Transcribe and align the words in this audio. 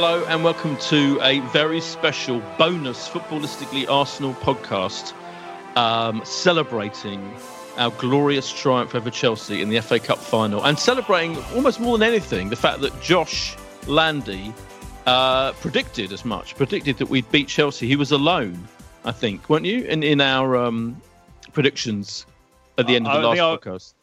Hello 0.00 0.24
and 0.26 0.44
welcome 0.44 0.76
to 0.76 1.18
a 1.22 1.40
very 1.48 1.80
special 1.80 2.40
bonus 2.56 3.08
footballistically 3.08 3.90
Arsenal 3.90 4.32
podcast 4.34 5.12
um, 5.76 6.24
celebrating 6.24 7.34
our 7.78 7.90
glorious 7.90 8.52
triumph 8.52 8.94
over 8.94 9.10
Chelsea 9.10 9.60
in 9.60 9.70
the 9.70 9.80
FA 9.80 9.98
Cup 9.98 10.18
final 10.18 10.64
and 10.64 10.78
celebrating 10.78 11.36
almost 11.52 11.80
more 11.80 11.98
than 11.98 12.06
anything 12.06 12.48
the 12.48 12.54
fact 12.54 12.80
that 12.82 13.02
Josh 13.02 13.56
Landy 13.88 14.54
uh, 15.06 15.50
predicted 15.54 16.12
as 16.12 16.24
much, 16.24 16.54
predicted 16.54 16.98
that 16.98 17.08
we'd 17.08 17.28
beat 17.32 17.48
Chelsea. 17.48 17.88
He 17.88 17.96
was 17.96 18.12
alone, 18.12 18.68
I 19.04 19.10
think, 19.10 19.50
weren't 19.50 19.66
you, 19.66 19.82
in, 19.82 20.04
in 20.04 20.20
our 20.20 20.56
um, 20.56 21.02
predictions 21.52 22.24
at 22.78 22.86
the 22.86 22.94
end 22.94 23.08
of 23.08 23.20
the 23.20 23.28
last 23.28 23.40
podcast? 23.40 23.94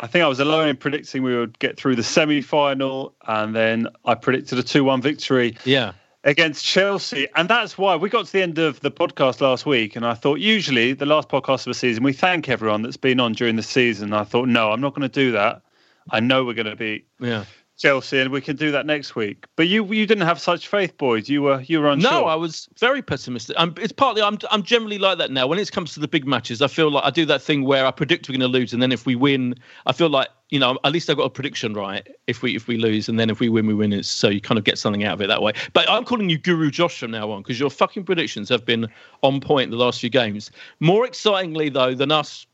I 0.00 0.06
think 0.06 0.24
I 0.24 0.28
was 0.28 0.40
alone 0.40 0.68
in 0.68 0.76
predicting 0.76 1.22
we 1.22 1.36
would 1.36 1.58
get 1.58 1.76
through 1.76 1.96
the 1.96 2.02
semi 2.02 2.40
final, 2.40 3.14
and 3.26 3.54
then 3.54 3.88
I 4.04 4.14
predicted 4.14 4.58
a 4.58 4.62
2 4.62 4.84
1 4.84 5.02
victory. 5.02 5.56
Yeah. 5.64 5.92
Against 6.24 6.64
Chelsea. 6.64 7.28
And 7.36 7.48
that's 7.48 7.78
why 7.78 7.96
we 7.96 8.08
got 8.10 8.26
to 8.26 8.32
the 8.32 8.42
end 8.42 8.58
of 8.58 8.80
the 8.80 8.90
podcast 8.90 9.40
last 9.40 9.64
week. 9.66 9.96
And 9.96 10.04
I 10.04 10.14
thought, 10.14 10.40
usually, 10.40 10.92
the 10.92 11.06
last 11.06 11.28
podcast 11.28 11.60
of 11.60 11.66
the 11.66 11.74
season, 11.74 12.02
we 12.02 12.12
thank 12.12 12.48
everyone 12.48 12.82
that's 12.82 12.96
been 12.96 13.20
on 13.20 13.32
during 13.32 13.56
the 13.56 13.62
season. 13.62 14.12
I 14.12 14.24
thought, 14.24 14.48
no, 14.48 14.72
I'm 14.72 14.80
not 14.80 14.94
going 14.94 15.08
to 15.08 15.08
do 15.08 15.32
that. 15.32 15.62
I 16.10 16.20
know 16.20 16.44
we're 16.44 16.54
going 16.54 16.66
to 16.66 16.76
beat 16.76 17.06
yeah. 17.20 17.44
Chelsea, 17.78 18.18
and 18.18 18.30
we 18.30 18.40
can 18.40 18.56
do 18.56 18.72
that 18.72 18.86
next 18.86 19.14
week. 19.14 19.46
But 19.54 19.68
you 19.68 19.84
you 19.92 20.04
didn't 20.04 20.26
have 20.26 20.40
such 20.40 20.66
faith, 20.66 20.98
boys. 20.98 21.28
You 21.28 21.42
were 21.42 21.60
you 21.62 21.80
were 21.80 21.88
unsure. 21.88 22.10
No, 22.10 22.24
I 22.24 22.34
was 22.34 22.68
very 22.76 23.02
pessimistic. 23.02 23.54
I'm, 23.58 23.72
it's 23.80 23.92
partly 23.92 24.20
I'm 24.20 24.36
I'm 24.50 24.64
generally 24.64 24.98
like 24.98 25.18
that 25.18 25.30
now. 25.30 25.46
When 25.46 25.60
it 25.60 25.70
comes 25.70 25.94
to 25.94 26.00
the 26.00 26.08
big 26.08 26.26
matches, 26.26 26.60
I 26.60 26.66
feel 26.66 26.90
like 26.90 27.04
I 27.04 27.10
do 27.10 27.24
that 27.26 27.40
thing 27.40 27.64
where 27.64 27.86
I 27.86 27.92
predict 27.92 28.28
we're 28.28 28.32
going 28.32 28.40
to 28.40 28.58
lose, 28.58 28.72
and 28.72 28.82
then 28.82 28.90
if 28.90 29.06
we 29.06 29.14
win, 29.14 29.54
I 29.86 29.92
feel 29.92 30.10
like 30.10 30.28
you 30.50 30.58
know 30.58 30.76
at 30.82 30.92
least 30.92 31.08
I 31.08 31.14
got 31.14 31.22
a 31.22 31.30
prediction 31.30 31.72
right. 31.72 32.06
If 32.26 32.42
we 32.42 32.56
if 32.56 32.66
we 32.66 32.76
lose, 32.78 33.08
and 33.08 33.18
then 33.18 33.30
if 33.30 33.38
we 33.38 33.48
win, 33.48 33.66
we 33.68 33.74
win. 33.74 33.92
It's 33.92 34.08
so 34.08 34.28
you 34.28 34.40
kind 34.40 34.58
of 34.58 34.64
get 34.64 34.76
something 34.76 35.04
out 35.04 35.14
of 35.14 35.20
it 35.22 35.28
that 35.28 35.40
way. 35.40 35.52
But 35.72 35.88
I'm 35.88 36.04
calling 36.04 36.28
you 36.28 36.38
Guru 36.38 36.72
Josh 36.72 36.98
from 36.98 37.12
now 37.12 37.30
on 37.30 37.42
because 37.42 37.60
your 37.60 37.70
fucking 37.70 38.04
predictions 38.04 38.48
have 38.48 38.64
been 38.64 38.88
on 39.22 39.40
point 39.40 39.70
the 39.70 39.76
last 39.76 40.00
few 40.00 40.10
games. 40.10 40.50
More 40.80 41.06
excitingly 41.06 41.68
though 41.68 41.94
than 41.94 42.10
us 42.10 42.44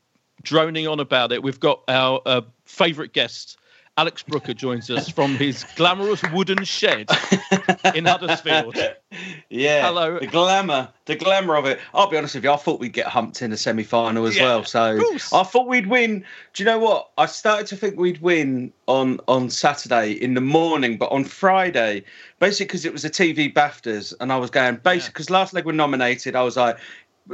droning 0.43 0.87
on 0.87 0.99
about 0.99 1.31
it, 1.31 1.41
we've 1.41 1.59
got 1.59 1.81
our 1.87 2.21
uh, 2.27 2.41
favourite 2.65 3.13
guest. 3.13 3.57
Alex 3.97 4.23
Brooker 4.23 4.53
joins 4.53 4.89
us 4.89 5.09
from 5.09 5.35
his 5.35 5.65
glamorous 5.77 6.21
wooden 6.33 6.65
shed 6.65 7.09
in 7.93 8.05
Huddersfield. 8.05 8.77
Yeah. 9.49 9.87
Hello. 9.87 10.19
The 10.19 10.27
glamour, 10.27 10.89
the 11.05 11.15
glamour 11.15 11.55
of 11.55 11.65
it. 11.65 11.79
I'll 11.93 12.09
be 12.09 12.17
honest 12.17 12.35
with 12.35 12.43
you, 12.43 12.51
I 12.51 12.57
thought 12.57 12.81
we'd 12.81 12.91
get 12.91 13.05
humped 13.07 13.41
in 13.41 13.51
the 13.51 13.55
semi 13.57 13.83
final 13.83 14.25
as 14.25 14.35
Yeah, 14.35 14.43
well. 14.43 14.63
So 14.65 14.95
of 14.97 14.99
course. 14.99 15.31
I 15.31 15.43
thought 15.43 15.67
we'd 15.69 15.87
win. 15.87 16.25
Do 16.53 16.63
you 16.63 16.65
know 16.65 16.79
what? 16.79 17.11
I 17.17 17.25
started 17.25 17.67
to 17.67 17.77
think 17.77 17.97
we'd 17.97 18.19
win 18.21 18.73
on 18.87 19.21
on 19.29 19.49
Saturday 19.49 20.11
in 20.11 20.33
the 20.33 20.41
morning, 20.41 20.97
but 20.97 21.11
on 21.13 21.23
Friday, 21.23 22.03
basically 22.39 22.65
because 22.65 22.83
it 22.83 22.91
was 22.91 23.03
the 23.03 23.09
TV 23.09 23.53
BAFTAs, 23.53 24.13
and 24.19 24.33
I 24.33 24.37
was 24.37 24.49
going 24.49 24.81
basically 24.83 25.13
because 25.13 25.29
last 25.29 25.53
leg 25.53 25.63
were 25.63 25.71
nominated. 25.71 26.35
I 26.35 26.41
was 26.41 26.57
like, 26.57 26.77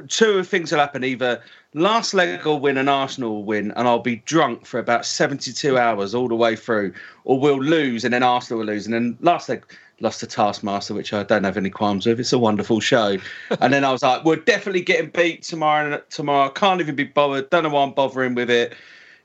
two 0.07 0.43
things 0.43 0.71
will 0.71 0.79
happen: 0.79 1.03
either 1.03 1.41
last 1.73 2.13
leg 2.13 2.43
will 2.45 2.59
win 2.59 2.77
and 2.77 2.89
Arsenal 2.89 3.35
will 3.35 3.43
win, 3.43 3.71
and 3.71 3.87
I'll 3.87 3.99
be 3.99 4.17
drunk 4.17 4.65
for 4.65 4.79
about 4.79 5.05
seventy-two 5.05 5.77
hours 5.77 6.13
all 6.13 6.27
the 6.27 6.35
way 6.35 6.55
through, 6.55 6.93
or 7.23 7.39
we'll 7.39 7.61
lose 7.61 8.03
and 8.03 8.13
then 8.13 8.23
Arsenal 8.23 8.59
will 8.59 8.67
lose, 8.67 8.85
and 8.85 8.93
then 8.93 9.17
last 9.21 9.49
leg 9.49 9.63
lost 10.01 10.19
to 10.21 10.27
Taskmaster, 10.27 10.93
which 10.93 11.13
I 11.13 11.23
don't 11.23 11.43
have 11.43 11.57
any 11.57 11.69
qualms 11.69 12.05
with. 12.05 12.19
It's 12.19 12.33
a 12.33 12.39
wonderful 12.39 12.79
show. 12.79 13.17
and 13.61 13.71
then 13.73 13.83
I 13.83 13.91
was 13.91 14.01
like, 14.01 14.25
we're 14.25 14.37
definitely 14.37 14.81
getting 14.81 15.11
beat 15.11 15.43
tomorrow. 15.43 15.93
And 15.93 16.01
tomorrow, 16.09 16.47
I 16.47 16.49
can't 16.49 16.81
even 16.81 16.95
be 16.95 17.03
bothered. 17.03 17.49
Don't 17.49 17.63
know 17.63 17.69
why 17.69 17.83
I'm 17.83 17.91
bothering 17.91 18.35
with 18.35 18.49
it. 18.49 18.73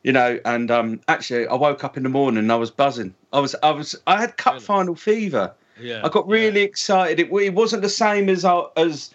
You 0.02 0.12
know, 0.12 0.38
and 0.44 0.70
um, 0.70 1.00
actually, 1.08 1.48
I 1.48 1.54
woke 1.54 1.82
up 1.82 1.96
in 1.96 2.02
the 2.04 2.08
morning 2.08 2.38
and 2.38 2.52
I 2.52 2.56
was 2.56 2.70
buzzing. 2.70 3.14
I 3.32 3.40
was, 3.40 3.56
I 3.62 3.70
was, 3.70 3.96
I 4.06 4.20
had 4.20 4.36
cup 4.36 4.60
final 4.62 4.94
fever. 4.94 5.52
Yeah, 5.80 6.02
I 6.04 6.08
got 6.08 6.28
really 6.28 6.62
excited. 6.62 7.18
It, 7.18 7.32
it 7.32 7.54
wasn't 7.54 7.82
the 7.82 7.88
same 7.88 8.28
as 8.28 8.44
I- 8.44 8.66
as 8.76 9.10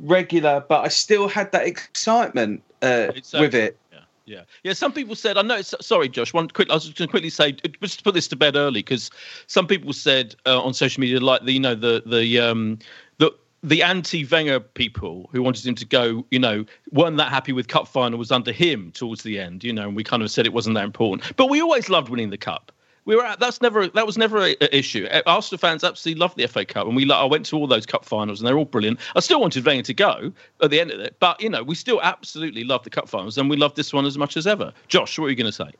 regular, 0.00 0.64
but 0.68 0.84
I 0.84 0.88
still 0.88 1.28
had 1.28 1.52
that 1.52 1.66
excitement 1.66 2.62
uh, 2.82 3.12
uh, 3.34 3.40
with 3.40 3.54
it. 3.54 3.78
Yeah, 3.92 3.98
yeah, 4.26 4.42
yeah. 4.62 4.72
Some 4.72 4.92
people 4.92 5.14
said, 5.14 5.38
I 5.38 5.42
know. 5.42 5.62
Sorry, 5.62 6.08
Josh. 6.08 6.32
One 6.32 6.48
quick. 6.48 6.70
I 6.70 6.74
was 6.74 6.84
just 6.84 6.96
going 6.98 7.08
to 7.08 7.10
quickly 7.10 7.30
say, 7.30 7.52
just 7.82 7.98
to 7.98 8.04
put 8.04 8.14
this 8.14 8.28
to 8.28 8.36
bed 8.36 8.56
early, 8.56 8.80
because 8.80 9.10
some 9.46 9.66
people 9.66 9.92
said 9.92 10.34
uh, 10.46 10.60
on 10.60 10.74
social 10.74 11.00
media, 11.00 11.20
like 11.20 11.44
the, 11.44 11.52
you 11.52 11.60
know, 11.60 11.74
the 11.74 12.02
the 12.06 12.40
um 12.40 12.78
the 13.18 13.30
the 13.62 13.82
anti-Wenger 13.82 14.60
people 14.60 15.30
who 15.32 15.42
wanted 15.42 15.64
him 15.64 15.74
to 15.74 15.86
go, 15.86 16.26
you 16.30 16.38
know, 16.38 16.66
weren't 16.92 17.16
that 17.16 17.30
happy 17.30 17.52
with 17.52 17.68
cup 17.68 17.88
final 17.88 18.18
was 18.18 18.30
under 18.30 18.52
him 18.52 18.92
towards 18.92 19.22
the 19.22 19.38
end, 19.38 19.64
you 19.64 19.72
know, 19.72 19.88
and 19.88 19.96
we 19.96 20.04
kind 20.04 20.22
of 20.22 20.30
said 20.30 20.44
it 20.44 20.52
wasn't 20.52 20.74
that 20.74 20.84
important. 20.84 21.34
But 21.36 21.48
we 21.48 21.62
always 21.62 21.88
loved 21.88 22.10
winning 22.10 22.28
the 22.28 22.36
cup. 22.36 22.72
We 23.06 23.16
were 23.16 23.24
at, 23.24 23.38
that's 23.38 23.60
never 23.60 23.88
that 23.88 24.06
was 24.06 24.16
never 24.16 24.38
a, 24.38 24.56
a 24.60 24.76
issue. 24.76 25.06
Uh, 25.10 25.22
Arsenal 25.26 25.58
fans 25.58 25.84
absolutely 25.84 26.20
loved 26.20 26.36
the 26.36 26.46
FA 26.46 26.64
Cup, 26.64 26.86
and 26.86 26.96
we 26.96 27.10
I 27.10 27.24
went 27.24 27.44
to 27.46 27.56
all 27.56 27.66
those 27.66 27.86
cup 27.86 28.04
finals, 28.04 28.40
and 28.40 28.48
they're 28.48 28.56
all 28.56 28.64
brilliant. 28.64 28.98
I 29.14 29.20
still 29.20 29.40
wanted 29.40 29.64
Wenger 29.64 29.82
to 29.82 29.94
go 29.94 30.32
at 30.62 30.70
the 30.70 30.80
end 30.80 30.90
of 30.90 31.00
it, 31.00 31.16
but 31.20 31.40
you 31.40 31.50
know, 31.50 31.62
we 31.62 31.74
still 31.74 32.00
absolutely 32.02 32.64
love 32.64 32.82
the 32.82 32.90
cup 32.90 33.08
finals, 33.08 33.36
and 33.36 33.50
we 33.50 33.56
love 33.56 33.74
this 33.74 33.92
one 33.92 34.06
as 34.06 34.16
much 34.16 34.36
as 34.36 34.46
ever. 34.46 34.72
Josh, 34.88 35.18
what 35.18 35.26
are 35.26 35.30
you 35.30 35.36
going 35.36 35.52
to 35.52 35.52
say? 35.52 35.70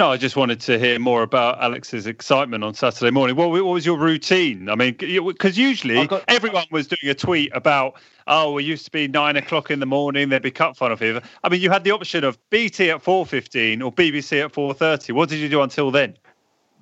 No, 0.00 0.10
I 0.10 0.16
just 0.16 0.34
wanted 0.34 0.62
to 0.62 0.78
hear 0.78 0.98
more 0.98 1.22
about 1.22 1.60
Alex's 1.60 2.06
excitement 2.06 2.64
on 2.64 2.72
Saturday 2.72 3.10
morning. 3.10 3.36
What, 3.36 3.50
what 3.50 3.66
was 3.66 3.84
your 3.84 3.98
routine? 3.98 4.70
I 4.70 4.74
mean, 4.74 4.94
because 4.94 5.58
usually 5.58 6.06
got, 6.06 6.24
everyone 6.26 6.64
was 6.70 6.86
doing 6.86 7.10
a 7.10 7.14
tweet 7.14 7.54
about, 7.54 8.00
oh, 8.26 8.56
it 8.56 8.62
used 8.62 8.86
to 8.86 8.90
be 8.90 9.08
nine 9.08 9.36
o'clock 9.36 9.70
in 9.70 9.78
the 9.78 9.84
morning, 9.84 10.30
there'd 10.30 10.42
be 10.42 10.50
cup 10.50 10.74
final 10.74 10.96
fever. 10.96 11.20
I 11.44 11.50
mean, 11.50 11.60
you 11.60 11.68
had 11.68 11.84
the 11.84 11.90
option 11.90 12.24
of 12.24 12.38
BT 12.48 12.88
at 12.88 13.02
four 13.02 13.26
fifteen 13.26 13.82
or 13.82 13.92
BBC 13.92 14.42
at 14.42 14.52
four 14.52 14.72
thirty. 14.72 15.12
What 15.12 15.28
did 15.28 15.38
you 15.38 15.50
do 15.50 15.60
until 15.60 15.90
then? 15.90 16.16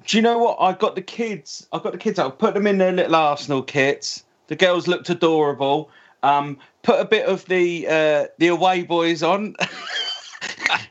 Do 0.07 0.17
you 0.17 0.23
know 0.23 0.39
what? 0.39 0.57
I 0.61 0.75
got 0.75 0.95
the 0.95 1.03
kids. 1.03 1.67
I 1.73 1.81
got 1.81 1.91
the 1.91 1.99
kids 1.99 2.21
out. 2.21 2.39
Put 2.39 2.55
them 2.55 2.69
in 2.69 2.79
their 2.79 2.93
little 2.93 3.17
Arsenal 3.17 3.65
kits. 3.65 4.23
The 4.47 4.55
girls 4.55 4.87
looked 4.87 5.11
adorable. 5.11 5.91
Um, 6.23 6.57
put 6.85 7.01
a 7.01 7.05
bit 7.05 7.27
of 7.27 7.45
the 7.47 7.85
uh, 7.89 8.27
the 8.39 8.47
away 8.47 8.85
boys 8.85 9.25
on. 9.25 9.57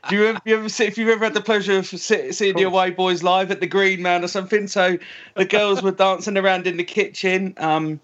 Do 0.10 0.16
you 0.16 0.26
ever, 0.28 0.40
you 0.46 0.58
ever 0.58 0.70
see, 0.70 0.86
if 0.86 0.98
you've 0.98 1.10
ever 1.10 1.26
had 1.26 1.34
the 1.34 1.42
pleasure 1.42 1.78
of 1.78 1.88
see, 1.88 2.32
seeing 2.32 2.56
the 2.56 2.64
away 2.64 2.92
boys 2.92 3.24
live 3.24 3.52
at 3.52 3.60
the 3.60 3.68
Green 3.68 4.02
Man 4.02 4.24
or 4.24 4.28
something? 4.28 4.68
So 4.68 4.98
the 5.36 5.46
girls 5.46 5.82
were 5.82 5.92
dancing 5.92 6.38
around 6.38 6.66
in 6.68 6.78
the 6.78 6.84
kitchen 6.84 7.54
um, 7.58 8.00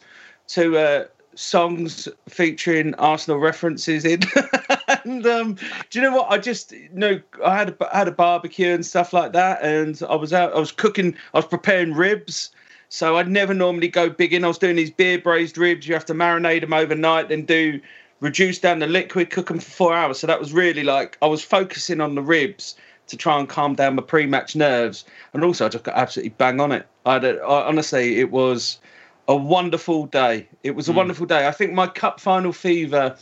to 0.50 0.78
uh, 0.78 1.06
songs 1.36 2.08
featuring 2.28 2.94
Arsenal 2.96 3.40
references 3.40 4.06
in. 4.06 4.22
and 5.06 5.26
um, 5.26 5.54
do 5.90 6.00
you 6.00 6.02
know 6.02 6.16
what? 6.16 6.32
I 6.32 6.38
just 6.38 6.72
you 6.72 6.90
know 6.92 7.22
I 7.44 7.58
had 7.58 7.70
a, 7.70 7.96
I 7.96 7.98
had 8.00 8.08
a 8.08 8.12
barbecue 8.12 8.74
and 8.74 8.86
stuff 8.86 9.14
like 9.14 9.34
that, 9.34 9.64
and 9.64 10.00
I 10.10 10.16
was 10.16 10.34
out. 10.34 10.54
I 10.54 10.60
was 10.60 10.72
cooking. 10.72 11.16
I 11.34 11.38
was 11.38 11.46
preparing 11.46 11.94
ribs. 11.94 12.52
So 12.90 13.18
I'd 13.18 13.28
never 13.28 13.56
normally 13.56 13.88
go 13.88 14.08
big 14.10 14.34
in. 14.34 14.44
I 14.44 14.48
was 14.48 14.60
doing 14.60 14.76
these 14.76 14.92
beer 14.92 15.18
braised 15.18 15.58
ribs. 15.58 15.88
You 15.88 15.96
have 15.96 16.06
to 16.06 16.14
marinate 16.14 16.62
them 16.62 16.74
overnight, 16.74 17.30
then 17.30 17.44
do 17.44 17.82
reduce 18.24 18.58
down 18.58 18.80
the 18.80 18.88
liquid, 18.88 19.30
cook 19.30 19.48
them 19.48 19.60
for 19.60 19.70
four 19.70 19.94
hours. 19.94 20.18
So 20.18 20.28
that 20.28 20.40
was 20.40 20.54
really 20.54 20.84
like 20.84 21.18
I 21.22 21.28
was 21.28 21.44
focusing 21.44 22.00
on 22.00 22.16
the 22.16 22.22
ribs 22.22 22.76
to 23.08 23.18
try 23.18 23.38
and 23.38 23.50
calm 23.50 23.76
down 23.76 23.96
my 23.96 24.02
pre-match 24.02 24.56
nerves, 24.56 25.04
and 25.34 25.44
also 25.44 25.66
I 25.66 25.70
just 25.70 25.84
got 25.84 25.96
absolutely 25.96 26.30
bang 26.30 26.62
on 26.62 26.72
it. 26.72 26.88
I, 27.06 27.14
had 27.14 27.26
a, 27.26 27.42
I 27.42 27.68
honestly, 27.68 28.20
it 28.20 28.32
was 28.32 28.80
a 29.28 29.36
wonderful 29.36 30.06
day. 30.06 30.48
It 30.64 30.72
was 30.72 30.88
a 30.88 30.94
mm. 30.94 30.96
wonderful 30.96 31.26
day. 31.26 31.46
I 31.48 31.52
think 31.52 31.74
my 31.74 31.86
cup 31.86 32.22
final 32.22 32.54
fever 32.54 33.18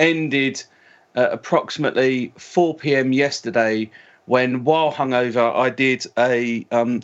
ended 0.00 0.64
at 1.14 1.32
approximately 1.32 2.32
4 2.36 2.74
p.m. 2.74 3.12
yesterday 3.12 3.88
when, 4.26 4.64
while 4.64 4.92
hungover, 4.92 5.54
I 5.54 5.70
did 5.70 6.04
a 6.18 6.66
um, 6.72 7.00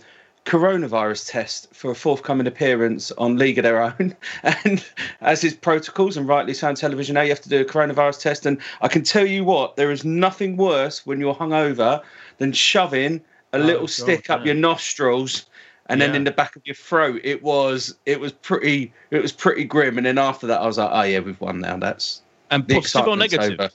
coronavirus 0.50 1.31
test 1.31 1.73
for 1.73 1.93
a 1.93 1.94
forthcoming 1.94 2.44
appearance 2.44 3.12
on 3.12 3.37
League 3.37 3.56
of 3.58 3.62
Their 3.62 3.81
Own. 3.81 4.17
And 4.43 4.85
as 5.20 5.44
is 5.44 5.55
protocols 5.55 6.17
and 6.17 6.26
rightly 6.26 6.55
so 6.55 6.67
on 6.67 6.75
television 6.75 7.14
now, 7.14 7.20
you 7.20 7.29
have 7.29 7.41
to 7.43 7.49
do 7.49 7.61
a 7.61 7.64
coronavirus 7.64 8.20
test. 8.20 8.47
And 8.47 8.58
I 8.81 8.88
can 8.88 9.05
tell 9.05 9.25
you 9.25 9.44
what, 9.44 9.76
there 9.76 9.93
is 9.93 10.05
nothing 10.05 10.56
worse 10.56 11.06
when 11.06 11.20
you're 11.20 11.37
hungover 11.37 12.02
than 12.38 12.52
shoving 12.52 13.20
a 13.52 13.58
oh, 13.58 13.61
little 13.61 13.82
God, 13.82 13.91
stick 13.91 14.29
up 14.29 14.44
your 14.44 14.56
nostrils 14.56 15.47
and 15.87 16.00
yeah. 16.00 16.08
then 16.08 16.17
in 16.17 16.25
the 16.25 16.32
back 16.32 16.56
of 16.56 16.62
your 16.64 16.75
throat. 16.75 17.20
It 17.23 17.44
was 17.44 17.94
it 18.05 18.19
was 18.19 18.32
pretty 18.32 18.93
it 19.12 19.23
was 19.23 19.31
pretty 19.31 19.62
grim. 19.62 19.99
And 19.99 20.06
then 20.06 20.19
after 20.19 20.49
that, 20.49 20.61
I 20.61 20.67
was 20.67 20.79
like, 20.79 20.91
oh 20.93 21.02
yeah, 21.02 21.20
we've 21.20 21.41
won 21.41 21.61
now. 21.61 21.76
That's 21.76 22.23
and 22.50 22.67
positive 22.67 23.06
or 23.06 23.17
negative. 23.17 23.61
Over. 23.61 23.70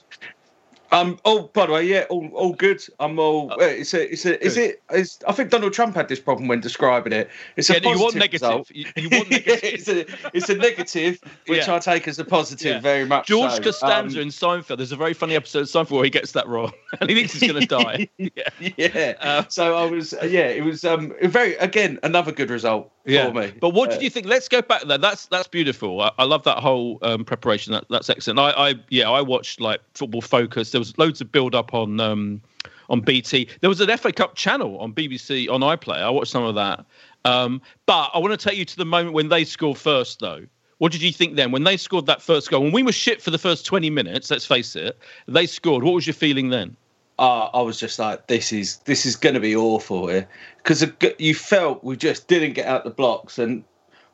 Um. 0.92 1.18
Oh, 1.24 1.50
by 1.52 1.66
the 1.66 1.72
way, 1.72 1.84
yeah, 1.84 2.04
all, 2.10 2.28
all 2.28 2.52
good. 2.52 2.82
I'm 3.00 3.18
all. 3.18 3.52
Uh, 3.52 3.56
it's 3.60 3.92
a. 3.94 4.12
it's 4.12 4.24
a, 4.24 4.44
is 4.44 4.56
it? 4.56 4.82
Is, 4.92 5.18
I 5.26 5.32
think 5.32 5.50
Donald 5.50 5.72
Trump 5.72 5.94
had 5.96 6.08
this 6.08 6.20
problem 6.20 6.48
when 6.48 6.60
describing 6.60 7.12
it. 7.12 7.28
It's 7.56 7.68
yeah, 7.68 7.76
a 7.76 7.80
positive 7.80 7.98
you 7.98 8.04
want 8.04 8.14
negative. 8.16 8.70
You, 8.70 8.86
you, 8.96 9.08
want 9.10 9.30
negative. 9.30 9.60
it's 9.62 9.88
a. 9.88 10.06
It's 10.32 10.48
a 10.48 10.54
negative, 10.54 11.20
which 11.46 11.66
yeah. 11.66 11.74
I 11.74 11.78
take 11.78 12.06
as 12.06 12.18
a 12.18 12.24
positive 12.24 12.74
yeah. 12.76 12.80
very 12.80 13.04
much. 13.04 13.26
George 13.26 13.52
so. 13.52 13.62
Costanza 13.62 14.18
um, 14.18 14.22
in 14.22 14.28
Seinfeld. 14.28 14.76
There's 14.76 14.92
a 14.92 14.96
very 14.96 15.14
funny 15.14 15.34
episode 15.34 15.60
of 15.60 15.68
Seinfeld 15.68 15.90
where 15.90 16.04
he 16.04 16.10
gets 16.10 16.32
that 16.32 16.46
wrong 16.46 16.72
and 17.00 17.10
he 17.10 17.16
thinks 17.16 17.32
he's 17.32 17.50
going 17.50 17.60
to 17.66 17.66
die. 17.66 18.08
yeah. 18.18 18.70
Yeah. 18.76 19.14
Uh, 19.20 19.44
so 19.48 19.76
I 19.76 19.86
was. 19.86 20.14
Yeah. 20.22 20.48
It 20.48 20.64
was. 20.64 20.84
Um. 20.84 21.12
Very. 21.22 21.56
Again, 21.56 21.98
another 22.02 22.32
good 22.32 22.50
result 22.50 22.92
yeah. 23.06 23.28
for 23.28 23.34
me. 23.34 23.52
But 23.60 23.70
what 23.70 23.90
did 23.90 24.02
you 24.02 24.10
think? 24.10 24.26
Let's 24.26 24.48
go 24.48 24.62
back 24.62 24.82
there. 24.82 24.98
That's 24.98 25.26
that's 25.26 25.48
beautiful. 25.48 26.00
I, 26.00 26.12
I 26.18 26.24
love 26.24 26.42
that 26.44 26.58
whole 26.58 26.98
um, 27.02 27.24
preparation. 27.24 27.72
That, 27.72 27.86
that's 27.88 28.10
excellent. 28.10 28.38
I, 28.38 28.50
I 28.50 28.74
yeah. 28.90 29.10
I 29.10 29.20
watched 29.20 29.60
like 29.60 29.80
Football 29.94 30.22
Focus. 30.22 30.70
There 30.70 30.80
was 30.80 30.96
loads 30.98 31.20
of 31.20 31.30
build 31.30 31.54
up 31.54 31.74
on 31.74 32.00
um, 32.00 32.40
on 32.88 33.00
BT. 33.00 33.48
There 33.60 33.70
was 33.70 33.80
an 33.80 33.96
FA 33.96 34.12
Cup 34.12 34.34
channel 34.34 34.78
on 34.78 34.92
BBC 34.92 35.50
on 35.50 35.60
iPlayer. 35.60 36.02
I 36.02 36.10
watched 36.10 36.32
some 36.32 36.44
of 36.44 36.54
that. 36.54 36.84
Um, 37.24 37.60
but 37.86 38.10
I 38.14 38.18
want 38.18 38.38
to 38.38 38.48
take 38.48 38.58
you 38.58 38.64
to 38.64 38.76
the 38.76 38.84
moment 38.84 39.14
when 39.14 39.28
they 39.28 39.44
scored 39.44 39.78
first, 39.78 40.20
though. 40.20 40.46
What 40.78 40.92
did 40.92 41.02
you 41.02 41.10
think 41.10 41.36
then 41.36 41.52
when 41.52 41.64
they 41.64 41.76
scored 41.76 42.06
that 42.06 42.20
first 42.20 42.50
goal? 42.50 42.62
When 42.62 42.72
we 42.72 42.82
were 42.82 42.92
shit 42.92 43.22
for 43.22 43.30
the 43.30 43.38
first 43.38 43.64
20 43.64 43.88
minutes, 43.90 44.30
let's 44.30 44.44
face 44.44 44.76
it, 44.76 44.98
they 45.26 45.46
scored. 45.46 45.82
What 45.82 45.94
was 45.94 46.06
your 46.06 46.14
feeling 46.14 46.50
then? 46.50 46.76
Uh, 47.18 47.48
I 47.54 47.62
was 47.62 47.80
just 47.80 47.98
like, 47.98 48.26
this 48.26 48.52
is 48.52 48.76
this 48.78 49.06
is 49.06 49.16
going 49.16 49.34
to 49.34 49.40
be 49.40 49.56
awful 49.56 50.08
here 50.08 50.28
because 50.58 50.84
you 51.18 51.34
felt 51.34 51.82
we 51.82 51.96
just 51.96 52.28
didn't 52.28 52.52
get 52.52 52.66
out 52.66 52.84
the 52.84 52.90
blocks 52.90 53.38
and 53.38 53.64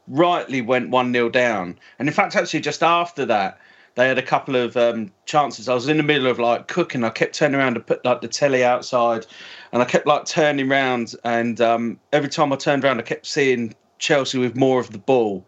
rightly 0.09 0.61
went 0.61 0.91
one 0.91 1.13
0 1.13 1.29
down. 1.31 1.79
And 1.99 2.09
in 2.09 2.15
fact, 2.15 2.37
actually, 2.37 2.61
just 2.61 2.83
after 2.83 3.25
that, 3.27 3.59
they 3.95 4.09
had 4.09 4.19
a 4.19 4.23
couple 4.23 4.57
of 4.57 4.77
um, 4.77 5.13
chances. 5.27 5.69
I 5.69 5.75
was 5.75 5.89
in 5.89 5.97
the 5.97 6.03
middle 6.03 6.27
of 6.27 6.39
like 6.39 6.69
cooking. 6.69 7.05
I 7.05 7.11
kept 7.11 7.35
turning 7.35 7.61
around 7.61 7.75
to 7.75 7.81
put 7.81 8.05
like 8.05 8.21
the 8.21 8.29
telly 8.29 8.65
outside, 8.65 9.27
and 9.73 9.83
I 9.83 9.85
kept 9.85 10.07
like 10.07 10.25
turning 10.25 10.71
around. 10.71 11.15
And 11.25 11.61
um, 11.61 12.01
every 12.13 12.29
time 12.29 12.53
I 12.53 12.57
turned 12.57 12.85
around, 12.85 13.01
I 13.01 13.03
kept 13.03 13.27
seeing 13.27 13.75
Chelsea 13.99 14.39
with 14.39 14.57
more 14.57 14.81
of 14.81 14.91
the 14.91 14.99
ball. 14.99 15.47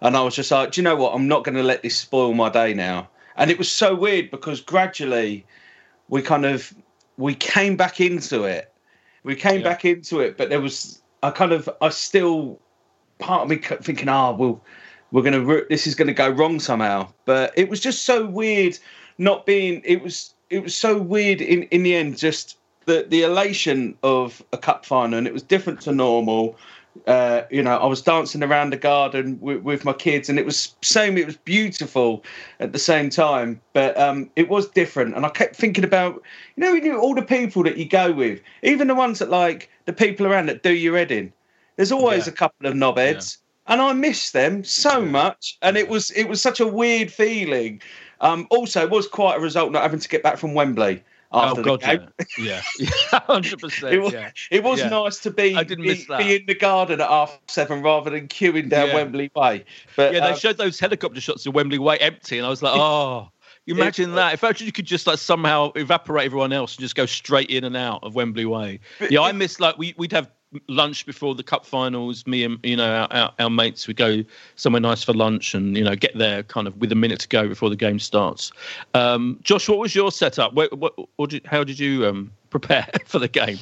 And 0.00 0.16
I 0.16 0.22
was 0.22 0.34
just 0.34 0.50
like, 0.50 0.72
do 0.72 0.80
you 0.80 0.82
know 0.82 0.96
what? 0.96 1.14
I'm 1.14 1.26
not 1.26 1.44
going 1.44 1.54
to 1.54 1.62
let 1.62 1.82
this 1.82 1.96
spoil 1.96 2.34
my 2.34 2.50
day 2.50 2.74
now. 2.74 3.08
And 3.36 3.50
it 3.50 3.58
was 3.58 3.70
so 3.70 3.94
weird 3.94 4.30
because 4.30 4.60
gradually 4.60 5.46
we 6.08 6.20
kind 6.20 6.44
of 6.44 6.74
we 7.16 7.34
came 7.34 7.76
back 7.76 8.00
into 8.00 8.44
it. 8.44 8.72
We 9.22 9.34
came 9.34 9.60
yeah. 9.60 9.68
back 9.68 9.84
into 9.84 10.20
it, 10.20 10.36
but 10.36 10.50
there 10.50 10.60
was 10.60 11.02
I 11.22 11.30
kind 11.30 11.52
of 11.52 11.68
I 11.80 11.88
still 11.88 12.60
part 13.18 13.42
of 13.42 13.48
me 13.48 13.56
thinking, 13.56 14.08
ah, 14.08 14.30
oh, 14.30 14.34
well 14.34 14.64
we're 15.12 15.22
gonna 15.22 15.64
this 15.68 15.86
is 15.86 15.94
gonna 15.94 16.12
go 16.12 16.28
wrong 16.28 16.60
somehow. 16.60 17.08
But 17.24 17.52
it 17.56 17.68
was 17.68 17.80
just 17.80 18.04
so 18.04 18.26
weird 18.26 18.78
not 19.18 19.46
being. 19.46 19.82
It 19.84 20.02
was 20.02 20.34
it 20.50 20.62
was 20.62 20.74
so 20.74 20.98
weird 20.98 21.40
in 21.40 21.64
in 21.64 21.82
the 21.82 21.94
end. 21.94 22.18
Just 22.18 22.58
the 22.84 23.06
the 23.08 23.22
elation 23.22 23.96
of 24.02 24.42
a 24.52 24.58
cup 24.58 24.84
final, 24.84 25.18
and 25.18 25.26
it 25.26 25.32
was 25.32 25.42
different 25.42 25.80
to 25.82 25.92
normal. 25.92 26.56
Uh, 27.06 27.42
you 27.50 27.62
know, 27.62 27.76
I 27.76 27.86
was 27.86 28.02
dancing 28.02 28.42
around 28.42 28.72
the 28.72 28.76
garden 28.76 29.38
with, 29.40 29.62
with, 29.62 29.84
my 29.84 29.92
kids, 29.92 30.28
and 30.28 30.38
it 30.38 30.44
was 30.44 30.74
same. 30.82 31.16
It 31.16 31.26
was 31.26 31.36
beautiful 31.36 32.24
at 32.60 32.72
the 32.72 32.78
same 32.78 33.10
time, 33.10 33.60
but 33.72 33.98
um, 33.98 34.30
it 34.36 34.48
was 34.48 34.68
different. 34.68 35.16
And 35.16 35.26
I 35.26 35.28
kept 35.28 35.56
thinking 35.56 35.84
about, 35.84 36.22
you 36.56 36.64
know, 36.64 36.72
you 36.72 36.98
all 36.98 37.14
the 37.14 37.22
people 37.22 37.62
that 37.64 37.76
you 37.76 37.86
go 37.86 38.12
with, 38.12 38.40
even 38.62 38.88
the 38.88 38.94
ones 38.94 39.18
that 39.18 39.30
like 39.30 39.70
the 39.84 39.92
people 39.92 40.26
around 40.26 40.46
that 40.46 40.62
do 40.62 40.72
your 40.72 40.96
head 40.96 41.10
in. 41.10 41.32
There's 41.76 41.92
always 41.92 42.26
yeah. 42.26 42.32
a 42.32 42.36
couple 42.36 42.66
of 42.66 42.74
knobheads, 42.74 43.38
and 43.66 43.80
I 43.80 43.92
miss 43.92 44.30
them 44.30 44.64
so 44.64 45.02
much. 45.02 45.58
And 45.62 45.76
it 45.76 45.88
was 45.88 46.10
it 46.12 46.24
was 46.28 46.40
such 46.40 46.60
a 46.60 46.66
weird 46.66 47.12
feeling. 47.12 47.80
Um, 48.20 48.46
also, 48.50 48.84
it 48.84 48.90
was 48.90 49.06
quite 49.06 49.36
a 49.36 49.40
result 49.40 49.72
not 49.72 49.82
having 49.82 50.00
to 50.00 50.08
get 50.08 50.22
back 50.22 50.38
from 50.38 50.54
Wembley 50.54 51.02
after 51.36 51.60
oh, 51.60 51.64
God, 51.64 51.80
the 51.80 51.98
game. 51.98 52.08
Yeah, 52.38 52.62
hundred 53.12 53.60
percent. 53.60 53.94
It 53.94 53.98
was, 53.98 54.12
yeah. 54.12 54.30
it 54.50 54.62
was 54.62 54.80
yeah. 54.80 54.88
nice 54.88 55.18
to 55.20 55.30
be, 55.30 55.54
I 55.54 55.62
didn't 55.62 55.84
be, 55.84 56.06
be 56.18 56.36
in 56.36 56.46
the 56.46 56.54
garden 56.54 57.00
at 57.00 57.08
half 57.08 57.38
seven 57.48 57.82
rather 57.82 58.10
than 58.10 58.28
queuing 58.28 58.68
down 58.68 58.88
yeah. 58.88 58.94
Wembley 58.94 59.30
Way. 59.34 59.64
But 59.96 60.12
yeah, 60.12 60.20
they 60.20 60.32
um, 60.32 60.38
showed 60.38 60.56
those 60.56 60.78
helicopter 60.78 61.20
shots 61.20 61.46
of 61.46 61.54
Wembley 61.54 61.78
Way 61.78 61.98
empty, 61.98 62.38
and 62.38 62.46
I 62.46 62.50
was 62.50 62.62
like, 62.62 62.76
oh. 62.76 63.30
Imagine 63.68 64.14
that 64.14 64.32
if 64.32 64.44
actually 64.44 64.66
you 64.66 64.72
could 64.72 64.86
just 64.86 65.08
like 65.08 65.18
somehow 65.18 65.72
evaporate 65.74 66.24
everyone 66.24 66.52
else 66.52 66.76
and 66.76 66.82
just 66.82 66.94
go 66.94 67.04
straight 67.04 67.50
in 67.50 67.64
and 67.64 67.76
out 67.76 68.04
of 68.04 68.14
Wembley 68.14 68.44
Way. 68.44 68.78
Yeah, 69.10 69.22
I 69.22 69.32
miss 69.32 69.58
like 69.58 69.76
we 69.76 69.92
we'd 69.96 70.12
have 70.12 70.30
lunch 70.68 71.06
before 71.06 71.34
the 71.34 71.42
cup 71.42 71.66
finals. 71.66 72.26
Me 72.26 72.44
and 72.44 72.58
you 72.62 72.76
know 72.76 72.90
our, 72.90 73.08
our, 73.10 73.32
our, 73.38 73.50
mates 73.50 73.86
would 73.86 73.96
go 73.96 74.22
somewhere 74.56 74.80
nice 74.80 75.02
for 75.02 75.12
lunch, 75.12 75.54
and 75.54 75.76
you 75.76 75.84
know 75.84 75.96
get 75.96 76.16
there 76.16 76.42
kind 76.42 76.66
of 76.66 76.76
with 76.78 76.92
a 76.92 76.94
minute 76.94 77.20
to 77.20 77.28
go 77.28 77.48
before 77.48 77.70
the 77.70 77.76
game 77.76 77.98
starts. 77.98 78.52
Um, 78.94 79.38
Josh, 79.42 79.68
what 79.68 79.78
was 79.78 79.94
your 79.94 80.12
setup? 80.12 80.54
What, 80.54 80.76
what, 80.78 80.94
what 81.16 81.30
did, 81.30 81.46
how 81.46 81.64
did 81.64 81.78
you 81.78 82.06
um, 82.06 82.32
prepare 82.50 82.88
for 83.06 83.18
the 83.18 83.28
game? 83.28 83.58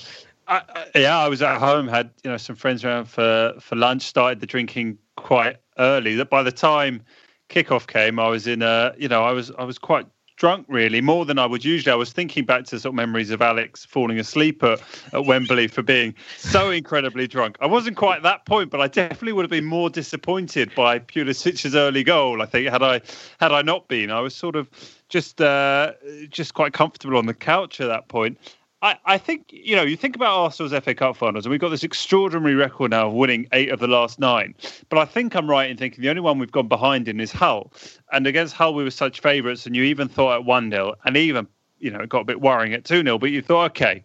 I, 0.47 0.63
yeah, 0.95 1.19
I 1.19 1.29
was 1.29 1.43
at 1.43 1.59
home. 1.59 1.89
Had 1.89 2.11
you 2.23 2.31
know 2.31 2.37
some 2.37 2.57
friends 2.57 2.85
around 2.85 3.07
for 3.07 3.55
for 3.61 3.77
lunch. 3.77 4.03
Started 4.03 4.41
the 4.41 4.47
drinking 4.47 4.99
quite 5.17 5.57
early. 5.79 6.15
That 6.17 6.31
by 6.31 6.43
the 6.43 6.53
time 6.53 7.03
kickoff 7.49 7.87
came, 7.87 8.19
I 8.19 8.29
was 8.29 8.47
in 8.47 8.63
a 8.63 8.95
you 8.99 9.09
know 9.09 9.25
I 9.25 9.33
was 9.33 9.51
I 9.53 9.65
was 9.65 9.79
quite 9.79 10.07
drunk 10.37 10.67
really 10.69 11.01
more 11.01 11.25
than 11.25 11.39
I 11.39 11.47
would 11.47 11.65
usually. 11.65 11.93
I 11.93 11.97
was 11.97 12.13
thinking 12.13 12.45
back 12.45 12.65
to 12.65 12.79
sort 12.79 12.93
of 12.93 12.95
memories 12.95 13.31
of 13.31 13.41
Alex 13.41 13.85
falling 13.85 14.19
asleep 14.19 14.63
at, 14.63 14.81
at 15.13 15.25
Wembley 15.25 15.69
for 15.69 15.83
being 15.83 16.15
so 16.39 16.71
incredibly 16.71 17.27
drunk. 17.27 17.57
I 17.61 17.67
wasn't 17.67 17.97
quite 17.97 18.23
that 18.23 18.45
point, 18.47 18.71
but 18.71 18.81
I 18.81 18.89
definitely 18.89 19.33
would 19.33 19.45
have 19.45 19.51
been 19.51 19.65
more 19.65 19.91
disappointed 19.91 20.75
by 20.75 20.99
Pulisic's 20.99 21.75
early 21.75 22.05
goal. 22.05 22.43
I 22.43 22.47
think 22.47 22.69
had 22.69 22.83
I 22.83 23.01
had 23.41 23.53
I 23.53 23.63
not 23.63 23.89
been, 23.89 24.11
I 24.11 24.21
was 24.21 24.35
sort 24.35 24.57
of 24.57 24.69
just 25.09 25.41
uh, 25.41 25.93
just 26.29 26.55
quite 26.55 26.73
comfortable 26.73 27.17
on 27.17 27.27
the 27.27 27.35
couch 27.35 27.81
at 27.81 27.87
that 27.89 28.09
point. 28.09 28.39
I, 28.85 28.99
I 29.07 29.19
think 29.19 29.47
you 29.51 29.75
know 29.75 29.83
you 29.83 29.97
think 29.97 30.15
about 30.15 30.37
Arsenal's 30.37 30.79
FA 30.85 30.95
Cup 30.95 31.17
finals, 31.17 31.47
and 31.47 31.51
we've 31.51 31.61
got 31.61 31.71
this 31.71 31.85
extraordinary 31.85 32.55
record 32.55 32.91
now 32.91 33.07
of 33.09 33.15
winning 33.15 33.49
eight 33.53 33.71
of 33.71 33.81
the 33.81 33.87
last 33.87 34.19
nine. 34.19 34.55
But 34.91 34.99
I 34.99 35.07
think 35.07 35.35
I'm 35.35 35.49
right 35.49 35.71
in 35.71 35.79
thinking 35.79 36.03
the 36.03 36.11
only 36.11 36.21
one 36.21 36.39
we've 36.39 36.53
gone 36.53 36.69
behind 36.69 37.09
in 37.09 37.19
is 37.19 37.33
Hull, 37.33 37.73
and 38.13 38.27
against 38.27 38.53
Hull 38.55 38.75
we 38.75 38.85
were 38.85 38.91
such 38.91 39.21
favourites, 39.21 39.65
and 39.65 39.75
you 39.75 39.85
even 39.85 40.07
thought 40.07 40.35
at 40.35 40.45
one 40.45 40.71
0 40.71 40.97
and 41.07 41.17
even 41.17 41.47
you 41.79 41.91
know 41.91 42.01
it 42.01 42.11
got 42.11 42.21
a 42.21 42.25
bit 42.25 42.43
worrying 42.43 42.75
at 42.75 42.85
two 42.85 43.03
0 43.03 43.19
but 43.19 43.31
you 43.31 43.41
thought 43.41 43.71
okay. 43.71 44.05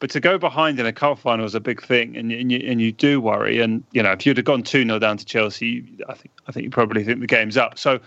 But 0.00 0.10
to 0.10 0.20
go 0.20 0.36
behind 0.36 0.78
in 0.78 0.84
a 0.84 0.92
cup 0.92 1.18
final 1.18 1.46
is 1.46 1.54
a 1.54 1.60
big 1.60 1.82
thing, 1.82 2.14
and 2.18 2.30
and 2.30 2.52
you, 2.52 2.58
and 2.58 2.78
you 2.78 2.92
do 2.92 3.22
worry. 3.22 3.60
And 3.60 3.82
you 3.92 4.02
know, 4.02 4.12
if 4.12 4.26
you'd 4.26 4.36
have 4.36 4.44
gone 4.44 4.62
two 4.62 4.84
0 4.84 4.98
down 4.98 5.16
to 5.16 5.24
Chelsea, 5.24 5.96
I 6.06 6.12
think 6.12 6.34
I 6.46 6.52
think 6.52 6.64
you 6.64 6.70
probably 6.70 7.04
think 7.04 7.20
the 7.20 7.26
game's 7.26 7.56
up. 7.56 7.78
So, 7.78 8.00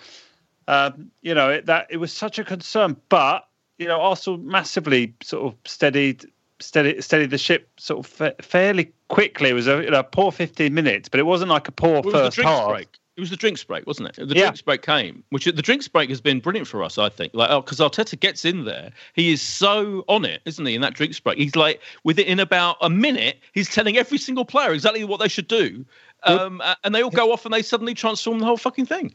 um, 0.68 1.10
you 1.24 1.34
know, 1.34 1.50
it, 1.50 1.66
that 1.66 1.88
it 1.90 1.98
was 1.98 2.14
such 2.14 2.38
a 2.38 2.44
concern. 2.44 2.98
But 3.10 3.48
you 3.84 3.90
know, 3.90 4.02
Arsenal 4.02 4.40
massively 4.40 5.14
sort 5.22 5.46
of 5.54 5.60
steadied 5.70 6.26
steady 6.60 7.02
steadied 7.02 7.30
the 7.30 7.38
ship 7.38 7.70
sort 7.78 8.00
of 8.06 8.12
fa- 8.12 8.36
fairly 8.42 8.92
quickly. 9.10 9.50
It 9.50 9.54
was 9.54 9.68
a, 9.68 9.84
you 9.84 9.92
know, 9.92 10.00
a 10.00 10.04
poor 10.04 10.32
15 10.32 10.74
minutes, 10.74 11.10
but 11.10 11.20
it 11.20 11.24
wasn't 11.24 11.50
like 11.52 11.68
a 11.68 11.72
poor 11.72 11.90
Well, 11.92 12.00
it 12.00 12.06
was 12.06 12.14
first 12.14 12.38
the 12.38 12.42
drinks 12.44 12.60
half. 12.60 12.70
break. 12.70 12.88
It 13.16 13.20
was 13.22 13.30
the 13.30 13.36
drinks 13.38 13.64
break, 13.64 13.86
wasn't 13.86 14.10
it? 14.10 14.16
The 14.28 14.34
Yeah. 14.36 14.44
drinks 14.46 14.62
break 14.62 14.82
came, 14.82 15.24
which 15.30 15.46
the 15.46 15.52
drinks 15.62 15.88
break 15.88 16.10
has 16.10 16.20
been 16.22 16.40
brilliant 16.40 16.68
for 16.68 16.82
us, 16.84 16.98
I 16.98 17.10
think. 17.10 17.34
Like, 17.36 17.50
because 17.64 17.80
Arteta 17.80 18.20
gets 18.20 18.44
in 18.46 18.66
there, 18.66 18.92
he 19.14 19.32
is 19.32 19.42
so 19.42 20.04
on 20.08 20.26
it, 20.26 20.42
isn't 20.46 20.66
he? 20.66 20.74
In 20.74 20.82
that 20.82 20.94
drinks 20.96 21.20
break, 21.20 21.38
he's 21.38 21.56
like 21.56 21.80
within 22.04 22.26
in 22.26 22.40
about 22.40 22.78
a 22.82 22.90
minute, 22.90 23.40
he's 23.52 23.70
telling 23.70 23.98
every 23.98 24.18
single 24.18 24.46
player 24.46 24.72
exactly 24.74 25.04
what 25.04 25.20
they 25.20 25.28
should 25.28 25.48
do, 25.48 25.86
um, 26.24 26.62
and 26.84 26.96
they 26.96 27.04
all 27.04 27.12
go 27.12 27.32
off 27.34 27.46
and 27.46 27.54
they 27.54 27.62
suddenly 27.62 27.94
transform 27.94 28.40
the 28.40 28.46
whole 28.46 28.58
fucking 28.58 28.86
thing. 28.86 29.14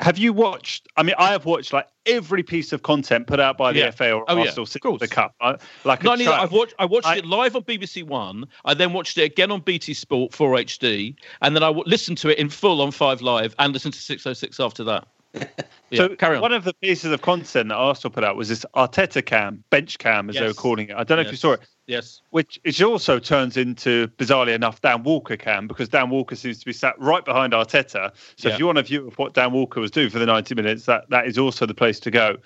Have 0.00 0.16
you 0.16 0.32
watched? 0.32 0.88
I 0.96 1.02
mean, 1.02 1.14
I 1.18 1.30
have 1.30 1.44
watched 1.44 1.72
like 1.74 1.86
every 2.06 2.42
piece 2.42 2.72
of 2.72 2.82
content 2.82 3.26
put 3.26 3.38
out 3.38 3.58
by 3.58 3.72
the 3.72 3.80
Yeah. 3.80 3.90
FA 3.90 4.12
or 4.12 4.24
Oh, 4.28 4.36
yeah, 4.36 4.44
Arsenal 4.44 4.64
since 4.66 4.82
the 4.98 5.06
cup. 5.08 5.34
I, 5.40 5.56
like 5.84 6.02
Not 6.02 6.12
only 6.14 6.24
that. 6.24 6.40
I've 6.40 6.52
watched 6.52 6.74
I 6.78 6.86
watched 6.86 7.06
I- 7.06 7.16
it 7.18 7.26
live 7.26 7.54
on 7.54 7.62
BBC 7.62 8.02
One. 8.02 8.46
I 8.64 8.72
then 8.74 8.92
watched 8.94 9.18
it 9.18 9.24
again 9.24 9.50
on 9.50 9.60
BT 9.60 9.92
Sport 9.92 10.32
4 10.32 10.52
HD, 10.56 11.14
and 11.42 11.54
then 11.54 11.62
I 11.62 11.66
w- 11.66 11.84
listened 11.86 12.16
to 12.18 12.30
it 12.30 12.38
in 12.38 12.48
full 12.48 12.80
on 12.80 12.90
Five 12.90 13.20
Live, 13.20 13.54
and 13.58 13.72
listened 13.74 13.92
to 13.94 14.00
606 14.00 14.58
after 14.58 14.82
that. 14.84 15.06
Yeah, 15.34 15.96
so 15.96 16.14
carry 16.14 16.36
on. 16.36 16.42
one 16.42 16.52
of 16.52 16.62
the 16.62 16.72
pieces 16.74 17.10
of 17.10 17.20
content 17.20 17.68
that 17.70 17.74
Arsenal 17.74 18.12
put 18.12 18.22
out 18.22 18.36
was 18.36 18.48
this 18.48 18.64
Arteta 18.76 19.24
cam, 19.26 19.64
bench 19.70 19.98
cam, 19.98 20.28
as 20.30 20.36
they 20.36 20.46
were 20.46 20.54
calling 20.54 20.88
it. 20.88 20.96
I 20.96 21.02
don't 21.02 21.16
know 21.16 21.22
if 21.22 21.32
you 21.32 21.36
saw 21.36 21.52
it. 21.54 21.60
Yes. 21.88 22.20
Which 22.30 22.60
it 22.62 22.80
also 22.80 23.18
turns 23.18 23.56
into, 23.56 24.06
bizarrely 24.16 24.54
enough, 24.54 24.80
Dan 24.80 25.02
Walker 25.02 25.36
cam 25.36 25.66
because 25.66 25.88
Dan 25.88 26.08
Walker 26.10 26.36
seems 26.36 26.60
to 26.60 26.66
be 26.66 26.72
sat 26.72 26.94
right 27.00 27.24
behind 27.24 27.52
Arteta. 27.52 28.12
So 28.36 28.48
Yeah. 28.48 28.54
if 28.54 28.60
you 28.60 28.66
want 28.66 28.78
a 28.78 28.84
view 28.84 29.08
of 29.08 29.18
what 29.18 29.34
Dan 29.34 29.50
Walker 29.52 29.80
was 29.80 29.90
doing 29.90 30.10
for 30.10 30.20
the 30.20 30.26
90 30.26 30.54
minutes, 30.54 30.84
that, 30.84 31.10
that 31.10 31.26
is 31.26 31.38
also 31.38 31.66
the 31.66 31.74
place 31.74 31.98
to 32.00 32.12
go. 32.12 32.36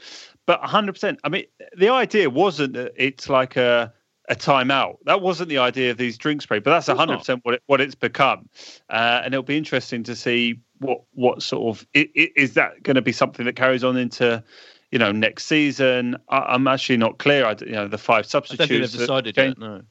But 0.46 0.62
100%, 0.62 1.18
I 1.24 1.28
mean, 1.28 1.44
the 1.76 1.90
idea 1.90 2.30
wasn't 2.30 2.72
that 2.74 2.92
it's 2.96 3.28
like 3.28 3.56
a 3.56 3.92
a 4.30 4.34
timeout. 4.34 4.96
That 5.04 5.20
wasn't 5.20 5.50
the 5.50 5.58
idea 5.58 5.90
of 5.90 5.98
these 5.98 6.16
drinks 6.16 6.46
break, 6.46 6.64
but 6.64 6.70
that's 6.70 6.88
Of 6.88 6.96
course 6.96 7.08
not. 7.08 7.20
100% 7.26 7.40
what 7.42 7.54
it, 7.56 7.62
what 7.66 7.82
it's 7.82 7.94
become. 7.94 8.48
Uh, 8.88 9.20
and 9.22 9.34
it'll 9.34 9.42
be 9.42 9.58
interesting 9.58 10.02
to 10.04 10.16
see 10.16 10.60
what 10.78 11.02
what 11.12 11.42
sort 11.42 11.76
of 11.76 11.86
i 11.94 12.08
i 12.16 12.28
is 12.36 12.54
that 12.54 12.82
going 12.82 12.96
to 12.96 13.02
be 13.02 13.12
something 13.12 13.46
that 13.46 13.56
carries 13.56 13.84
on 13.84 13.96
into 13.96 14.42
you 14.90 14.98
know 14.98 15.12
next 15.12 15.46
season. 15.46 16.16
I, 16.28 16.38
I'm 16.38 16.66
actually 16.68 16.96
not 16.98 17.18
clear. 17.18 17.46
I 17.46 17.56
you 17.60 17.72
know 17.72 17.88
the 17.88 17.98
five 17.98 18.24
I 18.24 18.28
substitutes. 18.28 18.68
don't 18.68 18.80
think 18.80 18.90
they've 18.92 19.00
decided 19.00 19.36
yet. 19.36 19.58
No. 19.58 19.82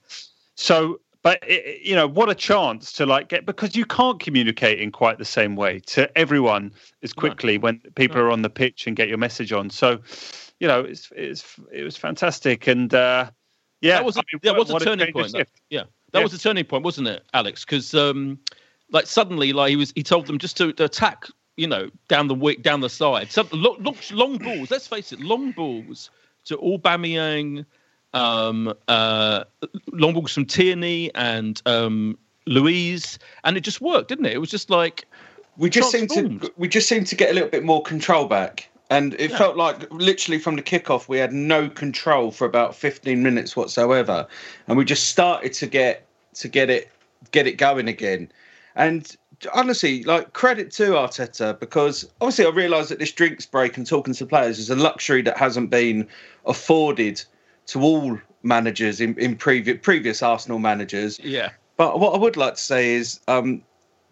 So, 0.56 1.00
but 1.24 1.40
it, 1.48 1.82
you 1.82 1.96
know, 1.96 2.08
what 2.08 2.30
a 2.30 2.36
chance 2.36 2.94
to 2.94 3.06
like 3.06 3.28
get 3.30 3.46
because 3.46 3.76
you 3.76 3.86
can't 3.86 4.20
communicate 4.20 4.80
in 4.80 4.92
quite 4.92 5.18
the 5.18 5.26
same 5.26 5.56
way 5.56 5.80
to 5.88 6.16
everyone 6.18 6.72
as 7.02 7.12
quickly 7.14 7.58
when 7.58 7.80
people 7.96 8.20
are 8.20 8.30
on 8.32 8.42
the 8.44 8.50
pitch 8.50 8.88
and 8.88 8.96
get 8.96 9.10
your 9.10 9.18
message 9.18 9.52
on. 9.52 9.70
So, 9.70 10.00
you 10.60 10.68
know, 10.68 10.82
it's 10.82 11.12
it's 11.16 11.44
it 11.72 11.84
was 11.84 11.98
fantastic 11.98 12.68
and 12.68 12.94
uh, 12.94 13.30
yeah, 13.82 13.96
that 13.96 14.06
was 14.06 14.16
a, 14.16 14.20
I 14.20 14.24
mean, 14.32 14.40
that 14.44 14.56
was 14.56 14.70
a 14.70 14.80
turning 14.80 15.12
point. 15.12 15.32
that- 15.34 15.48
yeah, 15.70 15.84
that 16.12 16.20
Yeah. 16.20 16.24
was 16.24 16.34
a 16.34 16.40
turning 16.40 16.66
point, 16.66 16.84
wasn't 16.86 17.08
it, 17.08 17.24
Alex? 17.34 17.66
Because 17.66 17.94
um, 17.96 18.40
like 18.92 19.08
suddenly, 19.08 19.54
like 19.54 19.70
he 19.70 19.76
was, 19.76 19.92
he 19.96 20.04
told 20.04 20.28
them 20.28 20.38
just 20.38 20.58
to, 20.58 20.74
to 20.74 20.86
attack, 20.86 21.26
you 21.58 21.68
know, 21.68 21.90
down 22.08 22.28
the 22.28 22.36
wick, 22.36 22.62
down 22.62 22.82
the 22.82 22.90
side. 22.90 23.32
Some 23.32 23.48
look, 23.52 23.80
look, 23.80 23.98
long 24.12 24.38
balls. 24.38 24.72
Let's 24.72 24.88
face 24.88 25.12
it, 25.12 25.20
long 25.20 25.52
balls 25.52 26.10
to 26.46 26.58
Aubameyang, 26.58 27.66
um, 28.14 28.74
uh, 28.88 29.44
long 29.92 30.14
balls 30.14 30.34
from 30.34 30.46
Tierney 30.46 31.14
and 31.16 31.62
um, 31.66 32.18
Luiz, 32.46 33.18
and 33.44 33.58
it 33.58 33.62
just 33.62 33.82
worked, 33.82 34.10
didn't 34.10 34.26
it? 34.26 34.34
It 34.34 34.40
was 34.40 34.52
just 34.52 34.70
like 34.70 35.06
we 35.58 35.70
just 35.70 35.92
seemed 35.92 36.10
to 36.12 36.52
we 36.58 36.68
just 36.68 36.88
seemed 36.88 37.08
to 37.08 37.16
get 37.16 37.32
a 37.32 37.34
little 37.34 37.50
bit 37.50 37.64
more 37.64 37.82
control 37.82 38.26
back 38.26 38.70
and 38.90 39.16
it 39.20 39.32
felt 39.32 39.56
like 39.56 39.92
literally 39.92 40.38
from 40.38 40.56
the 40.56 40.62
kickoff 40.62 41.08
we 41.08 41.18
had 41.18 41.34
no 41.34 41.70
control 41.70 42.32
for 42.32 42.46
about 42.46 42.76
15 42.76 43.24
minutes 43.24 43.56
whatsoever 43.56 44.28
and 44.68 44.78
we 44.78 44.86
just 44.86 45.10
started 45.10 45.54
to 45.54 45.68
get 45.68 46.06
to 46.36 46.48
get 46.48 46.70
it 46.70 46.92
get 47.32 47.48
it 47.48 47.58
going 47.58 47.88
again 47.88 48.32
and 48.76 49.16
honestly 49.54 50.04
like 50.04 50.32
credit 50.34 50.72
to 50.72 50.92
arteta 50.92 51.60
because 51.60 52.10
obviously 52.22 52.46
i 52.46 52.50
realize 52.50 52.88
that 52.90 53.00
this 53.00 53.12
drinks 53.12 53.46
break 53.46 53.76
and 53.78 53.86
talking 53.86 54.14
to 54.14 54.26
players 54.26 54.58
is 54.58 54.70
a 54.70 54.76
luxury 54.76 55.22
that 55.22 55.38
hasn't 55.38 55.70
been 55.70 56.08
afforded 56.46 57.22
to 57.66 57.82
all 57.82 58.18
managers 58.44 59.02
in, 59.02 59.18
in 59.18 59.36
previous 59.36 59.78
previous 59.82 60.24
arsenal 60.24 60.60
managers 60.60 61.20
yeah. 61.20 61.50
but 61.78 62.00
what 62.00 62.14
I 62.14 62.18
would 62.18 62.38
like 62.38 62.56
to 62.56 62.62
say 62.62 62.94
is, 62.96 63.20
um, 63.28 63.64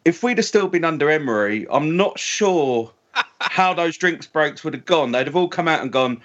if 0.05 0.23
we'd 0.23 0.37
have 0.37 0.45
still 0.45 0.67
been 0.67 0.85
under 0.85 1.09
Emery, 1.09 1.67
I'm 1.69 1.95
not 1.95 2.17
sure 2.17 2.91
how 3.41 3.73
those 3.73 3.97
drinks 3.97 4.25
breaks 4.25 4.63
would 4.63 4.73
have 4.73 4.85
gone. 4.85 5.11
They'd 5.11 5.27
have 5.27 5.35
all 5.35 5.47
come 5.47 5.67
out 5.67 5.81
and 5.81 5.91
gone. 5.91 6.21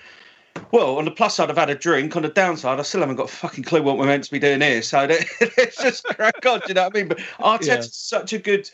Well, 0.72 0.98
on 0.98 1.04
the 1.04 1.10
plus 1.10 1.36
side, 1.36 1.50
I've 1.50 1.56
had 1.56 1.70
a 1.70 1.74
drink. 1.74 2.16
On 2.16 2.22
the 2.22 2.28
downside, 2.28 2.78
I 2.78 2.82
still 2.82 3.00
haven't 3.00 3.16
got 3.16 3.30
a 3.30 3.32
fucking 3.32 3.64
clue 3.64 3.82
what 3.82 3.98
we're 3.98 4.06
meant 4.06 4.24
to 4.24 4.30
be 4.30 4.38
doing 4.38 4.60
here. 4.60 4.82
So 4.82 4.98
let's 5.56 5.76
just 5.82 6.04
crack 6.04 6.44
on. 6.46 6.60
Do 6.60 6.66
you 6.68 6.74
know 6.74 6.84
what 6.84 6.96
I 6.96 6.98
mean? 6.98 7.08
But 7.08 7.18
Arteta's 7.40 7.66
Yeah. 7.66 7.80
such 8.20 8.32
a 8.32 8.38
good 8.38 8.70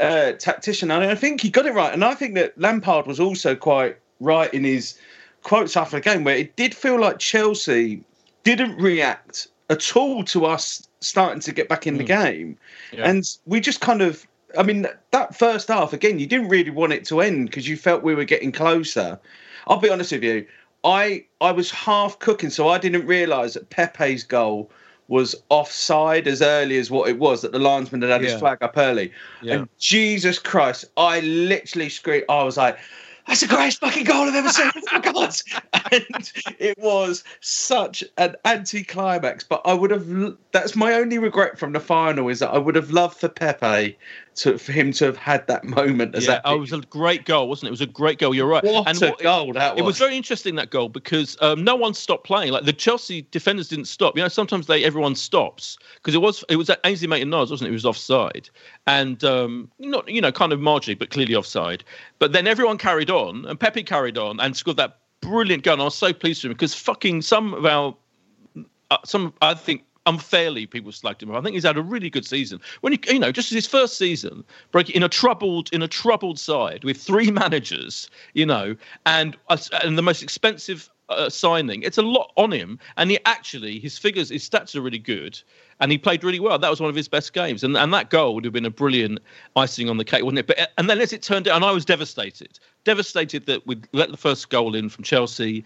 uh, 0.00 0.32
tactician, 0.32 0.90
and 0.90 1.04
I 1.04 1.14
think 1.14 1.40
he 1.40 1.50
got 1.50 1.66
it 1.66 1.72
right. 1.74 1.92
And 1.92 2.04
I 2.04 2.14
think 2.14 2.34
that 2.34 2.58
Lampard 2.58 3.06
was 3.06 3.20
also 3.20 3.54
quite 3.54 3.96
right 4.20 4.52
in 4.52 4.64
his 4.64 4.98
quotes 5.42 5.76
after 5.76 5.96
the 5.96 6.00
game, 6.00 6.24
where 6.24 6.36
it 6.36 6.56
did 6.56 6.74
feel 6.74 6.98
like 7.00 7.18
Chelsea 7.18 8.02
didn't 8.42 8.76
react 8.76 9.48
at 9.70 9.96
all 9.96 10.24
to 10.24 10.46
us 10.46 10.86
starting 11.00 11.40
to 11.40 11.52
get 11.52 11.68
back 11.68 11.86
in 11.86 11.96
the 11.98 12.04
game. 12.04 12.56
Yeah. 12.92 13.08
And 13.08 13.24
we 13.46 13.60
just 13.60 13.80
kind 13.80 14.02
of, 14.02 14.26
I 14.58 14.62
mean, 14.62 14.86
that 15.10 15.34
first 15.36 15.68
half, 15.68 15.92
again, 15.92 16.18
you 16.18 16.26
didn't 16.26 16.48
really 16.48 16.70
want 16.70 16.92
it 16.92 17.04
to 17.06 17.20
end 17.20 17.46
because 17.50 17.68
you 17.68 17.76
felt 17.76 18.02
we 18.02 18.14
were 18.14 18.24
getting 18.24 18.52
closer. 18.52 19.18
I'll 19.66 19.78
be 19.78 19.88
honest 19.88 20.12
with 20.12 20.22
you, 20.24 20.46
I, 20.84 21.24
I 21.40 21.50
was 21.50 21.70
half 21.70 22.18
cooking, 22.18 22.50
so 22.50 22.68
I 22.68 22.78
didn't 22.78 23.06
realise 23.06 23.54
that 23.54 23.70
Pepe's 23.70 24.22
goal 24.22 24.70
was 25.08 25.34
offside 25.48 26.26
as 26.26 26.40
early 26.40 26.78
as 26.78 26.90
what 26.90 27.08
it 27.08 27.18
was, 27.18 27.42
that 27.42 27.52
the 27.52 27.58
linesman 27.58 28.02
had 28.02 28.10
had 28.10 28.22
his 28.22 28.34
flag 28.34 28.62
up 28.62 28.76
early. 28.76 29.12
Yeah. 29.42 29.54
And 29.54 29.68
Jesus 29.78 30.38
Christ, 30.38 30.86
I 30.96 31.20
literally 31.20 31.88
screamed, 31.88 32.24
I 32.28 32.42
was 32.42 32.56
like, 32.56 32.78
that's 33.26 33.40
the 33.40 33.46
greatest 33.46 33.80
fucking 33.80 34.04
goal 34.04 34.28
I've 34.28 34.34
ever 34.34 34.50
seen. 34.50 34.70
Oh 34.74 34.80
my 34.92 34.98
God. 35.00 35.34
And 35.92 36.32
it 36.58 36.78
was 36.78 37.24
such 37.40 38.02
an 38.18 38.36
anti-climax. 38.44 39.44
But 39.44 39.62
I 39.64 39.72
would 39.74 39.90
have. 39.90 40.36
That's 40.52 40.74
my 40.74 40.94
only 40.94 41.18
regret 41.18 41.58
from 41.58 41.72
the 41.72 41.80
final 41.80 42.28
is 42.28 42.40
that 42.40 42.50
I 42.50 42.58
would 42.58 42.74
have 42.74 42.90
loved 42.90 43.18
for 43.18 43.28
Pepe 43.28 43.96
to 44.36 44.58
for 44.58 44.72
him 44.72 44.92
to 44.92 45.04
have 45.04 45.16
had 45.16 45.46
that 45.46 45.64
moment 45.64 46.14
as 46.14 46.24
Yeah, 46.26 46.32
that. 46.34 46.42
oh, 46.44 46.56
it 46.56 46.60
was 46.60 46.72
a 46.72 46.80
great 46.80 47.24
goal, 47.24 47.48
wasn't 47.48 47.66
it? 47.66 47.68
It 47.68 47.70
was 47.72 47.80
a 47.80 47.86
great 47.86 48.18
goal. 48.18 48.34
You're 48.34 48.46
right. 48.46 48.62
what 48.64 48.88
and 48.88 49.02
a 49.02 49.10
what- 49.10 49.18
goal 49.20 49.52
that 49.52 49.74
was! 49.74 49.80
It 49.80 49.84
was 49.84 49.98
very 49.98 50.16
interesting 50.16 50.54
that 50.56 50.70
goal 50.70 50.88
because 50.88 51.36
um, 51.40 51.64
no 51.64 51.76
one 51.76 51.94
stopped 51.94 52.24
playing. 52.24 52.52
Like 52.52 52.64
the 52.64 52.72
Chelsea 52.72 53.22
defenders 53.30 53.68
didn't 53.68 53.86
stop. 53.86 54.16
You 54.16 54.22
know, 54.22 54.28
sometimes 54.28 54.66
they 54.66 54.84
everyone 54.84 55.14
stops 55.14 55.78
because 55.96 56.14
it 56.14 56.20
was 56.20 56.44
it 56.48 56.56
was 56.56 56.68
at 56.70 56.80
Ainsley 56.84 57.08
Maitland-Niles, 57.08 57.50
wasn't 57.50 57.68
it? 57.68 57.70
It 57.70 57.74
was 57.74 57.86
offside, 57.86 58.50
and 58.86 59.22
um, 59.24 59.70
not 59.78 60.08
you 60.08 60.20
know 60.20 60.32
kind 60.32 60.52
of 60.52 60.60
marginally, 60.60 60.98
but 60.98 61.10
clearly 61.10 61.34
offside. 61.34 61.84
But 62.18 62.32
then 62.32 62.46
everyone 62.46 62.78
carried 62.78 63.10
on, 63.10 63.44
and 63.46 63.58
Pepe 63.58 63.82
carried 63.82 64.18
on 64.18 64.40
and 64.40 64.56
scored 64.56 64.76
that 64.78 64.98
brilliant 65.20 65.62
goal. 65.62 65.74
And 65.74 65.82
I 65.82 65.86
was 65.86 65.94
so 65.94 66.12
pleased 66.12 66.42
with 66.44 66.50
him 66.50 66.54
because 66.54 66.74
fucking 66.74 67.22
some 67.22 67.54
of 67.54 67.64
our 67.66 67.94
uh, 68.90 68.98
some 69.04 69.32
I 69.40 69.54
think 69.54 69.84
unfairly 70.06 70.66
people 70.66 70.90
slagged 70.90 71.22
him 71.22 71.30
off. 71.30 71.36
I 71.36 71.42
think 71.42 71.54
he's 71.54 71.64
had 71.64 71.76
a 71.76 71.82
really 71.82 72.10
good 72.10 72.26
season. 72.26 72.60
When 72.80 72.92
you 72.92 72.98
you 73.08 73.18
know 73.18 73.32
just 73.32 73.50
his 73.50 73.66
first 73.66 73.98
season, 73.98 74.44
breaking 74.70 74.96
in 74.96 75.02
a 75.02 75.08
troubled 75.08 75.72
in 75.72 75.82
a 75.82 75.88
troubled 75.88 76.38
side 76.38 76.84
with 76.84 76.96
three 77.00 77.30
managers, 77.42 78.08
you 78.34 78.46
know, 78.46 78.76
and 79.06 79.36
and 79.82 79.98
the 79.98 80.02
most 80.02 80.22
expensive 80.22 80.90
uh, 81.08 81.28
signing. 81.28 81.82
It's 81.82 81.98
a 81.98 82.02
lot 82.02 82.32
on 82.36 82.50
him, 82.50 82.78
and 82.96 83.10
he 83.10 83.18
actually 83.26 83.78
his 83.78 83.98
figures, 83.98 84.30
his 84.30 84.48
stats 84.48 84.74
are 84.74 84.80
really 84.80 84.98
good, 84.98 85.40
and 85.80 85.90
he 85.92 85.98
played 85.98 86.24
really 86.24 86.40
well. 86.40 86.58
That 86.58 86.70
was 86.70 86.80
one 86.80 86.90
of 86.90 86.96
his 86.96 87.08
best 87.08 87.32
games, 87.32 87.62
and 87.62 87.76
and 87.76 87.92
that 87.92 88.10
goal 88.10 88.34
would 88.34 88.44
have 88.44 88.52
been 88.52 88.64
a 88.64 88.70
brilliant 88.70 89.18
icing 89.56 89.90
on 89.90 89.96
the 89.96 90.04
cake, 90.04 90.22
wouldn't 90.22 90.38
it? 90.38 90.46
But 90.46 90.72
and 90.78 90.88
then 90.88 91.00
as 91.00 91.12
it 91.12 91.22
turned 91.22 91.48
out, 91.48 91.56
and 91.56 91.64
I 91.64 91.72
was 91.72 91.84
devastated, 91.84 92.58
devastated 92.84 93.46
that 93.46 93.66
we 93.66 93.80
let 93.92 94.10
the 94.10 94.16
first 94.16 94.48
goal 94.48 94.74
in 94.74 94.88
from 94.88 95.04
Chelsea 95.04 95.64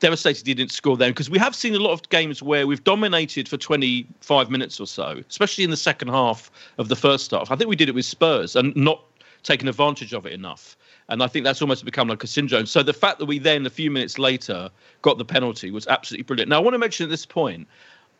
devastated 0.00 0.46
he 0.46 0.54
didn't 0.54 0.72
score 0.72 0.96
then 0.96 1.10
because 1.10 1.28
we 1.30 1.38
have 1.38 1.54
seen 1.54 1.74
a 1.74 1.78
lot 1.78 1.92
of 1.92 2.08
games 2.08 2.42
where 2.42 2.66
we've 2.66 2.84
dominated 2.84 3.48
for 3.48 3.56
25 3.56 4.50
minutes 4.50 4.80
or 4.80 4.86
so, 4.86 5.22
especially 5.28 5.64
in 5.64 5.70
the 5.70 5.76
second 5.76 6.08
half 6.08 6.50
of 6.78 6.88
the 6.88 6.96
first 6.96 7.30
half. 7.30 7.50
I 7.50 7.56
think 7.56 7.68
we 7.68 7.76
did 7.76 7.88
it 7.88 7.94
with 7.94 8.04
Spurs 8.04 8.56
and 8.56 8.74
not 8.76 9.02
taken 9.42 9.68
advantage 9.68 10.12
of 10.12 10.26
it 10.26 10.32
enough. 10.32 10.76
And 11.08 11.22
I 11.22 11.26
think 11.26 11.44
that's 11.44 11.62
almost 11.62 11.84
become 11.84 12.08
like 12.08 12.22
a 12.22 12.26
syndrome. 12.26 12.66
So 12.66 12.82
the 12.82 12.92
fact 12.92 13.18
that 13.18 13.26
we 13.26 13.38
then, 13.38 13.64
a 13.64 13.70
few 13.70 13.90
minutes 13.90 14.18
later, 14.18 14.70
got 15.02 15.18
the 15.18 15.24
penalty 15.24 15.70
was 15.70 15.86
absolutely 15.86 16.24
brilliant. 16.24 16.50
Now, 16.50 16.56
I 16.56 16.60
want 16.60 16.74
to 16.74 16.78
mention 16.78 17.04
at 17.04 17.10
this 17.10 17.24
point. 17.24 17.66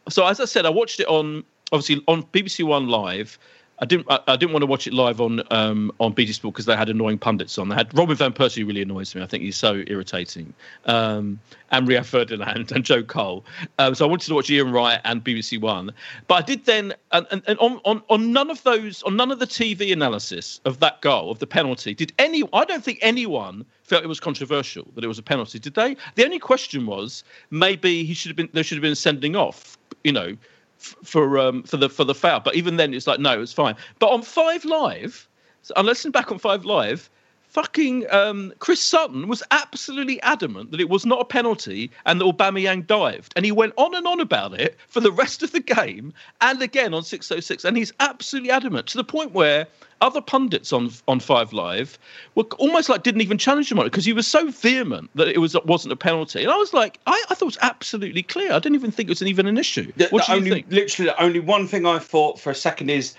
So, 0.08 0.26
as 0.26 0.40
I 0.40 0.46
said, 0.46 0.64
I 0.64 0.70
watched 0.70 1.00
it 1.00 1.06
on 1.06 1.44
obviously 1.70 2.02
on 2.08 2.22
BBC 2.24 2.64
One 2.64 2.88
Live. 2.88 3.38
I 3.80 3.84
didn't. 3.84 4.06
I, 4.10 4.18
I, 4.26 4.36
didn't 4.36 4.52
want 4.52 4.62
to 4.62 4.66
watch 4.66 4.86
it 4.88 4.92
live 4.92 5.20
on 5.20 5.40
um, 5.52 5.92
on 6.00 6.12
BT 6.12 6.32
Sport 6.32 6.54
because 6.54 6.66
they 6.66 6.74
had 6.74 6.88
annoying 6.88 7.18
pundits 7.18 7.58
on. 7.58 7.68
They 7.68 7.76
had 7.76 7.96
Robin 7.96 8.16
van 8.16 8.32
Persie 8.32 8.66
really 8.66 8.82
annoys 8.82 9.14
me. 9.14 9.22
I 9.22 9.26
think 9.26 9.44
he's 9.44 9.56
so 9.56 9.84
irritating. 9.86 10.52
Um, 10.86 11.38
and 11.70 12.06
Ferdinand 12.06 12.72
and 12.74 12.84
Joe 12.84 13.02
Cole. 13.02 13.44
Um, 13.78 13.94
so 13.94 14.04
I 14.04 14.08
wanted 14.08 14.26
to 14.26 14.34
watch 14.34 14.50
Ian 14.50 14.72
Wright 14.72 15.00
and 15.04 15.22
BBC 15.22 15.60
One, 15.60 15.92
but 16.26 16.34
I 16.34 16.42
did 16.42 16.64
then. 16.64 16.94
And, 17.12 17.26
and, 17.30 17.42
and 17.46 17.58
on, 17.60 17.80
on 17.84 18.02
on 18.10 18.32
none 18.32 18.50
of 18.50 18.62
those, 18.64 19.02
on 19.04 19.16
none 19.16 19.30
of 19.30 19.38
the 19.38 19.46
TV 19.46 19.92
analysis 19.92 20.60
of 20.64 20.80
that 20.80 21.00
goal 21.00 21.30
of 21.30 21.38
the 21.38 21.46
penalty, 21.46 21.94
did 21.94 22.12
any? 22.18 22.42
I 22.52 22.64
don't 22.64 22.82
think 22.82 22.98
anyone 23.00 23.64
felt 23.84 24.02
it 24.02 24.08
was 24.08 24.20
controversial 24.20 24.88
that 24.94 25.04
it 25.04 25.08
was 25.08 25.18
a 25.18 25.22
penalty. 25.22 25.58
Did 25.60 25.74
they? 25.74 25.96
The 26.16 26.24
only 26.24 26.40
question 26.40 26.84
was 26.84 27.22
maybe 27.50 28.04
he 28.04 28.14
should 28.14 28.30
have 28.30 28.36
been. 28.36 28.48
There 28.52 28.64
should 28.64 28.76
have 28.76 28.82
been 28.82 28.96
sending 28.96 29.36
off. 29.36 29.78
You 30.02 30.12
know 30.12 30.36
for 30.78 31.38
um, 31.38 31.62
for 31.64 31.76
the 31.76 31.88
for 31.88 32.04
the 32.04 32.14
foul. 32.14 32.40
But 32.40 32.54
even 32.56 32.76
then, 32.76 32.94
it's 32.94 33.06
like 33.06 33.20
no, 33.20 33.40
it's 33.40 33.52
fine. 33.52 33.76
But 33.98 34.08
on 34.08 34.22
Five 34.22 34.64
Live, 34.64 35.28
so 35.62 35.74
I 35.76 35.82
listened 35.82 36.12
back 36.12 36.30
on 36.32 36.38
Five 36.38 36.64
Live. 36.64 37.10
Fucking 37.48 38.10
um, 38.10 38.52
Chris 38.58 38.80
Sutton 38.82 39.26
was 39.26 39.42
absolutely 39.50 40.20
adamant 40.22 40.70
that 40.70 40.80
it 40.80 40.88
was 40.88 41.06
not 41.06 41.20
a 41.20 41.24
penalty 41.24 41.90
and 42.04 42.20
that 42.20 42.24
Aubameyang 42.24 42.86
dived, 42.86 43.32
and 43.36 43.44
he 43.44 43.52
went 43.52 43.72
on 43.76 43.94
and 43.94 44.06
on 44.06 44.20
about 44.20 44.58
it 44.60 44.76
for 44.88 45.00
the 45.00 45.10
rest 45.10 45.42
of 45.42 45.52
the 45.52 45.60
game 45.60 46.12
and 46.40 46.60
again 46.60 46.92
on 46.92 47.02
606, 47.02 47.64
and 47.64 47.76
he's 47.76 47.92
absolutely 48.00 48.50
adamant 48.50 48.86
to 48.88 48.98
the 48.98 49.04
point 49.04 49.32
where 49.32 49.66
other 50.00 50.20
pundits 50.20 50.72
on 50.72 50.90
on 51.08 51.20
Five 51.20 51.52
Live 51.52 51.98
were 52.34 52.44
almost 52.58 52.88
like 52.88 53.02
didn't 53.02 53.20
even 53.20 53.38
challenge 53.38 53.72
him 53.72 53.78
on 53.78 53.86
it 53.86 53.90
because 53.90 54.04
he 54.04 54.12
was 54.12 54.26
so 54.26 54.50
vehement 54.50 55.10
that 55.14 55.28
it 55.28 55.38
was 55.38 55.56
wasn't 55.64 55.92
a 55.92 55.96
penalty. 55.96 56.42
And 56.42 56.52
I 56.52 56.56
was 56.56 56.74
like, 56.74 57.00
I, 57.06 57.24
I 57.30 57.34
thought 57.34 57.42
it 57.42 57.44
was 57.46 57.58
absolutely 57.62 58.22
clear. 58.22 58.52
I 58.52 58.58
didn't 58.58 58.76
even 58.76 58.90
think 58.90 59.08
it 59.08 59.12
was 59.12 59.22
even 59.22 59.46
an 59.46 59.58
issue. 59.58 59.90
The, 59.96 60.08
what 60.08 60.26
the 60.26 60.26
do 60.26 60.32
you 60.32 60.38
only, 60.38 60.50
think? 60.50 60.66
Literally, 60.70 61.10
the 61.10 61.22
only 61.22 61.40
one 61.40 61.66
thing 61.66 61.86
I 61.86 61.98
thought 61.98 62.38
for 62.38 62.50
a 62.50 62.54
second 62.54 62.90
is 62.90 63.14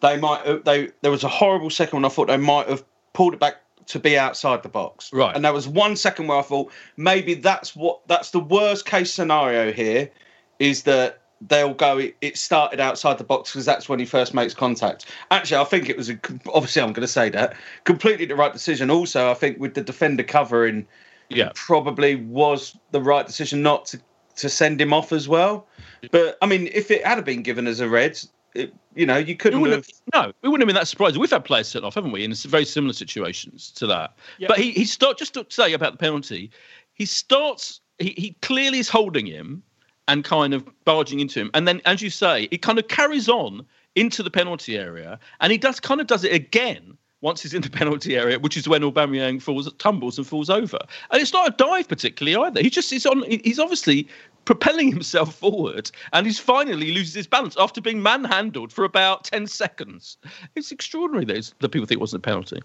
they 0.00 0.16
might 0.16 0.64
they 0.64 0.90
there 1.02 1.10
was 1.10 1.24
a 1.24 1.28
horrible 1.28 1.70
second 1.70 1.98
when 1.98 2.04
I 2.04 2.08
thought 2.08 2.28
they 2.28 2.36
might 2.36 2.68
have 2.68 2.84
pulled 3.12 3.34
it 3.34 3.40
back 3.40 3.56
to 3.86 3.98
be 3.98 4.18
outside 4.18 4.62
the 4.62 4.68
box. 4.68 5.12
Right. 5.12 5.34
And 5.34 5.44
there 5.44 5.52
was 5.52 5.68
one 5.68 5.96
second 5.96 6.26
where 6.26 6.38
I 6.38 6.42
thought 6.42 6.72
maybe 6.96 7.34
that's 7.34 7.74
what 7.76 8.06
that's 8.06 8.30
the 8.30 8.40
worst 8.40 8.86
case 8.86 9.12
scenario 9.12 9.72
here 9.72 10.10
is 10.58 10.84
that 10.84 11.20
they'll 11.40 11.74
go 11.74 12.00
it 12.20 12.38
started 12.38 12.80
outside 12.80 13.18
the 13.18 13.24
box 13.24 13.52
because 13.52 13.66
that's 13.66 13.88
when 13.88 13.98
he 13.98 14.06
first 14.06 14.34
makes 14.34 14.54
contact 14.54 15.06
actually 15.30 15.60
i 15.60 15.64
think 15.64 15.90
it 15.90 15.96
was 15.96 16.08
a, 16.08 16.18
obviously 16.54 16.80
i'm 16.80 16.92
going 16.92 17.02
to 17.02 17.08
say 17.08 17.28
that 17.28 17.56
completely 17.82 18.24
the 18.24 18.36
right 18.36 18.52
decision 18.52 18.90
also 18.90 19.30
i 19.30 19.34
think 19.34 19.58
with 19.58 19.74
the 19.74 19.82
defender 19.82 20.22
covering 20.22 20.86
yeah 21.28 21.50
probably 21.54 22.14
was 22.14 22.76
the 22.92 23.00
right 23.00 23.26
decision 23.26 23.62
not 23.62 23.84
to 23.84 24.00
to 24.36 24.48
send 24.48 24.80
him 24.80 24.92
off 24.92 25.12
as 25.12 25.28
well 25.28 25.66
but 26.10 26.38
i 26.40 26.46
mean 26.46 26.68
if 26.72 26.90
it 26.90 27.04
had 27.04 27.22
been 27.24 27.42
given 27.42 27.66
as 27.66 27.80
a 27.80 27.88
red 27.88 28.18
it, 28.54 28.74
you 28.94 29.04
know 29.04 29.16
you 29.16 29.36
couldn't 29.36 29.64
have, 29.64 29.86
no 30.14 30.32
we 30.42 30.48
wouldn't 30.48 30.62
have 30.62 30.68
been 30.68 30.80
that 30.80 30.88
surprised 30.88 31.16
we've 31.16 31.30
had 31.30 31.44
players 31.44 31.68
sent 31.68 31.84
off 31.84 31.94
haven't 31.94 32.12
we 32.12 32.24
in 32.24 32.32
very 32.34 32.64
similar 32.64 32.92
situations 32.92 33.70
to 33.72 33.86
that 33.86 34.16
yeah. 34.38 34.48
but 34.48 34.58
he 34.58 34.70
he 34.72 34.84
start 34.84 35.18
just 35.18 35.34
to 35.34 35.44
say 35.48 35.72
about 35.72 35.92
the 35.92 35.98
penalty 35.98 36.50
he 36.94 37.04
starts 37.04 37.80
he, 37.98 38.14
he 38.16 38.36
clearly 38.42 38.78
is 38.78 38.88
holding 38.88 39.26
him 39.26 39.62
and 40.08 40.24
kind 40.24 40.54
of 40.54 40.66
barging 40.84 41.20
into 41.20 41.40
him. 41.40 41.50
And 41.54 41.66
then, 41.66 41.80
as 41.84 42.02
you 42.02 42.10
say, 42.10 42.48
it 42.50 42.62
kind 42.62 42.78
of 42.78 42.88
carries 42.88 43.28
on 43.28 43.64
into 43.96 44.22
the 44.22 44.30
penalty 44.30 44.76
area, 44.76 45.18
and 45.40 45.52
he 45.52 45.58
does 45.58 45.80
kind 45.80 46.00
of 46.00 46.06
does 46.06 46.24
it 46.24 46.32
again 46.32 46.96
once 47.20 47.42
he's 47.42 47.54
in 47.54 47.62
the 47.62 47.70
penalty 47.80 48.16
area, 48.16 48.38
which 48.38 48.56
is 48.56 48.68
when 48.68 48.82
Aubameyang 48.82 49.40
falls, 49.40 49.72
tumbles 49.74 50.18
and 50.18 50.26
falls 50.26 50.50
over. 50.50 50.78
And 51.10 51.22
it's 51.22 51.32
not 51.32 51.48
a 51.48 51.56
dive 51.56 51.88
particularly 51.88 52.36
either. 52.36 52.60
He 52.60 52.70
just 52.70 52.92
is 52.92 53.06
on. 53.06 53.24
He's 53.28 53.58
obviously 53.58 54.08
propelling 54.44 54.92
himself 54.92 55.34
forward, 55.34 55.90
and 56.12 56.26
he's 56.26 56.38
finally 56.38 56.92
loses 56.92 57.14
his 57.14 57.26
balance 57.26 57.56
after 57.58 57.80
being 57.80 58.02
manhandled 58.02 58.72
for 58.72 58.84
about 58.84 59.24
ten 59.24 59.46
seconds. 59.46 60.16
It's 60.54 60.72
extraordinary 60.72 61.24
that, 61.26 61.52
that 61.60 61.68
people 61.70 61.86
think 61.86 61.98
it 61.98 62.00
wasn't 62.00 62.24
a 62.24 62.28
penalty. 62.28 62.60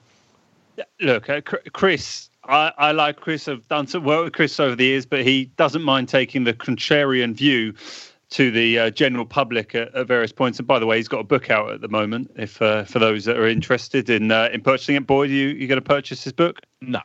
Look, 1.01 1.29
uh, 1.29 1.41
Chris 1.73 2.29
I, 2.45 2.71
I, 2.77 2.91
like 2.91 3.17
Chris. 3.17 3.47
I've 3.47 3.67
done 3.67 3.87
some 3.87 4.03
work 4.03 4.25
with 4.25 4.33
Chris 4.33 4.59
over 4.59 4.75
the 4.75 4.85
years, 4.85 5.05
but 5.05 5.23
he 5.23 5.45
doesn't 5.57 5.83
mind 5.83 6.09
taking 6.09 6.45
the 6.45 6.53
contrarian 6.53 7.35
view 7.35 7.73
to 8.31 8.51
the 8.51 8.79
uh, 8.79 8.89
general 8.91 9.25
public 9.25 9.75
at, 9.75 9.93
at, 9.93 10.07
various 10.07 10.31
points. 10.31 10.59
And 10.59 10.67
by 10.67 10.79
the 10.79 10.85
way, 10.85 10.97
he's 10.97 11.07
got 11.07 11.19
a 11.19 11.23
book 11.23 11.49
out 11.49 11.71
at 11.71 11.81
the 11.81 11.87
moment. 11.87 12.31
If 12.35 12.61
uh, 12.61 12.83
for 12.85 12.99
those 12.99 13.25
that 13.25 13.37
are 13.37 13.47
interested 13.47 14.09
in 14.09 14.31
uh, 14.31 14.49
in 14.53 14.61
purchasing 14.61 14.95
it, 14.95 15.05
Boyd, 15.05 15.29
you 15.29 15.49
you 15.49 15.67
going 15.67 15.81
to 15.81 15.87
purchase 15.87 16.23
his 16.23 16.33
book? 16.33 16.61
No. 16.81 17.01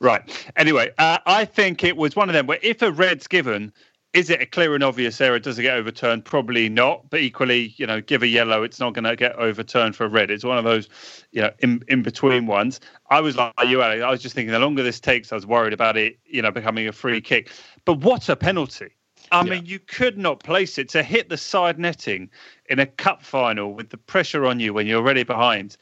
Right. 0.00 0.22
Anyway, 0.56 0.90
uh, 0.98 1.18
I 1.26 1.44
think 1.44 1.84
it 1.84 1.96
was 1.96 2.16
one 2.16 2.28
of 2.28 2.32
them 2.32 2.46
where 2.46 2.58
if 2.62 2.82
a 2.82 2.90
red's 2.90 3.28
given, 3.28 3.72
is 4.12 4.28
it 4.28 4.42
a 4.42 4.46
clear 4.46 4.74
and 4.74 4.84
obvious 4.84 5.20
error? 5.20 5.38
Does 5.38 5.58
it 5.58 5.62
get 5.62 5.76
overturned? 5.76 6.24
Probably 6.24 6.68
not. 6.68 7.08
But 7.08 7.20
equally, 7.20 7.74
you 7.76 7.86
know, 7.86 8.00
give 8.00 8.22
a 8.22 8.26
yellow, 8.26 8.62
it's 8.62 8.78
not 8.78 8.92
going 8.92 9.04
to 9.04 9.16
get 9.16 9.34
overturned 9.36 9.96
for 9.96 10.04
a 10.04 10.08
red. 10.08 10.30
It's 10.30 10.44
one 10.44 10.58
of 10.58 10.64
those, 10.64 10.88
you 11.30 11.40
know, 11.40 11.50
in, 11.60 11.82
in 11.88 12.02
between 12.02 12.46
ones. 12.46 12.80
I 13.08 13.20
was 13.20 13.36
like 13.36 13.54
you, 13.66 13.80
Alex. 13.82 14.02
I 14.02 14.10
was 14.10 14.20
just 14.20 14.34
thinking 14.34 14.52
the 14.52 14.58
longer 14.58 14.82
this 14.82 15.00
takes, 15.00 15.32
I 15.32 15.34
was 15.34 15.46
worried 15.46 15.72
about 15.72 15.96
it, 15.96 16.18
you 16.26 16.42
know, 16.42 16.50
becoming 16.50 16.86
a 16.88 16.92
free 16.92 17.20
kick. 17.20 17.50
But 17.84 18.00
what 18.00 18.28
a 18.28 18.36
penalty! 18.36 18.90
I 19.30 19.44
yeah. 19.44 19.50
mean, 19.50 19.64
you 19.64 19.78
could 19.78 20.18
not 20.18 20.42
place 20.42 20.76
it 20.76 20.90
to 20.90 21.02
hit 21.02 21.30
the 21.30 21.38
side 21.38 21.78
netting 21.78 22.28
in 22.68 22.78
a 22.78 22.86
cup 22.86 23.22
final 23.22 23.72
with 23.72 23.88
the 23.88 23.96
pressure 23.96 24.44
on 24.44 24.60
you 24.60 24.74
when 24.74 24.86
you're 24.86 25.00
already 25.00 25.22
behind. 25.22 25.78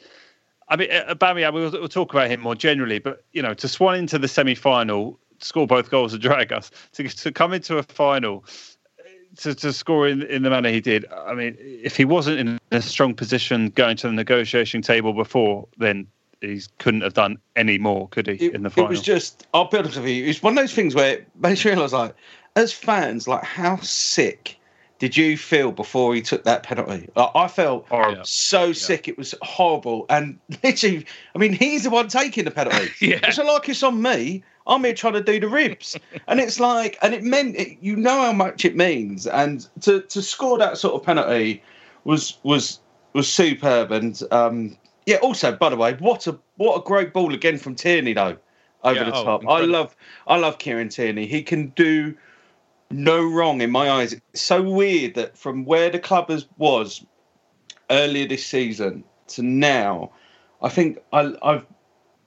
I 0.68 0.76
mean, 0.76 0.88
uh, 0.92 1.14
Bamia, 1.16 1.52
we'll, 1.52 1.72
we'll 1.72 1.88
talk 1.88 2.14
about 2.14 2.30
him 2.30 2.40
more 2.40 2.54
generally, 2.54 3.00
but 3.00 3.24
you 3.32 3.42
know, 3.42 3.54
to 3.54 3.66
swan 3.66 3.96
into 3.96 4.18
the 4.18 4.28
semi-final 4.28 5.18
score 5.40 5.66
both 5.66 5.90
goals 5.90 6.12
and 6.12 6.22
drag 6.22 6.52
us 6.52 6.70
to 6.92 7.08
to 7.08 7.32
come 7.32 7.52
into 7.52 7.78
a 7.78 7.82
final 7.82 8.44
to, 9.36 9.54
to 9.54 9.72
score 9.72 10.08
in, 10.08 10.22
in 10.22 10.42
the 10.42 10.50
manner 10.50 10.70
he 10.70 10.80
did. 10.80 11.06
I 11.12 11.34
mean, 11.34 11.56
if 11.58 11.96
he 11.96 12.04
wasn't 12.04 12.38
in 12.38 12.60
a 12.70 12.82
strong 12.82 13.14
position 13.14 13.70
going 13.70 13.96
to 13.98 14.08
the 14.08 14.12
negotiation 14.12 14.82
table 14.82 15.12
before, 15.12 15.68
then 15.78 16.06
he 16.40 16.60
couldn't 16.78 17.02
have 17.02 17.14
done 17.14 17.38
any 17.56 17.78
more, 17.78 18.08
could 18.08 18.26
he? 18.26 18.46
It, 18.46 18.54
in 18.54 18.62
the 18.62 18.70
final, 18.70 18.86
it 18.86 18.90
was 18.90 19.02
just. 19.02 19.46
I'll 19.54 19.68
be 19.68 19.78
honest 19.78 19.96
with 19.96 20.08
you. 20.08 20.26
It's 20.26 20.42
one 20.42 20.56
of 20.56 20.62
those 20.62 20.74
things 20.74 20.94
where 20.94 21.14
it 21.14 21.28
makes 21.38 21.64
you 21.64 21.70
realise, 21.70 21.92
like, 21.92 22.14
as 22.56 22.72
fans, 22.72 23.28
like 23.28 23.44
how 23.44 23.76
sick 23.76 24.58
did 24.98 25.16
you 25.16 25.36
feel 25.36 25.72
before 25.72 26.14
he 26.14 26.20
took 26.20 26.44
that 26.44 26.62
penalty? 26.62 27.08
Like, 27.14 27.30
I 27.34 27.48
felt 27.48 27.86
horrible. 27.88 28.24
so 28.24 28.66
yeah. 28.66 28.72
sick. 28.72 29.08
It 29.08 29.16
was 29.16 29.34
horrible. 29.42 30.06
And 30.10 30.38
literally, 30.62 31.06
I 31.34 31.38
mean, 31.38 31.52
he's 31.52 31.84
the 31.84 31.90
one 31.90 32.08
taking 32.08 32.44
the 32.44 32.50
penalty. 32.50 32.90
yeah. 33.06 33.20
It's 33.22 33.38
like 33.38 33.68
it's 33.68 33.82
on 33.82 34.00
me. 34.00 34.42
I'm 34.70 34.84
here 34.84 34.94
trying 34.94 35.14
to 35.14 35.22
do 35.22 35.40
the 35.40 35.48
ribs, 35.48 35.98
and 36.28 36.40
it's 36.40 36.60
like, 36.60 36.96
and 37.02 37.12
it 37.12 37.22
meant 37.22 37.56
it, 37.56 37.78
you 37.80 37.96
know 37.96 38.22
how 38.22 38.32
much 38.32 38.64
it 38.64 38.76
means, 38.76 39.26
and 39.26 39.66
to 39.82 40.00
to 40.02 40.22
score 40.22 40.56
that 40.58 40.78
sort 40.78 40.94
of 40.94 41.02
penalty 41.04 41.62
was 42.04 42.38
was 42.42 42.80
was 43.12 43.30
superb, 43.30 43.90
and 43.92 44.22
um, 44.30 44.76
yeah. 45.06 45.16
Also, 45.16 45.52
by 45.52 45.68
the 45.68 45.76
way, 45.76 45.94
what 45.94 46.26
a 46.26 46.38
what 46.56 46.76
a 46.76 46.82
great 46.82 47.12
ball 47.12 47.34
again 47.34 47.58
from 47.58 47.74
Tierney 47.74 48.14
though, 48.14 48.36
over 48.84 49.00
yeah, 49.00 49.04
the 49.04 49.14
oh, 49.14 49.24
top. 49.24 49.48
I 49.48 49.60
love 49.60 49.94
I 50.26 50.36
love 50.36 50.58
Kieran 50.58 50.88
Tierney. 50.88 51.26
He 51.26 51.42
can 51.42 51.68
do 51.70 52.16
no 52.90 53.24
wrong 53.24 53.60
in 53.60 53.70
my 53.70 53.90
eyes. 53.90 54.12
It's 54.12 54.40
so 54.40 54.62
weird 54.62 55.14
that 55.14 55.36
from 55.36 55.64
where 55.64 55.90
the 55.90 55.98
club 55.98 56.30
has, 56.30 56.46
was 56.58 57.04
earlier 57.90 58.26
this 58.26 58.44
season 58.44 59.04
to 59.28 59.42
now, 59.42 60.10
I 60.62 60.68
think 60.68 60.98
I, 61.12 61.34
I've 61.42 61.66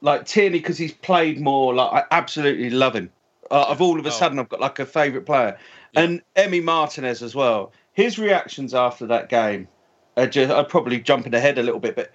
like 0.03 0.25
Tierney 0.25 0.59
because 0.59 0.77
he's 0.77 0.93
played 0.93 1.39
more. 1.39 1.73
Like 1.73 2.03
I 2.03 2.15
absolutely 2.15 2.69
love 2.69 2.95
him. 2.95 3.09
Uh, 3.49 3.65
I've 3.69 3.81
all 3.81 3.97
of 3.97 4.05
a 4.05 4.09
oh. 4.09 4.11
sudden 4.11 4.37
I've 4.37 4.49
got 4.49 4.59
like 4.59 4.77
a 4.77 4.85
favourite 4.85 5.25
player, 5.25 5.57
yeah. 5.93 6.01
and 6.01 6.21
Emi 6.35 6.61
Martinez 6.61 7.23
as 7.23 7.33
well. 7.33 7.71
His 7.93 8.19
reactions 8.19 8.73
after 8.75 9.07
that 9.07 9.29
game 9.29 9.67
are 10.15 10.27
just. 10.27 10.51
I'm 10.51 10.67
probably 10.67 10.99
jumping 10.99 11.33
ahead 11.33 11.57
a 11.57 11.63
little 11.63 11.79
bit, 11.79 11.95
but 11.95 12.11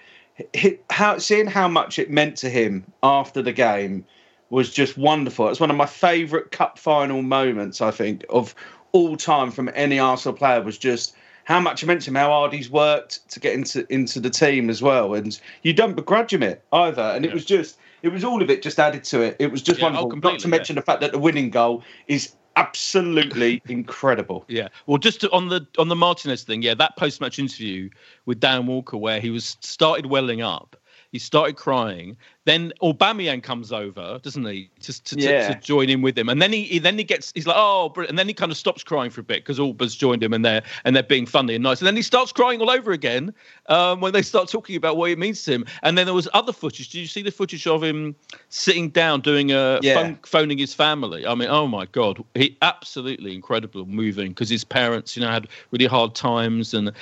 he, 0.54 0.78
how 0.90 1.18
seeing 1.18 1.46
how 1.46 1.66
much 1.66 1.98
it 1.98 2.10
meant 2.10 2.36
to 2.38 2.50
him 2.50 2.84
after 3.02 3.42
the 3.42 3.52
game 3.52 4.04
was 4.50 4.72
just 4.72 4.96
wonderful. 4.96 5.48
It's 5.48 5.60
one 5.60 5.70
of 5.70 5.76
my 5.76 5.86
favourite 5.86 6.50
cup 6.50 6.78
final 6.78 7.22
moments. 7.22 7.80
I 7.80 7.90
think 7.90 8.24
of 8.30 8.54
all 8.92 9.16
time 9.16 9.50
from 9.50 9.70
any 9.74 9.98
Arsenal 9.98 10.36
player 10.36 10.62
was 10.62 10.78
just 10.78 11.14
how 11.48 11.58
much 11.58 11.82
meant 11.82 12.02
to 12.02 12.10
him, 12.10 12.14
how 12.14 12.28
hard 12.28 12.52
he's 12.52 12.68
worked 12.68 13.26
to 13.30 13.40
get 13.40 13.54
into 13.54 13.90
into 13.90 14.20
the 14.20 14.28
team 14.28 14.68
as 14.68 14.82
well. 14.82 15.14
And 15.14 15.40
you 15.62 15.72
don't 15.72 15.96
begrudge 15.96 16.34
him 16.34 16.42
it 16.42 16.62
either. 16.74 17.00
And 17.00 17.24
yeah. 17.24 17.30
it 17.30 17.34
was 17.34 17.46
just, 17.46 17.78
it 18.02 18.10
was 18.10 18.22
all 18.22 18.42
of 18.42 18.50
it 18.50 18.60
just 18.60 18.78
added 18.78 19.02
to 19.04 19.22
it. 19.22 19.36
It 19.38 19.50
was 19.50 19.62
just 19.62 19.78
yeah, 19.78 19.86
wonderful. 19.86 20.12
Oh, 20.12 20.30
Not 20.30 20.40
to 20.40 20.48
mention 20.48 20.76
yeah. 20.76 20.82
the 20.82 20.84
fact 20.84 21.00
that 21.00 21.12
the 21.12 21.18
winning 21.18 21.48
goal 21.48 21.82
is 22.06 22.34
absolutely 22.56 23.62
incredible. 23.68 24.44
Yeah. 24.46 24.68
Well, 24.86 24.98
just 24.98 25.22
to, 25.22 25.30
on 25.30 25.48
the 25.48 25.66
on 25.78 25.88
the 25.88 25.96
Martinez 25.96 26.42
thing, 26.42 26.60
yeah, 26.60 26.74
that 26.74 26.98
post 26.98 27.18
match 27.18 27.38
interview 27.38 27.88
with 28.26 28.40
Dan 28.40 28.66
Walker 28.66 28.98
where 28.98 29.18
he 29.18 29.30
was 29.30 29.56
started 29.60 30.04
welling 30.04 30.42
up 30.42 30.76
he 31.12 31.18
started 31.18 31.56
crying. 31.56 32.16
Then 32.44 32.72
Aubameyang 32.82 33.42
comes 33.42 33.72
over, 33.72 34.18
doesn't 34.22 34.44
he, 34.46 34.70
to, 34.80 35.04
to, 35.04 35.20
yeah. 35.20 35.48
to, 35.48 35.54
to 35.54 35.60
join 35.60 35.88
in 35.88 36.02
with 36.02 36.18
him. 36.18 36.28
And 36.28 36.40
then 36.40 36.52
he, 36.52 36.64
he, 36.64 36.78
then 36.78 36.96
he 36.96 37.04
gets 37.04 37.32
he's 37.34 37.46
like, 37.46 37.56
oh, 37.58 37.92
and 38.08 38.18
then 38.18 38.26
he 38.28 38.34
kind 38.34 38.50
of 38.50 38.56
stops 38.56 38.82
crying 38.82 39.10
for 39.10 39.20
a 39.20 39.24
bit 39.24 39.44
because 39.44 39.58
Auba's 39.58 39.94
joined 39.94 40.22
him 40.22 40.32
and 40.32 40.44
they're 40.44 40.62
and 40.84 40.94
they're 40.94 41.02
being 41.02 41.26
funny 41.26 41.54
and 41.54 41.62
nice. 41.62 41.80
And 41.80 41.86
then 41.86 41.96
he 41.96 42.02
starts 42.02 42.32
crying 42.32 42.60
all 42.60 42.70
over 42.70 42.92
again 42.92 43.34
um, 43.66 44.00
when 44.00 44.12
they 44.12 44.22
start 44.22 44.48
talking 44.48 44.76
about 44.76 44.96
what 44.96 45.10
it 45.10 45.18
means 45.18 45.42
to 45.44 45.52
him. 45.52 45.64
And 45.82 45.96
then 45.96 46.06
there 46.06 46.14
was 46.14 46.28
other 46.32 46.52
footage. 46.52 46.90
Did 46.90 46.98
you 46.98 47.06
see 47.06 47.22
the 47.22 47.30
footage 47.30 47.66
of 47.66 47.82
him 47.82 48.14
sitting 48.48 48.90
down 48.90 49.20
doing 49.20 49.52
a 49.52 49.78
yeah. 49.82 49.94
phone, 49.94 50.18
phoning 50.24 50.58
his 50.58 50.72
family? 50.74 51.26
I 51.26 51.34
mean, 51.34 51.48
oh 51.48 51.66
my 51.66 51.86
god, 51.86 52.22
he 52.34 52.56
absolutely 52.62 53.34
incredible, 53.34 53.86
moving 53.86 54.28
because 54.28 54.48
his 54.48 54.64
parents, 54.64 55.16
you 55.16 55.22
know, 55.22 55.30
had 55.30 55.48
really 55.70 55.86
hard 55.86 56.14
times 56.14 56.74
and 56.74 56.92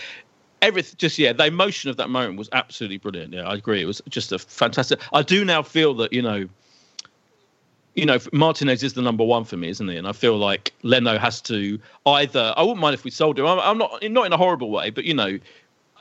everything 0.62 0.94
just 0.98 1.18
yeah 1.18 1.32
the 1.32 1.46
emotion 1.46 1.90
of 1.90 1.96
that 1.96 2.10
moment 2.10 2.38
was 2.38 2.48
absolutely 2.52 2.98
brilliant 2.98 3.32
yeah 3.32 3.48
i 3.48 3.54
agree 3.54 3.80
it 3.80 3.86
was 3.86 4.00
just 4.08 4.32
a 4.32 4.38
fantastic 4.38 4.98
i 5.12 5.22
do 5.22 5.44
now 5.44 5.62
feel 5.62 5.94
that 5.94 6.12
you 6.12 6.22
know 6.22 6.48
you 7.94 8.06
know 8.06 8.18
martinez 8.32 8.82
is 8.82 8.94
the 8.94 9.02
number 9.02 9.24
one 9.24 9.44
for 9.44 9.56
me 9.56 9.68
isn't 9.68 9.88
he 9.88 9.96
and 9.96 10.06
i 10.06 10.12
feel 10.12 10.36
like 10.36 10.72
leno 10.82 11.18
has 11.18 11.40
to 11.40 11.78
either 12.06 12.54
i 12.56 12.62
wouldn't 12.62 12.80
mind 12.80 12.94
if 12.94 13.04
we 13.04 13.10
sold 13.10 13.38
him 13.38 13.46
i'm, 13.46 13.58
I'm 13.58 13.78
not 13.78 14.02
not 14.10 14.26
in 14.26 14.32
a 14.32 14.36
horrible 14.36 14.70
way 14.70 14.90
but 14.90 15.04
you 15.04 15.14
know 15.14 15.38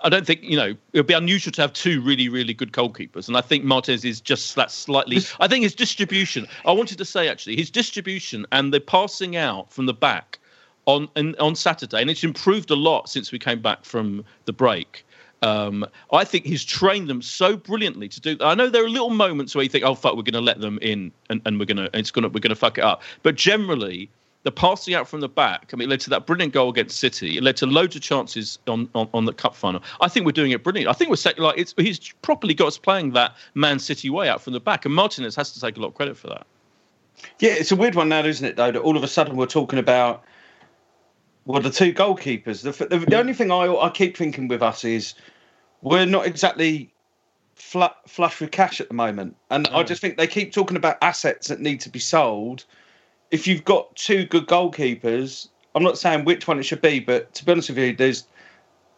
I 0.04 0.10
don't 0.10 0.26
think 0.28 0.44
you 0.44 0.56
know 0.56 0.76
it 0.94 1.00
would 1.00 1.08
be 1.08 1.14
unusual 1.14 1.52
to 1.54 1.62
have 1.62 1.74
two 1.74 2.02
really, 2.02 2.30
really 2.30 2.54
good 2.54 2.72
goalkeepers, 2.72 3.28
and 3.28 3.38
I 3.38 3.42
think 3.42 3.64
Martinez 3.64 4.04
is 4.06 4.22
just 4.22 4.54
that 4.56 4.70
slightly. 4.70 5.20
I 5.40 5.48
think 5.48 5.64
his 5.64 5.74
distribution. 5.74 6.48
I 6.66 6.74
wanted 6.74 6.98
to 7.00 7.06
say 7.06 7.28
actually 7.28 7.56
his 7.56 7.72
distribution 7.72 8.46
and 8.52 8.74
the 8.74 8.80
passing 8.80 9.36
out 9.36 9.72
from 9.72 9.86
the 9.88 9.94
back 9.94 10.38
on 10.86 11.10
on 11.40 11.56
Saturday, 11.56 12.02
and 12.02 12.10
it's 12.10 12.24
improved 12.24 12.72
a 12.72 12.76
lot 12.76 13.10
since 13.10 13.32
we 13.32 13.40
came 13.40 13.62
back 13.62 13.86
from 13.86 14.24
the 14.46 14.54
break. 14.54 15.06
Um, 15.42 15.86
I 16.12 16.24
think 16.24 16.46
he's 16.46 16.64
trained 16.64 17.08
them 17.08 17.22
so 17.22 17.58
brilliantly 17.58 18.08
to 18.10 18.20
do. 18.20 18.38
I 18.42 18.56
know 18.56 18.70
there 18.70 18.84
are 18.84 18.90
little 18.90 19.10
moments 19.10 19.54
where 19.54 19.64
you 19.64 19.70
think, 19.70 19.84
"Oh 19.84 19.96
fuck, 19.96 20.16
we're 20.16 20.24
going 20.24 20.34
to 20.34 20.42
let 20.42 20.62
them 20.62 20.80
in, 20.82 21.12
and, 21.30 21.42
and 21.46 21.60
we're 21.60 21.66
going 21.66 21.78
to 21.78 21.90
it's 21.98 22.12
going 22.12 22.24
to 22.24 22.30
we're 22.30 22.40
going 22.40 22.50
to 22.50 22.56
fuck 22.56 22.78
it 22.78 22.84
up." 22.84 23.04
But 23.22 23.36
generally, 23.36 24.10
the 24.44 24.52
passing 24.52 24.94
out 24.94 25.08
from 25.08 25.22
the 25.22 25.28
back, 25.28 25.72
I 25.74 25.76
mean, 25.76 25.88
it 25.88 25.92
led 25.92 26.00
to 26.02 26.10
that 26.12 26.26
brilliant 26.26 26.54
goal 26.54 26.70
against 26.70 27.00
City. 27.00 27.38
It 27.38 27.44
led 27.44 27.58
to 27.58 27.66
loads 27.66 27.96
of 27.96 28.04
chances 28.04 28.60
on, 28.68 28.88
on, 28.94 29.10
on 29.14 29.26
the 29.26 29.34
cup 29.34 29.56
final. 29.56 29.82
I 30.02 30.08
think 30.08 30.26
we're 30.26 30.34
doing 30.34 30.52
it 30.52 30.64
brilliant. 30.64 30.88
I 30.88 30.94
think 30.94 31.10
we're 31.10 31.44
like 31.44 31.58
it's 31.58 31.74
he's 31.78 32.14
properly 32.22 32.54
got 32.54 32.68
us 32.68 32.78
playing 32.78 33.12
that 33.14 33.36
Man 33.56 33.80
City 33.80 34.10
way 34.10 34.30
out 34.30 34.42
from 34.42 34.54
the 34.54 34.60
back, 34.60 34.86
and 34.86 34.94
Martinez 34.94 35.36
has 35.36 35.52
to 35.54 35.60
take 35.60 35.78
a 35.78 35.80
lot 35.80 35.88
of 35.88 35.96
credit 35.96 36.16
for 36.16 36.28
that. 36.28 36.46
Yeah, 37.40 37.52
it's 37.52 37.72
a 37.72 37.76
weird 37.76 37.96
one 37.96 38.10
now, 38.10 38.24
isn't 38.24 38.46
it? 38.46 38.56
Though 38.56 38.72
that 38.72 38.80
all 38.80 38.96
of 38.96 39.04
a 39.04 39.08
sudden 39.08 39.36
we're 39.36 39.48
talking 39.48 39.80
about 39.80 40.24
well, 41.46 41.62
the 41.62 41.70
two 41.70 41.94
goalkeepers. 41.94 42.64
The, 42.64 42.86
the, 42.88 43.06
the 43.06 43.18
only 43.18 43.34
thing 43.34 43.52
I, 43.52 43.68
I 43.68 43.90
keep 43.90 44.18
thinking 44.18 44.48
with 44.48 44.64
us 44.64 44.84
is 44.84 45.14
we're 45.82 46.06
not 46.06 46.26
exactly 46.26 46.92
fl- 47.56 47.84
flush 48.08 48.42
with 48.42 48.52
cash 48.52 48.82
at 48.82 48.88
the 48.88 48.96
moment, 48.96 49.36
and 49.52 49.68
I 49.68 49.84
just 49.84 50.02
think 50.02 50.18
they 50.18 50.28
keep 50.28 50.52
talking 50.52 50.76
about 50.76 50.98
assets 51.02 51.48
that 51.48 51.60
need 51.60 51.80
to 51.82 51.90
be 51.90 52.00
sold. 52.00 52.66
If 53.32 53.48
you've 53.48 53.64
got 53.64 53.96
two 53.96 54.26
good 54.26 54.48
goalkeepers, 54.48 55.50
I'm 55.76 55.84
not 55.84 55.98
saying 55.98 56.26
which 56.26 56.48
one 56.48 56.58
it 56.58 56.64
should 56.64 56.82
be, 56.82 57.00
but 57.00 57.34
to 57.36 57.46
be 57.46 57.52
honest 57.52 57.70
with 57.70 57.78
you, 57.78 57.96
there's 57.96 58.26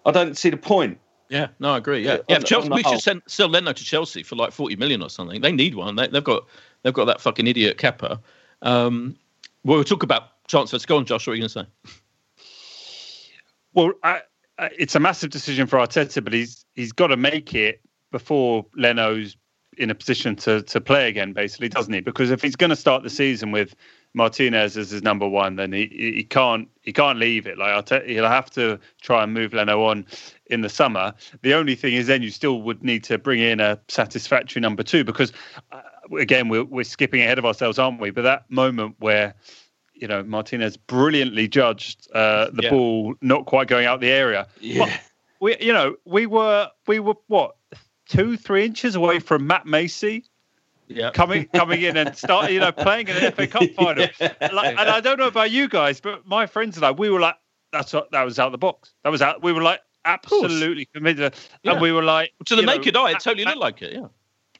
I 0.06 0.12
don't 0.12 0.38
see 0.38 0.50
the 0.50 0.58
point. 0.58 1.00
Yeah, 1.30 1.48
no, 1.60 1.74
I 1.74 1.78
agree. 1.78 2.06
Yeah, 2.06 2.20
yeah. 2.30 2.40
Chelsea, 2.40 2.70
we 2.70 2.84
should 2.84 3.02
send, 3.02 3.22
sell 3.28 3.50
Leno 3.50 3.74
to 3.74 3.84
Chelsea 3.84 4.24
for 4.24 4.38
like 4.38 4.54
forty 4.54 4.78
million 4.78 5.02
or 5.02 5.10
something. 5.10 5.42
They 5.42 5.52
need 5.52 5.76
one. 5.76 5.98
They, 5.98 6.08
have 6.14 6.24
got 6.24 6.46
they've 6.84 6.94
got 6.94 7.06
that 7.06 7.20
fucking 7.20 7.48
idiot 7.48 7.78
Kepa. 7.78 8.20
Um, 8.62 9.18
we'll 9.66 9.84
talk 9.84 10.04
about 10.04 10.48
transfers. 10.48 10.86
Go 10.86 10.96
on, 10.96 11.06
Josh. 11.06 11.28
What 11.28 11.34
are 11.34 11.36
you 11.36 11.42
going 11.42 11.50
to 11.50 11.66
say? 11.90 12.02
Well, 13.78 13.94
I, 14.02 14.22
I, 14.58 14.72
it's 14.76 14.96
a 14.96 15.00
massive 15.00 15.30
decision 15.30 15.68
for 15.68 15.78
Arteta, 15.78 16.24
but 16.24 16.34
he's 16.34 16.66
he's 16.74 16.92
got 16.92 17.08
to 17.08 17.16
make 17.16 17.54
it 17.54 17.80
before 18.12 18.66
Leno's 18.76 19.38
in 19.78 19.92
a 19.92 19.96
position 19.96 20.36
to 20.38 20.64
to 20.64 20.82
play 20.82 21.08
again, 21.08 21.32
basically, 21.32 21.70
doesn't 21.70 21.94
he? 21.94 22.00
Because 22.00 22.32
if 22.32 22.42
he's 22.42 22.56
going 22.56 22.72
to 22.72 22.76
start 22.76 23.04
the 23.04 23.12
season 23.12 23.52
with 23.52 23.76
Martinez 24.16 24.78
as 24.78 24.90
his 24.90 25.04
number 25.04 25.28
one, 25.28 25.58
then 25.58 25.74
he 25.74 25.86
he 26.16 26.24
can't 26.24 26.68
he 26.82 26.92
can't 26.92 27.20
leave 27.20 27.46
it. 27.46 27.60
Like 27.60 27.86
Arteta, 27.86 28.08
he'll 28.08 28.28
have 28.28 28.50
to 28.52 28.80
try 29.04 29.22
and 29.22 29.32
move 29.32 29.54
Leno 29.54 29.84
on 29.84 30.08
in 30.48 30.62
the 30.62 30.70
summer. 30.70 31.14
The 31.44 31.54
only 31.54 31.76
thing 31.76 31.94
is, 31.94 32.08
then 32.08 32.24
you 32.24 32.32
still 32.32 32.64
would 32.64 32.84
need 32.84 33.04
to 33.04 33.20
bring 33.20 33.42
in 33.42 33.60
a 33.60 33.80
satisfactory 33.90 34.60
number 34.60 34.82
two 34.82 35.04
because, 35.04 35.32
uh, 35.72 35.82
again, 36.18 36.50
we're 36.50 36.66
we're 36.66 36.84
skipping 36.84 37.22
ahead 37.22 37.38
of 37.38 37.46
ourselves, 37.46 37.78
aren't 37.78 38.02
we? 38.02 38.10
But 38.10 38.24
that 38.24 38.50
moment 38.50 38.96
where 38.98 39.36
you 40.00 40.08
know 40.08 40.24
Martinez 40.24 40.78
brilliantly 40.78 41.48
judged 41.48 42.08
uh, 42.14 42.50
the 42.52 42.64
yeah. 42.64 42.70
ball 42.70 43.16
not 43.22 43.46
quite 43.46 43.68
going 43.68 43.86
out 43.86 44.00
the 44.00 44.10
area. 44.10 44.48
Yeah. 44.60 44.86
But 44.86 45.00
we, 45.40 45.58
you 45.60 45.74
know, 45.74 45.96
we 46.06 46.26
were 46.26 46.70
we 46.88 47.00
were 47.00 47.16
what 47.28 47.56
two 48.08 48.38
three 48.38 48.66
inches 48.66 48.96
away 48.96 49.20
from 49.20 49.48
Matt 49.48 49.66
Macey. 49.66 50.26
Yeah. 50.88 51.12
Coming 51.12 51.48
coming 51.54 51.82
in 51.82 51.98
and 51.98 52.16
start, 52.16 52.52
you 52.52 52.60
know, 52.60 52.72
playing 52.72 53.10
in 53.10 53.18
an 53.18 53.32
FA 53.34 53.48
Cup 53.48 53.64
final. 53.76 54.08
Yeah. 54.20 54.34
Like, 54.54 54.78
and 54.78 54.90
I 54.90 55.02
don't 55.02 55.20
know 55.20 55.28
about 55.28 55.52
you 55.52 55.68
guys, 55.68 56.00
but 56.00 56.26
my 56.26 56.46
friends 56.46 56.78
and 56.78 56.86
I, 56.86 56.92
we 56.92 57.10
were 57.10 57.20
like, 57.20 57.36
that's 57.74 57.92
what 57.92 58.10
that 58.12 58.24
was 58.24 58.40
out 58.40 58.48
of 58.48 58.52
the 58.54 58.58
box. 58.58 58.94
That 59.04 59.10
was 59.10 59.22
out. 59.22 59.44
We 59.44 59.52
were 59.52 59.62
like 59.62 59.82
absolutely 60.06 60.86
committed, 60.86 61.36
and 61.66 61.82
we 61.82 61.92
were 61.92 62.04
like 62.04 62.32
to 62.46 62.56
the 62.56 62.62
naked 62.62 62.94
know, 62.94 63.06
eye, 63.06 63.12
it 63.12 63.20
totally 63.20 63.44
looked 63.44 63.58
like 63.58 63.82
it. 63.82 63.94
Yeah 63.96 64.08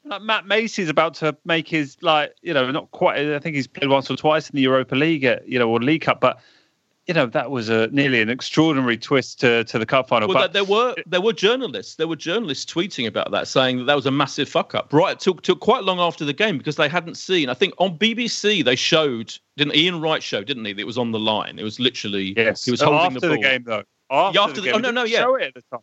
like 0.04 0.22
Matt 0.22 0.46
Macey's 0.46 0.88
about 0.88 1.14
to 1.14 1.36
make 1.44 1.68
his 1.68 1.96
like 2.02 2.34
you 2.42 2.54
know 2.54 2.70
not 2.70 2.90
quite. 2.90 3.18
I 3.18 3.38
think 3.38 3.56
he's 3.56 3.66
played 3.66 3.88
once 3.88 4.10
or 4.10 4.16
twice 4.16 4.50
in 4.50 4.56
the 4.56 4.62
Europa 4.62 4.94
League, 4.94 5.24
at, 5.24 5.46
you 5.48 5.58
know, 5.58 5.68
or 5.68 5.80
League 5.80 6.02
Cup, 6.02 6.20
but 6.20 6.40
you 7.08 7.14
know 7.14 7.24
that 7.24 7.50
was 7.50 7.70
a 7.70 7.88
nearly 7.88 8.20
an 8.20 8.28
extraordinary 8.28 8.98
twist 8.98 9.40
to, 9.40 9.64
to 9.64 9.78
the 9.78 9.86
cup 9.86 10.08
final. 10.08 10.28
Well, 10.28 10.36
but 10.36 10.52
there 10.52 10.62
were 10.62 10.94
there 11.06 11.22
were 11.22 11.32
journalists 11.32 11.94
there 11.94 12.06
were 12.06 12.16
journalists 12.16 12.70
tweeting 12.70 13.06
about 13.06 13.30
that, 13.30 13.48
saying 13.48 13.78
that 13.78 13.84
that 13.84 13.96
was 13.96 14.04
a 14.04 14.10
massive 14.10 14.48
fuck 14.48 14.74
up. 14.74 14.92
Right, 14.92 15.18
took 15.18 15.42
took 15.42 15.60
quite 15.60 15.84
long 15.84 15.98
after 15.98 16.26
the 16.26 16.34
game 16.34 16.58
because 16.58 16.76
they 16.76 16.88
hadn't 16.88 17.16
seen. 17.16 17.48
I 17.48 17.54
think 17.54 17.72
on 17.78 17.98
BBC 17.98 18.62
they 18.62 18.76
showed 18.76 19.36
didn't 19.56 19.74
Ian 19.74 20.02
Wright 20.02 20.22
show 20.22 20.44
didn't 20.44 20.66
he? 20.66 20.74
It 20.76 20.86
was 20.86 20.98
on 20.98 21.10
the 21.12 21.18
line. 21.18 21.58
It 21.58 21.64
was 21.64 21.80
literally 21.80 22.34
yes. 22.36 22.66
He 22.66 22.70
was 22.70 22.82
holding 22.82 23.00
after 23.00 23.20
the, 23.20 23.28
ball. 23.28 23.36
the 23.36 23.42
game 23.42 23.64
though. 23.64 23.84
After, 24.10 24.40
after 24.40 24.60
the, 24.62 24.68
the 24.68 24.72
oh 24.72 24.78
no 24.78 24.90
no 24.90 25.04
yeah. 25.04 25.26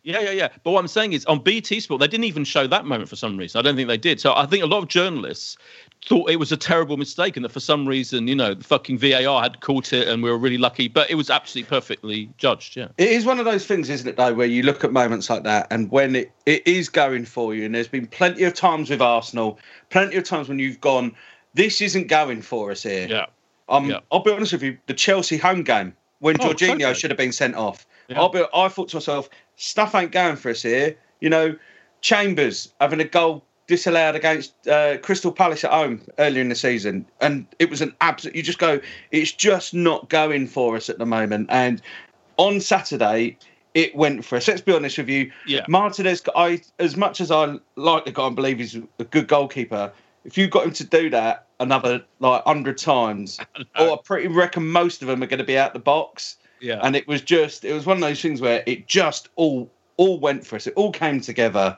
yeah 0.02 0.20
yeah 0.20 0.30
yeah. 0.30 0.48
But 0.64 0.72
what 0.72 0.80
I'm 0.80 0.88
saying 0.88 1.12
is 1.12 1.24
on 1.26 1.38
BT 1.38 1.78
Sport 1.78 2.00
they 2.00 2.08
didn't 2.08 2.24
even 2.24 2.42
show 2.42 2.66
that 2.66 2.84
moment 2.84 3.08
for 3.08 3.14
some 3.14 3.36
reason. 3.36 3.60
I 3.60 3.62
don't 3.62 3.76
think 3.76 3.86
they 3.86 3.96
did. 3.96 4.20
So 4.20 4.34
I 4.34 4.46
think 4.46 4.64
a 4.64 4.66
lot 4.66 4.78
of 4.78 4.88
journalists 4.88 5.56
thought 6.04 6.28
it 6.28 6.36
was 6.36 6.50
a 6.50 6.56
terrible 6.56 6.96
mistake 6.96 7.36
and 7.36 7.44
that 7.44 7.52
for 7.52 7.60
some 7.60 7.86
reason 7.86 8.26
you 8.26 8.34
know 8.34 8.54
the 8.54 8.64
fucking 8.64 8.98
VAR 8.98 9.42
had 9.42 9.60
caught 9.60 9.92
it 9.92 10.08
and 10.08 10.24
we 10.24 10.30
were 10.30 10.38
really 10.38 10.58
lucky. 10.58 10.88
But 10.88 11.08
it 11.08 11.14
was 11.14 11.30
absolutely 11.30 11.68
perfectly 11.68 12.28
judged 12.36 12.76
yeah. 12.76 12.88
It 12.98 13.10
is 13.10 13.24
one 13.24 13.38
of 13.38 13.44
those 13.44 13.64
things 13.64 13.88
isn't 13.90 14.08
it 14.08 14.16
though 14.16 14.34
where 14.34 14.48
you 14.48 14.64
look 14.64 14.82
at 14.82 14.92
moments 14.92 15.30
like 15.30 15.44
that 15.44 15.68
and 15.70 15.88
when 15.92 16.16
it, 16.16 16.32
it 16.46 16.66
is 16.66 16.88
going 16.88 17.26
for 17.26 17.54
you 17.54 17.64
and 17.64 17.76
there's 17.76 17.86
been 17.86 18.08
plenty 18.08 18.42
of 18.42 18.54
times 18.54 18.90
with 18.90 19.00
Arsenal 19.00 19.60
plenty 19.90 20.16
of 20.16 20.24
times 20.24 20.48
when 20.48 20.58
you've 20.58 20.80
gone 20.80 21.14
this 21.54 21.80
isn't 21.80 22.08
going 22.08 22.42
for 22.42 22.72
us 22.72 22.82
here. 22.82 23.06
Yeah. 23.08 23.26
Um 23.68 23.88
yeah. 23.88 24.00
I'll 24.10 24.24
be 24.24 24.32
honest 24.32 24.52
with 24.52 24.64
you 24.64 24.78
the 24.86 24.94
Chelsea 24.94 25.36
home 25.36 25.62
game 25.62 25.94
when 26.18 26.36
oh, 26.40 26.48
Jorginho 26.48 26.78
totally. 26.78 26.94
should 26.94 27.10
have 27.12 27.18
been 27.18 27.30
sent 27.30 27.54
off 27.54 27.86
yeah. 28.08 28.20
I'll 28.20 28.28
be, 28.28 28.44
I 28.54 28.68
thought 28.68 28.88
to 28.90 28.96
myself, 28.96 29.28
stuff 29.56 29.94
ain't 29.94 30.12
going 30.12 30.36
for 30.36 30.50
us 30.50 30.62
here. 30.62 30.96
You 31.20 31.30
know, 31.30 31.56
Chambers 32.00 32.72
having 32.80 33.00
a 33.00 33.04
goal 33.04 33.44
disallowed 33.66 34.14
against 34.14 34.68
uh, 34.68 34.98
Crystal 34.98 35.32
Palace 35.32 35.64
at 35.64 35.72
home 35.72 36.00
earlier 36.18 36.40
in 36.40 36.48
the 36.48 36.54
season, 36.54 37.06
and 37.20 37.46
it 37.58 37.70
was 37.70 37.80
an 37.80 37.94
absolute. 38.00 38.36
You 38.36 38.42
just 38.42 38.58
go, 38.58 38.80
it's 39.10 39.32
just 39.32 39.74
not 39.74 40.08
going 40.08 40.46
for 40.46 40.76
us 40.76 40.88
at 40.88 40.98
the 40.98 41.06
moment. 41.06 41.48
And 41.50 41.82
on 42.36 42.60
Saturday, 42.60 43.38
it 43.74 43.94
went 43.94 44.24
for 44.24 44.36
us. 44.36 44.48
Let's 44.48 44.60
be 44.60 44.72
honest 44.72 44.98
with 44.98 45.08
you. 45.08 45.30
Yeah. 45.46 45.64
Martinez, 45.68 46.22
I 46.34 46.62
as 46.78 46.96
much 46.96 47.20
as 47.20 47.30
I 47.30 47.56
like 47.76 48.04
the 48.04 48.12
guy 48.12 48.26
and 48.26 48.36
believe 48.36 48.58
he's 48.58 48.76
a 48.76 49.04
good 49.04 49.28
goalkeeper, 49.28 49.92
if 50.24 50.38
you 50.38 50.48
got 50.48 50.64
him 50.64 50.72
to 50.72 50.84
do 50.84 51.10
that 51.10 51.46
another 51.60 52.02
like 52.20 52.42
hundred 52.44 52.78
times, 52.78 53.38
or 53.78 53.92
I 53.92 53.96
pretty 54.02 54.28
reckon 54.28 54.66
most 54.66 55.02
of 55.02 55.08
them 55.08 55.22
are 55.22 55.26
going 55.26 55.38
to 55.38 55.44
be 55.44 55.58
out 55.58 55.72
the 55.72 55.78
box. 55.78 56.36
Yeah. 56.60 56.80
And 56.82 56.96
it 56.96 57.06
was 57.06 57.22
just 57.22 57.64
it 57.64 57.72
was 57.72 57.86
one 57.86 57.96
of 57.96 58.00
those 58.00 58.20
things 58.20 58.40
where 58.40 58.62
it 58.66 58.86
just 58.86 59.28
all 59.36 59.70
all 59.96 60.18
went 60.18 60.46
for 60.46 60.56
us. 60.56 60.66
It 60.66 60.74
all 60.74 60.92
came 60.92 61.20
together 61.20 61.76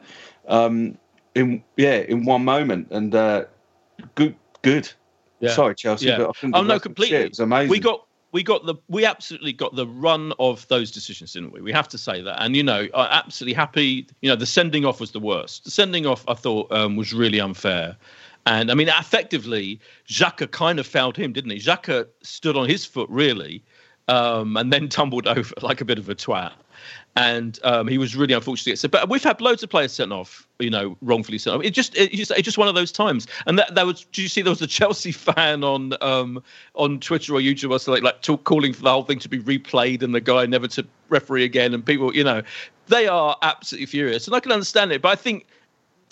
um 0.49 0.97
in 1.35 1.63
yeah, 1.77 1.99
in 1.99 2.25
one 2.25 2.45
moment. 2.45 2.89
And 2.91 3.15
uh 3.15 3.45
good 4.15 4.35
good. 4.63 4.91
Yeah. 5.41 5.51
Sorry, 5.51 5.75
Chelsea. 5.75 6.07
Yeah. 6.07 6.31
oh 6.53 6.63
no, 6.63 6.79
completely. 6.81 7.19
It 7.19 7.31
was 7.31 7.41
amazing. 7.41 7.71
We 7.71 7.79
got 7.81 8.05
we 8.33 8.43
got 8.43 8.67
the 8.67 8.75
we 8.89 9.05
absolutely 9.05 9.53
got 9.53 9.75
the 9.75 9.87
run 9.87 10.33
of 10.39 10.67
those 10.69 10.91
decisions, 10.91 11.33
didn't 11.33 11.53
we? 11.53 11.61
We 11.61 11.73
have 11.73 11.89
to 11.89 11.99
say 11.99 12.21
that. 12.21 12.43
And 12.43 12.55
you 12.55 12.63
know, 12.63 12.89
I'm 12.95 13.11
absolutely 13.11 13.55
happy. 13.55 14.07
You 14.21 14.31
know, 14.31 14.37
the 14.37 14.47
sending 14.47 14.85
off 14.85 15.01
was 15.01 15.13
the 15.13 15.21
worst. 15.21 15.65
The 15.65 15.71
sending 15.71 16.07
off, 16.07 16.25
I 16.29 16.35
thought, 16.35 16.71
um, 16.73 16.97
was 16.97 17.13
really 17.15 17.41
unfair. 17.41 17.97
And 18.47 18.71
I 18.71 18.75
mean, 18.75 18.89
effectively, 18.89 19.81
Xhaka 20.09 20.51
kind 20.51 20.79
of 20.79 20.87
fouled 20.87 21.17
him, 21.17 21.33
didn't 21.33 21.51
he? 21.51 21.59
Xhaka 21.59 22.07
stood 22.23 22.57
on 22.57 22.69
his 22.69 22.85
foot, 22.85 23.09
really, 23.11 23.63
um, 24.09 24.57
and 24.57 24.73
then 24.73 24.89
tumbled 24.89 25.27
over 25.27 25.55
like 25.63 25.81
a 25.81 25.85
bit 25.85 25.99
of 25.99 26.09
a 26.09 26.15
twat. 26.15 26.53
And 27.17 27.59
um, 27.65 27.89
he 27.89 27.99
was 27.99 28.15
really 28.15 28.33
unfortunate. 28.33 28.79
So, 28.79 28.87
but 28.87 29.09
we've 29.09 29.25
had 29.25 29.41
loads 29.41 29.65
of 29.65 29.71
players 29.71 29.93
sent 29.93 30.13
off, 30.13 30.47
you 30.61 30.71
know, 30.71 30.97
wrongfully 31.03 31.39
sent 31.39 31.57
off. 31.57 31.65
It 31.65 31.71
just, 31.71 31.97
it 31.97 32.13
just, 32.13 32.31
it's 32.31 32.43
just 32.43 32.59
one 32.59 32.69
of 32.69 32.77
those 32.77 32.93
times. 32.93 33.27
And 33.47 33.59
that, 33.59 33.75
that 33.75 33.87
was. 33.87 34.05
Did 34.13 34.23
you 34.23 34.29
see 34.29 34.41
there 34.41 34.53
was 34.53 34.63
a 34.63 34.67
Chelsea 34.69 35.11
fan 35.11 35.65
on 35.65 35.95
um, 36.01 36.43
on 36.75 37.01
Twitter 37.01 37.35
or 37.35 37.41
YouTube 37.41 37.73
or 37.73 37.81
something 37.81 38.05
like 38.05 38.23
talk, 38.23 38.45
calling 38.45 38.73
for 38.73 38.83
the 38.83 38.91
whole 38.91 39.03
thing 39.03 39.19
to 39.19 39.29
be 39.29 39.41
replayed 39.41 40.03
and 40.03 40.15
the 40.15 40.21
guy 40.21 40.47
never 40.47 40.69
to 40.69 40.87
referee 41.09 41.45
again. 41.45 41.75
And 41.75 41.85
people, 41.85 42.15
you 42.15 42.23
know, 42.23 42.43
they 42.87 43.09
are 43.09 43.37
absolutely 43.43 43.87
furious. 43.87 44.29
And 44.29 44.37
I 44.37 44.41
can 44.41 44.53
understand 44.53 44.93
it, 44.93 45.03
but 45.03 45.09
I 45.09 45.17
think 45.17 45.47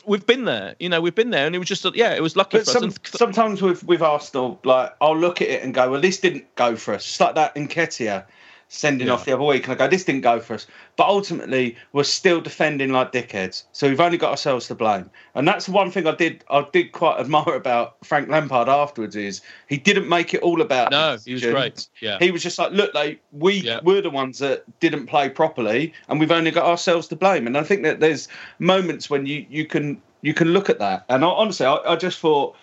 we've 0.06 0.26
been 0.26 0.44
there. 0.44 0.74
You 0.78 0.88
know, 0.88 1.00
we've 1.00 1.14
been 1.14 1.30
there, 1.30 1.46
and 1.46 1.54
it 1.54 1.58
was 1.58 1.68
just 1.68 1.84
yeah, 1.94 2.14
it 2.14 2.22
was 2.22 2.36
lucky. 2.36 2.58
But 2.58 2.66
some, 2.66 2.92
sometimes 3.04 3.60
with 3.60 3.84
with 3.84 4.02
Arsenal, 4.02 4.60
like 4.64 4.94
I'll 5.00 5.16
look 5.16 5.42
at 5.42 5.48
it 5.48 5.62
and 5.62 5.74
go, 5.74 5.90
well, 5.90 6.00
this 6.00 6.20
didn't 6.20 6.54
go 6.54 6.76
for 6.76 6.94
us. 6.94 7.04
It's 7.04 7.20
like 7.20 7.34
that 7.34 7.54
Nketiah. 7.54 8.24
Sending 8.68 9.08
off 9.08 9.24
the 9.24 9.32
other 9.32 9.44
week, 9.44 9.64
and 9.64 9.72
I 9.72 9.76
go, 9.76 9.88
this 9.88 10.04
didn't 10.04 10.22
go 10.22 10.40
for 10.40 10.54
us. 10.54 10.66
But 10.96 11.06
ultimately, 11.06 11.76
we're 11.92 12.04
still 12.04 12.40
defending 12.40 12.92
like 12.92 13.12
dickheads. 13.12 13.64
So 13.72 13.88
we've 13.88 14.00
only 14.00 14.18
got 14.18 14.30
ourselves 14.30 14.66
to 14.68 14.74
blame. 14.74 15.10
And 15.34 15.46
that's 15.46 15.68
one 15.68 15.90
thing 15.90 16.06
I 16.06 16.14
did 16.14 16.44
I 16.50 16.66
did 16.72 16.92
quite 16.92 17.20
admire 17.20 17.54
about 17.54 17.96
Frank 18.04 18.28
Lampard 18.28 18.68
afterwards 18.68 19.14
is 19.14 19.40
he 19.68 19.76
didn't 19.76 20.08
make 20.08 20.34
it 20.34 20.42
all 20.42 20.60
about. 20.60 20.90
No, 20.90 21.16
he 21.24 21.34
was 21.34 21.42
great. 21.42 21.88
Yeah, 22.00 22.18
he 22.18 22.30
was 22.30 22.42
just 22.42 22.58
like, 22.58 22.72
look, 22.72 22.92
like 22.94 23.20
we 23.32 23.54
yeah. 23.54 23.80
we're 23.82 24.02
the 24.02 24.10
ones 24.10 24.38
that 24.40 24.64
didn't 24.80 25.06
play 25.06 25.28
properly, 25.28 25.92
and 26.08 26.18
we've 26.18 26.32
only 26.32 26.50
got 26.50 26.66
ourselves 26.66 27.08
to 27.08 27.16
blame. 27.16 27.46
And 27.46 27.56
I 27.56 27.62
think 27.62 27.82
that 27.84 28.00
there's 28.00 28.28
moments 28.58 29.08
when 29.08 29.26
you 29.26 29.46
you 29.48 29.66
can 29.66 30.00
you 30.22 30.34
can 30.34 30.48
look 30.48 30.68
at 30.68 30.78
that. 30.80 31.04
And 31.08 31.24
I, 31.24 31.28
honestly, 31.28 31.66
I, 31.66 31.76
I 31.86 31.96
just 31.96 32.18
thought 32.18 32.56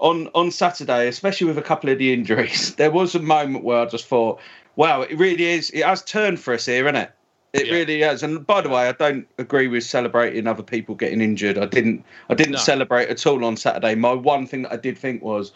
on 0.00 0.28
on 0.34 0.50
Saturday, 0.50 1.06
especially 1.08 1.46
with 1.46 1.58
a 1.58 1.62
couple 1.62 1.90
of 1.90 1.98
the 1.98 2.12
injuries, 2.12 2.74
there 2.76 2.90
was 2.90 3.14
a 3.14 3.20
moment 3.20 3.64
where 3.64 3.80
I 3.80 3.86
just 3.86 4.06
thought, 4.06 4.40
wow, 4.80 5.02
it 5.02 5.18
really 5.18 5.44
is. 5.44 5.68
It 5.70 5.84
has 5.84 6.02
turned 6.02 6.40
for 6.40 6.54
us 6.54 6.64
here, 6.64 6.86
isn't 6.86 6.96
it? 6.96 7.12
It 7.52 7.66
yeah. 7.66 7.72
really 7.74 8.00
has. 8.00 8.22
And 8.22 8.46
by 8.46 8.62
the 8.62 8.70
way, 8.70 8.88
I 8.88 8.92
don't 8.92 9.28
agree 9.36 9.68
with 9.68 9.84
celebrating 9.84 10.46
other 10.46 10.62
people 10.62 10.94
getting 10.94 11.20
injured. 11.20 11.58
I 11.58 11.66
didn't. 11.66 12.02
I 12.30 12.34
didn't 12.34 12.52
no. 12.52 12.58
celebrate 12.58 13.10
at 13.10 13.26
all 13.26 13.44
on 13.44 13.58
Saturday. 13.58 13.94
My 13.94 14.14
one 14.14 14.46
thing 14.46 14.62
that 14.62 14.72
I 14.72 14.76
did 14.76 14.96
think 14.96 15.22
was, 15.22 15.52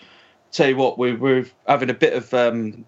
tell 0.52 0.68
you 0.68 0.76
what, 0.76 0.98
we're, 0.98 1.16
we're 1.16 1.46
having 1.66 1.88
a 1.88 1.94
bit 1.94 2.12
of 2.12 2.34
um, 2.34 2.84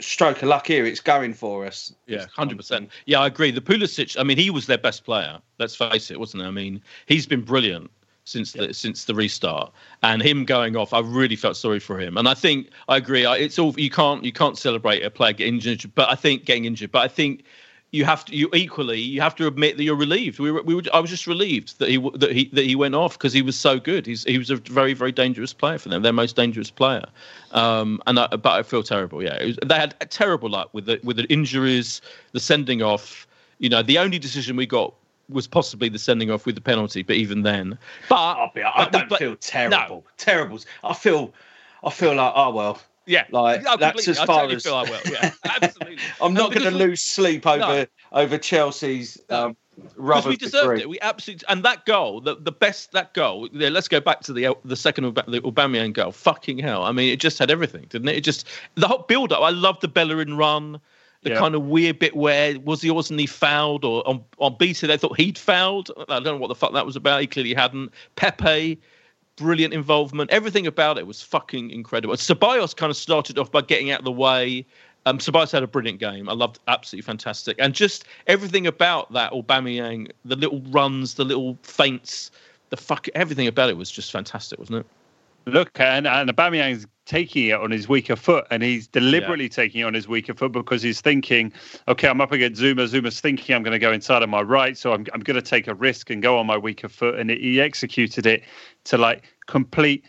stroke 0.00 0.40
of 0.40 0.48
luck 0.48 0.66
here. 0.68 0.86
It's 0.86 1.00
going 1.00 1.34
for 1.34 1.66
us. 1.66 1.94
Yeah, 2.06 2.24
hundred 2.34 2.56
percent. 2.56 2.88
Yeah, 3.04 3.20
I 3.20 3.26
agree. 3.26 3.50
The 3.50 3.60
Pulisic. 3.60 4.18
I 4.18 4.22
mean, 4.22 4.38
he 4.38 4.48
was 4.48 4.66
their 4.66 4.78
best 4.78 5.04
player. 5.04 5.38
Let's 5.58 5.76
face 5.76 6.10
it, 6.10 6.18
wasn't 6.18 6.44
it? 6.44 6.46
I 6.46 6.50
mean, 6.50 6.80
he's 7.04 7.26
been 7.26 7.42
brilliant 7.42 7.90
since 8.24 8.52
the 8.52 8.74
since 8.74 9.04
the 9.04 9.14
restart. 9.14 9.72
And 10.02 10.22
him 10.22 10.44
going 10.44 10.76
off 10.76 10.92
i 10.92 11.00
really 11.00 11.36
felt 11.36 11.56
sorry 11.56 11.80
for 11.80 11.98
him. 11.98 12.16
And 12.16 12.28
i 12.28 12.34
think 12.34 12.70
i 12.88 12.96
agree 12.96 13.24
it's 13.26 13.58
all 13.58 13.78
you 13.78 13.90
can't 13.90 14.24
you 14.24 14.32
can't 14.32 14.58
celebrate 14.58 15.02
a 15.02 15.10
player 15.10 15.32
getting 15.32 15.54
injured 15.54 15.90
but 15.94 16.10
i 16.10 16.14
think 16.14 16.44
getting 16.44 16.64
injured 16.64 16.90
but 16.90 17.02
i 17.02 17.08
think 17.08 17.44
you 17.94 18.04
have 18.04 18.24
to 18.24 18.34
you 18.34 18.50
equally 18.52 18.98
you 18.98 19.20
have 19.20 19.36
to 19.36 19.46
admit 19.46 19.76
that 19.76 19.84
you're 19.84 19.94
relieved. 19.94 20.40
We 20.40 20.50
were, 20.50 20.62
we 20.62 20.74
were 20.74 20.82
i 20.92 20.98
was 20.98 21.10
just 21.10 21.28
relieved 21.28 21.78
that 21.78 21.88
he 21.88 21.98
that 22.16 22.32
he 22.32 22.46
that 22.52 22.64
he 22.64 22.74
went 22.74 22.96
off 22.96 23.16
because 23.16 23.32
he 23.32 23.42
was 23.42 23.56
so 23.56 23.78
good. 23.78 24.04
He's 24.04 24.24
he 24.24 24.36
was 24.36 24.50
a 24.50 24.56
very 24.56 24.94
very 24.94 25.12
dangerous 25.12 25.52
player 25.52 25.78
for 25.78 25.90
them. 25.90 26.02
Their 26.02 26.12
most 26.12 26.34
dangerous 26.34 26.70
player. 26.70 27.04
Um 27.52 28.02
and 28.08 28.18
I, 28.18 28.26
but 28.28 28.52
i 28.52 28.62
feel 28.64 28.82
terrible 28.82 29.22
yeah. 29.22 29.44
Was, 29.44 29.58
they 29.64 29.76
had 29.76 29.94
terrible 30.10 30.50
luck 30.50 30.70
with 30.72 30.86
the 30.86 30.98
with 31.04 31.18
the 31.18 31.24
injuries 31.32 32.00
the 32.32 32.40
sending 32.40 32.82
off. 32.82 33.28
You 33.60 33.68
know 33.68 33.82
the 33.82 33.98
only 33.98 34.18
decision 34.18 34.56
we 34.56 34.66
got 34.66 34.92
was 35.28 35.46
possibly 35.46 35.88
the 35.88 35.98
sending 35.98 36.30
off 36.30 36.46
with 36.46 36.54
the 36.54 36.60
penalty, 36.60 37.02
but 37.02 37.16
even 37.16 37.42
then, 37.42 37.78
but 38.08 38.16
I, 38.16 38.50
I 38.74 38.88
don't 38.88 39.08
but, 39.08 39.18
feel 39.18 39.36
terrible. 39.36 39.76
No. 39.78 40.04
Terrible. 40.16 40.60
I 40.82 40.94
feel, 40.94 41.32
I 41.82 41.90
feel 41.90 42.14
like 42.14 42.32
oh 42.34 42.50
well. 42.50 42.80
Yeah, 43.06 43.24
like 43.30 43.62
that's 43.78 44.08
as 44.08 44.16
far 44.18 44.42
totally 44.48 44.56
as 44.56 44.66
I 44.66 44.82
will. 44.82 45.00
Yeah, 45.10 45.32
absolutely. 45.44 45.98
I'm 46.22 46.32
not 46.32 46.52
going 46.52 46.64
to 46.64 46.70
lose 46.70 47.02
sleep 47.02 47.46
over 47.46 47.58
no. 47.58 47.86
over 48.12 48.38
Chelsea's. 48.38 49.20
Um, 49.28 49.56
because 49.96 50.26
we 50.26 50.36
deserved 50.36 50.80
it. 50.80 50.88
We 50.88 51.00
absolutely 51.00 51.46
and 51.48 51.64
that 51.64 51.84
goal, 51.84 52.20
the, 52.20 52.36
the 52.36 52.52
best 52.52 52.92
that 52.92 53.12
goal. 53.12 53.48
Yeah, 53.52 53.70
let's 53.70 53.88
go 53.88 54.00
back 54.00 54.20
to 54.22 54.32
the 54.32 54.56
the 54.64 54.76
second 54.76 55.14
the 55.14 55.40
Aubameyang 55.40 55.92
goal. 55.92 56.12
Fucking 56.12 56.58
hell! 56.58 56.84
I 56.84 56.92
mean, 56.92 57.12
it 57.12 57.20
just 57.20 57.38
had 57.38 57.50
everything, 57.50 57.86
didn't 57.88 58.08
it? 58.08 58.16
It 58.16 58.20
just 58.22 58.46
the 58.76 58.86
whole 58.88 59.04
build 59.08 59.32
up. 59.32 59.42
I 59.42 59.50
love 59.50 59.80
the 59.80 59.88
Bellerin 59.88 60.36
run 60.36 60.80
the 61.24 61.30
yeah. 61.30 61.38
kind 61.38 61.54
of 61.54 61.62
weird 61.62 61.98
bit 61.98 62.14
where 62.14 62.58
was 62.60 62.82
he 62.82 62.90
wasn't 62.90 63.18
he 63.18 63.26
fouled 63.26 63.84
or 63.84 64.06
on 64.06 64.22
on 64.38 64.56
BT 64.58 64.86
they 64.86 64.96
thought 64.96 65.18
he'd 65.18 65.38
fouled. 65.38 65.90
I 66.08 66.20
don't 66.20 66.24
know 66.24 66.36
what 66.36 66.48
the 66.48 66.54
fuck 66.54 66.72
that 66.74 66.86
was 66.86 66.96
about. 66.96 67.22
He 67.22 67.26
clearly 67.26 67.54
hadn't. 67.54 67.92
Pepe, 68.16 68.78
brilliant 69.36 69.74
involvement. 69.74 70.30
Everything 70.30 70.66
about 70.66 70.98
it 70.98 71.06
was 71.06 71.22
fucking 71.22 71.70
incredible. 71.70 72.14
Ceballos 72.14 72.76
kind 72.76 72.90
of 72.90 72.96
started 72.96 73.38
off 73.38 73.50
by 73.50 73.62
getting 73.62 73.90
out 73.90 74.00
of 74.00 74.04
the 74.04 74.12
way. 74.12 74.66
Um, 75.06 75.18
Ceballos 75.18 75.50
had 75.50 75.62
a 75.62 75.66
brilliant 75.66 75.98
game. 75.98 76.28
I 76.28 76.32
loved, 76.32 76.60
absolutely 76.68 77.04
fantastic, 77.04 77.56
and 77.58 77.74
just 77.74 78.04
everything 78.26 78.66
about 78.66 79.12
that 79.12 79.32
Aubameyang, 79.32 80.10
the 80.24 80.36
little 80.36 80.62
runs, 80.68 81.14
the 81.14 81.24
little 81.24 81.58
feints, 81.62 82.30
the 82.70 82.76
fuck, 82.76 83.06
everything 83.14 83.46
about 83.46 83.68
it 83.68 83.76
was 83.76 83.90
just 83.90 84.12
fantastic, 84.12 84.58
wasn't 84.58 84.78
it? 84.78 84.86
Look, 85.46 85.78
and 85.78 86.06
and 86.06 86.30
Aubameyang's 86.30 86.86
taking 87.06 87.48
it 87.48 87.60
on 87.60 87.70
his 87.70 87.88
weaker 87.88 88.16
foot, 88.16 88.46
and 88.50 88.62
he's 88.62 88.86
deliberately 88.86 89.44
yeah. 89.44 89.50
taking 89.50 89.82
it 89.82 89.84
on 89.84 89.94
his 89.94 90.08
weaker 90.08 90.34
foot 90.34 90.52
because 90.52 90.82
he's 90.82 91.00
thinking, 91.00 91.52
okay, 91.86 92.08
I'm 92.08 92.20
up 92.20 92.32
against 92.32 92.62
Zouma 92.62 92.88
Zouma's 92.88 93.20
thinking 93.20 93.54
I'm 93.54 93.62
going 93.62 93.72
to 93.72 93.78
go 93.78 93.92
inside 93.92 94.22
on 94.22 94.30
my 94.30 94.40
right, 94.40 94.76
so 94.76 94.92
I'm 94.92 95.06
I'm 95.12 95.20
going 95.20 95.36
to 95.36 95.42
take 95.42 95.68
a 95.68 95.74
risk 95.74 96.10
and 96.10 96.22
go 96.22 96.38
on 96.38 96.46
my 96.46 96.56
weaker 96.56 96.88
foot, 96.88 97.18
and 97.18 97.30
he 97.30 97.60
executed 97.60 98.26
it 98.26 98.42
to 98.84 98.98
like 98.98 99.24
complete 99.46 100.04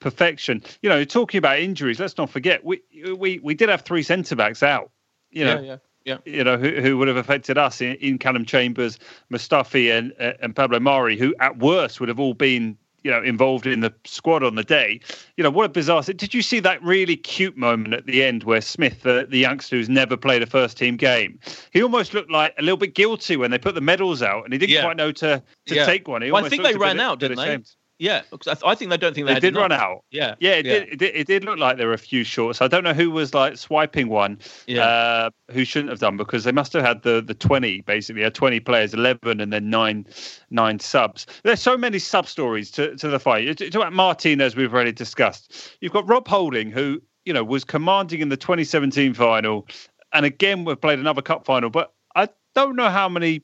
perfection. 0.00 0.62
You 0.82 0.90
know, 0.90 1.04
talking 1.04 1.38
about 1.38 1.58
injuries, 1.58 1.98
let's 1.98 2.18
not 2.18 2.30
forget 2.30 2.64
we 2.64 2.82
we 3.16 3.38
we 3.42 3.54
did 3.54 3.68
have 3.68 3.82
three 3.82 4.02
centre 4.02 4.36
backs 4.36 4.62
out. 4.62 4.90
You 5.30 5.44
know, 5.44 5.60
yeah, 5.60 5.66
yeah. 5.66 5.76
Yeah. 6.04 6.18
You 6.26 6.44
know, 6.44 6.58
who, 6.58 6.68
who 6.82 6.98
would 6.98 7.08
have 7.08 7.16
affected 7.16 7.56
us 7.56 7.80
in, 7.80 7.94
in 7.94 8.18
Calum 8.18 8.44
Chambers, 8.44 8.98
Mustafi, 9.32 9.90
and 9.90 10.12
and 10.18 10.54
Pablo 10.54 10.78
Mari, 10.78 11.16
who 11.16 11.34
at 11.40 11.58
worst 11.58 11.98
would 11.98 12.10
have 12.10 12.20
all 12.20 12.34
been 12.34 12.76
you 13.04 13.10
know 13.10 13.22
involved 13.22 13.66
in 13.66 13.80
the 13.80 13.94
squad 14.04 14.42
on 14.42 14.56
the 14.56 14.64
day. 14.64 14.98
You 15.36 15.44
know 15.44 15.50
what 15.50 15.66
a 15.66 15.68
bizarre. 15.68 16.02
Did 16.02 16.34
you 16.34 16.42
see 16.42 16.58
that 16.60 16.82
really 16.82 17.16
cute 17.16 17.56
moment 17.56 17.94
at 17.94 18.06
the 18.06 18.24
end 18.24 18.44
where 18.44 18.60
Smith, 18.60 19.02
the, 19.02 19.26
the 19.28 19.38
youngster 19.38 19.76
who's 19.76 19.88
never 19.88 20.16
played 20.16 20.42
a 20.42 20.46
first 20.46 20.76
team 20.76 20.96
game, 20.96 21.38
he 21.72 21.82
almost 21.82 22.14
looked 22.14 22.30
like 22.30 22.54
a 22.58 22.62
little 22.62 22.78
bit 22.78 22.94
guilty 22.94 23.36
when 23.36 23.50
they 23.50 23.58
put 23.58 23.74
the 23.74 23.80
medals 23.80 24.22
out, 24.22 24.44
and 24.44 24.52
he 24.52 24.58
didn't 24.58 24.72
yeah. 24.72 24.82
quite 24.82 24.96
know 24.96 25.12
to 25.12 25.42
to 25.66 25.74
yeah. 25.74 25.86
take 25.86 26.08
one. 26.08 26.22
He 26.22 26.32
well, 26.32 26.44
I 26.44 26.48
think 26.48 26.62
they 26.62 26.76
ran 26.76 26.98
out, 26.98 27.20
didn't 27.20 27.36
they? 27.36 27.58
Yeah, 27.98 28.22
I 28.64 28.74
think 28.74 28.90
they 28.90 28.96
don't 28.96 29.14
think 29.14 29.28
they, 29.28 29.34
they 29.34 29.40
did 29.40 29.54
enough. 29.54 29.70
run 29.70 29.72
out. 29.72 30.04
Yeah, 30.10 30.34
yeah, 30.40 30.54
it, 30.54 30.66
yeah. 30.66 30.72
Did, 30.72 30.82
it, 30.82 30.98
did, 30.98 31.14
it 31.14 31.26
did 31.28 31.44
look 31.44 31.58
like 31.60 31.76
there 31.76 31.86
were 31.86 31.94
a 31.94 31.98
few 31.98 32.24
shorts. 32.24 32.60
I 32.60 32.66
don't 32.66 32.82
know 32.82 32.92
who 32.92 33.10
was 33.12 33.34
like 33.34 33.56
swiping 33.56 34.08
one, 34.08 34.40
yeah. 34.66 34.84
uh, 34.84 35.30
who 35.52 35.64
shouldn't 35.64 35.90
have 35.90 36.00
done 36.00 36.16
because 36.16 36.42
they 36.42 36.50
must 36.50 36.72
have 36.72 36.82
had 36.82 37.02
the 37.02 37.22
the 37.24 37.34
twenty 37.34 37.82
basically, 37.82 38.22
had 38.22 38.34
twenty 38.34 38.58
players, 38.58 38.94
eleven, 38.94 39.40
and 39.40 39.52
then 39.52 39.70
nine 39.70 40.06
nine 40.50 40.80
subs. 40.80 41.26
There's 41.44 41.60
so 41.62 41.76
many 41.76 42.00
sub 42.00 42.26
stories 42.26 42.72
to 42.72 42.96
to 42.96 43.08
the 43.08 43.20
fight. 43.20 43.58
To, 43.58 43.70
to 43.70 43.90
Martinez, 43.92 44.56
we've 44.56 44.74
already 44.74 44.92
discussed. 44.92 45.76
You've 45.80 45.92
got 45.92 46.08
Rob 46.08 46.26
Holding, 46.26 46.72
who 46.72 47.00
you 47.24 47.32
know 47.32 47.44
was 47.44 47.62
commanding 47.62 48.20
in 48.20 48.28
the 48.28 48.36
2017 48.36 49.14
final, 49.14 49.68
and 50.12 50.26
again 50.26 50.64
we've 50.64 50.80
played 50.80 50.98
another 50.98 51.22
cup 51.22 51.44
final, 51.44 51.70
but 51.70 51.94
I 52.16 52.28
don't 52.56 52.74
know 52.74 52.90
how 52.90 53.08
many 53.08 53.42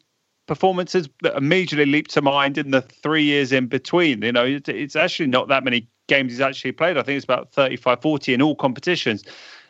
performances 0.51 1.09
that 1.23 1.37
immediately 1.37 1.87
leap 1.87 2.09
to 2.09 2.21
mind 2.21 2.59
in 2.59 2.73
the 2.73 2.83
three 2.83 3.23
years 3.23 3.53
in 3.53 3.69
between. 3.69 4.21
You 4.21 4.33
know, 4.33 4.59
it's 4.67 4.97
actually 4.97 5.29
not 5.29 5.47
that 5.47 5.63
many 5.63 5.89
games 6.09 6.33
he's 6.33 6.41
actually 6.41 6.73
played. 6.73 6.97
I 6.99 7.05
think 7.05 7.19
it's 7.19 7.25
about 7.25 7.53
35, 7.53 8.03
40 8.03 8.35
in 8.35 8.43
all 8.43 8.57
competitions 8.57 9.23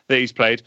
that 0.07 0.17
he's 0.17 0.31
played. 0.31 0.63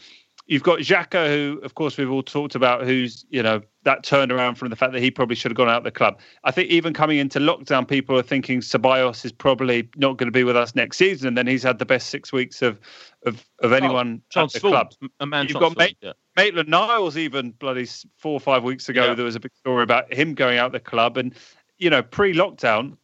You've 0.47 0.63
got 0.63 0.81
Xhaka, 0.81 1.29
who, 1.29 1.59
of 1.63 1.75
course, 1.75 1.97
we've 1.97 2.11
all 2.11 2.23
talked 2.23 2.55
about, 2.55 2.85
who's, 2.85 3.25
you 3.31 3.43
know, 3.43 3.63
that 3.85 4.03
turnaround 4.03 4.59
from 4.59 4.69
the 4.69 4.77
fact 4.77 4.93
that 4.93 5.01
he 5.01 5.11
probably 5.11 5.37
should 5.37 5.51
have 5.51 5.57
gone 5.57 5.71
out 5.71 5.79
of 5.79 5.85
the 5.85 5.91
club. 5.91 6.21
I 6.45 6.51
think 6.51 6.69
even 6.69 6.93
coming 6.93 7.19
into 7.19 7.39
lockdown, 7.39 7.89
people 7.89 8.19
are 8.19 8.23
thinking 8.23 8.61
Ceballos 8.61 9.25
is 9.25 9.33
probably 9.33 9.89
not 9.97 10.19
going 10.19 10.27
to 10.27 10.33
be 10.33 10.45
with 10.45 10.57
us 10.57 10.75
next 10.75 10.99
season. 10.99 11.29
And 11.29 11.39
then 11.39 11.47
he's 11.47 11.63
had 11.63 11.79
the 11.79 11.87
best 11.87 12.11
six 12.11 12.33
weeks 12.33 12.61
of 12.61 12.79
of, 13.25 13.43
of 13.61 13.73
oh, 13.73 13.75
anyone 13.75 14.21
oh, 14.37 14.45
at 14.45 14.53
the 14.53 14.61
club. 14.61 14.93
A 15.21 15.27
man 15.27 15.49
You've 15.49 15.61
got 15.61 15.77
yeah. 16.03 16.13
Maitland 16.37 16.69
Niles 16.69 17.17
even 17.17 17.53
bloody 17.53 17.87
four 18.19 18.35
or 18.35 18.41
five 18.41 18.65
weeks 18.65 18.89
ago. 18.91 19.07
Yeah. 19.07 19.15
There 19.15 19.25
was 19.25 19.37
a 19.37 19.41
big 19.41 19.55
story 19.55 19.83
about 19.83 20.13
him 20.13 20.35
going 20.35 20.59
out 20.59 20.73
the 20.73 20.81
club, 20.81 21.17
and 21.17 21.35
you 21.79 21.89
know, 21.89 22.03
pre-lockdown, 22.03 22.97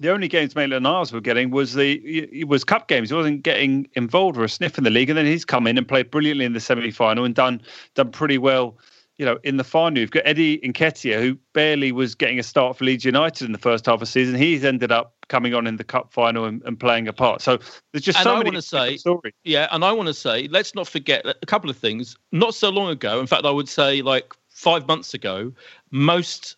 the 0.00 0.10
only 0.10 0.28
games 0.28 0.56
Maitland 0.56 0.82
Niles 0.82 1.12
were 1.12 1.20
getting 1.20 1.50
was 1.50 1.74
the 1.74 1.94
it 1.94 2.48
was 2.48 2.64
cup 2.64 2.88
games. 2.88 3.10
He 3.10 3.14
wasn't 3.14 3.42
getting 3.42 3.88
involved 3.94 4.36
or 4.36 4.44
a 4.44 4.48
sniff 4.48 4.78
in 4.78 4.84
the 4.84 4.90
league, 4.90 5.10
and 5.10 5.18
then 5.18 5.26
he's 5.26 5.44
come 5.44 5.66
in 5.66 5.78
and 5.78 5.86
played 5.86 6.10
brilliantly 6.10 6.44
in 6.44 6.52
the 6.52 6.60
semi-final 6.60 7.24
and 7.24 7.34
done 7.34 7.60
done 7.94 8.10
pretty 8.10 8.38
well 8.38 8.76
you 9.16 9.24
know, 9.24 9.38
in 9.44 9.58
the 9.58 9.64
final, 9.64 10.00
you've 10.00 10.10
got 10.10 10.24
Eddie 10.26 10.58
Nketiah, 10.58 11.20
who 11.20 11.38
barely 11.52 11.92
was 11.92 12.14
getting 12.14 12.38
a 12.38 12.42
start 12.42 12.76
for 12.76 12.84
Leeds 12.84 13.04
United 13.04 13.44
in 13.44 13.52
the 13.52 13.58
first 13.58 13.86
half 13.86 13.94
of 13.94 14.00
the 14.00 14.06
season. 14.06 14.34
He's 14.34 14.64
ended 14.64 14.90
up 14.90 15.14
coming 15.28 15.54
on 15.54 15.66
in 15.66 15.76
the 15.76 15.84
cup 15.84 16.12
final 16.12 16.44
and, 16.44 16.62
and 16.64 16.78
playing 16.78 17.06
a 17.06 17.12
part. 17.12 17.40
So 17.40 17.58
there's 17.92 18.02
just 18.02 18.18
and 18.18 18.24
so 18.24 18.36
I 18.36 18.42
many 18.42 18.60
say, 18.60 18.96
stories. 18.96 19.34
Yeah, 19.44 19.68
and 19.70 19.84
I 19.84 19.92
want 19.92 20.08
to 20.08 20.14
say, 20.14 20.48
let's 20.48 20.74
not 20.74 20.88
forget 20.88 21.24
a 21.26 21.46
couple 21.46 21.70
of 21.70 21.76
things. 21.76 22.16
Not 22.32 22.54
so 22.54 22.70
long 22.70 22.90
ago, 22.90 23.20
in 23.20 23.28
fact, 23.28 23.44
I 23.44 23.50
would 23.50 23.68
say 23.68 24.02
like 24.02 24.34
five 24.48 24.88
months 24.88 25.14
ago, 25.14 25.52
most 25.92 26.56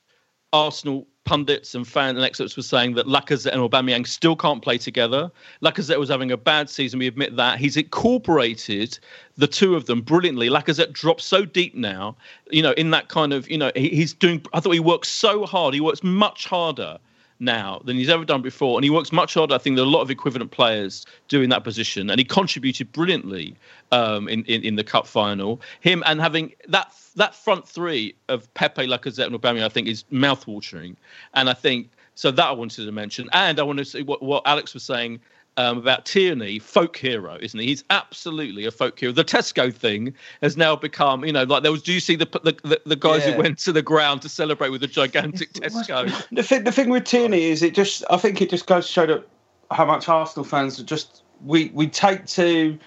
Arsenal 0.54 1.06
pundits 1.26 1.74
and 1.74 1.86
fans 1.86 2.16
and 2.16 2.24
experts 2.24 2.56
were 2.56 2.62
saying 2.62 2.94
that 2.94 3.06
Lacazette 3.06 3.52
and 3.52 3.60
Aubameyang 3.60 4.06
still 4.06 4.34
can't 4.34 4.62
play 4.62 4.78
together. 4.78 5.30
Lacazette 5.62 5.98
was 5.98 6.08
having 6.08 6.32
a 6.32 6.36
bad 6.36 6.70
season. 6.70 6.98
We 6.98 7.06
admit 7.06 7.36
that. 7.36 7.58
He's 7.58 7.76
incorporated 7.76 8.98
the 9.36 9.46
two 9.46 9.74
of 9.74 9.84
them 9.84 10.00
brilliantly. 10.00 10.48
Lacazette 10.48 10.92
drops 10.92 11.24
so 11.24 11.44
deep 11.44 11.74
now, 11.74 12.16
you 12.50 12.62
know, 12.62 12.72
in 12.72 12.90
that 12.92 13.08
kind 13.08 13.34
of, 13.34 13.50
you 13.50 13.58
know, 13.58 13.70
he, 13.76 13.90
he's 13.90 14.14
doing, 14.14 14.42
I 14.54 14.60
thought 14.60 14.72
he 14.72 14.80
works 14.80 15.08
so 15.08 15.44
hard. 15.44 15.74
He 15.74 15.80
works 15.80 16.02
much 16.02 16.46
harder 16.46 16.98
now 17.38 17.80
than 17.84 17.96
he's 17.96 18.08
ever 18.08 18.24
done 18.24 18.42
before. 18.42 18.78
And 18.78 18.84
he 18.84 18.90
works 18.90 19.12
much 19.12 19.34
harder, 19.34 19.54
I 19.54 19.58
think, 19.58 19.76
than 19.76 19.86
a 19.86 19.90
lot 19.90 20.02
of 20.02 20.10
equivalent 20.10 20.50
players 20.50 21.06
do 21.28 21.42
in 21.42 21.50
that 21.50 21.64
position. 21.64 22.10
And 22.10 22.18
he 22.18 22.24
contributed 22.24 22.92
brilliantly 22.92 23.56
um, 23.92 24.28
in, 24.28 24.44
in, 24.44 24.62
in 24.62 24.76
the 24.76 24.84
cup 24.84 25.06
final. 25.06 25.60
Him 25.80 26.02
and 26.06 26.20
having 26.20 26.52
that 26.68 26.92
that 27.16 27.34
front 27.34 27.66
three 27.66 28.14
of 28.28 28.52
Pepe, 28.54 28.86
Lacazette, 28.86 29.26
and 29.26 29.34
Aubameyang, 29.34 29.64
I 29.64 29.68
think, 29.68 29.88
is 29.88 30.04
mouthwatering. 30.12 30.96
And 31.34 31.48
I 31.48 31.54
think 31.54 31.90
so. 32.14 32.30
That 32.30 32.46
I 32.46 32.52
wanted 32.52 32.84
to 32.84 32.92
mention, 32.92 33.28
and 33.32 33.58
I 33.58 33.62
want 33.62 33.78
to 33.78 33.84
say 33.84 34.02
what, 34.02 34.22
what 34.22 34.42
Alex 34.46 34.74
was 34.74 34.82
saying. 34.82 35.20
Um, 35.56 35.78
about 35.78 36.04
Tierney, 36.04 36.58
folk 36.58 36.96
hero, 36.96 37.38
isn't 37.40 37.58
he? 37.58 37.66
He's 37.66 37.84
absolutely 37.90 38.66
a 38.66 38.70
folk 38.70 38.98
hero. 38.98 39.12
The 39.12 39.24
Tesco 39.24 39.72
thing 39.74 40.14
has 40.42 40.56
now 40.56 40.76
become, 40.76 41.24
you 41.24 41.32
know, 41.32 41.44
like 41.44 41.62
there 41.62 41.72
was. 41.72 41.82
Do 41.82 41.92
you 41.92 42.00
see 42.00 42.16
the 42.16 42.26
the, 42.44 42.56
the, 42.68 42.80
the 42.84 42.96
guys 42.96 43.24
Yeah. 43.24 43.32
who 43.32 43.42
went 43.42 43.58
to 43.60 43.72
the 43.72 43.82
ground 43.82 44.22
to 44.22 44.28
celebrate 44.28 44.70
with 44.70 44.82
a 44.82 44.86
gigantic 44.88 45.52
Tesco? 45.54 46.10
The 46.30 46.42
thing, 46.42 46.64
the 46.64 46.72
thing 46.72 46.88
with 46.90 47.04
Tierney 47.04 47.44
is 47.44 47.62
it 47.62 47.74
just 47.74 48.04
I 48.10 48.16
think 48.16 48.42
it 48.42 48.50
just 48.50 48.66
goes 48.66 48.86
to 48.86 48.92
show 48.92 49.06
that 49.06 49.26
how 49.70 49.84
much 49.84 50.08
Arsenal 50.08 50.44
fans 50.44 50.78
are 50.78 50.84
just 50.84 51.22
we 51.44 51.70
we 51.74 51.86
take 51.88 52.26
to 52.26 52.78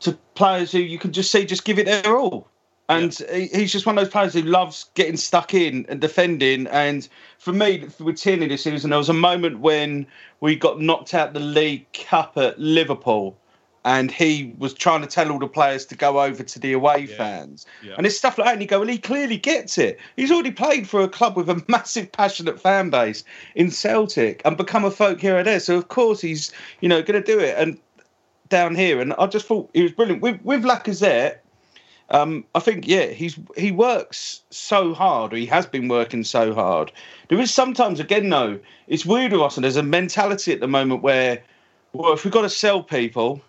to 0.00 0.12
players 0.34 0.72
who 0.72 0.78
you 0.78 0.98
can 0.98 1.12
just 1.12 1.30
see 1.30 1.44
just 1.44 1.64
give 1.64 1.78
it 1.78 1.86
their 1.86 2.16
all. 2.16 2.48
And 2.88 3.14
he 3.32 3.46
he's 3.48 3.72
just 3.72 3.84
one 3.84 3.98
of 3.98 4.04
those 4.04 4.12
players 4.12 4.32
who 4.32 4.42
loves 4.42 4.90
getting 4.94 5.16
stuck 5.16 5.54
in 5.54 5.86
and 5.88 6.00
defending. 6.00 6.66
And 6.68 7.08
for 7.38 7.52
me, 7.52 7.88
with 7.98 8.16
Tierney 8.16 8.46
this 8.46 8.62
season, 8.62 8.90
there 8.90 8.98
was 8.98 9.08
a 9.08 9.14
moment 9.14 9.58
when 9.58 10.06
we 10.40 10.54
got 10.54 10.80
knocked 10.80 11.12
out 11.12 11.32
the 11.32 11.40
League 11.40 11.92
Cup 11.92 12.36
at 12.36 12.58
Liverpool, 12.60 13.36
and 13.84 14.10
he 14.10 14.52
was 14.58 14.74
trying 14.74 15.00
to 15.00 15.06
tell 15.06 15.30
all 15.30 15.38
the 15.38 15.48
players 15.48 15.86
to 15.86 15.96
go 15.96 16.20
over 16.20 16.42
to 16.42 16.58
the 16.58 16.72
away 16.72 17.06
fans. 17.06 17.66
Yeah. 17.82 17.94
And 17.96 18.06
it's 18.06 18.16
stuff 18.16 18.36
like 18.36 18.46
that. 18.46 18.52
And 18.54 18.62
you 18.62 18.68
go, 18.68 18.80
well, 18.80 18.88
he 18.88 18.98
clearly 18.98 19.36
gets 19.36 19.78
it. 19.78 19.98
He's 20.16 20.32
already 20.32 20.50
played 20.50 20.88
for 20.88 21.00
a 21.00 21.08
club 21.08 21.36
with 21.36 21.48
a 21.48 21.64
massive, 21.68 22.10
passionate 22.10 22.60
fan 22.60 22.90
base 22.90 23.22
in 23.54 23.70
Celtic 23.70 24.42
and 24.44 24.56
become 24.56 24.84
a 24.84 24.90
folk 24.90 25.20
hero 25.20 25.44
there. 25.44 25.60
So, 25.60 25.76
of 25.76 25.86
course, 25.86 26.20
he's, 26.20 26.52
you 26.80 26.88
know, 26.88 27.00
going 27.00 27.22
to 27.22 27.26
do 27.26 27.38
it. 27.38 27.56
And 27.56 27.78
down 28.48 28.74
here, 28.74 29.00
and 29.00 29.12
I 29.14 29.26
just 29.26 29.46
thought 29.46 29.70
he 29.72 29.82
was 29.82 29.92
brilliant. 29.92 30.20
With, 30.20 30.40
with 30.42 30.64
Lacazette, 30.64 31.38
um, 32.10 32.44
I 32.54 32.60
think, 32.60 32.86
yeah, 32.86 33.06
he's 33.06 33.38
he 33.56 33.72
works 33.72 34.42
so 34.50 34.94
hard, 34.94 35.32
or 35.32 35.36
he 35.36 35.46
has 35.46 35.66
been 35.66 35.88
working 35.88 36.22
so 36.24 36.54
hard. 36.54 36.92
There 37.28 37.40
is 37.40 37.52
sometimes, 37.52 37.98
again, 37.98 38.28
though, 38.28 38.60
it's 38.86 39.04
weird 39.04 39.32
with 39.32 39.40
us, 39.40 39.56
and 39.56 39.64
there's 39.64 39.76
a 39.76 39.82
mentality 39.82 40.52
at 40.52 40.60
the 40.60 40.68
moment 40.68 41.02
where, 41.02 41.42
well, 41.92 42.12
if 42.12 42.24
we've 42.24 42.32
got 42.32 42.42
to 42.42 42.50
sell 42.50 42.82
people, 42.82 43.40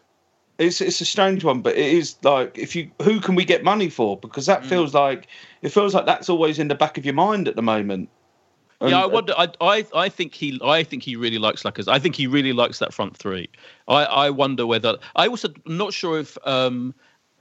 it's 0.58 0.82
it's 0.82 1.02
a 1.02 1.06
strange 1.06 1.44
one, 1.44 1.62
but 1.62 1.76
it 1.76 1.86
is 1.86 2.16
like 2.24 2.58
if 2.58 2.76
you 2.76 2.90
who 3.04 3.20
can 3.20 3.36
we 3.36 3.46
get 3.46 3.64
money 3.64 3.90
for? 3.90 4.18
Because 4.18 4.48
that 4.48 4.66
feels 4.66 4.94
like 4.94 5.28
it 5.62 5.70
feels 5.70 5.94
like 5.94 6.08
that's 6.08 6.30
always 6.30 6.58
in 6.58 6.68
the 6.68 6.76
back 6.76 6.98
of 6.98 7.06
your 7.06 7.14
mind 7.14 7.48
at 7.48 7.56
the 7.56 7.62
moment. 7.62 8.10
And- 8.82 8.90
yeah, 8.92 9.04
I 9.04 9.06
wonder. 9.06 9.34
I, 9.38 9.50
I 9.62 9.86
I 9.94 10.10
think 10.10 10.34
he 10.34 10.60
I 10.64 10.84
think 10.84 11.04
he 11.04 11.16
really 11.16 11.38
likes 11.38 11.64
Lacazette. 11.64 11.92
I 11.92 12.00
think 12.00 12.16
he 12.16 12.26
really 12.26 12.54
likes 12.54 12.80
that 12.80 12.94
front 12.94 13.16
three. 13.16 13.50
I 13.88 14.06
I 14.06 14.30
wonder 14.32 14.66
whether 14.66 14.98
I 15.16 15.28
also 15.28 15.50
not 15.66 15.94
sure 15.94 16.20
if 16.20 16.38
um 16.44 16.96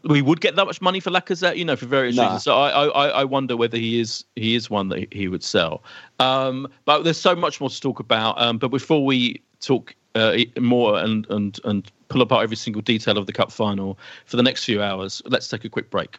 we 0.09 0.23
would 0.23 0.41
get 0.41 0.57
that 0.57 0.65
much 0.67 0.81
money 0.81 1.01
for 1.01 1.11
Lacazette. 1.11 1.57
You 1.57 1.65
know, 1.65 1.77
for 1.77 1.87
various 1.87 2.17
Nah. 2.17 2.23
reasons. 2.25 2.45
So 2.45 2.57
I, 2.57 2.87
I 2.87 3.09
I 3.09 3.25
wonder 3.25 3.57
whether 3.57 3.77
he 3.77 4.01
is 4.01 4.25
he 4.37 4.55
is 4.55 4.71
one 4.71 4.89
that 4.89 5.13
he 5.13 5.29
would 5.29 5.43
sell. 5.43 5.83
Um, 6.21 6.69
but 6.85 7.03
there's 7.03 7.19
so 7.21 7.35
much 7.35 7.61
more 7.61 7.71
to 7.71 7.81
talk 7.81 8.01
about. 8.01 8.41
Um, 8.41 8.59
but 8.59 8.69
before 8.69 9.05
we 9.05 9.43
talk 9.61 9.95
uh, 10.15 10.37
more 10.59 10.99
and 10.99 11.27
and 11.31 11.59
and 11.65 11.91
pull 12.09 12.23
apart 12.23 12.43
every 12.45 12.57
single 12.57 12.83
detail 12.83 13.19
of 13.19 13.27
the 13.27 13.33
cup 13.33 13.51
final 13.51 13.99
for 14.25 14.37
the 14.37 14.43
next 14.43 14.65
few 14.65 14.83
hours, 14.83 15.23
let's 15.27 15.49
take 15.49 15.65
a 15.65 15.69
quick 15.69 15.91
break. 15.91 16.19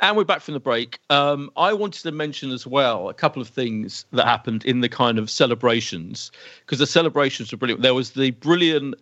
And 0.00 0.16
we're 0.16 0.24
back 0.24 0.42
from 0.42 0.54
the 0.54 0.60
break. 0.60 1.00
Um, 1.10 1.50
I 1.56 1.72
wanted 1.72 2.02
to 2.02 2.12
mention 2.12 2.52
as 2.52 2.64
well 2.64 3.08
a 3.08 3.14
couple 3.14 3.42
of 3.42 3.48
things 3.48 4.06
that 4.12 4.26
happened 4.26 4.64
in 4.64 4.80
the 4.80 4.88
kind 4.88 5.18
of 5.18 5.28
celebrations 5.28 6.30
because 6.60 6.78
the 6.78 6.86
celebrations 6.86 7.50
were 7.50 7.58
brilliant. 7.58 7.82
There 7.82 7.94
was 7.94 8.12
the 8.12 8.30
brilliant 8.30 8.94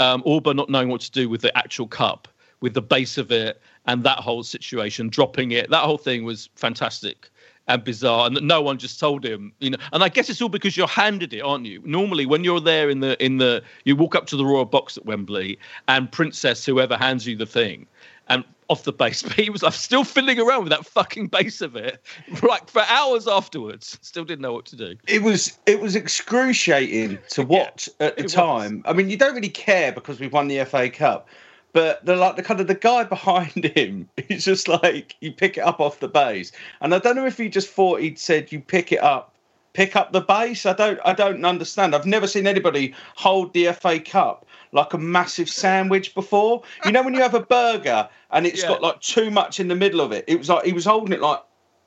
um, 0.00 0.22
not 0.26 0.70
knowing 0.70 0.88
what 0.88 1.02
to 1.02 1.10
do 1.10 1.28
with 1.28 1.42
the 1.42 1.56
actual 1.56 1.86
cup, 1.86 2.28
with 2.60 2.72
the 2.72 2.80
base 2.80 3.18
of 3.18 3.30
it, 3.30 3.60
and 3.86 4.04
that 4.04 4.18
whole 4.18 4.42
situation, 4.42 5.10
dropping 5.10 5.50
it. 5.50 5.68
That 5.68 5.82
whole 5.82 5.98
thing 5.98 6.24
was 6.24 6.48
fantastic 6.54 7.28
and 7.66 7.84
bizarre, 7.84 8.26
and 8.26 8.34
that 8.34 8.44
no 8.44 8.62
one 8.62 8.78
just 8.78 8.98
told 8.98 9.26
him. 9.26 9.52
You 9.58 9.70
know, 9.70 9.78
and 9.92 10.02
I 10.02 10.08
guess 10.08 10.30
it's 10.30 10.40
all 10.40 10.48
because 10.48 10.78
you're 10.78 10.86
handed 10.86 11.34
it, 11.34 11.40
aren't 11.40 11.66
you? 11.66 11.82
Normally, 11.84 12.24
when 12.24 12.42
you're 12.42 12.60
there 12.60 12.88
in 12.88 13.00
the 13.00 13.22
in 13.22 13.36
the, 13.36 13.62
you 13.84 13.96
walk 13.96 14.14
up 14.14 14.24
to 14.28 14.36
the 14.36 14.46
royal 14.46 14.64
box 14.64 14.96
at 14.96 15.04
Wembley, 15.04 15.58
and 15.88 16.10
Princess 16.10 16.64
whoever 16.64 16.96
hands 16.96 17.26
you 17.26 17.36
the 17.36 17.44
thing 17.44 17.86
and 18.28 18.44
off 18.68 18.84
the 18.84 18.92
base. 18.92 19.22
But 19.28 19.32
he 19.32 19.50
was 19.50 19.62
like, 19.62 19.72
still 19.74 20.04
fiddling 20.04 20.38
around 20.38 20.64
with 20.64 20.70
that 20.70 20.86
fucking 20.86 21.28
base 21.28 21.60
of 21.60 21.76
it, 21.76 22.02
like 22.42 22.68
for 22.70 22.82
hours 22.82 23.26
afterwards. 23.26 23.98
Still 24.02 24.24
didn't 24.24 24.42
know 24.42 24.52
what 24.52 24.66
to 24.66 24.76
do. 24.76 24.96
it 25.06 25.22
was 25.22 25.58
it 25.66 25.80
was 25.80 25.96
excruciating 25.96 27.18
to 27.30 27.42
watch 27.42 27.88
at 28.00 28.16
the 28.16 28.20
it 28.20 28.24
was. 28.24 28.32
time. 28.32 28.82
I 28.86 28.92
mean, 28.92 29.10
you 29.10 29.16
don't 29.16 29.34
really 29.34 29.48
care 29.48 29.92
because 29.92 30.20
we've 30.20 30.32
won 30.32 30.48
the 30.48 30.64
FA 30.64 30.88
Cup, 30.90 31.28
but 31.72 32.04
the 32.04 32.16
like 32.16 32.36
the 32.36 32.42
kind 32.42 32.60
of 32.60 32.66
the 32.66 32.74
guy 32.74 33.04
behind 33.16 33.64
him 33.64 34.08
is 34.28 34.44
just 34.44 34.68
like 34.68 35.16
you 35.20 35.32
pick 35.32 35.56
it 35.58 35.62
up 35.62 35.80
off 35.80 36.00
the 36.00 36.08
base, 36.08 36.52
and 36.80 36.94
I 36.94 36.98
don't 36.98 37.16
know 37.16 37.26
if 37.26 37.38
he 37.38 37.48
just 37.48 37.70
thought 37.70 38.00
he'd 38.00 38.18
said 38.18 38.52
you 38.52 38.60
pick 38.60 38.92
it 38.92 39.02
up. 39.02 39.34
Pick 39.74 39.94
up 39.94 40.12
the 40.12 40.22
base. 40.22 40.66
I 40.66 40.72
don't. 40.72 40.98
I 41.04 41.12
don't 41.12 41.44
understand. 41.44 41.94
I've 41.94 42.06
never 42.06 42.26
seen 42.26 42.46
anybody 42.46 42.94
hold 43.14 43.52
the 43.52 43.72
FA 43.72 44.00
Cup 44.00 44.44
like 44.72 44.92
a 44.94 44.98
massive 44.98 45.48
sandwich 45.48 46.14
before. 46.14 46.62
You 46.84 46.92
know 46.92 47.02
when 47.02 47.14
you 47.14 47.22
have 47.22 47.34
a 47.34 47.40
burger 47.40 48.08
and 48.30 48.46
it's 48.46 48.62
Yeah. 48.62 48.68
got 48.68 48.82
like 48.82 49.00
too 49.00 49.30
much 49.30 49.60
in 49.60 49.68
the 49.68 49.76
middle 49.76 50.00
of 50.00 50.12
it. 50.12 50.24
It 50.28 50.38
was 50.38 50.48
like 50.48 50.64
he 50.64 50.72
was 50.72 50.84
holding 50.84 51.12
it 51.12 51.20
like 51.20 51.40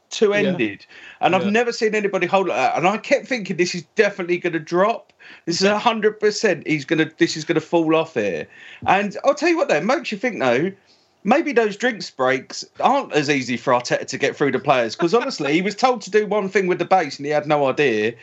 two 0.09 0.33
ended. 0.33 0.85
And 1.21 1.35
I've 1.35 1.45
never 1.51 1.71
seen 1.71 1.95
anybody 1.95 2.27
hold 2.27 2.47
it 2.47 2.53
that. 2.53 2.77
And 2.77 2.87
I 2.87 2.97
kept 2.97 3.27
thinking 3.27 3.57
this 3.57 3.73
is 3.73 3.83
definitely 3.95 4.37
going 4.37 4.53
to 4.53 4.59
drop. 4.59 5.13
This 5.45 5.61
is 5.61 5.67
a 5.67 5.79
hundred 5.79 6.19
percent. 6.19 6.67
He's 6.67 6.85
going 6.85 6.99
to. 6.99 7.15
This 7.17 7.37
is 7.37 7.45
going 7.45 7.55
to 7.55 7.61
fall 7.61 7.95
off 7.95 8.15
here. 8.15 8.47
And 8.85 9.17
I'll 9.23 9.35
tell 9.35 9.49
you 9.49 9.57
what, 9.57 9.69
though, 9.69 9.81
makes 9.81 10.11
you 10.11 10.17
think 10.17 10.39
though. 10.39 10.71
Maybe 11.23 11.53
those 11.53 11.77
drinks 11.77 12.09
breaks 12.09 12.65
aren't 12.79 13.13
as 13.13 13.29
easy 13.29 13.55
for 13.55 13.73
Arteta 13.73 14.07
to 14.07 14.17
get 14.17 14.35
through 14.35 14.53
the 14.53 14.59
players 14.59 14.95
because 14.95 15.13
honestly, 15.13 15.53
he 15.53 15.61
was 15.61 15.75
told 15.75 16.01
to 16.01 16.09
do 16.09 16.25
one 16.25 16.49
thing 16.49 16.65
with 16.65 16.79
the 16.79 16.85
base 16.85 17.17
and 17.17 17.27
he 17.27 17.31
had 17.31 17.45
no 17.45 17.67
idea. 17.69 18.15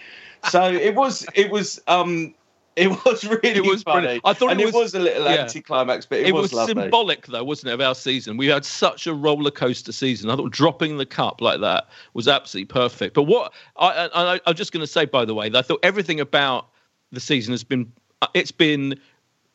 So 0.51 0.65
it 0.65 0.97
was, 0.97 1.25
it 1.35 1.53
was, 1.53 1.81
um, 1.87 2.35
it 2.85 3.05
was 3.05 3.25
really 3.25 3.57
It 3.57 3.65
was 3.65 3.83
funny. 3.83 4.01
brilliant. 4.03 4.23
I 4.25 4.33
thought 4.33 4.51
and 4.53 4.61
it 4.61 4.65
it 4.65 4.67
was- 4.67 4.75
was, 4.75 4.95
a 4.95 5.01
little 5.01 5.25
yeah. 5.25 5.43
anticlimax, 5.43 6.07
but 6.07 6.19
it, 6.19 6.29
It, 6.29 6.33
was, 6.35 6.53
was, 6.53 6.67
symbolic, 6.67 7.27
though, 7.27 7.45
wasn't 7.45 7.71
it, 7.71 7.75
of 7.75 7.81
our 7.81 7.95
season? 7.95 8.37
We 8.37 8.47
had 8.47 8.65
such 8.65 9.07
a 9.07 9.15
roller 9.15 9.51
coaster 9.51 9.93
season. 9.93 10.31
I 10.31 10.37
thought 10.37 10.53
dropping 10.53 10.99
the 10.99 11.07
cup 11.07 11.41
like 11.41 11.61
that 11.61 11.89
was 12.15 12.29
absolutely 12.29 12.67
perfect. 12.67 13.15
But 13.15 13.25
what 13.25 13.53
I, 13.77 14.09
I, 14.15 14.35
I, 14.35 14.41
I'm 14.47 14.55
just 14.55 14.73
going 14.73 14.83
to 14.83 14.87
say, 14.87 15.05
by 15.05 15.25
the 15.25 15.35
way, 15.35 15.49
that 15.49 15.59
I 15.59 15.63
thought 15.63 15.81
everything 15.83 16.21
about 16.21 16.69
the 17.13 17.21
season 17.21 17.53
has 17.53 17.65
been, 17.65 17.93
uh, 18.23 18.29
it's 18.35 18.53
been 18.53 18.99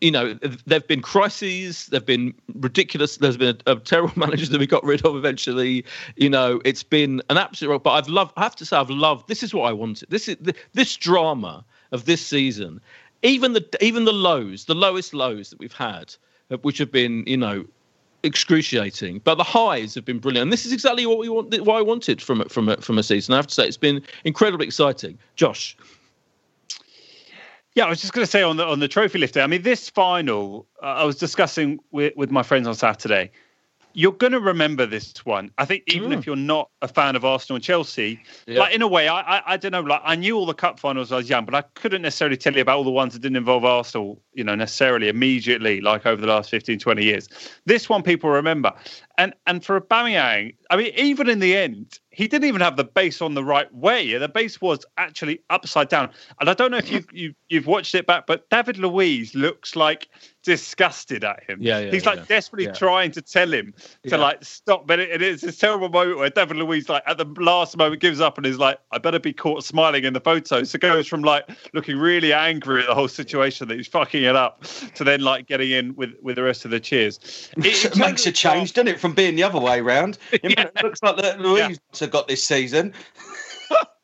you 0.03 0.11
know, 0.11 0.33
there've 0.65 0.85
been 0.85 1.01
crises, 1.01 1.87
there've 1.87 2.05
been 2.05 2.33
ridiculous. 2.55 3.15
There's 3.15 3.37
been 3.37 3.57
a, 3.65 3.71
a 3.71 3.79
terrible 3.79 4.11
manager 4.17 4.47
that 4.47 4.59
we 4.59 4.67
got 4.67 4.83
rid 4.83 5.05
of 5.05 5.15
eventually. 5.15 5.85
You 6.17 6.29
know, 6.29 6.59
it's 6.65 6.83
been 6.83 7.21
an 7.29 7.37
absolute. 7.37 7.81
But 7.83 7.91
I've 7.91 8.09
loved. 8.09 8.33
I 8.35 8.43
have 8.43 8.55
to 8.57 8.65
say, 8.65 8.75
I've 8.75 8.89
loved. 8.89 9.29
This 9.29 9.43
is 9.43 9.53
what 9.53 9.63
I 9.63 9.71
wanted. 9.71 10.09
This 10.09 10.27
is 10.27 10.35
this 10.73 10.97
drama 10.97 11.63
of 11.93 12.03
this 12.03 12.25
season. 12.25 12.81
Even 13.23 13.53
the 13.53 13.65
even 13.81 14.05
the 14.05 14.13
lows, 14.13 14.65
the 14.65 14.75
lowest 14.75 15.13
lows 15.13 15.49
that 15.49 15.59
we've 15.59 15.73
had, 15.73 16.13
uh, 16.51 16.57
which 16.57 16.77
have 16.77 16.91
been, 16.91 17.23
you 17.25 17.37
know, 17.37 17.65
excruciating. 18.23 19.19
But 19.23 19.35
the 19.35 19.43
highs 19.43 19.95
have 19.95 20.05
been 20.05 20.19
brilliant. 20.19 20.43
And 20.43 20.53
this 20.53 20.65
is 20.65 20.73
exactly 20.73 21.05
what 21.05 21.17
we 21.17 21.29
want. 21.29 21.57
What 21.61 21.77
I 21.77 21.81
wanted 21.81 22.21
from 22.21 22.41
it 22.41 22.51
from 22.51 22.69
a, 22.69 22.77
from 22.77 22.97
a 22.97 23.03
season. 23.03 23.33
I 23.33 23.37
have 23.37 23.47
to 23.47 23.53
say, 23.53 23.65
it's 23.65 23.77
been 23.77 24.01
incredibly 24.23 24.67
exciting. 24.67 25.17
Josh. 25.35 25.77
Yeah, 27.75 27.85
I 27.85 27.89
was 27.89 28.01
just 28.01 28.13
going 28.13 28.23
to 28.23 28.29
say 28.29 28.43
on 28.43 28.57
the 28.57 28.65
on 28.65 28.79
the 28.79 28.87
trophy 28.87 29.17
lifter. 29.17 29.41
I 29.41 29.47
mean, 29.47 29.63
this 29.63 29.89
final, 29.89 30.67
uh, 30.83 30.87
I 30.87 31.03
was 31.05 31.15
discussing 31.15 31.79
with, 31.91 32.15
with 32.15 32.29
my 32.29 32.43
friends 32.43 32.67
on 32.67 32.75
Saturday. 32.75 33.31
You're 33.93 34.11
going 34.11 34.33
to 34.33 34.39
remember 34.39 34.85
this 34.85 35.13
one. 35.25 35.51
I 35.57 35.65
think 35.65 35.83
even 35.87 36.09
Mm. 36.09 36.17
if 36.17 36.25
you're 36.25 36.35
not 36.35 36.69
a 36.81 36.87
fan 36.87 37.15
of 37.15 37.23
Arsenal 37.23 37.55
and 37.55 37.63
Chelsea, 37.63 38.19
Yeah. 38.47 38.59
like 38.61 38.73
in 38.73 38.81
a 38.81 38.87
way, 38.87 39.07
I, 39.07 39.37
I 39.37 39.43
I 39.53 39.57
don't 39.57 39.71
know. 39.71 39.81
Like 39.81 40.01
I 40.03 40.15
knew 40.15 40.35
all 40.37 40.45
the 40.45 40.53
cup 40.53 40.79
finals 40.79 41.11
when 41.11 41.15
I 41.15 41.19
was 41.19 41.29
young, 41.29 41.45
but 41.45 41.55
I 41.55 41.61
couldn't 41.75 42.01
necessarily 42.01 42.37
tell 42.37 42.53
you 42.53 42.61
about 42.61 42.77
all 42.77 42.83
the 42.83 42.91
ones 42.91 43.13
that 43.13 43.19
didn't 43.21 43.37
involve 43.37 43.63
Arsenal. 43.65 44.21
You 44.33 44.43
know, 44.43 44.55
necessarily 44.55 45.09
immediately, 45.09 45.79
like 45.81 46.05
over 46.05 46.19
the 46.19 46.27
last 46.27 46.49
15, 46.49 46.79
20 46.79 47.03
years. 47.03 47.29
This 47.65 47.87
one 47.87 48.01
people 48.03 48.29
remember, 48.29 48.73
and 49.17 49.33
and 49.45 49.63
for 49.63 49.79
Aubameyang, 49.79 50.55
I 50.69 50.75
mean, 50.77 50.91
even 50.95 51.29
in 51.29 51.39
the 51.39 51.55
end, 51.55 51.99
he 52.09 52.27
didn't 52.27 52.47
even 52.47 52.61
have 52.61 52.77
the 52.77 52.83
base 52.83 53.21
on 53.21 53.33
the 53.33 53.43
right 53.43 53.73
way. 53.73 54.17
The 54.17 54.27
base 54.29 54.61
was 54.61 54.85
actually 54.97 55.41
upside 55.49 55.89
down. 55.89 56.09
And 56.39 56.49
I 56.49 56.53
don't 56.53 56.71
know 56.71 56.77
if 56.77 56.91
you've 56.91 57.07
you, 57.11 57.33
you've 57.49 57.67
watched 57.67 57.95
it 57.95 58.05
back, 58.07 58.25
but 58.27 58.49
David 58.49 58.77
Luiz 58.77 59.33
looks 59.35 59.75
like 59.75 60.07
disgusted 60.43 61.23
at 61.23 61.41
him. 61.49 61.57
Yeah, 61.61 61.79
yeah, 61.79 61.91
He's 61.91 62.05
like 62.05 62.19
yeah. 62.19 62.25
desperately 62.27 62.65
Yeah. 62.65 62.73
trying 62.73 63.11
to 63.11 63.21
tell 63.21 63.51
him 63.51 63.73
to 64.03 64.09
Yeah. 64.09 64.17
like 64.17 64.43
stop. 64.43 64.85
But 64.87 64.99
it, 64.99 65.09
it 65.09 65.21
is 65.21 65.41
this 65.41 65.57
terrible 65.57 65.89
moment 65.89 66.17
where 66.17 66.29
David 66.29 66.57
Luiz, 66.57 66.89
like 66.89 67.03
at 67.07 67.17
the 67.17 67.25
last 67.39 67.77
moment, 67.77 68.01
gives 68.01 68.19
up 68.19 68.37
and 68.37 68.45
is 68.45 68.59
like, 68.59 68.77
"I 68.91 68.97
better 68.97 69.19
be 69.19 69.33
caught 69.33 69.63
smiling 69.63 70.03
in 70.03 70.13
the 70.13 70.21
photo." 70.21 70.63
So 70.63 70.77
goes 70.77 71.07
from 71.07 71.21
like 71.21 71.49
looking 71.73 71.97
really 71.97 72.33
angry 72.33 72.81
at 72.81 72.87
the 72.87 72.95
whole 72.95 73.07
situation 73.07 73.67
that 73.69 73.77
he's 73.77 73.87
fucking 73.87 74.23
it 74.23 74.35
up 74.35 74.63
to 74.95 75.03
then 75.03 75.21
like 75.21 75.47
getting 75.47 75.71
in 75.71 75.95
with 75.95 76.11
with 76.21 76.35
the 76.35 76.43
rest 76.43 76.65
of 76.65 76.71
the 76.71 76.79
cheers. 76.79 77.19
It, 77.57 77.83
It, 77.93 77.97
makes 77.97 78.25
a 78.25 78.31
change, 78.31 78.73
doesn't 78.73 78.87
it, 78.87 78.99
from 79.03 79.13
being 79.13 79.35
the 79.35 79.43
other 79.43 79.59
way 79.59 79.81
round? 79.81 80.17
It 80.31 80.81
looks 80.81 81.03
like 81.03 81.17
that 81.17 81.41
Luiz 81.41 81.77
have 81.99 82.09
got 82.09 82.27
this 82.29 82.43
season. 82.43 82.93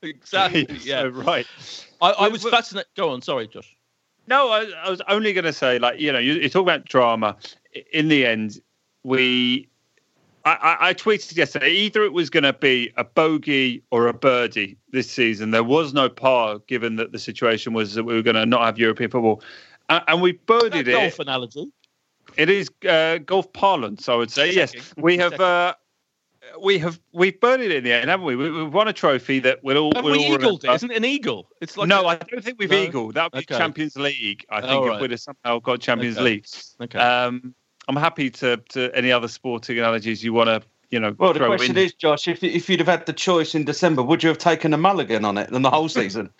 Exactly. 0.01 0.65
Yeah. 0.81 1.01
So, 1.01 1.09
right. 1.09 1.45
I, 2.01 2.11
I 2.11 2.27
was 2.29 2.41
fascinated. 2.43 2.89
Go 2.95 3.09
on. 3.09 3.21
Sorry, 3.21 3.49
Josh. 3.49 3.75
No, 4.27 4.49
I, 4.49 4.71
I 4.85 4.89
was 4.89 5.01
only 5.09 5.33
going 5.33 5.43
to 5.43 5.51
say, 5.51 5.77
like, 5.77 5.99
you 5.99 6.13
know, 6.13 6.19
you, 6.19 6.35
you 6.35 6.47
talk 6.47 6.61
about 6.61 6.85
drama. 6.85 7.35
In 7.91 8.07
the 8.07 8.25
end, 8.25 8.61
we. 9.03 9.67
I, 10.45 10.51
I, 10.53 10.89
I 10.89 10.93
tweeted 10.93 11.35
yesterday 11.35 11.71
either 11.71 12.05
it 12.05 12.13
was 12.13 12.29
going 12.29 12.45
to 12.45 12.53
be 12.53 12.93
a 12.95 13.03
bogey 13.03 13.83
or 13.91 14.07
a 14.07 14.13
birdie 14.13 14.77
this 14.93 15.11
season. 15.11 15.51
There 15.51 15.65
was 15.65 15.93
no 15.93 16.07
par, 16.07 16.59
given 16.67 16.95
that 16.95 17.11
the 17.11 17.19
situation 17.19 17.73
was 17.73 17.95
that 17.95 18.05
we 18.05 18.13
were 18.13 18.21
going 18.21 18.37
to 18.37 18.45
not 18.45 18.63
have 18.63 18.79
European 18.79 19.11
football. 19.11 19.43
And, 19.89 20.01
and 20.07 20.21
we 20.21 20.33
birdied 20.33 20.87
it. 20.87 20.91
golf 20.93 21.19
analogy. 21.19 21.69
It 22.37 22.49
is 22.49 22.69
uh, 22.87 23.17
golf 23.19 23.51
parlance, 23.53 24.09
I 24.09 24.15
would 24.15 24.31
say. 24.31 24.53
Yes, 24.53 24.73
we 24.97 25.17
have. 25.17 25.39
Uh, 25.39 25.73
we 26.61 26.79
have 26.79 26.99
we've 27.13 27.39
burned 27.39 27.61
it 27.61 27.71
in 27.71 27.83
the 27.83 27.91
end, 27.93 28.09
haven't 28.09 28.25
we? 28.25 28.35
we 28.35 28.49
we've 28.49 28.73
won 28.73 28.87
a 28.87 28.93
trophy 28.93 29.39
that 29.39 29.59
we'll 29.63 29.77
all. 29.77 29.91
Have 29.95 30.03
we'll 30.03 30.13
we 30.13 30.25
all 30.25 30.33
eagled 30.35 30.63
it? 30.63 30.67
remember. 30.67 30.75
Isn't 30.75 30.91
it 30.91 30.97
an 30.97 31.05
eagle? 31.05 31.49
It's 31.61 31.77
like 31.77 31.87
no, 31.87 32.01
a- 32.03 32.07
I 32.07 32.15
don't 32.15 32.43
think 32.43 32.57
we've 32.59 32.71
No? 32.71 32.77
eagled. 32.81 33.13
That 33.15 33.31
would 33.33 33.45
be 33.45 33.53
Okay. 33.53 33.57
Champions 33.57 33.95
League. 33.97 34.45
I 34.49 34.61
think 34.61 34.71
Oh, 34.73 34.93
if 34.93 35.01
we'd 35.01 35.11
have 35.11 35.19
somehow 35.19 35.59
got 35.59 35.79
Champions 35.79 36.15
Okay. 36.17 36.23
League. 36.25 36.47
Okay. 36.81 36.97
Um, 36.97 37.53
I'm 37.87 37.95
happy 37.95 38.29
to 38.31 38.57
to 38.69 38.91
any 38.95 39.11
other 39.11 39.27
sporting 39.27 39.77
analogies 39.77 40.23
you 40.23 40.33
want 40.33 40.47
to, 40.47 40.61
you 40.89 40.99
know. 40.99 41.15
Well, 41.19 41.33
the 41.33 41.45
question 41.45 41.77
in. 41.77 41.83
is, 41.85 41.93
Josh, 41.93 42.27
if 42.27 42.43
if 42.43 42.67
you'd 42.69 42.79
have 42.79 42.87
had 42.87 43.05
the 43.05 43.13
choice 43.13 43.53
in 43.53 43.65
December, 43.65 44.01
would 44.01 44.23
you 44.23 44.29
have 44.29 44.37
taken 44.39 44.73
a 44.73 44.77
mulligan 44.77 45.25
on 45.25 45.37
it 45.37 45.51
than 45.51 45.61
the 45.61 45.69
whole 45.71 45.89
season? 45.89 46.29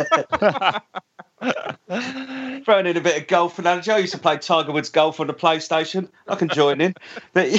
Throwing 2.64 2.86
in 2.86 2.96
a 2.96 3.00
bit 3.00 3.20
of 3.20 3.26
golf 3.28 3.58
analogy. 3.58 3.90
I 3.90 3.98
used 3.98 4.12
to 4.12 4.18
play 4.18 4.38
Tiger 4.38 4.72
Woods 4.72 4.88
golf 4.90 5.20
on 5.20 5.26
the 5.26 5.34
PlayStation. 5.34 6.08
I 6.28 6.36
can 6.36 6.48
join 6.48 6.80
in, 6.80 6.94
but 7.32 7.50
yeah, 7.50 7.58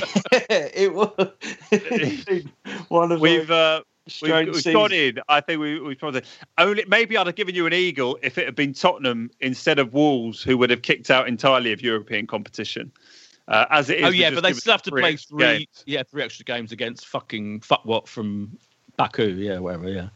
it 0.74 0.94
was 0.94 1.10
one 2.88 3.12
of 3.12 3.20
We've 3.20 3.48
the 3.48 3.54
uh, 3.54 3.82
we've, 4.22 4.46
we've 4.48 4.56
seasons. 4.56 4.74
got 4.74 4.92
in. 4.94 5.20
I 5.28 5.42
think 5.42 5.60
we 5.60 5.80
we 5.80 5.96
probably 5.96 6.22
only 6.58 6.86
maybe 6.88 7.18
I'd 7.18 7.28
have 7.28 7.36
given 7.36 7.56
you 7.56 7.66
an 7.68 7.74
eagle 7.74 8.18
if 8.22 8.38
it 8.38 8.46
had 8.46 8.56
been 8.56 8.74
Tottenham 8.74 9.30
instead 9.42 9.80
of 9.80 9.94
Wolves, 9.94 10.42
who 10.42 10.58
would 10.58 10.70
have 10.70 10.82
kicked 10.82 11.12
out 11.12 11.28
entirely 11.28 11.74
of 11.74 11.82
European 11.82 12.26
competition. 12.28 12.92
Uh, 13.50 13.66
as 13.72 13.90
it 13.90 14.00
is, 14.00 14.06
Oh 14.06 14.10
yeah, 14.10 14.30
but 14.30 14.42
they 14.42 14.54
still 14.54 14.72
have 14.72 14.82
to 14.84 14.90
three 14.90 15.02
play 15.02 15.16
three. 15.18 15.40
games. 15.40 15.84
Yeah, 15.86 16.04
three 16.04 16.24
extra 16.24 16.46
games 16.46 16.72
against 16.72 17.08
fucking 17.08 17.60
fuck 17.60 17.84
what 17.84 18.08
from 18.08 18.58
Baku. 18.96 19.34
Yeah, 19.34 19.60
wherever. 19.60 19.90
Yeah. 19.90 20.08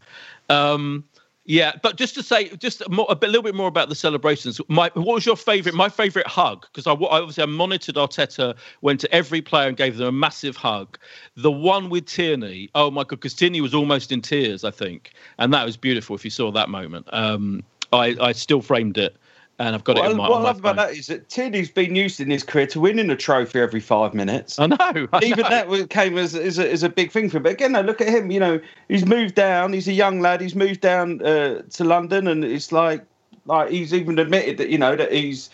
Um, 0.48 1.04
yeah, 1.48 1.72
but 1.82 1.96
just 1.96 2.14
to 2.16 2.22
say, 2.22 2.50
just 2.56 2.82
a, 2.82 2.90
more, 2.90 3.06
a, 3.08 3.16
bit, 3.16 3.28
little 3.28 3.42
bit 3.42 3.54
more 3.54 3.68
about 3.68 3.88
the 3.88 3.94
celebrations. 3.94 4.60
My, 4.68 4.90
what 4.92 5.14
was 5.14 5.24
your 5.24 5.34
favorite? 5.34 5.74
My 5.74 5.88
favorite 5.88 6.26
hug 6.26 6.66
because 6.70 6.86
I, 6.86 6.92
I 6.92 7.20
obviously 7.20 7.42
I 7.42 7.46
monitored 7.46 7.94
Arteta, 7.94 8.54
went 8.82 9.00
to 9.00 9.10
every 9.14 9.40
player 9.40 9.66
and 9.66 9.74
gave 9.74 9.96
them 9.96 10.08
a 10.08 10.12
massive 10.12 10.56
hug. 10.56 10.98
The 11.36 11.50
one 11.50 11.88
with 11.88 12.04
Tierney, 12.04 12.68
oh 12.74 12.90
my 12.90 13.00
god, 13.00 13.16
because 13.16 13.32
Tierney 13.32 13.62
was 13.62 13.72
almost 13.72 14.12
in 14.12 14.20
tears, 14.20 14.62
I 14.62 14.70
think, 14.70 15.12
and 15.38 15.54
that 15.54 15.64
was 15.64 15.78
beautiful. 15.78 16.14
If 16.14 16.22
you 16.22 16.30
saw 16.30 16.52
that 16.52 16.68
moment, 16.68 17.08
um, 17.14 17.64
I, 17.94 18.14
I 18.20 18.32
still 18.32 18.60
framed 18.60 18.98
it, 18.98 19.16
and 19.58 19.74
I've 19.74 19.84
got 19.84 19.96
What, 19.96 20.04
it 20.04 20.08
I- 20.08 20.10
in 20.12 20.16
my. 20.16 20.28
what 20.28 20.40
I 20.40 20.42
love 20.44 20.58
about 20.58 20.76
that 20.76 20.90
is 20.92 21.08
that 21.08 21.28
Tierney's 21.28 21.70
been 21.70 21.96
used 21.96 22.20
in 22.20 22.30
his 22.30 22.42
career 22.44 22.66
to 22.68 22.80
winning 22.80 23.10
a 23.10 23.16
trophy 23.16 23.60
every 23.60 23.80
five 23.80 24.14
minutes. 24.14 24.58
I 24.58 24.66
know. 24.66 24.76
I 25.12 25.20
Even 25.22 25.38
know. 25.50 25.76
that 25.76 25.90
came 25.90 26.16
as, 26.16 26.34
as, 26.34 26.58
a, 26.58 26.70
as 26.70 26.82
a 26.82 26.88
big 26.88 27.10
thing 27.10 27.28
for 27.28 27.38
him. 27.38 27.42
But 27.42 27.52
again, 27.52 27.72
no, 27.72 27.80
look 27.80 28.00
at 28.00 28.08
him. 28.08 28.30
You 28.30 28.40
know, 28.40 28.60
he's 28.88 29.04
moved 29.04 29.34
down. 29.34 29.72
He's 29.72 29.88
a 29.88 29.92
young 29.92 30.20
lad. 30.20 30.40
He's 30.40 30.54
moved 30.54 30.80
down 30.80 31.20
uh, 31.24 31.62
to 31.70 31.84
London, 31.84 32.28
and 32.28 32.44
it's 32.44 32.70
like, 32.72 33.04
like 33.46 33.70
he's 33.70 33.92
even 33.92 34.18
admitted 34.18 34.58
that 34.58 34.68
you 34.68 34.78
know 34.78 34.94
that 34.94 35.10
he's 35.12 35.50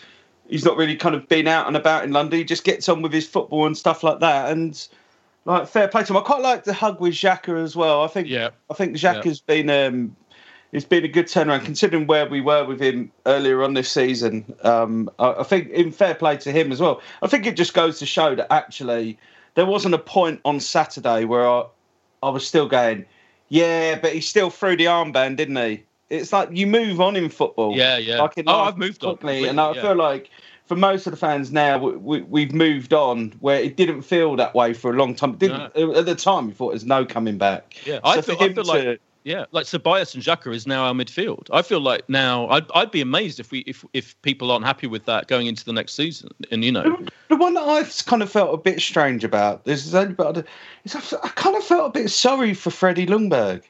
he's 0.47 0.63
not 0.65 0.77
really 0.77 0.95
kind 0.95 1.15
of 1.15 1.27
been 1.27 1.47
out 1.47 1.65
and 1.67 1.75
about 1.75 2.03
in 2.03 2.11
London. 2.11 2.37
He 2.37 2.43
just 2.45 2.63
gets 2.63 2.87
on 2.89 3.01
with 3.01 3.11
his 3.13 3.25
football 3.27 3.65
and 3.65 3.75
stuff 3.77 4.03
like 4.03 4.19
that. 4.19 4.51
And 4.51 4.87
like 5.45 5.67
fair 5.67 5.87
play 5.87 6.03
to 6.03 6.13
him. 6.13 6.17
I 6.17 6.21
quite 6.21 6.41
like 6.41 6.63
the 6.65 6.73
hug 6.73 6.99
with 6.99 7.13
Xhaka 7.13 7.63
as 7.63 7.75
well. 7.75 8.03
I 8.03 8.07
think 8.07 8.27
Yeah. 8.27 8.49
I 8.69 8.73
think 8.75 8.95
Xhaka's 8.95 9.39
been 9.41 9.69
um, 9.69 10.15
it's 10.75 10.85
been 10.85 11.05
a 11.05 11.07
good 11.07 11.27
turnaround 11.27 11.63
considering 11.63 12.05
where 12.05 12.27
we 12.27 12.41
were 12.41 12.65
with 12.65 12.81
him 12.81 13.11
earlier 13.25 13.63
on 13.63 13.73
this 13.73 13.89
season. 13.89 14.53
Um, 14.63 15.09
I, 15.19 15.31
I 15.39 15.43
think 15.43 15.69
in 15.69 15.91
fair 15.91 16.15
play 16.15 16.37
to 16.37 16.51
him 16.51 16.71
as 16.71 16.81
well. 16.81 17.01
I 17.21 17.27
think 17.27 17.45
it 17.45 17.55
just 17.55 17.73
goes 17.73 17.97
to 17.99 18.05
show 18.05 18.35
that 18.35 18.51
actually 18.51 19.17
there 19.55 19.65
wasn't 19.65 19.93
a 19.93 19.99
point 19.99 20.41
on 20.43 20.59
Saturday 20.59 21.23
where 21.23 21.47
I, 21.47 21.63
I 22.21 22.29
was 22.29 22.45
still 22.45 22.67
going, 22.67 23.05
yeah, 23.49 23.97
but 23.97 24.13
he 24.13 24.21
still 24.21 24.49
threw 24.49 24.75
the 24.75 24.85
armband, 24.85 25.37
didn't 25.37 25.55
he? 25.55 25.83
It's 26.09 26.33
like 26.33 26.49
you 26.51 26.67
move 26.67 26.99
on 26.99 27.15
in 27.15 27.29
football. 27.29 27.75
Yeah, 27.75 27.97
yeah. 27.97 28.21
Like 28.21 28.37
in 28.37 28.47
Oh, 28.47 28.59
I've 28.59 28.77
moved 28.77 29.03
on 29.03 29.17
quickly, 29.17 29.47
and 29.47 29.59
I 29.59 29.71
yeah. 29.73 29.81
feel 29.81 29.95
like 29.95 30.29
for 30.65 30.75
most 30.75 31.07
of 31.07 31.11
the 31.11 31.17
fans 31.17 31.51
now, 31.51 31.77
we, 31.77 31.95
we, 31.95 32.21
we've 32.23 32.53
moved 32.53 32.93
on 32.93 33.31
where 33.39 33.59
it 33.59 33.77
didn't 33.77 34.01
feel 34.01 34.35
that 34.35 34.53
way 34.53 34.73
for 34.73 34.91
a 34.91 34.95
long 34.95 35.15
time. 35.15 35.31
It 35.31 35.39
didn't, 35.39 35.75
At 35.75 36.05
the 36.05 36.15
time, 36.15 36.47
we 36.47 36.53
thought 36.53 36.71
there's 36.71 36.85
no 36.85 37.05
coming 37.05 37.37
back. 37.37 37.75
Yeah, 37.85 37.99
I 38.03 38.21
feel, 38.21 38.35
I 38.39 38.53
feel 38.53 38.63
to- 38.63 38.63
like 38.63 39.01
yeah, 39.25 39.45
like 39.51 39.65
Ceballos 39.65 40.13
and 40.13 40.23
Xhaka 40.23 40.53
is 40.53 40.65
now 40.67 40.85
our 40.85 40.93
midfield. 40.93 41.47
I 41.51 41.63
feel 41.63 41.81
like 41.81 42.07
now 42.07 42.47
I'd 42.47 42.65
I'd 42.73 42.91
be 42.91 43.01
amazed 43.01 43.39
if 43.39 43.51
we 43.51 43.59
if 43.61 43.83
if 43.93 44.19
people 44.21 44.51
aren't 44.51 44.65
happy 44.65 44.85
with 44.87 45.03
that 45.05 45.27
going 45.27 45.47
into 45.47 45.65
the 45.65 45.73
next 45.73 45.93
season. 45.95 46.29
And 46.51 46.63
you 46.63 46.71
know, 46.71 46.95
The 47.27 47.35
one 47.35 47.55
that 47.55 47.63
I've 47.63 48.05
kind 48.05 48.21
of 48.21 48.31
felt 48.31 48.53
a 48.53 48.57
bit 48.57 48.79
strange 48.79 49.23
about 49.23 49.65
this 49.65 49.85
is 49.85 49.95
only 49.95 50.13
about 50.13 50.37
is 50.85 50.95
I 50.95 51.17
I 51.23 51.29
kind 51.29 51.57
of 51.57 51.63
felt 51.63 51.87
a 51.95 51.99
bit 51.99 52.09
sorry 52.09 52.53
for 52.53 52.69
Freddie 52.69 53.07
Ljungberg. 53.07 53.63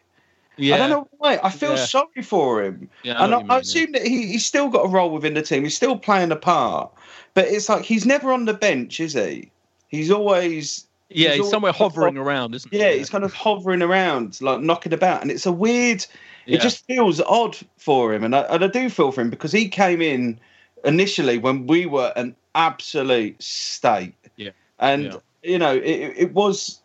yeah, 0.58 0.76
I 0.76 0.78
don't 0.78 0.89
know 0.89 1.08
why. 1.18 1.39
I 1.41 1.49
feel 1.49 1.72
Yeah. 1.72 1.86
sorry 1.86 2.22
for 2.22 2.62
him. 2.62 2.89
Yeah, 3.03 3.18
I 3.20 3.24
and 3.26 3.34
I, 3.34 3.39
you 3.39 3.45
I 3.45 3.53
mean, 3.53 3.60
assume 3.62 3.91
that 3.93 4.06
he, 4.06 4.28
he's 4.28 4.45
still 4.45 4.68
got 4.70 4.86
a 4.86 4.89
role 4.89 5.10
within 5.12 5.36
the 5.36 5.41
team. 5.41 5.64
He's 5.64 5.76
still 5.76 5.97
playing 5.97 6.32
a 6.34 6.36
part. 6.36 6.91
But 7.34 7.47
it's 7.47 7.70
like 7.70 7.84
he's 7.86 8.06
never 8.06 8.32
on 8.34 8.43
the 8.45 8.53
bench, 8.53 8.99
is 8.99 9.14
he? 9.14 9.51
He's 9.88 10.12
always 10.12 10.84
yeah, 11.10 11.30
he's 11.30 11.41
he's 11.41 11.49
somewhere 11.49 11.72
hovering 11.72 12.18
around, 12.18 12.56
isn't 12.56 12.72
he? 12.74 12.80
yeah, 12.80 12.91
he's 12.91 13.10
kind 13.10 13.24
of 13.24 13.34
hovering 13.34 13.82
around, 13.82 14.41
like 14.41 14.62
knocking 14.62 14.93
about, 14.93 15.22
and 15.22 15.32
it's 15.32 15.45
a 15.45 15.51
weird. 15.51 16.06
Yeah. 16.45 16.58
It 16.58 16.62
just 16.62 16.86
feels 16.86 17.20
odd 17.22 17.58
for 17.78 18.14
him, 18.14 18.24
and 18.24 18.36
I, 18.36 18.41
and 18.41 18.64
I 18.64 18.68
do 18.68 18.89
feel 18.89 19.12
for 19.12 19.22
him 19.22 19.30
because 19.30 19.51
he 19.51 19.68
came 19.68 20.01
in 20.01 20.39
initially 20.84 21.38
when 21.39 21.66
we 21.66 21.86
were 21.86 22.14
an 22.16 22.36
absolute 22.53 23.41
state. 23.41 24.14
Yeah. 24.36 24.51
and 24.80 25.06
Yeah. 25.06 25.18
you 25.43 25.58
know 25.58 25.76
it, 25.76 26.14
it 26.16 26.34
was. 26.34 26.80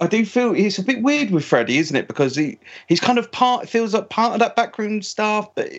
I 0.00 0.06
do 0.08 0.24
feel 0.26 0.52
it's 0.54 0.78
a 0.78 0.82
bit 0.82 1.02
weird 1.02 1.30
with 1.30 1.44
Freddie, 1.44 1.78
isn't 1.78 1.94
it? 1.94 2.08
Because 2.08 2.34
he 2.34 2.58
he's 2.88 3.00
kind 3.00 3.18
of 3.18 3.30
part 3.30 3.68
feels 3.68 3.94
like 3.94 4.08
part 4.08 4.32
of 4.32 4.40
that 4.40 4.56
backroom 4.56 5.02
staff, 5.02 5.48
but 5.54 5.70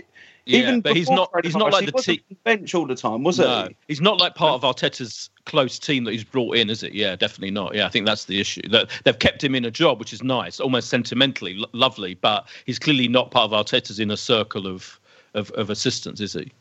Yeah, 0.46 0.60
even 0.60 0.82
but 0.82 0.96
he's 0.96 1.10
not- 1.10 1.32
Freddie 1.32 1.48
he's 1.48 1.56
not 1.56 1.72
like 1.72 1.82
he 1.82 1.86
the 1.88 1.91
wasn't 1.94 2.18
te- 2.18 2.24
on 2.24 2.26
the 2.30 2.36
bench 2.44 2.76
all 2.76 2.86
the 2.86 2.96
time, 2.96 3.24
was 3.24 3.39
No, 3.39 3.68
he? 3.70 3.76
he's 3.88 4.02
not 4.02 4.20
like 4.20 4.36
part 4.36 4.62
of 4.62 4.76
Arteta's 4.76 5.30
close 5.46 5.80
team 5.80 6.04
that 6.04 6.12
he's 6.12 6.24
brought 6.26 6.58
in, 6.58 6.70
is 6.70 6.84
it? 6.84 6.94
Yeah, 6.94 7.16
definitely 7.16 7.52
not. 7.52 7.74
Yeah, 7.76 7.86
I 7.86 7.89
think 7.89 8.06
that's 8.06 8.26
the 8.26 8.41
issue. 8.41 8.62
That 8.70 8.89
they've 9.06 9.18
kept 9.18 9.41
him 9.44 9.56
in 9.56 9.64
a 9.64 9.72
job, 9.72 10.00
which 10.00 10.12
is 10.12 10.22
nice, 10.22 10.60
almost 10.60 10.89
sentimentally 10.89 11.54
lo- 11.56 11.70
lovely, 11.72 12.16
but 12.16 12.48
he's 12.66 12.78
clearly 12.80 13.08
not 13.08 13.32
part 13.32 13.52
of 13.52 13.66
Arteta's 13.66 14.00
inner 14.00 14.18
circle 14.18 14.68
of 14.68 15.00
of, 15.34 15.50
of 15.52 15.70
assistants, 15.70 16.20
is 16.22 16.34
he? 16.34 16.52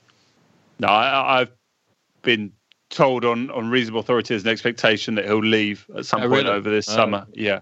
No, 0.78 0.88
I, 0.88 1.40
I've 1.40 1.50
been 2.22 2.52
told 2.92 3.24
on, 3.24 3.50
on 3.50 3.68
reasonable 3.70 4.00
authority 4.00 4.34
as 4.34 4.44
an 4.44 4.48
expectation 4.50 5.16
that 5.16 5.24
he'll 5.24 5.38
leave 5.42 5.86
at 5.96 6.06
some 6.06 6.20
Oh, 6.22 6.28
point 6.28 6.44
really? 6.46 6.56
over 6.56 6.70
this 6.70 6.88
Oh. 6.88 6.92
summer. 6.92 7.26
Yeah, 7.32 7.60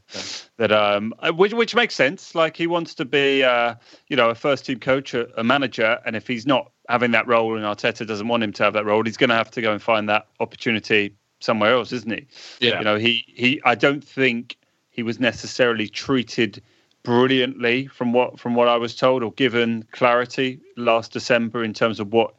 that 0.59 0.73
um, 0.73 1.15
uh, 1.21 1.33
which 1.33 1.55
which 1.55 1.75
makes 1.75 1.95
sense. 1.95 2.35
Like 2.35 2.57
he 2.57 2.67
wants 2.67 2.95
to 2.97 3.05
be, 3.05 3.43
uh, 3.43 3.77
you 4.09 4.17
know, 4.17 4.29
a 4.29 4.35
first 4.35 4.67
team 4.67 4.81
coach, 4.81 5.15
a, 5.15 5.27
a 5.41 5.45
manager, 5.45 5.99
and 6.05 6.15
if 6.17 6.27
he's 6.27 6.47
not 6.47 6.71
having 6.89 7.13
that 7.13 7.27
role, 7.27 7.57
and 7.57 7.65
Arteta 7.65 8.07
doesn't 8.07 8.29
want 8.29 8.43
him 8.43 8.53
to 8.53 8.65
have 8.65 8.75
that 8.75 8.85
role, 8.85 9.03
he's 9.05 9.17
going 9.17 9.31
to 9.31 9.37
have 9.37 9.51
to 9.53 9.63
go 9.63 9.73
and 9.73 9.81
find 9.81 10.09
that 10.09 10.27
opportunity 10.41 11.15
somewhere 11.39 11.73
else, 11.73 11.93
isn't 11.93 12.11
he? 12.13 12.27
Yeah. 12.61 12.79
You 12.79 12.85
know, 12.85 12.97
he 12.99 13.25
he. 13.27 13.61
I 13.65 13.75
don't 13.75 14.05
think 14.05 14.57
he 14.91 15.03
was 15.03 15.19
necessarily 15.21 15.89
treated 15.89 16.63
brilliantly 17.03 17.87
from 17.87 18.13
what 18.13 18.39
from 18.39 18.55
what 18.55 18.69
I 18.69 18.77
was 18.77 18.95
told 18.95 19.23
or 19.23 19.33
given 19.33 19.85
clarity 19.93 20.61
last 20.77 21.13
December 21.13 21.65
in 21.65 21.73
terms 21.73 21.99
of 22.01 22.13
what 22.13 22.35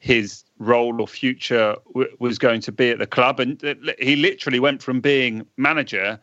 his 0.00 0.44
role 0.62 1.00
or 1.00 1.08
future 1.08 1.76
w- 1.88 2.16
was 2.18 2.38
going 2.38 2.60
to 2.62 2.72
be 2.72 2.90
at 2.90 2.98
the 2.98 3.06
club. 3.06 3.40
And 3.40 3.60
he 3.98 4.16
literally 4.16 4.60
went 4.60 4.82
from 4.82 5.00
being 5.00 5.46
manager 5.56 6.20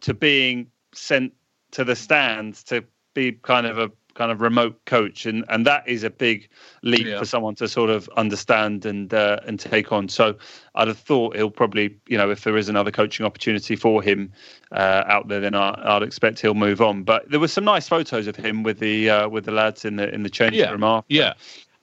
to 0.00 0.14
being 0.14 0.70
sent 0.92 1.32
to 1.72 1.84
the 1.84 1.96
stands 1.96 2.62
to 2.64 2.84
be 3.14 3.32
kind 3.32 3.66
of 3.66 3.78
a 3.78 3.90
kind 4.14 4.30
of 4.30 4.40
remote 4.40 4.84
coach, 4.86 5.26
and 5.26 5.44
and 5.48 5.66
that 5.66 5.86
is 5.88 6.04
a 6.04 6.10
big 6.10 6.48
leap 6.82 7.06
yeah. 7.06 7.18
for 7.18 7.24
someone 7.24 7.54
to 7.56 7.68
sort 7.68 7.90
of 7.90 8.08
understand 8.16 8.86
and 8.86 9.12
uh, 9.12 9.38
and 9.46 9.60
take 9.60 9.92
on. 9.92 10.08
So 10.08 10.36
I'd 10.74 10.88
have 10.88 10.98
thought 10.98 11.36
he'll 11.36 11.50
probably, 11.50 11.96
you 12.08 12.16
know, 12.16 12.30
if 12.30 12.44
there 12.44 12.56
is 12.56 12.68
another 12.68 12.90
coaching 12.90 13.26
opportunity 13.26 13.76
for 13.76 14.02
him 14.02 14.32
uh, 14.72 15.04
out 15.06 15.28
there, 15.28 15.40
then 15.40 15.54
I, 15.54 15.98
would 15.98 16.06
expect 16.06 16.40
he'll 16.40 16.54
move 16.54 16.80
on. 16.80 17.02
But 17.02 17.30
there 17.30 17.40
were 17.40 17.48
some 17.48 17.64
nice 17.64 17.88
photos 17.88 18.26
of 18.26 18.36
him 18.36 18.62
with 18.62 18.78
the 18.78 19.10
uh, 19.10 19.28
with 19.28 19.44
the 19.44 19.52
lads 19.52 19.84
in 19.84 19.96
the 19.96 20.12
in 20.12 20.22
the 20.22 20.30
changing 20.30 20.60
yeah. 20.60 20.70
room 20.70 20.84
after. 20.84 21.12
Yeah. 21.12 21.34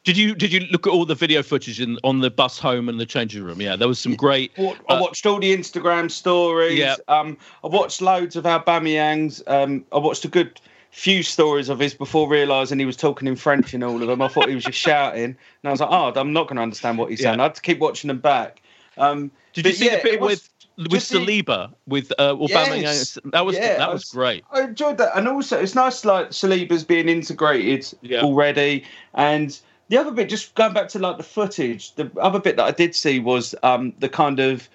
Did 0.03 0.17
you 0.17 0.33
did 0.33 0.51
you 0.51 0.61
look 0.71 0.87
at 0.87 0.93
all 0.93 1.05
the 1.05 1.13
video 1.13 1.43
footage 1.43 1.79
in, 1.79 1.99
on 2.03 2.21
the 2.21 2.31
bus 2.31 2.57
home 2.57 2.89
and 2.89 2.99
the 2.99 3.05
changing 3.05 3.43
room? 3.43 3.61
Yeah, 3.61 3.75
there 3.75 3.87
was 3.87 3.99
some 3.99 4.15
great. 4.15 4.51
I 4.57 4.75
uh, 4.89 4.99
watched 4.99 5.27
all 5.27 5.39
the 5.39 5.55
Instagram 5.55 6.09
stories. 6.09 6.79
Yeah. 6.79 6.95
Um, 7.07 7.37
I 7.63 7.67
watched 7.67 8.01
loads 8.01 8.35
of 8.35 8.47
our 8.47 8.63
Aubameyang's. 8.63 9.43
Um, 9.45 9.85
I 9.91 9.99
watched 9.99 10.25
a 10.25 10.27
good 10.27 10.59
few 10.89 11.21
stories 11.21 11.69
of 11.69 11.77
his 11.77 11.93
before 11.93 12.27
realizing 12.27 12.79
he 12.79 12.85
was 12.85 12.97
talking 12.97 13.27
in 13.27 13.35
French 13.35 13.75
in 13.75 13.83
all 13.83 14.01
of 14.01 14.07
them. 14.07 14.23
I 14.23 14.27
thought 14.27 14.49
he 14.49 14.55
was 14.55 14.63
just 14.63 14.79
shouting, 14.79 15.23
and 15.23 15.37
I 15.63 15.69
was 15.69 15.81
like, 15.81 15.89
"Oh, 15.91 16.11
I'm 16.19 16.33
not 16.33 16.47
going 16.47 16.57
to 16.57 16.63
understand 16.63 16.97
what 16.97 17.11
he's 17.11 17.21
saying." 17.21 17.39
I 17.39 17.43
had 17.43 17.55
to 17.55 17.61
keep 17.61 17.77
watching 17.77 18.07
them 18.07 18.19
back. 18.19 18.63
Um, 18.97 19.29
Did 19.53 19.67
you 19.67 19.73
see 19.73 19.85
yeah, 19.85 19.97
the 19.97 20.03
bit 20.03 20.21
with 20.21 20.49
with 20.77 21.03
Saliba 21.03 21.71
with 21.85 22.11
uh, 22.17 22.33
Aubameyang? 22.33 22.81
Yes, 22.81 23.19
that 23.25 23.45
was 23.45 23.55
yeah, 23.55 23.77
that 23.77 23.93
was, 23.93 24.01
was, 24.01 24.09
great. 24.09 24.45
I 24.51 24.61
enjoyed 24.61 24.97
that, 24.97 25.15
and 25.15 25.27
also 25.27 25.59
it's 25.59 25.75
nice 25.75 26.03
like 26.05 26.29
Saliba's 26.29 26.83
being 26.83 27.07
integrated 27.07 27.87
yeah. 28.01 28.21
already, 28.21 28.83
and 29.13 29.59
the 29.91 29.97
other 29.97 30.11
bit, 30.11 30.29
just 30.29 30.55
going 30.55 30.71
back 30.71 30.87
to 30.87 30.99
like 30.99 31.17
the 31.17 31.23
footage, 31.23 31.93
the 31.95 32.09
other 32.21 32.39
bit 32.39 32.55
that 32.55 32.63
I 32.63 32.71
did 32.71 32.95
see 32.95 33.19
was 33.19 33.53
um, 33.61 33.91
the 33.99 34.07
kind 34.07 34.39
of 34.39 34.69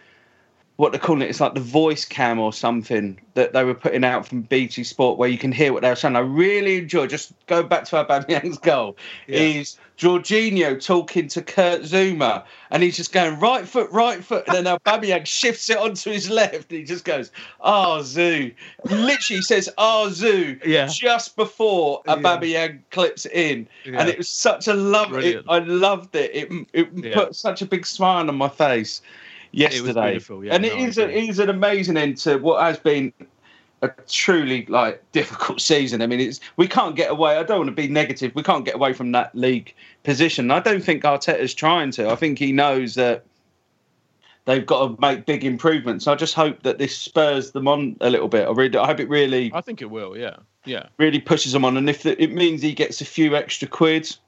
what 0.77 0.93
they're 0.93 1.01
calling 1.01 1.23
it. 1.23 1.31
It's 1.31 1.41
like 1.41 1.55
the 1.55 1.61
voice 1.61 2.05
cam 2.05 2.39
or 2.39 2.53
something 2.53 3.19
that 3.35 3.53
they 3.53 3.65
were 3.65 3.75
putting 3.75 4.05
out 4.05 4.27
from 4.27 4.43
BT 4.43 4.85
Sport, 4.85 5.19
where 5.19 5.29
you 5.29 5.39
can 5.39 5.53
hear 5.53 5.73
what 5.73 5.83
they 5.83 5.89
were 5.89 5.97
saying. 5.97 6.17
I 6.17 6.21
really 6.21 6.79
enjoy. 6.79 7.07
Just 7.07 7.33
go 7.47 7.63
back 7.63 7.85
to 7.87 8.05
Aubameyang's 8.05 8.59
goal. 8.59 8.97
Yeah. 9.27 9.41
Is 9.41 9.79
Jorginho 9.97 10.85
talking 10.85 11.29
to 11.29 11.41
Kurt 11.41 11.83
Zouma, 11.83 12.45
and 12.71 12.83
he's 12.83 12.97
just 12.97 13.13
going 13.13 13.41
right 13.41 13.67
foot, 13.67 13.91
right 13.91 14.23
foot, 14.23 14.45
and 14.47 14.67
then 14.67 14.79
Aubameyang 14.79 15.27
shifts 15.27 15.71
it 15.71 15.79
onto 15.79 16.11
his 16.11 16.29
left, 16.29 16.71
and 16.71 16.81
he 16.81 16.85
just 16.85 17.07
goes, 17.07 17.31
"Oh 17.61 18.03
Zoo," 18.03 18.53
literally 18.85 19.41
says, 19.41 19.71
"Oh 19.79 20.11
Zoo," 20.11 20.59
yeah. 20.67 20.89
just 20.89 21.37
before 21.37 22.03
Aubameyang 22.05 22.51
yeah. 22.51 22.79
clips 22.91 23.25
in, 23.25 23.67
yeah. 23.87 24.01
and 24.01 24.11
it 24.11 24.19
was 24.19 24.29
such 24.29 24.69
a 24.69 24.75
love. 24.75 25.15
It, 25.17 25.43
I 25.49 25.61
loved 25.61 26.15
it. 26.15 26.35
It 26.35 26.67
it 26.75 26.89
yeah. 26.95 27.15
put 27.15 27.35
such 27.35 27.63
a 27.63 27.67
big 27.67 27.87
smile 27.87 28.29
on 28.29 28.37
my 28.37 28.51
face 28.51 29.01
yesterday. 29.57 30.21
Yeah, 30.43 30.55
and 30.55 30.63
no, 30.63 30.69
it 30.69 30.79
is 30.79 30.99
a, 30.99 31.09
it 31.09 31.29
is 31.29 31.39
an 31.39 31.49
amazing 31.49 31.97
end 31.97 32.19
to 32.19 32.37
what 32.37 32.63
has 32.63 32.79
been 32.79 33.13
a 33.83 33.91
truly 34.09 34.67
like 34.67 35.03
difficult 35.13 35.61
season. 35.61 36.03
I 36.03 36.07
mean, 36.07 36.21
it's 36.21 36.41
we 36.57 36.69
can't 36.69 36.97
get 36.97 37.11
away. 37.11 37.37
I 37.37 37.43
don't 37.43 37.59
want 37.59 37.69
to 37.69 37.75
be 37.75 37.89
negative. 37.89 38.35
We 38.35 38.43
can't 38.43 38.65
get 38.65 38.75
away 38.75 38.93
from 38.93 39.13
that 39.13 39.35
league 39.35 39.75
position. 40.05 40.51
I 40.51 40.61
don't 40.61 40.83
think 40.83 41.03
Arteta's 41.03 41.55
trying 41.55 41.91
to. 41.93 42.11
I 42.11 42.17
think 42.17 42.39
he 42.39 42.53
knows 42.53 42.95
that 42.95 43.25
they've 44.45 44.65
got 44.65 44.89
to 44.89 45.01
make 45.01 45.27
big 45.27 45.45
improvements. 45.45 46.07
I 46.07 46.15
just 46.15 46.35
hope 46.35 46.63
that 46.63 46.79
this 46.79 46.97
spurs 46.97 47.51
them 47.51 47.69
on 47.69 47.97
a 48.01 48.11
little 48.11 48.29
bit. 48.29 48.47
I 48.47 48.53
really, 48.53 48.79
I 48.79 48.87
hope 48.87 49.01
it 49.01 49.09
really. 49.09 49.51
I 49.55 49.61
think 49.61 49.83
it 49.83 49.91
will. 49.91 50.17
Yeah, 50.17 50.37
yeah. 50.65 50.87
Really 50.99 51.21
pushes 51.21 51.53
them 51.53 51.65
on, 51.65 51.77
and 51.77 51.89
if 51.91 52.07
it 52.07 52.33
means 52.33 52.63
he 52.63 52.73
gets 52.73 53.01
a 53.01 53.05
few 53.05 53.37
extra 53.37 53.69
quids, 53.69 54.21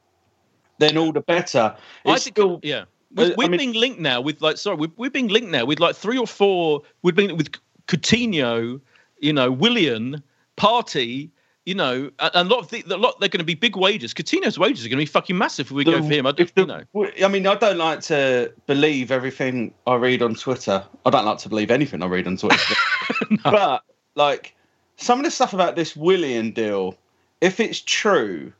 then 0.79 0.97
all 0.99 1.13
the 1.13 1.21
better. 1.21 1.75
It's 2.05 2.23
I 2.23 2.25
think, 2.25 2.37
still, 2.37 2.61
yeah. 2.63 2.85
We're, 3.15 3.35
we're 3.37 3.47
I 3.47 3.49
mean, 3.49 3.59
being 3.59 3.73
linked 3.73 4.01
now 4.01 4.21
with 4.21 4.41
like 4.41 4.59
sorry, 4.59 4.77
we're, 4.77 4.93
we're 4.97 5.11
being 5.11 5.29
linked 5.29 5.51
now 5.51 5.65
with 5.65 5.81
like 5.81 5.97
three 5.97 6.19
or 6.19 6.27
four. 6.27 6.83
We've 7.03 7.15
been 7.15 7.37
with 7.37 7.51
Coutinho, 7.87 8.81
you 9.21 9.33
know, 9.33 9.51
Willian, 9.51 10.23
Partey, 10.57 11.31
you 11.69 11.75
know, 11.75 12.11
a, 12.19 12.31
a 12.33 12.45
lot 12.45 12.61
of 12.61 12.71
the, 12.71 12.83
a 12.89 12.97
lot 12.97 13.21
they're 13.21 13.29
going 13.29 13.41
to 13.41 13.45
be 13.45 13.55
big 13.55 13.77
wages. 13.77 14.15
Coutinho's 14.15 14.59
wages 14.59 14.87
are 14.87 14.89
going 14.89 14.99
to 14.99 15.03
be 15.03 15.07
fucking 15.07 15.37
massive 15.37 15.67
if 15.67 15.71
we 15.71 15.85
the, 15.85 15.93
go 15.93 16.03
for 16.03 16.09
him. 16.09 16.27
I, 16.27 16.33
the, 16.33 16.51
you 16.57 16.67
know. 16.67 16.83
I 17.23 17.29
mean, 17.29 17.47
I 17.47 17.57
don't 17.57 17.77
like 17.77 18.01
to 18.03 18.53
believe 18.67 19.11
everything 19.11 19.75
I 19.87 19.97
read 19.97 20.23
on 20.23 20.35
Twitter. 20.35 20.83
I 21.05 21.11
don't 21.11 21.27
like 21.27 21.39
to 21.39 21.49
believe 21.51 21.71
anything 21.71 22.03
I 22.03 22.07
read 22.07 22.27
on 22.27 22.37
Twitter. 22.37 22.75
no. 23.31 23.39
But 23.45 23.83
like 24.15 24.55
some 24.97 25.19
of 25.19 25.27
the 25.27 25.31
stuff 25.31 25.53
about 25.53 25.77
this 25.77 25.95
Willian 25.95 26.53
deal, 26.53 26.97
if 27.43 27.61
it's 27.61 27.81
true, 27.81 28.53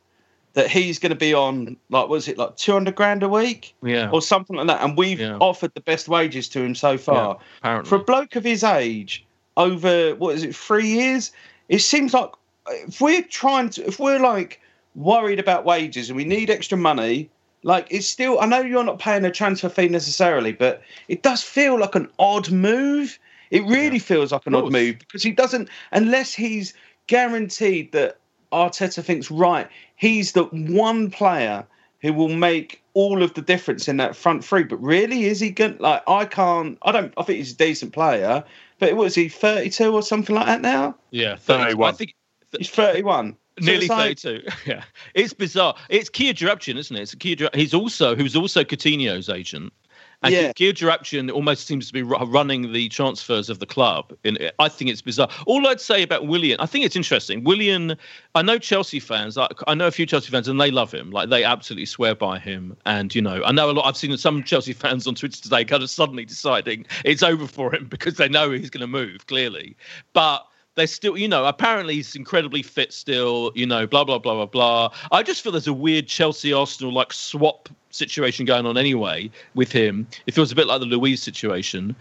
that 0.53 0.69
he's 0.69 0.99
going 0.99 1.11
to 1.11 1.15
be 1.15 1.33
on 1.33 1.77
like 1.89 2.09
was 2.09 2.27
it 2.27 2.37
like 2.37 2.55
200 2.57 2.95
grand 2.95 3.23
a 3.23 3.29
week? 3.29 3.75
Yeah. 3.83 4.09
Or 4.11 4.21
something 4.21 4.55
like 4.55 4.67
that. 4.67 4.83
And 4.83 4.97
we've 4.97 5.19
yeah. 5.19 5.37
offered 5.39 5.73
the 5.73 5.81
best 5.81 6.07
wages 6.07 6.49
to 6.49 6.61
him 6.61 6.75
so 6.75 6.97
far. 6.97 7.39
Yeah, 7.63 7.83
for 7.83 7.95
a 7.95 8.03
bloke 8.03 8.35
of 8.35 8.43
his 8.43 8.63
age 8.63 9.25
over 9.57 10.15
what 10.15 10.35
is 10.35 10.43
it 10.43 10.55
three 10.55 10.87
years? 10.87 11.31
It 11.67 11.79
seems 11.79 12.13
like 12.13 12.31
if 12.69 13.01
we're 13.01 13.23
trying 13.23 13.69
to 13.71 13.87
if 13.87 13.99
we're 13.99 14.19
like 14.19 14.61
worried 14.95 15.39
about 15.39 15.65
wages 15.65 16.09
and 16.09 16.17
we 16.17 16.25
need 16.25 16.49
extra 16.49 16.77
money 16.77 17.29
like 17.63 17.87
it's 17.89 18.07
still 18.07 18.39
i 18.39 18.45
know 18.45 18.59
you're 18.59 18.83
not 18.83 18.99
paying 18.99 19.23
a 19.23 19.31
transfer 19.31 19.69
fee 19.69 19.87
necessarily 19.87 20.51
but 20.51 20.81
it 21.07 21.21
does 21.23 21.43
feel 21.43 21.79
like 21.79 21.95
an 21.95 22.09
odd 22.19 22.51
move. 22.51 23.19
It 23.51 23.63
really 23.63 23.97
yeah. 23.97 24.03
feels 24.03 24.31
like 24.31 24.45
an 24.45 24.53
odd 24.53 24.71
move 24.71 24.99
because 24.99 25.23
he 25.23 25.31
doesn't 25.31 25.69
unless 25.91 26.33
he's 26.33 26.73
guaranteed 27.07 27.91
that 27.93 28.17
Arteta 28.51 29.03
thinks 29.03 29.29
right 29.29 29.67
he's 29.95 30.31
the 30.31 30.45
one 30.45 31.11
player 31.11 31.65
who 32.01 32.13
will 32.13 32.29
make 32.29 32.81
all 32.93 33.21
of 33.21 33.33
the 33.33 33.41
difference 33.41 33.87
in 33.87 33.97
that 33.97 34.15
front 34.15 34.43
three. 34.43 34.63
But 34.63 34.81
really, 34.81 35.25
is 35.25 35.39
he 35.39 35.51
going? 35.51 35.77
Like, 35.79 36.01
I 36.07 36.25
can't. 36.25 36.77
I 36.81 36.91
don't. 36.91 37.13
I 37.17 37.23
think 37.23 37.37
he's 37.37 37.53
a 37.53 37.57
decent 37.57 37.93
player. 37.93 38.43
But 38.79 38.95
was 38.95 39.15
he 39.15 39.29
thirty-two 39.29 39.93
or 39.93 40.01
something 40.01 40.35
like 40.35 40.47
that 40.47 40.61
now? 40.61 40.95
Yeah, 41.11 41.35
thirty-one. 41.35 41.93
I 41.93 41.97
think 41.97 42.15
th- 42.51 42.67
he's 42.67 42.69
thirty-one. 42.69 43.35
Nearly 43.61 43.87
like, 43.87 44.17
32. 44.17 44.47
Yeah, 44.65 44.83
it's 45.13 45.33
bizarre. 45.33 45.75
It's 45.89 46.07
Kia 46.07 46.33
Joorabchian, 46.33 46.77
isn't 46.77 46.95
it? 46.95 47.01
It's 47.01 47.15
Kia. 47.15 47.49
He's 47.53 47.73
also 47.73 48.15
who's 48.15 48.35
also 48.35 48.63
Coutinho's 48.63 49.27
agent. 49.27 49.73
And 50.21 50.33
yeah. 50.33 50.51
Gio 50.51 51.31
almost 51.31 51.65
seems 51.65 51.87
to 51.87 51.93
be 51.93 52.03
running 52.03 52.73
the 52.73 52.89
transfers 52.89 53.49
of 53.49 53.59
the 53.59 53.65
club. 53.65 54.13
In, 54.25 54.37
I 54.59 54.67
think 54.67 54.89
it's 54.89 55.01
bizarre. 55.01 55.29
All 55.45 55.65
I'd 55.67 55.79
say 55.79 56.03
about 56.03 56.27
Willian, 56.27 56.59
I 56.59 56.65
think 56.65 56.83
it's 56.83 56.97
interesting. 56.97 57.45
Willian, 57.45 57.95
I 58.35 58.41
know 58.41 58.57
Chelsea 58.57 58.99
fans. 58.99 59.37
I, 59.37 59.47
I 59.67 59.75
know 59.75 59.87
a 59.87 59.91
few 59.91 60.05
Chelsea 60.05 60.29
fans, 60.29 60.49
and 60.49 60.59
they 60.59 60.71
love 60.71 60.93
him. 60.93 61.11
Like 61.11 61.29
they 61.29 61.45
absolutely 61.45 61.85
swear 61.85 62.15
by 62.15 62.37
him. 62.37 62.75
And 62.85 63.15
you 63.15 63.21
know, 63.21 63.41
I 63.45 63.53
know 63.53 63.69
a 63.69 63.73
lot. 63.73 63.85
I've 63.85 63.95
seen 63.95 64.15
some 64.17 64.43
Chelsea 64.43 64.73
fans 64.73 65.07
on 65.07 65.15
Twitter 65.15 65.41
today 65.41 65.63
kind 65.63 65.81
of 65.81 65.89
suddenly 65.89 66.25
deciding 66.25 66.85
it's 67.05 67.23
over 67.23 67.47
for 67.47 67.73
him 67.73 67.85
because 67.89 68.15
they 68.15 68.27
know 68.27 68.51
he's 68.51 68.69
going 68.69 68.81
to 68.81 68.87
move. 68.87 69.25
Clearly, 69.27 69.77
but 70.11 70.48
they're 70.79 70.87
still, 70.87 71.17
you 71.17 71.27
know, 71.27 71.45
apparently 71.45 71.95
he's 71.95 72.15
incredibly 72.15 72.63
fit 72.63 72.93
still, 72.93 73.51
you 73.53 73.65
know, 73.65 73.85
blah, 73.85 74.03
blah, 74.03 74.17
blah, 74.17 74.33
blah, 74.33 74.45
blah. 74.45 74.93
I 75.11 75.23
just 75.23 75.41
feel 75.41 75.51
there's 75.51 75.67
a 75.67 75.73
weird 75.73 76.07
Chelsea 76.07 76.53
Arsenal 76.53 76.93
like 76.93 77.13
swap 77.13 77.69
situation 77.91 78.45
going 78.45 78.65
on 78.65 78.77
anyway 78.77 79.29
with 79.55 79.71
him. 79.71 80.07
It 80.25 80.33
feels 80.33 80.51
a 80.51 80.55
bit 80.55 80.67
like 80.67 80.79
the 80.79 80.85
Luiz 80.85 81.21
situation. 81.21 81.95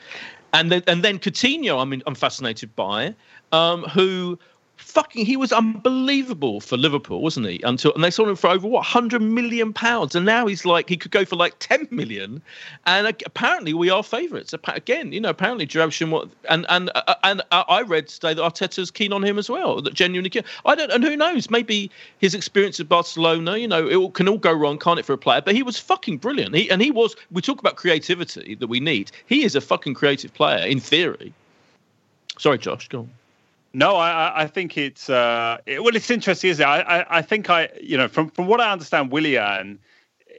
And 0.52 0.72
then, 0.72 0.82
and 0.86 1.02
then 1.02 1.18
Coutinho, 1.18 1.80
I 1.80 1.84
mean, 1.84 2.02
I'm 2.06 2.14
fascinated 2.14 2.74
by, 2.76 3.14
um, 3.52 3.82
who 3.82 4.38
fucking 4.78 5.26
he 5.26 5.36
was 5.36 5.52
unbelievable 5.52 6.60
for 6.60 6.76
Liverpool, 6.76 7.20
wasn't 7.20 7.46
he? 7.46 7.60
Until 7.62 7.92
and 7.94 8.02
they 8.02 8.10
sold 8.10 8.28
him 8.28 8.36
for 8.36 8.48
over 8.48 8.66
what 8.66 8.84
hundred 8.84 9.20
million 9.22 9.72
pounds, 9.72 10.14
and 10.14 10.24
now 10.24 10.46
he's 10.46 10.64
like 10.64 10.88
he 10.88 10.96
could 10.96 11.10
go 11.10 11.24
for 11.24 11.36
like 11.36 11.58
ten 11.58 11.86
million, 11.90 12.40
and 12.86 13.06
apparently 13.26 13.74
we 13.74 13.90
are 13.90 14.02
favourites. 14.02 14.54
Again, 14.66 15.12
you 15.12 15.20
know, 15.20 15.28
apparently 15.28 15.66
Joorabchian 15.66 16.10
what 16.10 16.28
and 16.48 16.64
and 16.68 16.90
uh, 16.94 17.14
and 17.24 17.42
uh, 17.50 17.64
I 17.68 17.82
read 17.82 18.08
today 18.08 18.34
that 18.34 18.42
Arteta's 18.42 18.90
keen 18.90 19.12
on 19.12 19.24
him 19.24 19.38
as 19.38 19.50
well, 19.50 19.82
that 19.82 19.94
genuinely 19.94 20.30
keen. 20.30 20.44
I 20.64 20.74
don't, 20.74 20.90
and 20.90 21.04
who 21.04 21.16
knows? 21.16 21.50
Maybe 21.50 21.90
his 22.18 22.34
experience 22.34 22.80
at 22.80 22.88
Barcelona, 22.88 23.56
you 23.56 23.68
know, 23.68 23.86
it 23.86 24.14
can 24.14 24.28
all 24.28 24.38
go 24.38 24.52
wrong, 24.52 24.78
can't 24.78 24.98
it, 24.98 25.04
for 25.04 25.12
a 25.12 25.18
player? 25.18 25.40
But 25.40 25.54
he 25.54 25.62
was 25.62 25.78
fucking 25.78 26.18
brilliant. 26.18 26.54
He 26.54 26.70
and 26.70 26.80
he 26.80 26.90
was. 26.90 27.16
We 27.30 27.42
talk 27.42 27.60
about 27.60 27.76
creativity 27.76 28.54
that 28.54 28.68
we 28.68 28.80
need. 28.80 29.10
He 29.26 29.44
is 29.44 29.54
a 29.54 29.60
fucking 29.60 29.94
creative 29.94 30.32
player 30.32 30.66
in 30.66 30.80
theory. 30.80 31.32
Sorry, 32.38 32.58
Josh. 32.58 32.88
Go 32.88 33.00
on. 33.00 33.10
No, 33.72 33.96
I, 33.96 34.42
I 34.42 34.46
think 34.46 34.78
it's 34.78 35.10
uh, 35.10 35.58
it, 35.66 35.82
well, 35.82 35.94
it's 35.94 36.10
interesting, 36.10 36.50
isn't 36.50 36.62
it? 36.62 36.68
I, 36.68 36.80
I, 36.80 37.18
I, 37.18 37.22
think 37.22 37.50
I, 37.50 37.68
you 37.80 37.96
know, 37.96 38.08
from 38.08 38.30
from 38.30 38.46
what 38.46 38.60
I 38.60 38.72
understand, 38.72 39.12
Willian 39.12 39.78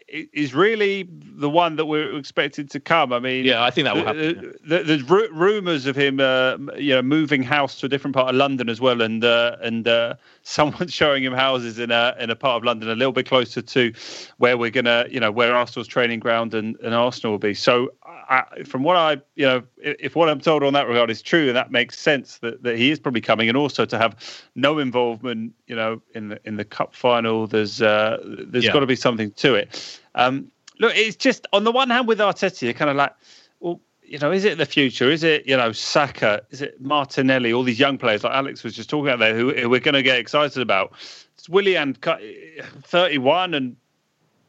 is 0.08 0.54
really 0.54 1.08
the 1.12 1.50
one 1.50 1.76
that 1.76 1.86
we're 1.86 2.18
expected 2.18 2.70
to 2.72 2.80
come. 2.80 3.14
I 3.14 3.20
mean, 3.20 3.46
yeah, 3.46 3.64
I 3.64 3.70
think 3.70 3.86
that 3.86 3.96
will 3.96 4.06
happen. 4.06 4.56
The, 4.66 4.84
there's 4.84 5.04
rumours 5.04 5.86
of 5.86 5.96
him, 5.96 6.20
uh, 6.20 6.58
you 6.78 6.96
know, 6.96 7.02
moving 7.02 7.44
house 7.44 7.80
to 7.80 7.86
a 7.86 7.90
different 7.90 8.16
part 8.16 8.30
of 8.30 8.36
London 8.36 8.70
as 8.70 8.82
well, 8.82 9.02
and 9.02 9.24
uh, 9.24 9.58
and 9.62 9.88
uh, 9.88 10.16
someone 10.50 10.88
showing 11.00 11.24
him 11.24 11.34
houses 11.34 11.80
in 11.80 11.92
a 11.92 12.16
in 12.20 12.30
a 12.30 12.36
part 12.36 12.58
of 12.58 12.64
London 12.64 12.90
a 12.90 12.96
little 12.96 13.14
bit 13.14 13.28
closer 13.28 13.62
to 13.62 13.94
where 14.38 14.58
we're 14.58 14.70
gonna, 14.70 15.06
you 15.10 15.20
know, 15.20 15.32
where 15.32 15.56
Arsenal's 15.56 15.88
training 15.88 16.20
ground 16.20 16.54
and, 16.54 16.78
and 16.82 16.94
Arsenal 16.94 17.34
will 17.34 17.40
be. 17.40 17.54
So, 17.54 17.94
I, 18.04 18.44
from 18.66 18.84
what 18.84 18.96
I, 18.96 19.18
you 19.36 19.46
know, 19.46 19.64
if 19.78 20.16
what 20.16 20.30
I'm 20.30 20.40
told 20.40 20.64
on 20.64 20.74
that 20.74 20.88
regard 20.88 21.10
is 21.10 21.22
true, 21.22 21.48
and 21.48 21.56
that 21.56 21.72
makes 21.72 21.98
sense 21.98 22.40
that, 22.40 22.64
that 22.64 22.78
he 22.78 22.92
is 22.92 23.00
probably 23.00 23.22
coming, 23.22 23.48
and 23.48 23.58
also 23.58 23.86
to 23.86 23.98
have 23.98 24.16
no 24.56 24.80
involvement, 24.80 25.54
you 25.68 25.76
know, 25.76 26.02
in 26.14 26.30
the 26.30 26.40
in 26.46 26.58
the 26.58 26.66
cup 26.66 26.96
final, 26.96 27.48
there's 27.48 27.82
uh, 27.82 28.18
there's 28.24 28.66
yeah. 28.66 28.74
got 28.74 28.80
to 28.80 28.88
be 28.88 28.96
something 28.96 29.32
to 29.32 29.56
it. 29.56 30.00
Um, 30.16 30.52
Look, 30.80 30.94
it's 30.96 31.18
just 31.18 31.46
on 31.52 31.66
the 31.66 31.72
one 31.72 31.90
hand 31.90 32.08
with 32.08 32.20
Arteta, 32.20 32.62
you're 32.62 32.74
kind 32.74 32.90
of 32.90 32.96
like, 32.96 33.14
well, 33.60 33.82
you 34.10 34.18
know, 34.18 34.32
is 34.32 34.44
it 34.44 34.58
the 34.58 34.66
future? 34.66 35.12
Is 35.12 35.24
it, 35.24 35.46
you 35.46 35.56
know, 35.56 35.72
Saka? 35.72 36.42
Is 36.50 36.64
it 36.64 36.82
Martinelli? 36.82 37.54
All 37.54 37.64
these 37.64 37.80
young 37.80 37.98
players 37.98 38.24
like 38.24 38.34
Alex 38.34 38.64
was 38.64 38.74
just 38.74 38.90
talking 38.90 39.08
about 39.08 39.20
there, 39.20 39.36
who, 39.36 39.54
who 39.54 39.70
we're 39.70 39.80
going 39.80 39.94
to 39.94 40.02
get 40.02 40.18
excited 40.18 40.62
about. 40.62 40.94
It's 41.38 41.48
Willian, 41.48 41.94
31, 41.94 43.54
and 43.54 43.76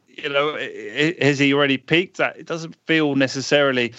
you 0.08 0.30
know, 0.30 0.56
has 1.20 1.38
he 1.38 1.52
already 1.52 1.76
peaked? 1.76 2.16
That 2.16 2.38
it 2.38 2.46
doesn't 2.46 2.74
feel 2.86 3.14
necessarily 3.16 3.92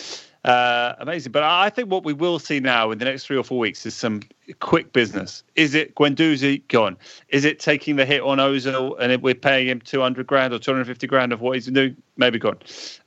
uh, 0.44 0.96
amazing. 0.98 1.32
But 1.32 1.44
I 1.44 1.70
think 1.70 1.92
what 1.92 2.04
we 2.04 2.14
will 2.14 2.40
see 2.40 2.60
now 2.60 2.90
in 2.90 2.98
the 2.98 3.06
next 3.06 3.26
three 3.26 3.38
or 3.38 3.44
four 3.44 3.60
weeks 3.60 3.86
is 3.86 3.94
some 3.94 4.22
quick 4.60 4.94
business. 4.94 5.44
Is 5.56 5.76
it 5.76 5.94
Guendouzi 5.94 6.68
gone? 6.70 6.98
Is 7.30 7.46
it 7.46 7.60
taking 7.60 7.98
the 7.98 8.06
hit 8.06 8.22
on 8.22 8.40
Ozil 8.40 9.00
and 9.00 9.22
we're 9.22 9.36
paying 9.36 9.68
him 9.68 9.80
200 9.80 10.26
grand 10.26 10.54
or 10.54 10.60
250 10.60 11.06
grand 11.06 11.32
of 11.32 11.40
what 11.40 11.56
he's 11.56 11.68
doing? 11.68 11.96
Maybe 12.18 12.40
gone. 12.40 12.58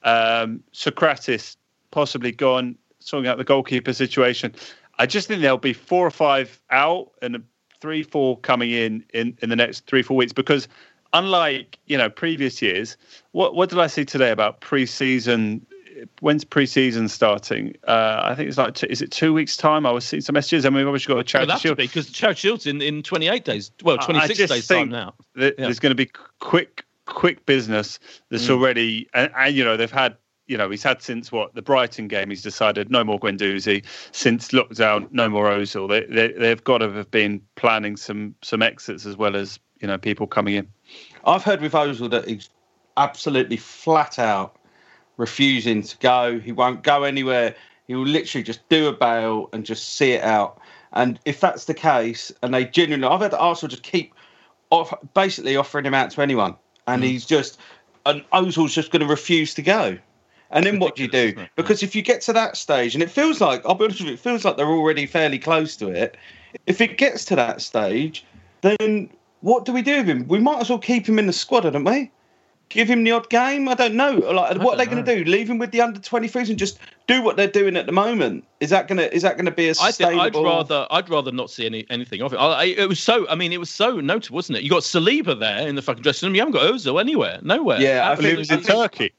Um, 0.05 0.63
Sokratis 0.73 1.57
possibly 1.95 2.33
gone, 2.33 2.77
sorting 2.99 3.29
out 3.29 3.39
the 3.39 3.45
goalkeeper 3.45 3.93
situation. 3.93 4.53
I 4.99 5.07
just 5.07 5.29
think 5.29 5.41
there'll 5.41 5.59
be 5.59 5.73
four 5.73 6.05
or 6.07 6.11
five 6.11 6.61
out 6.71 7.13
and 7.23 7.45
three, 7.81 8.03
four 8.03 8.39
coming 8.41 8.71
in 8.71 9.05
in, 9.15 9.39
in 9.41 9.49
the 9.49 9.57
next 9.57 9.87
three, 9.87 10.03
four 10.03 10.17
weeks 10.17 10.33
because 10.33 10.67
unlike 11.13 11.79
you 11.87 11.97
know 11.97 12.11
previous 12.11 12.61
years, 12.61 12.97
what 13.31 13.55
what 13.55 13.71
did 13.71 13.79
I 13.79 13.87
see 13.87 14.05
today 14.05 14.31
about 14.33 14.61
pre-season 14.61 15.65
when's 16.21 16.45
pre-season 16.45 17.09
starting? 17.09 17.77
Uh, 17.87 18.21
I 18.25 18.35
think 18.35 18.49
it's 18.49 18.59
like 18.59 18.75
two, 18.75 18.87
is 18.91 19.01
it 19.01 19.13
two 19.13 19.33
weeks 19.33 19.57
time? 19.57 19.87
I 19.87 19.93
was 19.93 20.05
seeing 20.05 20.21
some 20.21 20.35
messages, 20.35 20.65
and 20.65 20.75
we've 20.75 20.87
obviously 20.87 21.15
got 21.15 21.21
a 21.21 21.25
charity 21.25 21.51
well, 21.51 21.59
shield 21.59 21.77
because 21.77 22.11
charity 22.11 22.41
shield's 22.41 22.67
in, 22.67 22.83
in 22.83 23.05
28 23.05 23.45
days. 23.45 23.71
Well, 23.83 23.99
26 23.99 24.51
days 24.51 24.67
time 24.67 24.89
now. 24.89 25.15
yeah. 25.37 25.51
There's 25.57 25.79
going 25.79 25.93
to 25.93 25.97
be 25.97 26.11
quick 26.41 26.85
quick 27.07 27.45
business 27.45 27.99
that's 28.31 28.47
mm. 28.47 28.51
already, 28.51 29.09
and, 29.15 29.31
and, 29.37 29.55
you 29.55 29.65
know 29.65 29.77
they've 29.77 29.91
had. 29.91 30.17
You 30.47 30.59
know, 30.59 30.69
he's 30.71 30.83
had 30.83 31.03
since 31.03 31.33
what 31.33 31.55
the 31.55 31.63
Brighton 31.63 32.09
game. 32.09 32.31
He's 32.31 32.43
decided 32.43 32.91
no 32.91 33.03
more 33.03 33.19
Guendouzi. 33.19 33.85
Since 34.13 34.49
lockdown, 34.49 35.11
no 35.11 35.29
more 35.29 35.47
Ozil. 35.47 35.89
They, 35.89 36.05
they 36.15 36.33
they've 36.33 36.63
got 36.63 36.79
to 36.79 36.91
have 36.91 37.11
been 37.11 37.41
planning 37.57 37.97
some 37.97 38.35
some 38.43 38.63
exits 38.63 39.07
as 39.07 39.17
well 39.17 39.37
as 39.37 39.59
you 39.81 39.89
know 39.89 39.99
people 39.99 40.27
coming 40.27 40.55
in. 40.55 40.69
I've 41.27 41.43
heard 41.43 41.61
with 41.61 41.73
Ozil 41.73 42.11
that 42.11 42.29
he's 42.29 42.51
absolutely 42.97 43.57
flat 43.57 44.19
out 44.19 44.59
refusing 45.17 45.83
to 45.83 45.97
go. 45.99 46.39
He 46.39 46.53
won't 46.53 46.83
go 46.83 47.05
anywhere. 47.05 47.55
He 47.87 47.95
will 47.95 48.07
literally 48.07 48.43
just 48.43 48.67
do 48.69 48.89
a 48.89 48.93
bail 48.93 49.49
and 49.53 49.65
just 49.65 49.95
see 49.95 50.13
it 50.13 50.23
out. 50.25 50.61
And 50.93 51.19
if 51.25 51.41
that's 51.41 51.65
the 51.65 51.75
case, 51.75 52.33
and 52.43 52.55
they 52.55 52.65
genuinely, 52.65 53.09
I've 53.09 53.21
had 53.21 53.35
Arsenal 53.35 53.71
just 53.71 53.83
keep 53.83 54.15
off, 54.71 54.95
basically 55.13 55.57
offering 55.57 55.87
him 55.87 55.95
out 55.95 56.11
to 56.13 56.23
anyone, 56.23 56.57
and 56.87 57.03
mm. 57.03 57.07
he's 57.07 57.27
just, 57.27 57.59
and 58.07 58.25
Ozil's 58.33 58.75
just 58.75 58.91
going 58.91 59.01
to 59.01 59.07
refuse 59.07 59.55
to 59.55 59.63
go. 59.63 59.99
And 60.55 60.65
then 60.65 60.79
what 60.79 60.97
do 60.97 61.03
you 61.03 61.09
do? 61.09 61.35
Because 61.57 61.83
if 61.83 61.95
you 61.95 62.01
get 62.01 62.23
to 62.23 62.33
that 62.33 62.57
stage, 62.57 62.95
and 62.95 63.03
it 63.03 63.11
feels 63.11 63.41
like, 63.41 63.65
I'll 63.67 63.75
be 63.75 63.85
honest 63.85 64.01
with 64.01 64.09
you, 64.09 64.15
it 64.15 64.21
feels 64.21 64.45
like 64.45 64.57
they're 64.57 64.67
already 64.67 65.05
fairly 65.05 65.39
close 65.39 65.77
to 65.77 65.89
it. 65.89 66.17
If 66.67 66.81
it 66.81 66.97
gets 66.97 67.25
to 67.27 67.37
that 67.37 67.61
stage, 67.61 68.25
then 68.63 69.11
what 69.41 69.67
do 69.67 69.73
we 69.73 69.83
do 69.83 69.99
with 69.99 70.07
him? 70.07 70.27
We 70.27 70.39
might 70.39 70.61
as 70.61 70.71
well 70.71 70.79
keep 70.79 71.07
him 71.07 71.19
in 71.19 71.27
the 71.27 71.33
squad, 71.33 71.61
don't 71.61 71.85
we? 71.85 72.11
give 72.69 72.89
him 72.89 73.05
the 73.05 73.13
odd 73.13 73.31
game? 73.31 73.69
I 73.69 73.75
don't 73.75 73.95
know. 73.95 74.13
Like, 74.13 74.59
what 74.59 74.75
are 74.75 74.77
they 74.77 74.87
going 74.87 75.05
to 75.05 75.17
do? 75.17 75.25
Leave 75.31 75.49
him 75.49 75.59
with 75.59 75.71
the 75.71 75.81
under 75.81 76.01
23s 76.01 76.49
and 76.51 76.59
just 76.59 76.79
do 77.07 77.23
what 77.23 77.37
they're 77.37 77.47
doing 77.47 77.77
at 77.77 77.87
the 77.87 77.93
moment? 77.93 78.45
Is 78.61 78.71
that 78.71 78.89
going 78.89 78.99
to 78.99 79.15
is 79.15 79.23
that 79.23 79.37
going 79.37 79.47
to 79.47 79.53
be 79.53 79.69
a 79.69 79.75
sustainable? 79.75 80.21
I 80.21 80.27
I'd 80.27 80.35
rather 80.35 80.87
I'd 80.91 81.09
rather 81.09 81.33
not 81.33 81.51
see 81.51 81.67
any 81.67 81.87
anything 81.91 82.23
of 82.23 82.33
it. 82.33 82.37
I, 82.37 82.65
it 82.65 82.89
was 82.89 83.01
so. 83.01 83.29
I 83.29 83.35
mean, 83.35 83.53
it 83.53 83.61
was 83.61 83.71
so 83.71 84.01
notable, 84.01 84.37
wasn't 84.37 84.59
it? 84.59 84.65
You 84.65 84.71
got 84.71 84.83
Saliba 84.83 85.39
there 85.39 85.67
in 85.67 85.75
the 85.75 85.83
fucking 85.83 86.03
dressing 86.03 86.27
room. 86.27 86.35
You 86.35 86.43
haven't 86.43 86.53
got 86.53 86.73
Ozil 86.73 87.01
anywhere, 87.01 87.39
nowhere. 87.43 87.81
Yeah, 87.81 88.11
I 88.11 88.17
think 88.17 88.29
it 88.29 88.39
was 88.39 88.51
in 88.51 88.63
Turkey. 88.63 89.13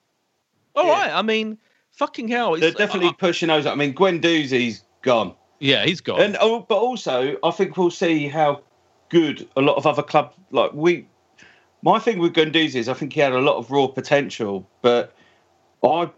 All 0.76 0.86
yeah. 0.86 0.92
right. 0.92 1.12
I 1.12 1.22
mean, 1.22 1.58
fucking 1.92 2.28
hell. 2.28 2.58
They're 2.58 2.72
definitely 2.72 3.10
uh, 3.10 3.14
pushing 3.14 3.50
Ozil. 3.50 3.72
I 3.72 3.76
mean, 3.76 3.94
Guendouzi's 3.94 4.84
gone. 5.02 5.34
Yeah, 5.60 5.86
he's 5.86 6.02
gone. 6.02 6.22
And 6.22 6.38
oh, 6.40 6.66
but 6.68 6.78
also, 6.78 7.38
I 7.44 7.52
think 7.52 7.78
we'll 7.78 7.92
see 7.92 8.28
how 8.28 8.62
good 9.10 9.48
a 9.56 9.62
lot 9.62 9.78
of 9.78 9.86
other 9.86 10.04
clubs 10.04 10.36
like 10.52 10.74
we 10.74 11.08
my 11.82 12.00
thing 12.00 12.18
with 12.18 12.34
Guendouzi 12.34 12.76
is 12.76 12.90
I 12.90 12.94
think 12.96 13.14
he 13.14 13.20
had 13.20 13.34
a 13.34 13.40
lot 13.40 13.58
of 13.58 13.70
raw 13.70 13.88
potential, 13.88 14.68
but 14.82 15.16
I 15.84 16.10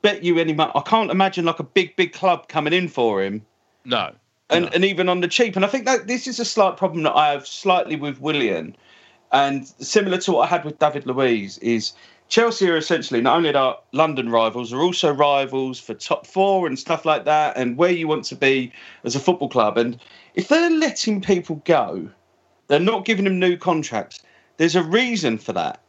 bet 0.00 0.24
you 0.24 0.38
any 0.38 0.54
money 0.54 0.72
I 0.74 0.80
can't 0.80 1.10
imagine 1.10 1.44
like 1.44 1.60
a 1.60 1.64
big 1.64 1.94
big 1.96 2.12
club 2.12 2.48
coming 2.48 2.72
in 2.72 2.88
for 2.88 3.22
him. 3.22 3.44
No. 3.84 4.12
And 4.48 4.64
no. 4.64 4.70
and 4.74 4.84
even 4.84 5.08
on 5.08 5.20
the 5.20 5.28
cheap. 5.28 5.54
And 5.54 5.64
I 5.64 5.68
think 5.68 5.84
that 5.84 6.06
this 6.06 6.26
is 6.26 6.40
a 6.40 6.44
slight 6.44 6.76
problem 6.76 7.02
that 7.02 7.14
I 7.14 7.30
have 7.32 7.46
slightly 7.46 7.96
with 7.96 8.20
Willian, 8.20 8.74
and 9.30 9.66
similar 9.66 10.18
to 10.18 10.32
what 10.32 10.44
I 10.44 10.46
had 10.46 10.64
with 10.64 10.78
David 10.78 11.06
Luiz 11.06 11.58
is 11.58 11.92
Chelsea 12.32 12.66
are 12.70 12.78
essentially 12.78 13.20
not 13.20 13.36
only 13.36 13.54
our 13.54 13.78
London 13.92 14.30
rivals, 14.30 14.72
are 14.72 14.80
also 14.80 15.12
rivals 15.12 15.78
for 15.78 15.92
top 15.92 16.26
four 16.26 16.66
and 16.66 16.78
stuff 16.78 17.04
like 17.04 17.26
that, 17.26 17.54
and 17.58 17.76
where 17.76 17.90
you 17.90 18.08
want 18.08 18.24
to 18.24 18.34
be 18.34 18.72
as 19.04 19.14
a 19.14 19.20
football 19.20 19.50
club. 19.50 19.76
And 19.76 20.00
if 20.34 20.48
they're 20.48 20.70
letting 20.70 21.20
people 21.20 21.56
go, 21.66 22.08
they're 22.68 22.80
not 22.80 23.04
giving 23.04 23.26
them 23.26 23.38
new 23.38 23.58
contracts. 23.58 24.22
There's 24.56 24.74
a 24.74 24.82
reason 24.82 25.36
for 25.36 25.52
that. 25.52 25.82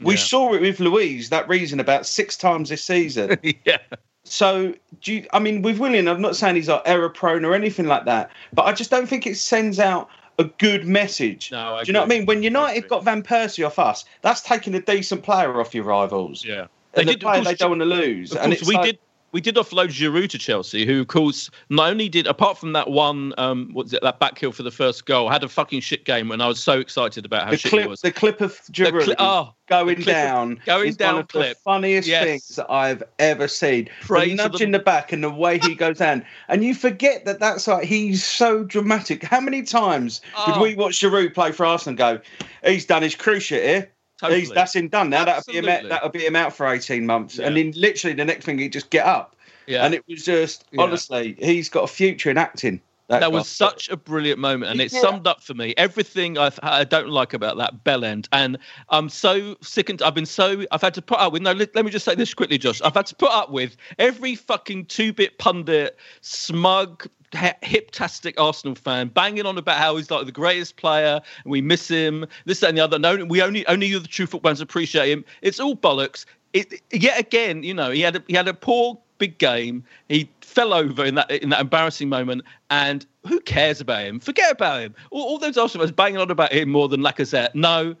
We 0.00 0.12
yeah. 0.12 0.20
saw 0.20 0.52
it 0.52 0.60
with 0.60 0.78
Luiz, 0.78 1.30
that 1.30 1.48
reason 1.48 1.80
about 1.80 2.04
six 2.04 2.36
times 2.36 2.68
this 2.68 2.84
season. 2.84 3.38
yeah. 3.64 3.78
So, 4.24 4.74
do 5.00 5.14
you, 5.14 5.26
I 5.32 5.38
mean, 5.38 5.62
with 5.62 5.78
Willian, 5.78 6.06
I'm 6.06 6.20
not 6.20 6.36
saying 6.36 6.56
he's 6.56 6.68
like 6.68 6.82
error 6.84 7.08
prone 7.08 7.46
or 7.46 7.54
anything 7.54 7.86
like 7.86 8.04
that, 8.04 8.30
but 8.52 8.66
I 8.66 8.74
just 8.74 8.90
don't 8.90 9.08
think 9.08 9.26
it 9.26 9.38
sends 9.38 9.80
out 9.80 10.10
a 10.38 10.44
good 10.44 10.86
message. 10.86 11.50
No, 11.50 11.76
I 11.76 11.84
do 11.84 11.88
you 11.88 11.92
know 11.92 12.00
what 12.00 12.06
I 12.06 12.08
mean? 12.08 12.26
When 12.26 12.42
United 12.42 12.88
got 12.88 13.04
Van 13.04 13.22
Persie 13.22 13.66
off 13.66 13.78
us, 13.78 14.04
that's 14.22 14.40
taking 14.40 14.74
a 14.74 14.80
decent 14.80 15.22
player 15.22 15.60
off 15.60 15.74
your 15.74 15.84
rivals. 15.84 16.44
Yeah, 16.44 16.66
they, 16.92 17.04
did, 17.04 17.20
player 17.20 17.42
they 17.42 17.54
don't 17.54 17.70
want 17.70 17.82
to 17.82 17.86
lose. 17.86 18.32
and 18.34 18.56
we 18.66 18.74
like, 18.74 18.84
did 18.84 18.98
we 19.32 19.40
did 19.40 19.56
offload 19.56 19.88
Giroud 19.88 20.30
to 20.30 20.38
Chelsea, 20.38 20.86
who, 20.86 21.00
of 21.00 21.08
course, 21.08 21.50
not 21.68 21.90
only 21.90 22.08
did 22.08 22.26
apart 22.26 22.58
from 22.58 22.72
that 22.72 22.90
one, 22.90 23.34
um, 23.38 23.70
what's 23.72 23.92
it, 23.92 24.02
that 24.02 24.18
back 24.18 24.38
heel 24.38 24.52
for 24.52 24.62
the 24.62 24.70
first 24.70 25.06
goal, 25.06 25.28
had 25.28 25.44
a 25.44 25.48
fucking 25.48 25.80
shit 25.80 26.04
game, 26.04 26.30
and 26.30 26.42
I 26.42 26.48
was 26.48 26.62
so 26.62 26.78
excited 26.78 27.26
about 27.26 27.44
how 27.44 27.50
the 27.50 27.58
shit 27.58 27.70
clip, 27.70 27.82
he 27.82 27.88
was. 27.88 28.00
The 28.00 28.12
clip 28.12 28.40
of 28.40 28.52
Giroud 28.72 29.04
cli- 29.04 29.16
oh, 29.18 29.54
going 29.66 30.00
down, 30.00 30.52
of, 30.52 30.64
going 30.64 30.92
down, 30.94 31.14
one 31.14 31.22
of 31.22 31.28
clip. 31.28 31.56
the 31.56 31.62
funniest 31.62 32.08
yes. 32.08 32.24
things 32.24 32.56
that 32.56 32.70
I've 32.70 33.02
ever 33.18 33.48
seen. 33.48 33.88
The 34.08 34.34
nudge 34.34 34.60
in 34.60 34.70
the 34.70 34.78
back 34.78 35.12
and 35.12 35.22
the 35.22 35.30
way 35.30 35.58
he 35.58 35.74
goes 35.74 35.98
down, 35.98 36.24
and 36.48 36.64
you 36.64 36.74
forget 36.74 37.24
that 37.26 37.40
that's 37.40 37.66
like 37.66 37.84
he's 37.84 38.24
so 38.24 38.64
dramatic. 38.64 39.22
How 39.22 39.40
many 39.40 39.62
times 39.62 40.22
oh. 40.36 40.52
did 40.52 40.62
we 40.62 40.74
watch 40.74 41.00
Giroud 41.00 41.34
play 41.34 41.52
for 41.52 41.66
Arsenal? 41.66 41.88
and 41.88 41.98
Go, 41.98 42.20
he's 42.64 42.84
done 42.84 43.02
his 43.02 43.14
cruciate 43.14 43.62
here. 43.62 43.90
Totally. 44.20 44.40
He's, 44.40 44.50
that's 44.50 44.74
him 44.74 44.88
done 44.88 45.10
now. 45.10 45.24
That'll 45.24 45.44
be 45.46 45.58
him 45.58 45.68
out, 45.68 45.88
that'll 45.88 46.08
be 46.08 46.26
him 46.26 46.36
out 46.36 46.52
for 46.52 46.66
eighteen 46.66 47.06
months, 47.06 47.38
yeah. 47.38 47.46
and 47.46 47.56
then 47.56 47.72
literally 47.76 48.14
the 48.14 48.24
next 48.24 48.44
thing 48.44 48.58
he 48.58 48.68
just 48.68 48.90
get 48.90 49.06
up. 49.06 49.36
Yeah. 49.66 49.84
And 49.84 49.94
it 49.94 50.02
was 50.08 50.24
just 50.24 50.64
yeah. 50.72 50.82
honestly, 50.82 51.36
he's 51.38 51.68
got 51.68 51.84
a 51.84 51.88
future 51.88 52.30
in 52.30 52.38
acting. 52.38 52.80
That, 53.08 53.20
that 53.20 53.32
was 53.32 53.48
such 53.48 53.88
a 53.88 53.96
brilliant 53.96 54.38
moment, 54.38 54.70
and 54.70 54.82
it 54.82 54.92
yeah. 54.92 55.00
summed 55.00 55.26
up 55.26 55.42
for 55.42 55.54
me 55.54 55.72
everything 55.78 56.36
I, 56.36 56.50
I 56.62 56.84
don't 56.84 57.08
like 57.08 57.32
about 57.32 57.56
that 57.56 57.82
bell 57.82 58.04
end. 58.04 58.28
And 58.32 58.58
I'm 58.90 59.08
so 59.08 59.56
sick 59.62 59.88
and 59.88 60.02
I've 60.02 60.14
been 60.14 60.26
so 60.26 60.64
I've 60.72 60.82
had 60.82 60.92
to 60.92 61.00
put 61.00 61.18
up 61.18 61.32
with. 61.32 61.40
No, 61.40 61.52
let, 61.52 61.74
let 61.74 61.86
me 61.86 61.90
just 61.90 62.04
say 62.04 62.14
this 62.14 62.34
quickly, 62.34 62.58
Josh. 62.58 62.82
I've 62.82 62.92
had 62.92 63.06
to 63.06 63.14
put 63.14 63.30
up 63.30 63.50
with 63.50 63.78
every 63.98 64.34
fucking 64.34 64.86
two-bit 64.86 65.38
pundit, 65.38 65.96
smug, 66.20 67.06
hiptastic 67.32 68.34
Arsenal 68.38 68.74
fan 68.74 69.08
banging 69.08 69.46
on 69.46 69.58
about 69.58 69.76
how 69.76 69.96
he's 69.96 70.10
like 70.10 70.26
the 70.26 70.32
greatest 70.32 70.76
player 70.76 71.20
and 71.44 71.50
we 71.50 71.60
miss 71.60 71.88
him, 71.88 72.26
this, 72.44 72.60
that, 72.60 72.70
and 72.70 72.78
the 72.78 72.84
other. 72.84 72.98
No, 72.98 73.24
we 73.24 73.42
only 73.42 73.66
only 73.66 73.86
you, 73.86 73.98
the 73.98 74.08
true 74.08 74.26
football 74.26 74.50
fans, 74.50 74.60
appreciate 74.60 75.10
him. 75.10 75.24
It's 75.42 75.60
all 75.60 75.76
bollocks. 75.76 76.24
It, 76.54 76.80
yet 76.92 77.18
again, 77.18 77.62
you 77.62 77.74
know, 77.74 77.90
he 77.90 78.00
had 78.00 78.16
a, 78.16 78.22
he 78.26 78.34
had 78.34 78.48
a 78.48 78.54
poor 78.54 78.98
big 79.18 79.38
game. 79.38 79.84
He 80.08 80.30
fell 80.40 80.72
over 80.72 81.04
in 81.04 81.14
that 81.16 81.30
in 81.30 81.50
that 81.50 81.60
embarrassing 81.60 82.08
moment, 82.08 82.42
and 82.70 83.04
who 83.26 83.40
cares 83.40 83.80
about 83.80 84.04
him? 84.06 84.20
Forget 84.20 84.52
about 84.52 84.80
him. 84.80 84.94
All, 85.10 85.22
all 85.22 85.38
those 85.38 85.58
Arsenal 85.58 85.86
fans 85.86 85.94
banging 85.94 86.18
on 86.18 86.30
about 86.30 86.52
him 86.52 86.70
more 86.70 86.88
than 86.88 87.00
Lacazette. 87.00 87.54
No, 87.54 87.94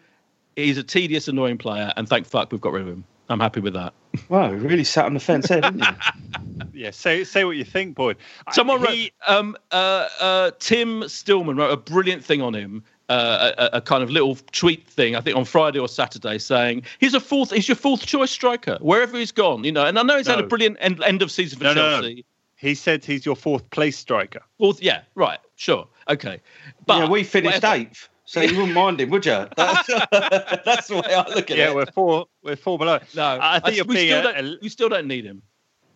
he's 0.56 0.78
a 0.78 0.82
tedious, 0.82 1.28
annoying 1.28 1.58
player, 1.58 1.92
and 1.96 2.08
thank 2.08 2.26
fuck 2.26 2.50
we've 2.50 2.60
got 2.60 2.72
rid 2.72 2.82
of 2.82 2.88
him. 2.88 3.04
I'm 3.28 3.40
happy 3.40 3.60
with 3.60 3.74
that. 3.74 3.92
Wow, 4.28 4.52
really 4.52 4.84
sat 4.84 5.04
on 5.04 5.14
the 5.14 5.20
fence 5.20 5.48
there, 5.48 5.60
didn't 5.60 5.80
you? 5.80 5.86
yeah, 6.72 6.90
say 6.90 7.24
say 7.24 7.44
what 7.44 7.56
you 7.56 7.64
think, 7.64 7.94
boy. 7.94 8.14
Someone 8.52 8.80
he, 8.86 9.12
wrote, 9.28 9.36
um, 9.36 9.56
uh, 9.70 10.08
uh, 10.20 10.50
Tim 10.58 11.06
Stillman 11.08 11.56
wrote 11.56 11.70
a 11.70 11.76
brilliant 11.76 12.24
thing 12.24 12.40
on 12.40 12.54
him 12.54 12.82
uh, 13.08 13.52
a, 13.56 13.76
a, 13.78 13.80
kind 13.80 14.02
of 14.02 14.10
little 14.10 14.36
tweet 14.52 14.86
thing, 14.86 15.16
I 15.16 15.20
think 15.20 15.36
on 15.36 15.44
Friday 15.44 15.78
or 15.78 15.88
Saturday, 15.88 16.38
saying 16.38 16.82
he's 16.98 17.14
a 17.14 17.20
fourth, 17.20 17.50
he's 17.50 17.68
your 17.68 17.76
fourth 17.76 18.04
choice 18.04 18.30
striker 18.30 18.76
wherever 18.80 19.16
he's 19.16 19.32
gone, 19.32 19.64
you 19.64 19.72
know. 19.72 19.86
And 19.86 19.98
I 19.98 20.02
know 20.02 20.16
he's 20.16 20.26
no. 20.26 20.36
had 20.36 20.44
a 20.44 20.46
brilliant 20.46 20.76
end, 20.80 21.02
end 21.02 21.22
of 21.22 21.30
season 21.30 21.58
for 21.58 21.64
no, 21.64 21.74
Chelsea. 21.74 22.14
No, 22.16 22.22
he 22.56 22.74
said 22.74 23.04
he's 23.04 23.24
your 23.24 23.36
fourth 23.36 23.68
place 23.70 23.96
striker. 23.96 24.40
Fourth, 24.58 24.82
yeah, 24.82 25.02
right, 25.14 25.38
sure, 25.56 25.88
okay. 26.08 26.40
But 26.86 26.98
yeah, 26.98 27.08
we 27.08 27.24
finished 27.24 27.62
whatever. 27.62 27.82
eighth. 27.82 28.08
So 28.28 28.42
you 28.42 28.58
wouldn't 28.58 28.74
mind 28.74 29.00
him, 29.00 29.08
would 29.08 29.24
you? 29.24 29.32
That's, 29.56 29.86
that's 30.10 30.88
the 30.88 30.96
way 30.96 31.14
I 31.14 31.26
look 31.34 31.50
at 31.50 31.56
yeah, 31.56 31.64
it. 31.64 31.68
Yeah, 31.68 31.74
we're 31.74 31.86
four. 31.86 32.26
We're 32.42 32.56
four 32.56 32.76
below. 32.76 32.98
No, 33.16 33.38
I 33.40 33.58
think 33.58 33.72
I, 33.72 33.76
you're 33.76 33.86
we 33.86 33.94
being. 33.94 34.22
Still 34.22 34.26
a, 34.26 34.54
a, 34.54 34.58
we 34.60 34.68
still 34.68 34.90
don't 34.90 35.06
need 35.06 35.24
him. 35.24 35.40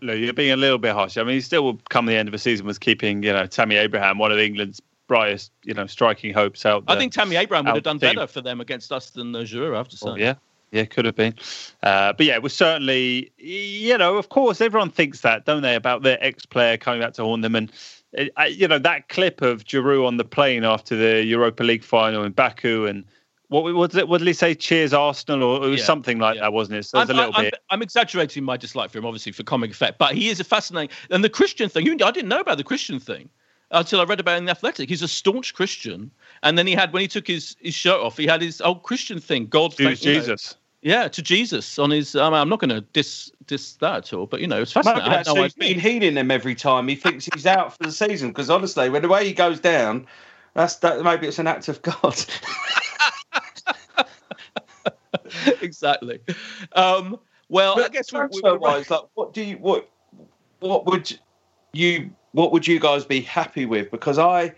No, 0.00 0.14
you're 0.14 0.32
being 0.32 0.50
a 0.50 0.56
little 0.56 0.78
bit 0.78 0.94
harsh. 0.94 1.18
I 1.18 1.24
mean, 1.24 1.34
he 1.34 1.42
still 1.42 1.62
will 1.62 1.78
come 1.90 2.06
the 2.06 2.14
end 2.14 2.28
of 2.28 2.32
the 2.32 2.38
season 2.38 2.64
was 2.64 2.78
keeping, 2.78 3.22
you 3.22 3.34
know, 3.34 3.46
Tammy 3.46 3.76
Abraham, 3.76 4.16
one 4.16 4.32
of 4.32 4.38
England's 4.38 4.80
brightest, 5.08 5.52
you 5.64 5.74
know, 5.74 5.86
striking 5.86 6.32
hopes 6.32 6.64
out. 6.64 6.84
I 6.88 6.96
think 6.96 7.12
Tammy 7.12 7.36
Abraham 7.36 7.66
would 7.66 7.74
have 7.74 7.82
done 7.82 7.98
team. 7.98 8.14
better 8.14 8.26
for 8.26 8.40
them 8.40 8.62
against 8.62 8.92
us 8.92 9.10
than 9.10 9.36
uh, 9.36 9.40
Giroud. 9.40 9.74
I 9.74 9.76
have 9.76 9.88
to 9.88 9.96
say. 9.98 10.08
Oh, 10.08 10.14
yeah, 10.14 10.36
Yeah, 10.70 10.86
could 10.86 11.04
have 11.04 11.16
been. 11.16 11.34
Uh, 11.82 12.14
but 12.14 12.24
yeah, 12.24 12.32
it 12.32 12.42
was 12.42 12.54
certainly, 12.54 13.30
you 13.36 13.98
know, 13.98 14.16
of 14.16 14.30
course, 14.30 14.62
everyone 14.62 14.88
thinks 14.88 15.20
that, 15.20 15.44
don't 15.44 15.60
they, 15.60 15.74
about 15.74 16.02
their 16.02 16.16
ex 16.24 16.46
player 16.46 16.78
coming 16.78 17.02
back 17.02 17.12
to 17.14 17.24
haunt 17.24 17.42
them. 17.42 17.56
And, 17.56 17.70
uh, 18.18 18.44
you 18.44 18.68
know, 18.68 18.78
that 18.78 19.08
clip 19.08 19.42
of 19.42 19.64
Giroud 19.64 20.06
on 20.06 20.16
the 20.16 20.24
plane 20.24 20.64
after 20.64 20.96
the 20.96 21.24
Europa 21.24 21.62
League 21.62 21.84
final 21.84 22.24
in 22.24 22.32
Baku 22.32 22.86
and 22.86 23.04
what 23.52 23.64
was 23.64 23.94
it? 23.94 24.08
What 24.08 24.18
did 24.18 24.26
he 24.26 24.32
say? 24.32 24.54
Cheers 24.54 24.94
Arsenal, 24.94 25.42
or 25.42 25.66
it 25.66 25.68
was 25.68 25.80
yeah, 25.80 25.86
something 25.86 26.18
like 26.18 26.36
yeah. 26.36 26.42
that, 26.42 26.54
wasn't 26.54 26.78
it? 26.78 26.84
So 26.84 26.98
I'm, 26.98 27.10
a 27.10 27.12
little 27.12 27.32
I'm, 27.34 27.44
bit. 27.44 27.54
I'm 27.68 27.82
exaggerating 27.82 28.44
my 28.44 28.56
dislike 28.56 28.90
for 28.90 28.96
him, 28.96 29.04
obviously, 29.04 29.32
for 29.32 29.42
comic 29.42 29.70
effect, 29.70 29.98
but 29.98 30.14
he 30.14 30.30
is 30.30 30.40
a 30.40 30.44
fascinating. 30.44 30.96
And 31.10 31.22
the 31.22 31.28
Christian 31.28 31.68
thing, 31.68 31.86
I 32.02 32.10
didn't 32.10 32.28
know 32.28 32.40
about 32.40 32.56
the 32.56 32.64
Christian 32.64 32.98
thing 32.98 33.28
until 33.70 34.00
I 34.00 34.04
read 34.04 34.20
about 34.20 34.36
it 34.36 34.38
in 34.38 34.44
the 34.46 34.52
Athletic. 34.52 34.88
He's 34.88 35.02
a 35.02 35.08
staunch 35.08 35.52
Christian, 35.52 36.10
and 36.42 36.56
then 36.56 36.66
he 36.66 36.72
had 36.72 36.94
when 36.94 37.02
he 37.02 37.08
took 37.08 37.26
his, 37.26 37.54
his 37.60 37.74
shirt 37.74 38.00
off, 38.00 38.16
he 38.16 38.26
had 38.26 38.40
his 38.40 38.62
old 38.62 38.84
Christian 38.84 39.20
thing, 39.20 39.46
God, 39.46 39.74
thank, 39.74 40.00
Jesus. 40.00 40.24
You 40.24 40.54
know, 40.54 40.61
yeah, 40.82 41.06
to 41.06 41.22
Jesus 41.22 41.78
on 41.78 41.90
his. 41.90 42.16
Um, 42.16 42.34
I'm 42.34 42.48
not 42.48 42.58
going 42.58 42.70
to 42.70 42.80
diss 42.80 43.30
diss 43.46 43.74
that 43.74 43.96
at 43.96 44.12
all, 44.12 44.26
but 44.26 44.40
you 44.40 44.48
know, 44.48 44.62
it's 44.62 44.72
fascinating. 44.72 45.10
Maybe 45.10 45.22
that's 45.24 45.32
he's 45.32 45.54
been 45.54 45.78
healing 45.78 46.14
them 46.14 46.30
every 46.30 46.56
time. 46.56 46.88
He 46.88 46.96
thinks 46.96 47.28
he's 47.32 47.46
out 47.46 47.76
for 47.76 47.84
the 47.84 47.92
season 47.92 48.28
because 48.30 48.50
honestly, 48.50 48.90
when 48.90 49.02
the 49.02 49.08
way 49.08 49.24
he 49.24 49.32
goes 49.32 49.60
down, 49.60 50.06
that's 50.54 50.76
that. 50.76 51.02
Maybe 51.02 51.28
it's 51.28 51.38
an 51.38 51.46
act 51.46 51.68
of 51.68 51.80
God. 51.82 52.24
exactly. 55.62 56.18
Um, 56.72 57.18
well, 57.48 57.76
but 57.76 57.84
I 57.84 57.88
guess 57.88 58.08
transfer 58.08 58.58
wise, 58.58 58.90
like, 58.90 59.02
what 59.14 59.32
do 59.32 59.44
you 59.44 59.58
what 59.58 59.88
what 60.58 60.84
would 60.86 61.16
you 61.72 62.10
what 62.32 62.50
would 62.50 62.66
you 62.66 62.80
guys 62.80 63.04
be 63.04 63.20
happy 63.20 63.66
with? 63.66 63.90
Because 63.92 64.18
I 64.18 64.52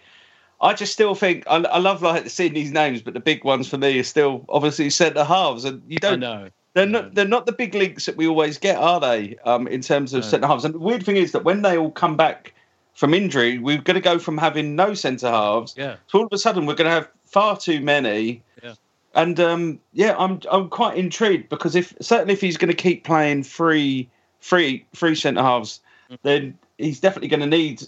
I 0.61 0.75
just 0.75 0.93
still 0.93 1.15
think 1.15 1.45
I, 1.47 1.57
I 1.57 1.79
love 1.79 2.03
like 2.03 2.29
seeing 2.31 2.55
these 2.55 2.73
names, 2.73 3.03
but 3.03 3.15
the 3.15 3.21
big 3.21 3.45
ones 3.45 3.69
for 3.69 3.79
me 3.79 3.99
are 3.99 4.05
still 4.05 4.45
obviously 4.49 4.91
centre 4.91 5.25
halves, 5.25 5.65
and 5.65 5.83
you 5.89 5.99
don't 5.99 6.21
know. 6.21 6.49
They're 6.75 6.87
not. 6.87 7.15
They're 7.15 7.25
not 7.25 7.47
the 7.47 7.53
big 7.53 7.75
links 7.75 8.07
that 8.07 8.17
we 8.17 8.27
always 8.27 8.59
get, 8.59 8.77
are 8.77 8.99
they? 8.99 9.37
Um, 9.45 9.69
in 9.69 9.81
terms 9.81 10.13
of 10.13 10.23
no. 10.23 10.29
centre 10.29 10.47
halves. 10.47 10.65
And 10.65 10.75
the 10.75 10.79
weird 10.79 11.05
thing 11.05 11.17
is 11.17 11.33
that 11.33 11.45
when 11.45 11.63
they 11.63 11.79
all 11.79 11.91
come 11.91 12.17
back 12.17 12.53
from 12.95 13.15
injury, 13.15 13.59
we're 13.59 13.79
going 13.79 13.95
to 13.95 14.01
go 14.01 14.19
from 14.19 14.39
having 14.39 14.75
no 14.75 14.95
centre 14.95 15.31
halves. 15.31 15.75
Yeah. 15.77 15.97
So 16.09 16.19
all 16.19 16.27
of 16.27 16.33
a 16.33 16.39
sudden, 16.39 16.67
we're 16.67 16.75
going 16.75 16.89
to 16.89 16.95
have 16.95 17.09
far 17.27 17.57
too 17.57 17.81
many. 17.81 18.43
Yeah. 18.63 18.75
And 19.15 19.39
um, 19.39 19.81
yeah, 19.93 20.17
I'm 20.19 20.41
I'm 20.51 20.69
quite 20.69 20.97
intrigued 20.97 21.49
because 21.49 21.77
if 21.77 21.95
certainly 22.01 22.35
if 22.35 22.41
he's 22.41 22.57
going 22.57 22.71
to 22.71 22.77
keep 22.77 23.05
playing 23.05 23.45
three 23.45 24.09
three 24.41 24.85
three 24.97 25.15
centre 25.15 25.43
halves, 25.43 25.81
mm. 26.11 26.19
then 26.23 26.59
he's 26.79 26.99
definitely 26.99 27.29
going 27.29 27.41
to 27.41 27.47
need 27.47 27.83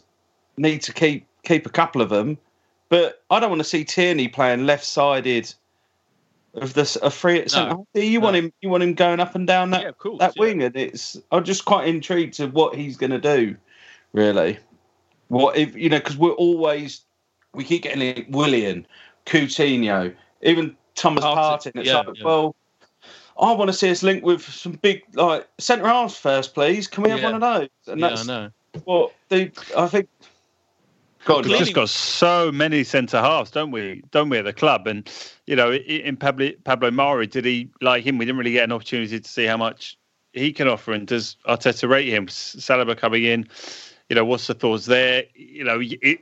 need 0.56 0.82
to 0.82 0.92
keep 0.92 1.26
keep 1.42 1.66
a 1.66 1.70
couple 1.70 2.02
of 2.02 2.08
them. 2.08 2.38
But 2.88 3.22
I 3.30 3.40
don't 3.40 3.50
want 3.50 3.60
to 3.60 3.64
see 3.64 3.84
Tierney 3.84 4.28
playing 4.28 4.66
left 4.66 4.84
sided 4.84 5.52
of 6.54 6.74
this 6.74 6.96
a 6.96 7.10
free 7.10 7.40
at. 7.40 7.52
No, 7.52 7.86
you 7.94 8.20
no. 8.20 8.24
want 8.24 8.36
him 8.36 8.52
you 8.60 8.68
want 8.68 8.82
him 8.82 8.94
going 8.94 9.20
up 9.20 9.34
and 9.34 9.46
down 9.46 9.70
that 9.70 9.82
yeah, 9.82 9.92
course, 9.92 10.18
that 10.20 10.34
yeah. 10.36 10.40
wing, 10.40 10.62
and 10.62 10.76
it's 10.76 11.20
I'm 11.32 11.44
just 11.44 11.64
quite 11.64 11.88
intrigued 11.88 12.34
to 12.34 12.46
what 12.46 12.74
he's 12.74 12.96
going 12.96 13.10
to 13.10 13.20
do. 13.20 13.56
Really, 14.12 14.58
what 15.28 15.56
if 15.56 15.74
you 15.76 15.88
know? 15.88 15.98
Because 15.98 16.16
we're 16.16 16.32
always 16.32 17.02
we 17.54 17.64
keep 17.64 17.82
getting 17.82 18.02
it 18.02 18.30
Willian, 18.30 18.86
Coutinho, 19.26 20.14
even 20.42 20.76
Thomas 20.94 21.24
Partey. 21.24 21.72
It's 21.74 21.88
yeah, 21.88 21.98
like, 22.00 22.16
well, 22.22 22.54
I 23.38 23.52
want 23.52 23.68
to 23.68 23.72
see 23.72 23.90
us 23.90 24.02
linked 24.02 24.24
with 24.24 24.42
some 24.42 24.72
big 24.72 25.02
like 25.14 25.46
centre 25.58 25.86
halves 25.86 26.16
first, 26.16 26.54
please. 26.54 26.86
Can 26.86 27.02
we 27.02 27.10
have 27.10 27.22
one 27.22 27.34
of 27.34 27.40
those? 27.40 27.68
And 27.86 28.00
yeah, 28.00 28.08
that's 28.08 28.22
I 28.22 28.26
know. 28.26 28.50
what 28.84 29.12
the 29.28 29.50
I 29.76 29.88
think. 29.88 30.08
God, 31.26 31.46
we've 31.46 31.58
just 31.58 31.74
got 31.74 31.88
so 31.88 32.52
many 32.52 32.84
centre 32.84 33.20
halves, 33.20 33.50
don't 33.50 33.70
we? 33.70 34.02
Don't 34.12 34.28
we 34.28 34.38
at 34.38 34.44
the 34.44 34.52
club? 34.52 34.86
And 34.86 35.10
you 35.46 35.56
know, 35.56 35.72
in 35.72 36.16
Pablo, 36.16 36.50
Pablo 36.64 36.90
Mari, 36.90 37.26
did 37.26 37.44
he 37.44 37.68
like 37.80 38.04
him? 38.04 38.16
We 38.16 38.24
didn't 38.24 38.38
really 38.38 38.52
get 38.52 38.64
an 38.64 38.72
opportunity 38.72 39.18
to 39.18 39.28
see 39.28 39.44
how 39.44 39.56
much 39.56 39.98
he 40.32 40.52
can 40.52 40.68
offer. 40.68 40.92
And 40.92 41.06
does 41.06 41.36
Arteta 41.46 41.88
rate 41.88 42.08
him? 42.08 42.26
Saliba 42.26 42.96
coming 42.96 43.24
in, 43.24 43.48
you 44.08 44.16
know, 44.16 44.24
what's 44.24 44.46
the 44.46 44.54
thoughts 44.54 44.86
there? 44.86 45.24
You 45.34 45.64
know, 45.64 45.80
he, 45.80 46.18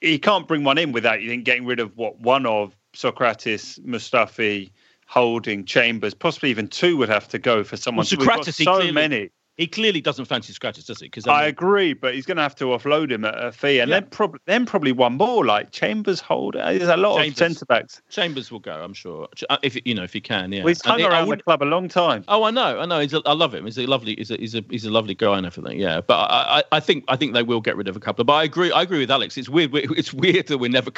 he 0.00 0.18
can't 0.18 0.48
bring 0.48 0.64
one 0.64 0.78
in 0.78 0.92
without 0.92 1.20
you 1.20 1.28
think 1.28 1.44
getting 1.44 1.66
rid 1.66 1.80
of 1.80 1.96
what 1.96 2.18
one 2.20 2.46
of 2.46 2.76
Sokratis, 2.94 3.78
Mustafi, 3.80 4.70
Holding, 5.06 5.64
Chambers, 5.64 6.14
possibly 6.14 6.50
even 6.50 6.68
two 6.68 6.96
would 6.96 7.08
have 7.08 7.28
to 7.28 7.38
go 7.38 7.64
for 7.64 7.76
someone. 7.76 8.06
Well, 8.10 8.26
Sokratis, 8.26 8.62
so 8.62 8.76
clearly, 8.76 8.92
many. 8.92 9.30
He 9.58 9.66
clearly 9.66 10.00
doesn't 10.00 10.26
fancy 10.26 10.52
Sokratis, 10.52 10.86
does 10.86 11.00
he? 11.00 11.06
Because 11.06 11.26
I, 11.26 11.30
mean, 11.30 11.40
I, 11.40 11.46
agree, 11.46 11.92
but 11.92 12.14
he's 12.14 12.24
going 12.24 12.36
to 12.36 12.42
have 12.44 12.54
to 12.56 12.66
offload 12.66 13.10
him 13.10 13.24
at 13.24 13.34
a 13.44 13.50
fee, 13.50 13.80
and 13.80 13.90
yeah. 13.90 13.98
then, 13.98 14.08
prob- 14.08 14.38
then 14.44 14.64
probably 14.64 14.92
one 14.92 15.14
more 15.14 15.44
like 15.44 15.72
Chambers 15.72 16.20
hold. 16.20 16.54
There's 16.54 16.82
a 16.82 16.96
lot 16.96 17.16
Chambers, 17.16 17.32
of 17.32 17.36
centre 17.38 17.64
backs. 17.66 18.00
Chambers 18.08 18.52
will 18.52 18.60
go, 18.60 18.72
I'm 18.72 18.94
sure, 18.94 19.26
uh, 19.50 19.56
if 19.64 19.76
you 19.84 19.96
know 19.96 20.04
if 20.04 20.12
he 20.12 20.20
can. 20.20 20.52
Yeah, 20.52 20.60
well, 20.60 20.68
he's 20.68 20.84
hung 20.84 21.00
and 21.00 21.12
around 21.12 21.28
the 21.28 21.38
club 21.38 21.60
a 21.60 21.64
long 21.64 21.88
time. 21.88 22.22
Oh, 22.28 22.44
I 22.44 22.52
know, 22.52 22.78
I 22.78 22.86
know. 22.86 23.00
He's 23.00 23.12
a, 23.12 23.20
I 23.26 23.32
love 23.32 23.52
him. 23.52 23.64
He's 23.64 23.78
a 23.78 23.86
lovely, 23.86 24.14
he's 24.14 24.30
a, 24.30 24.36
he's 24.36 24.54
a, 24.54 24.64
he's 24.70 24.84
a 24.84 24.90
lovely 24.90 25.16
guy 25.16 25.36
and 25.36 25.44
everything. 25.44 25.80
Yeah, 25.80 26.02
but 26.02 26.30
I, 26.30 26.60
I, 26.60 26.62
I 26.76 26.80
think 26.80 27.04
I 27.08 27.16
think 27.16 27.34
they 27.34 27.42
will 27.42 27.60
get 27.60 27.76
rid 27.76 27.88
of 27.88 27.96
a 27.96 28.00
couple. 28.00 28.24
But 28.24 28.34
I 28.34 28.44
agree, 28.44 28.70
I 28.70 28.82
agree 28.82 29.00
with 29.00 29.10
Alex. 29.10 29.36
It's 29.36 29.48
weird. 29.48 29.74
It's 29.74 30.14
weird 30.14 30.46
that 30.46 30.58
we're 30.58 30.70
never, 30.70 30.92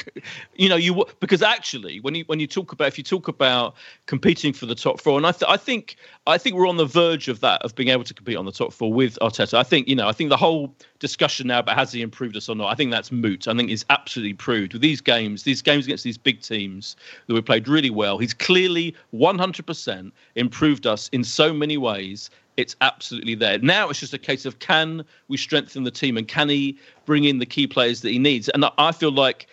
you 0.55 0.69
know, 0.69 0.77
you 0.77 1.07
because 1.21 1.41
actually 1.41 2.01
when 2.01 2.15
you 2.15 2.25
when 2.27 2.41
you 2.41 2.47
talk 2.47 2.73
about 2.73 2.89
if 2.89 2.99
you 2.99 3.05
talk 3.05 3.27
about 3.27 3.75
competing 4.05 4.53
for 4.53 4.67
the 4.67 4.75
top 4.75 5.01
four, 5.01 5.17
and 5.17 5.27
I, 5.27 5.33
th- 5.33 5.49
I 5.49 5.57
think 5.57 5.97
I 6.27 6.37
think 6.37 6.57
we're 6.57 6.69
on 6.69 6.77
the 6.77 6.85
verge 6.85 7.29
of 7.29 7.41
that 7.41 7.63
of 7.63 7.75
being 7.75 7.89
able 7.89 8.05
to 8.05 8.13
compete 8.13 8.37
on 8.37 8.45
the 8.45 8.50
top 8.53 8.73
four 8.73 8.93
with 8.93 9.19
Arteta. 9.21 9.55
I 9.55 9.63
think 9.63 9.89
you 9.89 9.97
know 9.97 10.09
I 10.09 10.13
think 10.13 10.31
the 10.31 10.37
whole 10.37 10.75
discussion 10.99 11.49
now 11.49 11.61
about 11.61 11.77
has 11.77 11.93
he 11.93 12.03
improved 12.03 12.37
us 12.37 12.49
or 12.49 12.55
not. 12.55 12.69
I 12.69 12.75
think 12.75 12.91
that's 12.91 13.11
moot. 13.13 13.49
I 13.49 13.55
think 13.55 13.71
he's 13.71 13.85
absolutely 13.91 14.35
proved 14.35 14.73
with 14.73 14.83
these 14.83 15.01
games, 15.01 15.43
these 15.43 15.63
games 15.63 15.85
against 15.87 16.05
these 16.05 16.19
big 16.19 16.43
teams 16.43 16.97
that 17.27 17.35
we 17.35 17.41
played 17.41 17.69
really 17.69 17.91
well. 17.91 18.19
He's 18.19 18.35
clearly 18.35 18.95
100% 19.15 20.13
improved 20.37 20.87
us 20.87 21.09
in 21.13 21.25
so 21.25 21.53
many 21.53 21.77
ways. 21.77 22.31
It's 22.57 22.77
absolutely 22.81 23.35
there. 23.35 23.59
Now 23.59 23.89
it's 23.89 24.01
just 24.01 24.13
a 24.13 24.19
case 24.19 24.45
of 24.45 24.59
can 24.59 25.05
we 25.29 25.37
strengthen 25.37 25.85
the 25.85 25.91
team 25.91 26.17
and 26.17 26.29
can 26.29 26.49
he 26.49 26.79
bring 27.07 27.25
in 27.25 27.39
the 27.39 27.47
key 27.47 27.67
players 27.67 28.03
that 28.03 28.11
he 28.11 28.19
needs? 28.19 28.49
And 28.51 28.65
I 28.77 28.93
feel 28.93 29.13
like 29.13 29.47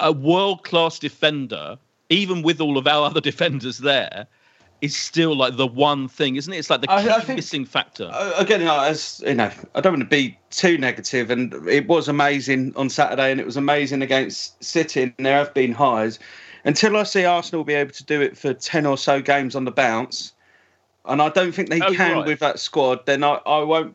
a 0.00 0.12
world 0.12 0.64
class 0.64 0.98
defender, 0.98 1.78
even 2.08 2.42
with 2.42 2.60
all 2.60 2.78
of 2.78 2.86
our 2.86 3.06
other 3.10 3.20
defenders 3.20 3.78
there, 3.78 4.26
is 4.80 4.96
still 4.96 5.36
like 5.36 5.56
the 5.56 5.66
one 5.66 6.08
thing, 6.08 6.36
isn't 6.36 6.52
it? 6.52 6.58
It's 6.58 6.70
like 6.70 6.82
the 6.82 6.90
I, 6.90 7.16
I 7.16 7.20
think, 7.20 7.36
missing 7.36 7.64
factor. 7.64 8.10
Uh, 8.12 8.32
again, 8.36 8.62
as 8.62 9.22
you 9.26 9.34
know, 9.34 9.50
I 9.74 9.80
don't 9.80 9.94
want 9.94 10.02
to 10.02 10.16
be 10.16 10.38
too 10.50 10.78
negative, 10.78 11.30
and 11.30 11.52
it 11.68 11.86
was 11.88 12.08
amazing 12.08 12.72
on 12.76 12.90
Saturday, 12.90 13.30
and 13.30 13.40
it 13.40 13.46
was 13.46 13.56
amazing 13.56 14.02
against 14.02 14.62
City. 14.62 15.02
And 15.02 15.26
there 15.26 15.38
have 15.38 15.54
been 15.54 15.72
highs. 15.72 16.18
Until 16.64 16.96
I 16.96 17.04
see 17.04 17.24
Arsenal 17.24 17.64
be 17.64 17.74
able 17.74 17.92
to 17.92 18.04
do 18.04 18.20
it 18.20 18.36
for 18.36 18.52
ten 18.52 18.86
or 18.86 18.98
so 18.98 19.22
games 19.22 19.54
on 19.54 19.64
the 19.64 19.70
bounce, 19.70 20.32
and 21.04 21.22
I 21.22 21.28
don't 21.30 21.52
think 21.52 21.70
they 21.70 21.80
oh, 21.80 21.92
can 21.92 22.18
right. 22.18 22.26
with 22.26 22.40
that 22.40 22.58
squad, 22.58 23.06
then 23.06 23.24
I, 23.24 23.40
I 23.46 23.62
won't. 23.62 23.94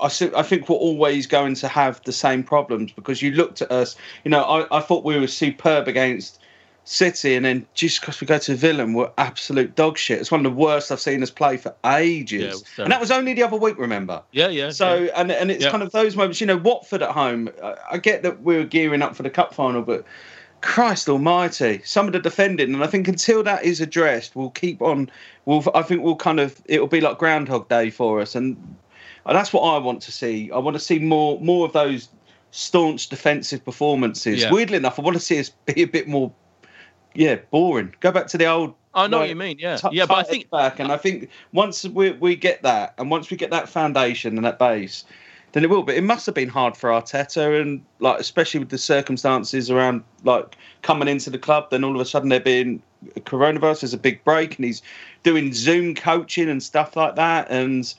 I, 0.00 0.06
I 0.36 0.42
think 0.42 0.68
we're 0.68 0.76
always 0.76 1.26
going 1.26 1.54
to 1.56 1.68
have 1.68 2.02
the 2.04 2.12
same 2.12 2.44
problems 2.44 2.92
because 2.92 3.22
you 3.22 3.32
looked 3.32 3.62
at 3.62 3.72
us. 3.72 3.96
You 4.24 4.30
know, 4.30 4.42
I, 4.42 4.78
I 4.78 4.80
thought 4.80 5.04
we 5.04 5.18
were 5.18 5.26
superb 5.26 5.88
against 5.88 6.40
City, 6.84 7.34
and 7.34 7.44
then 7.44 7.66
just 7.74 8.00
because 8.00 8.20
we 8.20 8.26
go 8.26 8.38
to 8.38 8.54
Villa, 8.54 8.86
we're 8.86 9.10
absolute 9.18 9.76
dog 9.76 9.96
shit. 9.96 10.18
It's 10.18 10.30
one 10.30 10.44
of 10.44 10.52
the 10.52 10.58
worst 10.58 10.90
I've 10.90 11.00
seen 11.00 11.22
us 11.22 11.30
play 11.30 11.56
for 11.56 11.74
ages, 11.84 12.64
yeah, 12.76 12.84
and 12.84 12.92
that 12.92 13.00
was 13.00 13.10
only 13.10 13.34
the 13.34 13.42
other 13.42 13.56
week. 13.56 13.78
Remember? 13.78 14.22
Yeah, 14.32 14.48
yeah. 14.48 14.70
So, 14.70 14.94
yeah. 14.94 15.12
and 15.14 15.30
and 15.30 15.50
it's 15.50 15.64
yeah. 15.64 15.70
kind 15.70 15.82
of 15.82 15.92
those 15.92 16.16
moments. 16.16 16.40
You 16.40 16.46
know, 16.46 16.56
Watford 16.56 17.02
at 17.02 17.10
home. 17.10 17.50
I 17.90 17.98
get 17.98 18.22
that 18.22 18.42
we 18.42 18.56
were 18.56 18.64
gearing 18.64 19.02
up 19.02 19.14
for 19.14 19.22
the 19.22 19.30
cup 19.30 19.54
final, 19.54 19.82
but 19.82 20.04
Christ 20.62 21.08
Almighty, 21.08 21.80
some 21.84 22.06
of 22.06 22.12
the 22.12 22.18
defending, 22.18 22.74
and 22.74 22.84
I 22.84 22.86
think 22.86 23.08
until 23.08 23.42
that 23.44 23.64
is 23.64 23.80
addressed, 23.80 24.36
we'll 24.36 24.50
keep 24.50 24.82
on. 24.82 25.10
We'll, 25.46 25.64
I 25.74 25.82
think 25.82 26.02
we'll 26.02 26.16
kind 26.16 26.38
of, 26.38 26.60
it'll 26.66 26.86
be 26.86 27.00
like 27.00 27.18
Groundhog 27.18 27.68
Day 27.68 27.90
for 27.90 28.20
us, 28.20 28.34
and 28.34 28.56
that's 29.24 29.52
what 29.52 29.62
I 29.62 29.78
want 29.78 30.02
to 30.02 30.12
see. 30.12 30.50
I 30.50 30.58
want 30.58 30.74
to 30.74 30.80
see 30.80 30.98
more, 30.98 31.40
more 31.40 31.66
of 31.66 31.72
those 31.72 32.08
staunch 32.50 33.08
defensive 33.08 33.64
performances. 33.64 34.44
Weirdly 34.50 34.76
enough, 34.76 34.98
I 34.98 35.02
want 35.02 35.16
to 35.16 35.22
see 35.22 35.38
us 35.38 35.50
be 35.66 35.82
a 35.82 35.86
bit 35.86 36.08
more 36.08 36.32
yeah, 37.14 37.36
boring. 37.50 37.94
Go 38.00 38.12
back 38.12 38.26
to 38.28 38.38
the 38.38 38.46
old. 38.46 38.74
I 38.92 39.06
know 39.06 39.18
like, 39.18 39.22
what 39.22 39.28
you 39.30 39.36
mean. 39.36 39.58
Yeah, 39.58 39.76
t- 39.76 39.88
yeah, 39.92 40.06
but 40.06 40.18
I 40.18 40.22
think 40.24 40.50
back, 40.50 40.80
and 40.80 40.90
I 40.90 40.96
think 40.96 41.30
once 41.52 41.84
we 41.84 42.12
we 42.12 42.36
get 42.36 42.62
that, 42.62 42.94
and 42.98 43.10
once 43.10 43.30
we 43.30 43.36
get 43.36 43.50
that 43.50 43.68
foundation 43.68 44.36
and 44.36 44.44
that 44.44 44.58
base, 44.58 45.04
then 45.52 45.64
it 45.64 45.70
will. 45.70 45.82
But 45.82 45.94
it 45.94 46.02
must 46.02 46.26
have 46.26 46.34
been 46.34 46.48
hard 46.48 46.76
for 46.76 46.90
Arteta, 46.90 47.60
and 47.60 47.82
like 48.00 48.18
especially 48.18 48.60
with 48.60 48.70
the 48.70 48.78
circumstances 48.78 49.70
around 49.70 50.02
like 50.24 50.56
coming 50.82 51.08
into 51.08 51.30
the 51.30 51.38
club. 51.38 51.70
Then 51.70 51.84
all 51.84 51.94
of 51.94 52.00
a 52.00 52.04
sudden 52.04 52.30
there 52.30 52.40
being 52.40 52.82
coronavirus, 53.20 53.80
there's 53.80 53.94
a 53.94 53.98
big 53.98 54.22
break, 54.24 54.56
and 54.56 54.64
he's 54.64 54.82
doing 55.22 55.52
Zoom 55.52 55.94
coaching 55.94 56.48
and 56.48 56.62
stuff 56.62 56.96
like 56.96 57.16
that. 57.16 57.48
And 57.50 57.92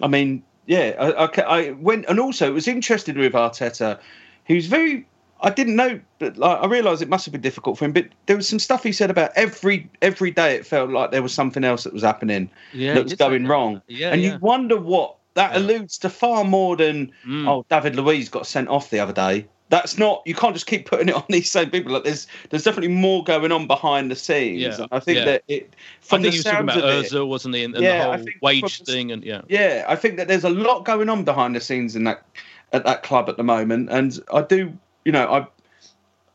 I 0.00 0.08
mean, 0.08 0.42
yeah, 0.66 0.94
I, 0.98 1.24
I, 1.24 1.42
I 1.42 1.70
went, 1.72 2.06
and 2.08 2.18
also 2.18 2.48
it 2.48 2.54
was 2.54 2.68
interesting 2.68 3.18
with 3.18 3.32
Arteta. 3.32 3.98
He 4.44 4.54
was 4.54 4.66
very 4.66 5.06
I 5.40 5.50
didn't 5.50 5.76
know, 5.76 6.00
but 6.18 6.36
like, 6.36 6.58
I 6.60 6.66
realised 6.66 7.02
it 7.02 7.08
must 7.08 7.24
have 7.26 7.32
been 7.32 7.40
difficult 7.40 7.78
for 7.78 7.84
him. 7.84 7.92
But 7.92 8.08
there 8.26 8.36
was 8.36 8.48
some 8.48 8.58
stuff 8.58 8.82
he 8.82 8.92
said 8.92 9.10
about 9.10 9.30
every 9.36 9.88
every 10.02 10.30
day. 10.30 10.54
It 10.54 10.66
felt 10.66 10.90
like 10.90 11.10
there 11.10 11.22
was 11.22 11.32
something 11.32 11.64
else 11.64 11.84
that 11.84 11.92
was 11.92 12.02
happening 12.02 12.50
yeah, 12.72 12.94
that 12.94 13.04
was 13.04 13.14
going 13.14 13.46
wrong. 13.46 13.82
Yeah, 13.86 14.12
and 14.12 14.20
yeah. 14.22 14.32
you 14.32 14.38
wonder 14.38 14.76
what 14.76 15.16
that 15.34 15.52
yeah. 15.52 15.58
alludes 15.58 15.98
to 15.98 16.10
far 16.10 16.44
more 16.44 16.76
than 16.76 17.12
mm. 17.26 17.48
oh, 17.48 17.64
David 17.70 17.96
Luiz 17.96 18.28
got 18.28 18.46
sent 18.46 18.68
off 18.68 18.90
the 18.90 18.98
other 18.98 19.12
day. 19.12 19.46
that's 19.70 19.98
not 19.98 20.22
you 20.24 20.34
can't 20.34 20.54
just 20.54 20.66
keep 20.66 20.86
putting 20.86 21.08
it 21.08 21.14
on 21.14 21.24
these 21.28 21.50
same 21.50 21.70
people. 21.70 21.92
Like 21.92 22.04
there's 22.04 22.26
there's 22.50 22.64
definitely 22.64 22.94
more 22.94 23.22
going 23.24 23.52
on 23.52 23.66
behind 23.66 24.10
the 24.10 24.16
scenes. 24.16 24.78
Yeah, 24.78 24.86
I 24.90 25.00
think 25.00 25.18
yeah. 25.18 25.24
that 25.24 25.44
it 25.48 25.74
from 26.00 26.20
I 26.20 26.22
think 26.22 26.24
the 26.24 26.30
he 26.30 26.38
was 26.38 26.44
talking 26.44 26.60
about 26.64 26.78
it, 26.78 27.12
Urza, 27.12 27.26
wasn't 27.26 27.54
he? 27.54 27.64
And, 27.64 27.74
and 27.74 27.84
Yeah, 27.84 28.16
the 28.16 28.16
whole 28.16 28.26
wage 28.42 28.82
thing, 28.82 29.12
and 29.12 29.22
yeah. 29.22 29.42
yeah, 29.48 29.84
I 29.88 29.96
think 29.96 30.16
that 30.16 30.28
there's 30.28 30.44
a 30.44 30.50
lot 30.50 30.84
going 30.84 31.08
on 31.08 31.24
behind 31.24 31.54
the 31.54 31.60
scenes 31.60 31.96
in 31.96 32.04
that 32.04 32.24
at 32.72 32.84
that 32.84 33.02
club 33.02 33.28
at 33.28 33.36
the 33.36 33.44
moment, 33.44 33.88
and 33.90 34.18
I 34.32 34.42
do, 34.42 34.76
you 35.08 35.12
know, 35.12 35.26
I 35.26 35.46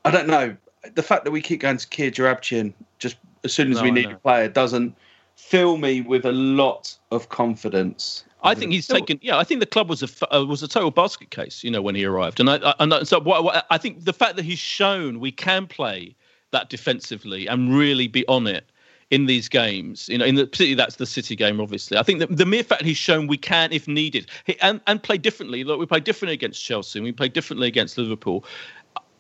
I 0.04 0.10
don't 0.10 0.26
know 0.26 0.58
the 0.96 1.04
fact 1.04 1.26
that 1.26 1.32
we 1.32 1.42
keep 1.42 1.60
going 1.60 1.78
to 1.78 1.88
Kia 1.88 2.10
Joorabchian 2.10 2.74
just 2.98 3.18
as 3.44 3.54
soon 3.54 3.70
as 3.70 3.78
No, 3.78 3.84
we 3.84 3.90
I 3.90 3.92
need 3.92 4.10
know. 4.10 4.16
a 4.16 4.18
player 4.18 4.48
doesn't 4.50 4.98
fill 5.36 5.78
me 5.78 6.02
with 6.02 6.26
a 6.26 6.32
lot 6.32 6.98
of 7.12 7.30
confidence. 7.30 8.26
I 8.42 8.56
think 8.56 8.72
he's 8.72 8.88
taken. 8.88 9.20
Yeah, 9.22 9.38
I 9.38 9.44
think 9.44 9.60
the 9.60 9.68
club 9.68 9.90
was 9.90 10.02
a 10.02 10.36
uh, 10.36 10.44
was 10.46 10.64
a 10.64 10.68
total 10.68 10.90
basket 10.90 11.30
case. 11.30 11.64
You 11.64 11.70
know, 11.70 11.84
when 11.84 11.94
he 11.94 12.04
arrived, 12.04 12.40
and 12.40 12.50
I, 12.50 12.56
I 12.56 12.74
and 12.80 13.08
so 13.08 13.20
what, 13.20 13.44
what, 13.44 13.64
I 13.70 13.78
think 13.78 14.06
the 14.06 14.12
fact 14.12 14.38
that 14.38 14.44
he's 14.44 14.58
shown 14.58 15.20
we 15.20 15.32
can 15.32 15.68
play 15.68 16.16
that 16.50 16.72
defensively 16.72 17.46
and 17.46 17.78
really 17.78 18.08
be 18.08 18.26
on 18.28 18.48
it 18.48 18.66
in 19.14 19.28
these 19.28 19.48
games. 19.48 20.10
You 20.10 20.18
know, 20.18 20.26
in 20.26 20.34
the 20.34 20.48
particularly 20.48 20.74
that's 20.74 20.96
the 20.96 21.06
City 21.06 21.36
game, 21.36 21.62
obviously. 21.62 21.98
I 22.00 22.04
think 22.04 22.20
that 22.20 22.36
the 22.36 22.48
mere 22.48 22.64
fact 22.64 22.82
he's 22.82 22.98
shown 22.98 23.28
we 23.28 23.38
can, 23.38 23.72
if 23.72 23.88
needed, 23.88 24.30
and 24.60 24.82
and 24.88 25.02
play 25.02 25.20
differently. 25.20 25.64
Look, 25.64 25.80
we 25.80 25.86
play 25.86 26.00
differently 26.00 26.34
against 26.34 26.64
Chelsea. 26.64 27.00
We 27.00 27.12
play 27.12 27.30
differently 27.30 27.68
against 27.68 27.96
Liverpool. 27.98 28.44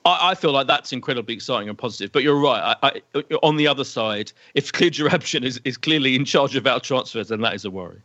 I, 0.05 0.31
I 0.31 0.35
feel 0.35 0.51
like 0.51 0.65
that's 0.65 0.91
incredibly 0.91 1.35
exciting 1.35 1.69
and 1.69 1.77
positive. 1.77 2.11
But 2.11 2.23
you're 2.23 2.39
right. 2.39 2.75
I, 2.81 3.01
I, 3.13 3.21
on 3.43 3.57
the 3.57 3.67
other 3.67 3.83
side, 3.83 4.31
if 4.55 4.73
Kia 4.73 4.89
Joorabchian 4.89 5.43
is, 5.43 5.61
is 5.63 5.77
clearly 5.77 6.15
in 6.15 6.25
charge 6.25 6.55
of 6.55 6.65
our 6.65 6.79
transfers, 6.79 7.27
then 7.27 7.41
that 7.41 7.53
is 7.53 7.63
a 7.63 7.71
worry. 7.71 8.01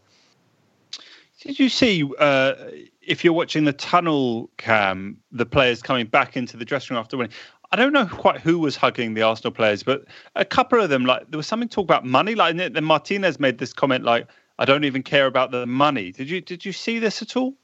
Did 1.41 1.59
you 1.59 1.68
see 1.68 2.05
uh, 2.18 2.55
if 3.01 3.24
you're 3.24 3.32
watching 3.32 3.64
the 3.64 3.72
tunnel 3.72 4.51
cam, 4.59 5.16
the 5.32 5.47
players 5.47 5.80
coming 5.80 6.07
back 6.07 6.36
into 6.36 6.57
the 6.57 6.64
dressing 6.64 6.95
room 6.95 7.01
after 7.01 7.16
winning? 7.16 7.32
I 7.71 7.77
don't 7.77 7.93
know 7.93 8.07
quite 8.07 8.41
who 8.41 8.59
was 8.59 8.77
hugging 8.77 9.14
the 9.14 9.23
Arsenal 9.23 9.53
players, 9.53 9.83
but 9.83 10.05
a 10.37 10.45
couple 10.45 10.81
of 10.81 10.89
them, 10.89 11.05
like 11.05 11.31
there 11.31 11.37
was 11.37 11.47
something 11.47 11.69
talk 11.69 11.85
about 11.85 12.05
money. 12.05 12.35
Like 12.35 12.57
then 12.57 12.85
Martinez 12.85 13.39
made 13.39 13.59
this 13.59 13.73
comment, 13.73 14.05
like 14.05 14.27
I 14.59 14.64
don't 14.64 14.85
even 14.85 15.03
care 15.03 15.27
about 15.27 15.51
the 15.51 15.66
money. 15.66 16.12
Did 16.12 16.31
you 16.31 16.41
did 16.41 16.64
you 16.64 16.73
see 16.73 16.99
this 16.99 17.21
at 17.23 17.37
all? 17.37 17.55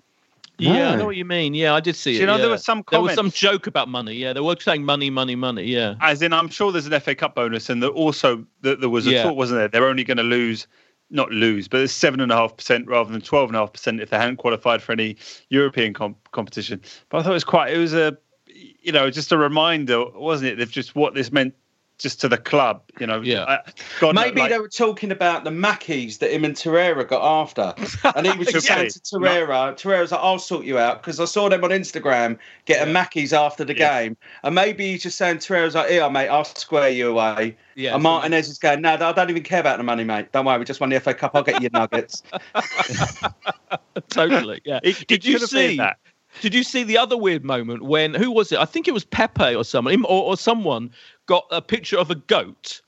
Yeah, 0.58 0.90
I 0.90 0.94
know 0.96 1.06
what 1.06 1.16
you 1.16 1.24
mean. 1.24 1.52
Yeah, 1.54 1.74
I 1.74 1.80
did 1.80 1.96
see 1.96 2.12
Do 2.12 2.18
it. 2.18 2.20
you 2.20 2.26
know 2.26 2.38
there 2.38 2.48
was 2.48 2.64
some 2.64 2.84
there 2.90 3.00
was 3.00 3.14
some 3.14 3.30
joke 3.30 3.66
about 3.66 3.88
money. 3.88 4.14
Yeah, 4.14 4.32
they 4.32 4.40
were 4.40 4.54
saying 4.60 4.84
money, 4.84 5.10
money, 5.10 5.34
money. 5.34 5.64
Yeah, 5.64 5.94
As 6.00 6.22
in, 6.22 6.32
I'm 6.32 6.48
sure 6.48 6.70
there's 6.70 6.86
an 6.86 7.00
FA 7.00 7.14
Cup 7.16 7.34
bonus, 7.34 7.68
and 7.70 7.82
that 7.82 7.88
also 7.88 8.44
that 8.60 8.80
there 8.80 8.88
was 8.90 9.06
a 9.08 9.10
Yeah. 9.10 9.22
talk, 9.24 9.36
wasn't 9.36 9.58
there? 9.58 9.68
They're 9.68 9.88
only 9.88 10.04
going 10.04 10.18
to 10.18 10.22
lose, 10.22 10.68
not 11.10 11.30
lose, 11.32 11.66
but 11.66 11.80
it's 11.80 11.92
seven 11.92 12.20
and 12.20 12.30
a 12.30 12.36
half 12.36 12.56
percent 12.56 12.86
rather 12.86 13.10
than 13.10 13.20
twelve 13.20 13.48
and 13.48 13.56
a 13.56 13.60
half 13.60 13.72
percent 13.72 14.00
if 14.00 14.10
they 14.10 14.16
hadn't 14.16 14.36
qualified 14.36 14.80
for 14.80 14.92
any 14.92 15.16
European 15.48 15.92
com- 15.92 16.14
competition. 16.30 16.80
But 17.08 17.18
I 17.18 17.22
thought 17.24 17.30
it 17.30 17.34
was 17.34 17.42
quite. 17.44 17.72
It 17.74 17.78
was 17.78 17.94
a, 17.94 18.16
you 18.54 18.92
know, 18.92 19.10
just 19.10 19.32
a 19.32 19.36
reminder, 19.36 20.04
wasn't 20.10 20.52
it, 20.52 20.60
of 20.60 20.70
just 20.70 20.94
what 20.94 21.14
this 21.14 21.32
meant 21.32 21.54
just 21.96 22.20
to 22.20 22.28
the 22.28 22.36
club. 22.36 22.82
You 22.98 23.06
know, 23.06 23.20
Yeah. 23.20 23.44
I, 23.44 23.58
God, 24.00 24.16
Maybe 24.16 24.40
like- 24.40 24.50
they 24.50 24.58
were 24.58 24.68
talking 24.68 25.12
about 25.12 25.44
the 25.44 25.50
Mackies 25.50 26.18
that 26.18 26.32
him 26.32 26.44
and 26.44 26.56
Torreira 26.56 27.06
got 27.06 27.22
after. 27.22 27.72
And 28.16 28.26
he 28.26 28.36
was 28.36 28.48
just 28.48 28.66
saying 28.66 28.80
to 28.80 28.84
Exactly. 28.86 29.20
Torreira, 29.20 29.74
Torreira's 29.74 30.10
like, 30.10 30.20
I'll 30.20 30.40
sort 30.40 30.64
you 30.64 30.76
out 30.76 31.00
because 31.02 31.20
I 31.20 31.24
saw 31.24 31.48
them 31.48 31.62
on 31.62 31.70
Instagram 31.70 32.36
getting 32.64 32.92
Mackies 32.92 33.32
after 33.32 33.64
the 33.64 33.76
Yeah. 33.76 34.02
game. 34.02 34.16
And 34.42 34.56
maybe 34.56 34.90
he's 34.90 35.04
just 35.04 35.16
saying, 35.18 35.36
Torreira's 35.36 35.76
like, 35.76 35.88
here, 35.88 36.10
mate, 36.10 36.28
I'll 36.28 36.44
square 36.44 36.88
you 36.88 37.10
away. 37.10 37.56
Yeah, 37.76 37.94
and 37.94 38.02
Martinez 38.02 38.48
is 38.48 38.58
going, 38.58 38.80
no, 38.82 38.94
I 38.94 39.12
don't 39.12 39.30
even 39.30 39.42
care 39.44 39.60
about 39.60 39.78
the 39.78 39.84
money, 39.84 40.02
mate. 40.02 40.32
Don't 40.32 40.44
worry, 40.44 40.58
we 40.58 40.64
just 40.64 40.80
won 40.80 40.90
the 40.90 40.98
FA 40.98 41.14
Cup. 41.14 41.30
I'll 41.34 41.42
get 41.44 41.62
you 41.62 41.68
nuggets. 41.72 42.24
totally. 44.10 44.60
Yeah. 44.64 44.80
It- 44.82 45.06
did 45.06 45.24
it 45.24 45.24
you 45.24 45.34
could 45.34 45.42
have 45.42 45.50
been 45.50 45.70
see? 45.70 45.76
that. 45.78 45.98
Did 46.40 46.54
you 46.54 46.62
see 46.62 46.82
the 46.82 46.98
other 46.98 47.16
weird 47.16 47.44
moment 47.44 47.82
when 47.82 48.14
who 48.14 48.30
was 48.30 48.52
it? 48.52 48.58
I 48.58 48.64
think 48.64 48.88
it 48.88 48.94
was 48.94 49.04
Pepe 49.04 49.54
or 49.54 49.64
someone, 49.64 50.04
or, 50.04 50.22
or 50.24 50.36
someone 50.36 50.90
got 51.26 51.46
a 51.50 51.62
picture 51.62 51.98
of 51.98 52.10
a 52.10 52.16
goat 52.16 52.82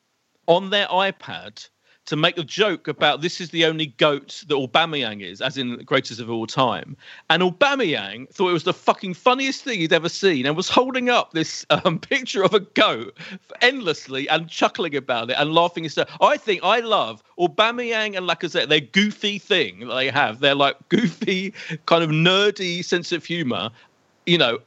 on 0.47 0.71
their 0.71 0.87
iPad 0.87 1.69
to 2.07 2.17
make 2.17 2.39
a 2.39 2.45
joke 2.45 2.89
about 2.89 3.21
this 3.21 3.41
is 3.41 3.51
the 3.51 3.65
only 3.65 3.87
goat 3.87 4.45
that 4.49 4.55
Aubameyang 4.55 5.23
is, 5.23 5.41
as 5.41 5.59
in 5.59 5.77
greatest 5.85 6.21
of 6.21 6.31
all 6.31 6.47
time. 6.47 6.97
And 7.31 7.43
Aubameyang 7.43 8.31
thought 8.31 8.51
it 8.51 8.53
was 8.53 8.65
the 8.65 8.73
fucking 8.73 9.15
funniest 9.15 9.65
thing 9.65 9.81
he'd 9.81 9.93
ever 9.93 10.09
seen 10.09 10.47
and 10.47 10.57
was 10.57 10.69
holding 10.69 11.11
up 11.11 11.33
this 11.33 11.67
um, 11.71 11.99
picture 12.01 12.45
of 12.45 12.55
a 12.55 12.61
goat 12.61 13.17
endlessly 13.61 14.29
and 14.29 14.49
chuckling 14.49 14.95
about 14.95 15.31
it 15.31 15.37
and 15.39 15.53
laughing 15.53 15.85
himself. 15.85 16.09
I 16.21 16.37
think 16.37 16.61
I 16.63 16.81
love 16.81 17.23
Aubameyang 17.39 18.17
and 18.17 18.29
Lacazette. 18.29 18.69
Their 18.69 18.81
goofy 18.81 19.39
thing 19.39 19.89
they 19.89 20.09
have. 20.09 20.39
They're 20.41 20.55
like 20.55 20.77
goofy, 20.89 21.53
kind 21.87 22.05
of 22.05 22.11
nerdy 22.11 22.85
sense 22.85 23.11
of 23.11 23.25
humour. 23.25 23.71
You 24.27 24.39
know, 24.39 24.59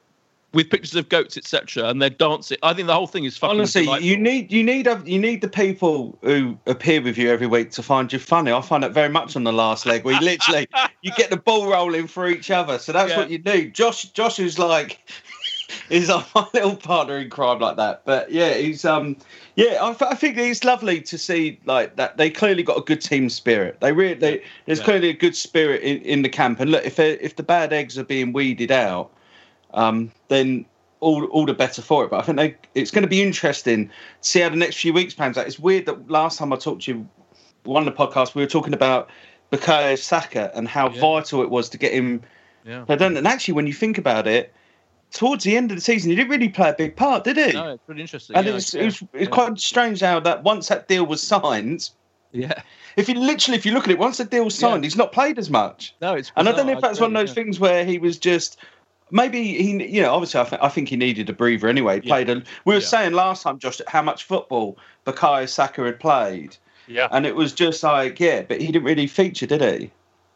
with 0.53 0.69
pictures 0.69 0.95
of 0.95 1.09
goats, 1.09 1.37
etc., 1.37 1.85
and 1.89 2.01
they're 2.01 2.09
dancing. 2.09 2.57
I 2.63 2.73
think 2.73 2.87
the 2.87 2.93
whole 2.93 3.07
thing 3.07 3.25
is 3.25 3.37
fucking. 3.37 3.59
Honestly, 3.59 3.83
delightful. 3.83 4.07
you 4.07 4.17
need 4.17 4.51
you 4.51 4.63
need 4.63 4.87
a, 4.87 5.01
you 5.05 5.19
need 5.19 5.41
the 5.41 5.47
people 5.49 6.17
who 6.23 6.57
appear 6.65 7.01
with 7.01 7.17
you 7.17 7.29
every 7.29 7.47
week 7.47 7.71
to 7.71 7.83
find 7.83 8.11
you 8.11 8.19
funny. 8.19 8.51
I 8.51 8.61
find 8.61 8.83
that 8.83 8.91
very 8.91 9.09
much 9.09 9.35
on 9.35 9.43
the 9.43 9.53
last 9.53 9.85
leg. 9.85 10.03
We 10.03 10.17
literally 10.19 10.67
you 11.01 11.11
get 11.11 11.29
the 11.29 11.37
ball 11.37 11.69
rolling 11.69 12.07
for 12.07 12.27
each 12.27 12.49
other. 12.51 12.79
So 12.79 12.91
that's 12.91 13.11
Yeah. 13.11 13.17
what 13.17 13.29
you 13.29 13.37
need. 13.39 13.75
Josh 13.75 14.05
Josh 14.05 14.39
is 14.39 14.57
like 14.57 15.07
is 15.91 16.09
like 16.09 16.25
my 16.33 16.47
little 16.53 16.75
partner 16.75 17.17
in 17.17 17.29
crime 17.29 17.59
like 17.59 17.77
that. 17.77 18.03
But 18.05 18.31
yeah, 18.31 18.55
he's 18.55 18.85
um 18.85 19.17
yeah, 19.55 19.77
I, 19.81 19.95
I 20.03 20.15
think 20.15 20.37
it's 20.37 20.63
lovely 20.63 20.99
to 21.01 21.17
see 21.17 21.59
like 21.65 21.95
that. 21.97 22.17
They 22.17 22.29
clearly 22.31 22.63
got 22.63 22.77
a 22.77 22.81
good 22.81 23.01
team 23.01 23.29
spirit. 23.29 23.79
They 23.81 23.91
really 23.91 24.15
they, 24.15 24.43
there's 24.65 24.79
Yeah. 24.79 24.85
clearly 24.85 25.09
a 25.09 25.13
good 25.13 25.35
spirit 25.35 25.81
in, 25.83 26.01
in 26.01 26.21
the 26.23 26.29
camp. 26.29 26.59
And 26.59 26.71
look, 26.71 26.85
if 26.85 26.97
if 26.99 27.35
the 27.35 27.43
bad 27.43 27.71
eggs 27.71 27.99
are 27.99 28.03
being 28.03 28.33
weeded 28.33 28.71
out, 28.71 29.11
um, 29.73 30.11
then 30.27 30.65
all 30.99 31.25
all 31.25 31.45
the 31.45 31.53
better 31.53 31.81
for 31.81 32.03
it. 32.05 32.11
But 32.11 32.19
I 32.19 32.23
think 32.23 32.37
they, 32.37 32.57
it's 32.75 32.91
going 32.91 33.03
to 33.03 33.09
be 33.09 33.21
interesting 33.21 33.87
to 33.87 33.93
see 34.21 34.39
how 34.41 34.49
the 34.49 34.55
next 34.55 34.77
few 34.77 34.93
weeks 34.93 35.13
pans 35.13 35.37
out. 35.37 35.47
It's 35.47 35.59
weird 35.59 35.85
that 35.85 36.09
last 36.09 36.37
time 36.37 36.51
I 36.53 36.57
talked 36.57 36.83
to 36.83 36.91
you, 36.91 37.09
one 37.63 37.87
of 37.87 37.95
the 37.95 38.05
podcasts, 38.05 38.35
we 38.35 38.41
were 38.41 38.49
talking 38.49 38.73
about 38.73 39.09
Bukayo 39.51 39.97
Saka 39.97 40.51
and 40.53 40.67
how 40.67 40.89
Yeah. 40.89 40.99
vital 41.01 41.41
it 41.41 41.49
was 41.49 41.69
to 41.69 41.77
get 41.77 41.93
him. 41.93 42.21
Yeah. 42.65 42.85
And 42.89 43.27
actually, 43.27 43.53
when 43.53 43.67
you 43.67 43.73
think 43.73 43.97
about 43.97 44.27
it, 44.27 44.53
towards 45.11 45.43
the 45.43 45.55
end 45.57 45.71
of 45.71 45.77
the 45.77 45.81
season, 45.81 46.09
he 46.09 46.15
didn't 46.15 46.29
really 46.29 46.49
play 46.49 46.69
a 46.69 46.73
big 46.73 46.95
part, 46.95 47.23
did 47.23 47.37
he? 47.37 47.53
No, 47.53 47.71
it's 47.71 47.83
pretty 47.85 48.01
interesting. 48.01 48.35
and 48.35 48.45
yeah, 48.45 48.51
it 48.51 48.53
was, 48.53 48.73
yeah, 48.73 48.81
it 48.81 48.85
was, 48.85 49.03
it's 49.13 49.31
quite 49.31 49.57
strange 49.59 50.01
how 50.01 50.19
that 50.19 50.43
once 50.43 50.67
that 50.67 50.87
deal 50.87 51.05
was 51.05 51.21
signed, 51.21 51.89
Yeah. 52.31 52.61
if 52.95 53.09
you 53.09 53.15
literally, 53.15 53.57
if 53.57 53.65
you 53.65 53.71
look 53.71 53.85
at 53.85 53.91
it, 53.91 53.97
once 53.97 54.17
the 54.17 54.25
deal 54.25 54.45
was 54.45 54.55
signed, 54.55 54.83
he's 54.83 54.97
not 54.97 55.11
played 55.11 55.39
as 55.39 55.49
much. 55.49 55.95
No, 56.01 56.13
it's. 56.13 56.31
And 56.35 56.47
I 56.47 56.51
don't 56.51 56.67
know 56.67 56.73
if 56.73 56.81
that's 56.81 56.99
one 56.99 57.15
of 57.15 57.19
those 57.19 57.33
things 57.33 57.59
where 57.59 57.83
he 57.85 57.97
was 57.97 58.19
just 58.19 58.59
maybe 59.11 59.43
he, 59.43 59.85
you 59.87 60.01
know, 60.01 60.13
obviously 60.13 60.39
I, 60.39 60.43
th- 60.45 60.61
I 60.61 60.69
think 60.69 60.89
he 60.89 60.95
needed 60.95 61.29
a 61.29 61.33
breather 61.33 61.67
anyway. 61.67 62.01
He 62.01 62.07
Yeah. 62.07 62.13
played 62.15 62.29
a. 62.29 62.35
We 62.65 62.73
were 62.75 62.79
Yeah. 62.79 62.85
saying 62.85 63.13
last 63.13 63.43
time, 63.43 63.59
Josh, 63.59 63.81
how 63.87 64.01
much 64.01 64.23
football 64.23 64.77
Bukayo 65.05 65.47
Saka 65.47 65.83
had 65.83 65.99
played, 65.99 66.55
yeah. 66.87 67.07
and 67.11 67.25
it 67.25 67.35
was 67.35 67.53
just 67.53 67.83
like, 67.83 68.19
yeah, 68.19 68.41
but 68.43 68.59
he 68.61 68.67
didn't 68.67 68.83
really 68.83 69.07
feature, 69.07 69.45
did 69.45 69.61
he? 69.61 69.91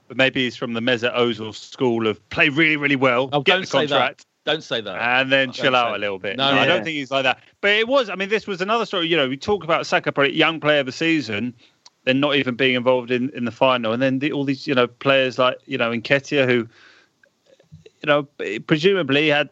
But 0.08 0.18
maybe 0.18 0.44
he's 0.44 0.56
from 0.56 0.74
the 0.74 0.82
Mesut 0.82 1.16
Ozil 1.16 1.54
school 1.56 2.08
of 2.08 2.28
play 2.30 2.50
really, 2.50 2.76
really 2.78 2.96
well, 2.96 3.30
Oh, 3.32 3.42
get 3.42 3.54
don't 3.54 3.62
the 3.62 3.68
say 3.68 3.86
that. 3.86 3.90
contract, 3.90 4.26
Don't 4.46 4.64
say 4.64 4.82
that. 4.82 5.02
and 5.02 5.32
then 5.32 5.48
Don't 5.48 5.54
chill 5.56 5.76
out 5.76 5.92
say 5.92 5.96
a 5.96 6.00
little 6.00 6.20
bit. 6.20 6.38
No, 6.38 6.54
No, 6.54 6.60
I 6.62 6.66
don't 6.66 6.84
think 6.84 6.96
he's 6.98 7.10
like 7.12 7.24
that. 7.24 7.40
But 7.62 7.72
it 7.72 7.88
was. 7.88 8.10
I 8.10 8.16
mean, 8.16 8.30
this 8.30 8.46
was 8.46 8.60
another 8.62 8.86
story. 8.86 9.08
You 9.08 9.16
know, 9.18 9.30
we 9.30 9.38
talk 9.38 9.64
about 9.64 9.88
Saka, 9.88 10.12
probably 10.12 10.36
young 10.36 10.60
player 10.60 10.82
of 10.82 10.86
the 10.88 10.92
season, 10.92 11.54
then 12.04 12.20
not 12.20 12.36
even 12.36 12.56
being 12.56 12.76
involved 12.76 13.12
in, 13.12 13.30
in 13.30 13.46
the 13.46 13.52
final, 13.52 13.94
and 13.94 14.02
then 14.02 14.20
the, 14.20 14.34
all 14.34 14.44
these 14.44 14.68
you 14.68 14.76
know 14.76 14.88
players 14.88 15.40
like 15.40 15.58
you 15.66 15.78
know 15.78 15.90
Nketiah 15.92 16.46
who, 16.46 16.68
you 18.04 18.08
know, 18.08 18.24
presumably 18.68 19.30
had 19.30 19.50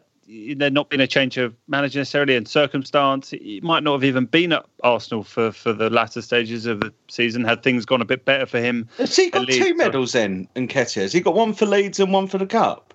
there 0.56 0.70
not 0.70 0.88
been 0.90 1.00
a 1.00 1.06
change 1.06 1.36
of 1.36 1.54
manager 1.68 1.98
necessarily 1.98 2.36
and 2.36 2.46
circumstance, 2.46 3.30
he 3.30 3.60
might 3.62 3.82
not 3.82 3.94
have 3.94 4.04
even 4.04 4.26
been 4.26 4.52
at 4.52 4.64
Arsenal 4.82 5.24
for, 5.24 5.52
for 5.52 5.72
the 5.72 5.90
latter 5.90 6.22
stages 6.22 6.66
of 6.66 6.80
the 6.80 6.92
season. 7.08 7.44
Had 7.44 7.62
things 7.62 7.84
gone 7.84 8.00
a 8.00 8.04
bit 8.04 8.24
better 8.24 8.46
for 8.46 8.58
him, 8.60 8.88
Has 8.98 9.16
he 9.16 9.30
got 9.30 9.48
two 9.48 9.74
medals 9.74 10.12
then, 10.12 10.48
Nketiah? 10.54 11.02
Has 11.02 11.12
he 11.12 11.20
got 11.20 11.34
one 11.34 11.54
for 11.54 11.66
Leeds 11.66 11.98
and 11.98 12.12
one 12.12 12.26
for 12.26 12.38
the 12.38 12.46
cup? 12.46 12.94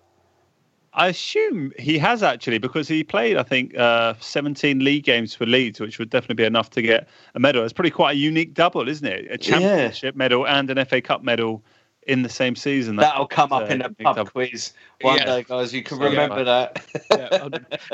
I 0.93 1.08
assume 1.08 1.74
he 1.78 1.99
has 1.99 2.24
actually 2.24 2.58
because 2.58 2.88
he 2.88 3.03
played, 3.03 3.38
I 3.38 3.43
think, 3.43 3.78
uh, 3.78 4.16
17 4.20 4.84
league 4.84 5.03
games 5.03 5.36
for 5.36 5.45
Leeds, 5.45 5.80
which 5.80 5.99
would 5.99 6.10
definitely 6.10 6.41
be 6.41 6.45
enough 6.45 6.72
to 6.72 6.82
get 6.82 7.08
a 7.36 7.39
medal. 7.39 7.64
It's 7.64 7.74
pretty 7.74 7.91
quite 7.91 8.16
a 8.16 8.18
unique 8.18 8.55
double, 8.55 8.88
isn't 8.88 9.05
it? 9.05 9.28
A 9.30 9.38
championship 9.38 10.16
medal 10.16 10.47
and 10.47 10.72
an 10.72 10.84
FA 10.86 10.99
Cup 10.99 11.24
medal 11.24 11.64
in 12.08 12.24
the 12.24 12.30
same 12.30 12.55
season. 12.55 12.95
That's, 12.95 13.10
That'll 13.12 13.28
come 13.28 13.51
up 13.51 13.64
uh, 13.64 13.66
in 13.74 13.82
a 13.82 13.89
pub 13.89 14.16
double. 14.16 14.32
quiz 14.32 14.74
one 15.01 15.18
Yeah. 15.18 15.26
day, 15.26 15.43
guys. 15.43 15.74
You 15.74 15.84
can 15.84 15.99
Yeah. 15.99 16.08
remember 16.08 16.43
that. 16.43 16.86
yeah. 17.12 17.47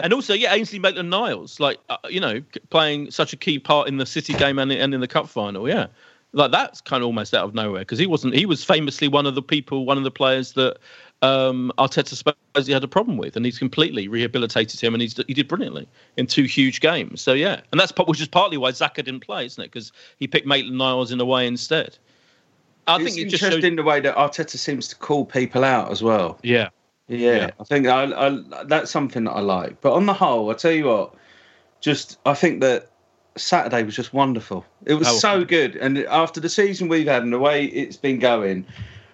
and 0.03 0.13
also, 0.13 0.33
yeah, 0.33 0.53
Ainsley 0.53 0.79
Maitland-Niles, 0.79 1.59
like 1.59 1.79
uh, 1.89 1.97
you 2.09 2.19
know, 2.19 2.41
playing 2.69 3.11
such 3.11 3.33
a 3.33 3.37
key 3.37 3.59
part 3.59 3.87
in 3.87 3.97
the 3.97 4.05
City 4.05 4.33
game 4.33 4.59
and, 4.59 4.71
and 4.71 4.93
in 4.93 5.01
the 5.01 5.07
cup 5.07 5.27
final. 5.27 5.67
Yeah, 5.67 5.87
like 6.31 6.51
that's 6.51 6.79
kind 6.81 7.01
of 7.03 7.07
almost 7.07 7.33
out 7.33 7.43
of 7.45 7.53
nowhere 7.53 7.81
because 7.81 7.99
he 7.99 8.07
wasn't. 8.07 8.35
He 8.35 8.45
was 8.45 8.63
famously 8.63 9.07
one 9.07 9.25
of 9.25 9.35
the 9.35 9.41
people, 9.41 9.85
one 9.85 9.97
of 9.97 10.03
the 10.03 10.11
players 10.11 10.53
that 10.53 10.77
um, 11.21 11.71
Arteta 11.77 12.09
supposedly 12.15 12.73
had 12.73 12.83
a 12.83 12.87
problem 12.87 13.17
with, 13.17 13.35
and 13.35 13.45
he's 13.45 13.57
completely 13.57 14.07
rehabilitated 14.07 14.79
him, 14.79 14.93
and 14.93 15.01
he's 15.01 15.15
he 15.27 15.33
did 15.33 15.47
brilliantly 15.47 15.87
in 16.17 16.27
two 16.27 16.43
huge 16.43 16.81
games. 16.81 17.21
So 17.21 17.33
yeah, 17.33 17.61
and 17.71 17.79
that's 17.79 17.93
which 18.07 18.21
is 18.21 18.27
partly 18.27 18.57
why 18.57 18.71
Saka 18.71 19.01
didn't 19.03 19.21
play, 19.21 19.45
isn't 19.45 19.63
it? 19.63 19.71
Because 19.71 19.91
he 20.17 20.27
picked 20.27 20.45
Maitland-Niles 20.45 21.11
in 21.11 21.19
a 21.19 21.25
way 21.25 21.47
instead. 21.47 21.97
I 22.87 22.95
it's 22.95 23.05
think 23.15 23.17
it 23.27 23.29
just 23.29 23.41
shows. 23.41 23.47
interesting 23.53 23.75
the 23.75 23.83
way 23.83 23.99
that 24.01 24.15
Arteta 24.15 24.57
seems 24.57 24.87
to 24.89 24.95
call 24.95 25.25
people 25.25 25.63
out 25.63 25.91
as 25.91 26.01
well. 26.03 26.37
Yeah, 26.43 26.69
Yeah, 27.07 27.17
Yeah. 27.35 27.49
I 27.59 27.63
think 27.63 27.87
I, 27.87 28.03
I, 28.27 28.63
that's 28.65 28.91
something 28.91 29.23
that 29.25 29.31
I 29.31 29.39
like. 29.39 29.79
But 29.81 29.93
on 29.93 30.05
the 30.05 30.13
whole, 30.13 30.49
I 30.49 30.53
tell 30.53 30.71
you 30.71 30.85
what, 30.85 31.13
just 31.81 32.17
I 32.25 32.33
think 32.33 32.61
that 32.61 32.89
Saturday 33.35 33.83
was 33.83 33.95
just 33.95 34.13
wonderful. 34.13 34.65
It 34.85 34.95
was 34.95 35.07
Oh. 35.07 35.17
so 35.17 35.43
good, 35.43 35.75
and 35.77 35.97
after 35.99 36.39
the 36.39 36.49
season 36.49 36.87
we've 36.87 37.07
had 37.07 37.23
and 37.23 37.33
the 37.33 37.39
way 37.39 37.65
it's 37.65 37.97
been 37.97 38.19
going, 38.19 38.65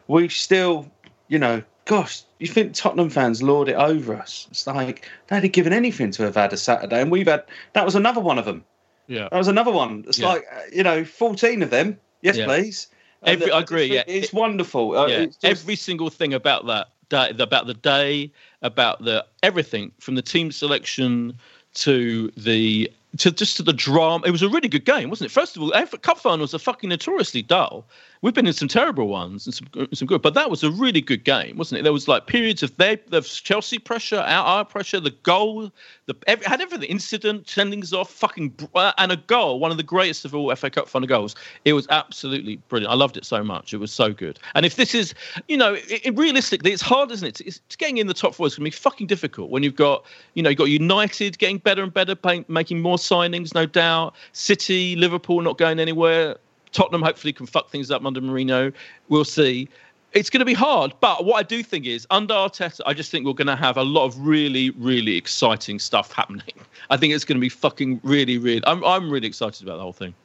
we 0.08 0.28
still, 0.30 0.90
you 1.30 1.40
know, 1.40 1.62
gosh, 1.86 2.24
you 2.40 2.48
think 2.48 2.74
Tottenham 2.74 3.10
fans 3.10 3.42
lord 3.42 3.70
it 3.70 3.76
over 3.76 4.16
us? 4.16 4.48
It's 4.52 4.68
like 4.68 5.08
they'd 5.28 5.44
have 5.44 5.52
given 5.52 5.74
anything 5.74 6.12
to 6.12 6.24
have 6.24 6.36
had 6.36 6.54
a 6.54 6.58
Saturday, 6.58 7.02
and 7.02 7.10
we've 7.12 7.28
had 7.28 7.44
that 7.74 7.86
was 7.86 7.96
another 7.96 8.20
one 8.22 8.38
of 8.40 8.46
them. 8.46 8.64
Yeah. 9.08 9.28
That 9.32 9.38
was 9.38 9.48
another 9.48 9.72
one. 9.72 10.04
It's 10.08 10.20
Yeah. 10.20 10.28
like 10.28 10.46
uh, 10.52 10.60
you 10.74 10.84
know, 10.84 11.04
fourteen 11.06 11.64
of 11.64 11.70
them. 11.70 11.98
Yes, 12.22 12.38
Yeah. 12.38 12.46
please. 12.46 12.88
Every- 13.24 13.52
I 13.52 13.60
agree, 13.60 13.90
think 13.90 14.08
yeah. 14.08 14.14
it's 14.16 14.34
wonderful. 14.34 14.98
Uh, 14.98 15.08
yeah, 15.08 15.18
it's 15.20 15.38
just- 15.38 15.46
every 15.46 15.76
single 15.76 16.10
thing 16.10 16.34
about 16.34 16.66
that 16.68 16.90
day, 17.10 17.30
about 17.38 17.68
the 17.68 17.74
day, 17.74 18.32
about 18.62 19.04
the 19.04 19.26
everything 19.44 19.92
from 20.00 20.16
the 20.16 20.22
team 20.22 20.52
selection 20.52 21.38
to 21.76 22.32
the 22.38 22.92
to 23.18 23.32
just 23.32 23.58
to 23.58 23.64
the 23.64 23.74
drama. 23.74 24.26
It 24.26 24.32
was 24.32 24.42
a 24.42 24.50
really 24.50 24.68
good 24.68 24.86
game, 24.86 25.10
wasn't 25.10 25.32
it? 25.32 25.34
First 25.34 25.58
of 25.58 25.64
all, 25.64 25.72
cup 26.02 26.20
finals 26.20 26.54
are 26.54 26.60
fucking 26.60 26.90
notoriously 26.90 27.42
dull. 27.42 27.86
We've 28.22 28.34
been 28.34 28.48
in 28.48 28.54
some 28.54 28.68
terrible 28.68 29.08
ones 29.08 29.46
and 29.48 29.54
some 29.56 29.68
some 29.94 30.06
good, 30.06 30.22
but 30.22 30.34
that 30.34 30.50
was 30.50 30.62
a 30.62 30.70
really 30.72 31.00
good 31.00 31.24
game, 31.24 31.56
wasn't 31.58 31.80
it? 31.80 31.84
There 31.84 31.94
was 31.94 32.10
like 32.10 32.28
periods 32.28 32.62
of 32.64 32.76
their 32.76 32.98
the 33.08 33.22
Chelsea 33.22 33.80
pressure, 33.80 34.18
our, 34.18 34.44
our 34.46 34.66
pressure, 34.66 35.00
the 35.00 35.12
goal, 35.24 35.72
the 36.06 36.16
every, 36.28 36.46
had 36.46 36.60
everything, 36.60 36.90
incident, 36.90 37.46
sendings 37.46 37.94
off, 37.94 38.12
fucking, 38.12 38.54
uh, 38.76 38.92
and 38.98 39.14
a 39.14 39.16
goal, 39.16 39.60
one 39.62 39.72
of 39.72 39.78
the 39.78 39.84
greatest 39.84 40.26
of 40.26 40.36
all 40.36 40.54
FA 40.56 40.70
Cup 40.70 40.90
final 40.90 41.08
goals. 41.08 41.34
It 41.64 41.72
was 41.72 41.88
absolutely 41.90 42.58
brilliant. 42.68 42.92
I 42.92 42.96
loved 42.96 43.16
it 43.16 43.24
so 43.24 43.42
much. 43.42 43.74
It 43.74 43.78
was 43.78 43.92
so 43.92 44.12
good. 44.12 44.38
And 44.54 44.66
if 44.66 44.76
this 44.76 44.94
is, 44.94 45.14
you 45.48 45.56
know, 45.56 45.76
it, 45.76 46.06
it- 46.06 46.18
realistically, 46.18 46.74
it's 46.74 46.82
hard, 46.82 47.12
isn't 47.12 47.26
it? 47.26 47.40
It's, 47.40 47.60
it's 47.66 47.76
getting 47.78 47.98
in 48.00 48.08
the 48.08 48.14
top 48.14 48.36
four 48.36 48.48
is 48.48 48.56
going 48.56 48.70
to 48.70 48.76
be 48.76 48.82
fucking 48.82 49.08
difficult 49.08 49.50
when 49.50 49.64
you've 49.64 49.78
got, 49.78 50.04
you 50.34 50.44
know, 50.44 50.50
you've 50.50 50.60
got 50.60 50.66
United 50.66 51.38
getting 51.38 51.60
better 51.60 51.84
and 51.84 51.94
better, 51.94 52.16
paying, 52.16 52.44
making 52.50 52.82
more 52.82 52.98
signings, 52.98 53.54
no 53.56 53.66
doubt. 53.66 54.14
City, 54.34 54.98
Liverpool 54.98 55.40
not 55.40 55.58
going 55.58 55.80
anywhere. 55.80 56.36
Tottenham 56.72 57.02
hopefully 57.02 57.34
can 57.34 57.46
fuck 57.46 57.70
things 57.70 57.90
up 57.92 58.06
under 58.06 58.22
Mourinho. 58.22 58.74
We'll 59.08 59.26
see. 59.26 59.68
It's 60.14 60.30
going 60.32 60.40
to 60.40 60.46
be 60.46 60.56
hard, 60.56 60.94
but 61.02 61.24
what 61.24 61.36
I 61.36 61.44
do 61.44 61.62
think 61.62 61.86
is 61.86 62.08
under 62.10 62.34
Arteta, 62.34 62.82
I 62.86 62.94
just 62.96 63.12
think 63.12 63.28
we're 63.28 63.34
going 63.34 63.46
to 63.48 63.56
have 63.56 63.78
a 63.78 63.84
lot 63.84 64.06
of 64.06 64.20
really, 64.20 64.72
really 64.72 65.16
exciting 65.18 65.78
stuff 65.78 66.12
happening. 66.12 66.54
I 66.90 66.98
think 66.98 67.14
it's 67.14 67.24
going 67.26 67.36
to 67.38 67.42
be 67.42 67.50
fucking 67.50 68.00
really, 68.04 68.40
really. 68.40 68.62
I'm, 68.66 68.84
I'm 68.84 69.12
really 69.12 69.28
excited 69.28 69.62
about 69.62 69.76
the 69.78 69.84
whole 69.84 69.94
thing. 69.94 70.16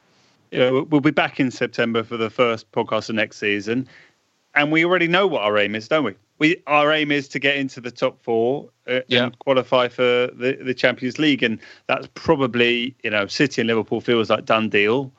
Yeah, 0.51 0.71
we'll- 0.71 0.85
we'll 0.85 1.01
be 1.01 1.11
back 1.11 1.39
in 1.39 1.51
September 1.51 2.03
for 2.03 2.17
the 2.17 2.29
first 2.31 2.71
podcast 2.71 3.09
of 3.09 3.15
next 3.15 3.37
season, 3.37 3.87
and 4.55 4.71
we 4.71 4.83
already 4.85 5.07
know 5.07 5.27
what 5.27 5.43
our 5.43 5.55
aim 5.57 5.75
is, 5.75 5.87
don't 5.87 6.03
we? 6.03 6.15
We 6.39 6.61
our 6.67 6.91
aim 6.91 7.11
is 7.11 7.27
to 7.29 7.39
get 7.39 7.55
into 7.55 7.79
the 7.79 7.91
top 7.91 8.21
four 8.23 8.67
uh, 8.87 9.01
Yeah. 9.07 9.25
and 9.25 9.39
qualify 9.39 9.87
for 9.87 10.03
the, 10.33 10.57
the 10.63 10.73
Champions 10.73 11.17
League, 11.19 11.43
and 11.43 11.59
that's 11.87 12.07
probably 12.15 12.95
you 13.03 13.09
know 13.11 13.27
City 13.27 13.61
and 13.61 13.67
Liverpool 13.67 14.01
feels 14.01 14.29
like 14.29 14.45
done 14.45 14.69
deal. 14.69 15.11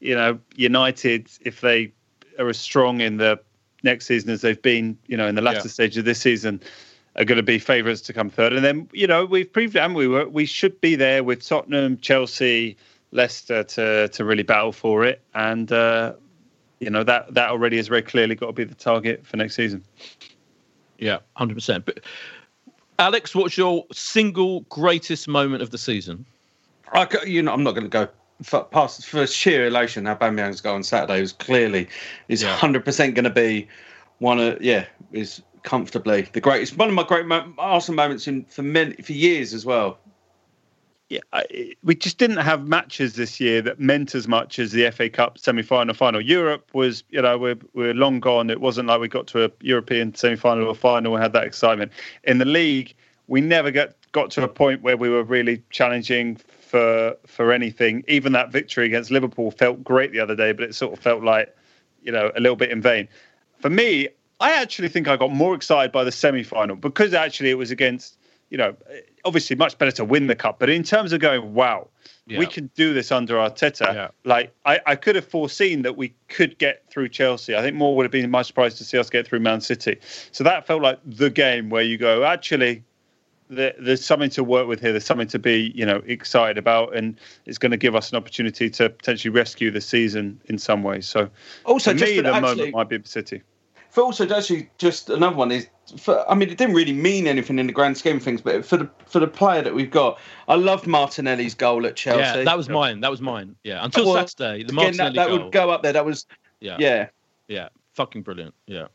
You 0.00 0.14
know, 0.14 0.38
United 0.56 1.28
if 1.42 1.60
they 1.60 1.92
are 2.38 2.48
as 2.48 2.58
strong 2.58 3.00
in 3.00 3.18
the 3.18 3.38
next 3.82 4.06
season 4.06 4.30
as 4.30 4.40
they've 4.40 4.60
been, 4.60 4.96
you 5.06 5.16
know, 5.16 5.26
in 5.26 5.34
the 5.34 5.42
latter 5.42 5.58
Yeah. 5.64 5.72
stage 5.72 5.96
of 5.96 6.04
this 6.04 6.20
season, 6.20 6.60
are 7.16 7.24
going 7.24 7.36
to 7.36 7.42
be 7.42 7.58
favourites 7.58 8.00
to 8.02 8.12
come 8.12 8.30
third. 8.30 8.52
And 8.52 8.64
then 8.64 8.88
you 8.92 9.06
know 9.06 9.24
we've 9.24 9.52
proved 9.52 9.76
and 9.76 9.94
we 9.94 10.06
were 10.08 10.28
we 10.28 10.46
should 10.46 10.80
be 10.80 10.94
there 10.96 11.22
with 11.24 11.46
Tottenham, 11.46 11.98
Chelsea, 11.98 12.76
Leicester 13.12 13.62
to 13.64 14.08
to 14.08 14.24
really 14.24 14.42
battle 14.44 14.72
for 14.72 15.04
it. 15.04 15.20
And 15.34 15.70
uh, 15.72 16.14
you 16.78 16.88
know 16.88 17.02
that 17.04 17.34
that 17.34 17.50
already 17.50 17.76
has 17.78 17.88
very 17.88 18.02
clearly 18.02 18.34
got 18.36 18.46
to 18.46 18.52
be 18.52 18.64
the 18.64 18.74
target 18.74 19.26
for 19.26 19.36
next 19.36 19.54
season. 19.56 19.84
Yeah, 20.98 21.18
hundred 21.36 21.54
percent. 21.54 21.84
But 21.84 22.00
Alex, 22.98 23.34
what's 23.34 23.56
your 23.56 23.86
single 23.92 24.60
greatest 24.68 25.26
moment 25.26 25.62
of 25.62 25.70
the 25.70 25.78
season? 25.78 26.24
I, 26.92 27.06
ca- 27.06 27.24
you 27.24 27.42
know, 27.42 27.52
I'm 27.52 27.62
not 27.62 27.72
going 27.72 27.84
to 27.84 27.88
go 27.90 28.08
for, 28.42 28.64
past 28.64 29.06
for 29.06 29.26
sheer 29.26 29.66
elation. 29.66 30.06
How 30.06 30.14
Aubameyang's 30.14 30.60
go 30.60 30.74
on 30.74 30.82
Saturday 30.82 31.20
was 31.20 31.32
clearly 31.32 31.88
is 32.28 32.42
Yeah. 32.42 32.50
100 32.50 32.84
percent 32.84 33.14
going 33.14 33.24
to 33.24 33.30
be 33.30 33.68
one 34.18 34.38
of 34.38 34.60
yeah 34.62 34.86
is 35.12 35.42
comfortably 35.62 36.22
the 36.32 36.40
greatest 36.40 36.76
one 36.76 36.88
of 36.88 36.94
my 36.94 37.02
great 37.02 37.26
mo- 37.26 37.52
Arsenal 37.58 37.96
moments 37.96 38.26
in 38.26 38.44
for 38.46 38.62
many 38.62 38.94
for 38.94 39.12
years 39.12 39.52
as 39.54 39.66
well. 39.66 39.98
Yeah, 41.10 41.20
I, 41.32 41.74
we 41.82 41.96
just 41.96 42.18
didn't 42.18 42.36
have 42.36 42.68
matches 42.68 43.16
this 43.16 43.40
year 43.40 43.60
that 43.62 43.80
meant 43.80 44.14
as 44.14 44.28
much 44.28 44.60
as 44.60 44.70
the 44.70 44.88
FA 44.92 45.10
Cup 45.10 45.38
semi-final, 45.38 45.92
final. 45.92 46.20
Europe 46.20 46.70
was, 46.72 47.02
you 47.10 47.20
know, 47.20 47.36
we're 47.36 47.58
we're 47.74 47.94
long 47.94 48.20
gone. 48.20 48.48
It 48.48 48.60
wasn't 48.60 48.86
like 48.86 49.00
we 49.00 49.08
got 49.08 49.26
to 49.28 49.44
a 49.44 49.50
European 49.60 50.14
semi-final 50.14 50.68
or 50.68 50.74
final 50.74 51.12
and 51.16 51.22
had 51.22 51.32
that 51.32 51.42
excitement. 51.42 51.90
In 52.22 52.38
the 52.38 52.44
league, 52.44 52.94
we 53.26 53.40
never 53.40 53.72
got 53.72 53.92
got 54.12 54.30
to 54.32 54.44
a 54.44 54.48
point 54.48 54.82
where 54.82 54.96
we 54.96 55.08
were 55.08 55.24
really 55.24 55.60
challenging 55.70 56.36
for 56.70 57.16
for 57.26 57.52
anything. 57.52 58.04
Even 58.06 58.32
that 58.32 58.50
victory 58.52 58.86
against 58.86 59.10
Liverpool 59.10 59.50
felt 59.50 59.82
great 59.82 60.12
the 60.12 60.20
other 60.20 60.36
day, 60.36 60.52
but 60.52 60.64
it 60.64 60.74
sort 60.74 60.92
of 60.92 61.00
felt 61.00 61.22
like, 61.24 61.54
you 62.02 62.12
know, 62.12 62.30
a 62.36 62.40
little 62.40 62.56
bit 62.56 62.70
in 62.70 62.80
vain. 62.80 63.08
For 63.58 63.68
me, 63.70 64.08
I 64.38 64.52
actually 64.52 64.88
think 64.88 65.08
I 65.08 65.16
got 65.16 65.32
more 65.32 65.54
excited 65.54 65.90
by 65.92 66.04
the 66.04 66.12
semi-final 66.12 66.76
because 66.76 67.12
actually 67.12 67.50
it 67.50 67.58
was 67.58 67.70
against, 67.70 68.16
you 68.50 68.56
know, 68.56 68.74
obviously 69.24 69.56
much 69.56 69.76
better 69.78 69.90
to 69.92 70.04
win 70.04 70.28
the 70.28 70.36
cup. 70.36 70.58
But 70.60 70.70
in 70.70 70.82
terms 70.82 71.12
of 71.12 71.20
going, 71.20 71.52
wow, 71.54 71.88
Yeah. 72.26 72.38
we 72.38 72.46
can 72.46 72.70
do 72.74 72.94
this 72.94 73.10
under 73.12 73.34
Arteta. 73.34 73.92
Yeah. 73.92 74.08
Like 74.24 74.54
I, 74.64 74.80
I 74.86 74.94
could 74.96 75.16
have 75.16 75.26
foreseen 75.26 75.82
that 75.82 75.96
we 75.96 76.14
could 76.28 76.56
get 76.58 76.84
through 76.90 77.08
Chelsea. 77.08 77.54
I 77.56 77.60
think 77.62 77.76
more 77.76 77.96
would 77.96 78.04
have 78.04 78.12
been 78.12 78.30
my 78.30 78.42
surprise 78.42 78.76
to 78.76 78.84
see 78.84 78.96
us 78.96 79.10
get 79.10 79.26
through 79.26 79.40
Man 79.40 79.60
City. 79.60 79.98
So 80.32 80.44
that 80.44 80.66
felt 80.66 80.82
like 80.82 81.00
the 81.04 81.30
game 81.30 81.68
where 81.68 81.82
you 81.82 81.98
go, 81.98 82.24
actually, 82.24 82.84
there, 83.50 83.74
there's 83.78 84.04
something 84.04 84.30
to 84.30 84.44
work 84.44 84.66
with 84.68 84.80
here. 84.80 84.92
There's 84.92 85.04
something 85.04 85.28
to 85.28 85.38
be, 85.38 85.72
you 85.74 85.84
know, 85.84 86.02
excited 86.06 86.56
about, 86.56 86.94
and 86.96 87.18
it's 87.46 87.58
going 87.58 87.72
to 87.72 87.76
give 87.76 87.94
us 87.94 88.10
an 88.10 88.16
opportunity 88.16 88.70
to 88.70 88.88
potentially 88.90 89.30
rescue 89.30 89.70
the 89.70 89.80
season 89.80 90.40
in 90.46 90.56
some 90.58 90.82
ways. 90.82 91.06
So, 91.06 91.28
Also, 91.64 91.92
for 91.92 91.98
just 91.98 92.10
me, 92.10 92.16
for 92.18 92.22
the 92.22 92.32
actually- 92.34 92.56
moment 92.56 92.74
might 92.74 92.88
be 92.88 93.00
City. 93.04 93.42
For 93.90 94.02
also 94.04 94.24
actually 94.32 94.70
just 94.78 95.10
another 95.10 95.34
one 95.34 95.50
is 95.50 95.66
for 95.98 96.24
I 96.30 96.36
mean 96.36 96.48
it 96.48 96.56
didn't 96.58 96.76
really 96.76 96.92
mean 96.92 97.26
anything 97.26 97.58
in 97.58 97.66
the 97.66 97.72
grand 97.72 97.98
scheme 97.98 98.18
of 98.18 98.22
things, 98.22 98.40
but 98.40 98.64
for 98.64 98.76
the 98.76 98.88
for 99.06 99.18
the 99.18 99.26
player 99.26 99.62
that 99.62 99.74
we've 99.74 99.90
got, 99.90 100.20
I 100.46 100.54
loved 100.54 100.86
Martinelli's 100.86 101.54
goal 101.56 101.84
at 101.84 101.96
Chelsea. 101.96 102.20
Yeah, 102.38 102.44
that 102.44 102.56
was 102.56 102.68
mine. 102.68 103.00
That 103.00 103.10
was 103.10 103.20
mine. 103.20 103.56
Yeah, 103.64 103.84
until 103.84 104.06
Well, 104.06 104.14
Saturday, 104.28 104.62
the 104.62 104.72
Again, 104.72 104.74
that, 104.74 104.74
Martinelli 104.74 105.16
that 105.16 105.28
goal. 105.28 105.38
would 105.42 105.52
go 105.52 105.70
up 105.70 105.82
there. 105.82 105.92
That 105.92 106.04
was 106.06 106.24
yeah, 106.60 106.76
yeah. 106.78 107.08
yeah, 107.48 107.68
fucking 107.94 108.22
brilliant. 108.22 108.54
Yeah, 108.68 108.86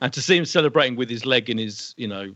and 0.00 0.12
to 0.12 0.20
see 0.20 0.36
him 0.36 0.46
celebrating 0.46 0.96
with 0.96 1.08
his 1.08 1.24
leg 1.24 1.48
in 1.48 1.56
his, 1.56 1.94
you 1.96 2.08
know, 2.08 2.22
in 2.22 2.34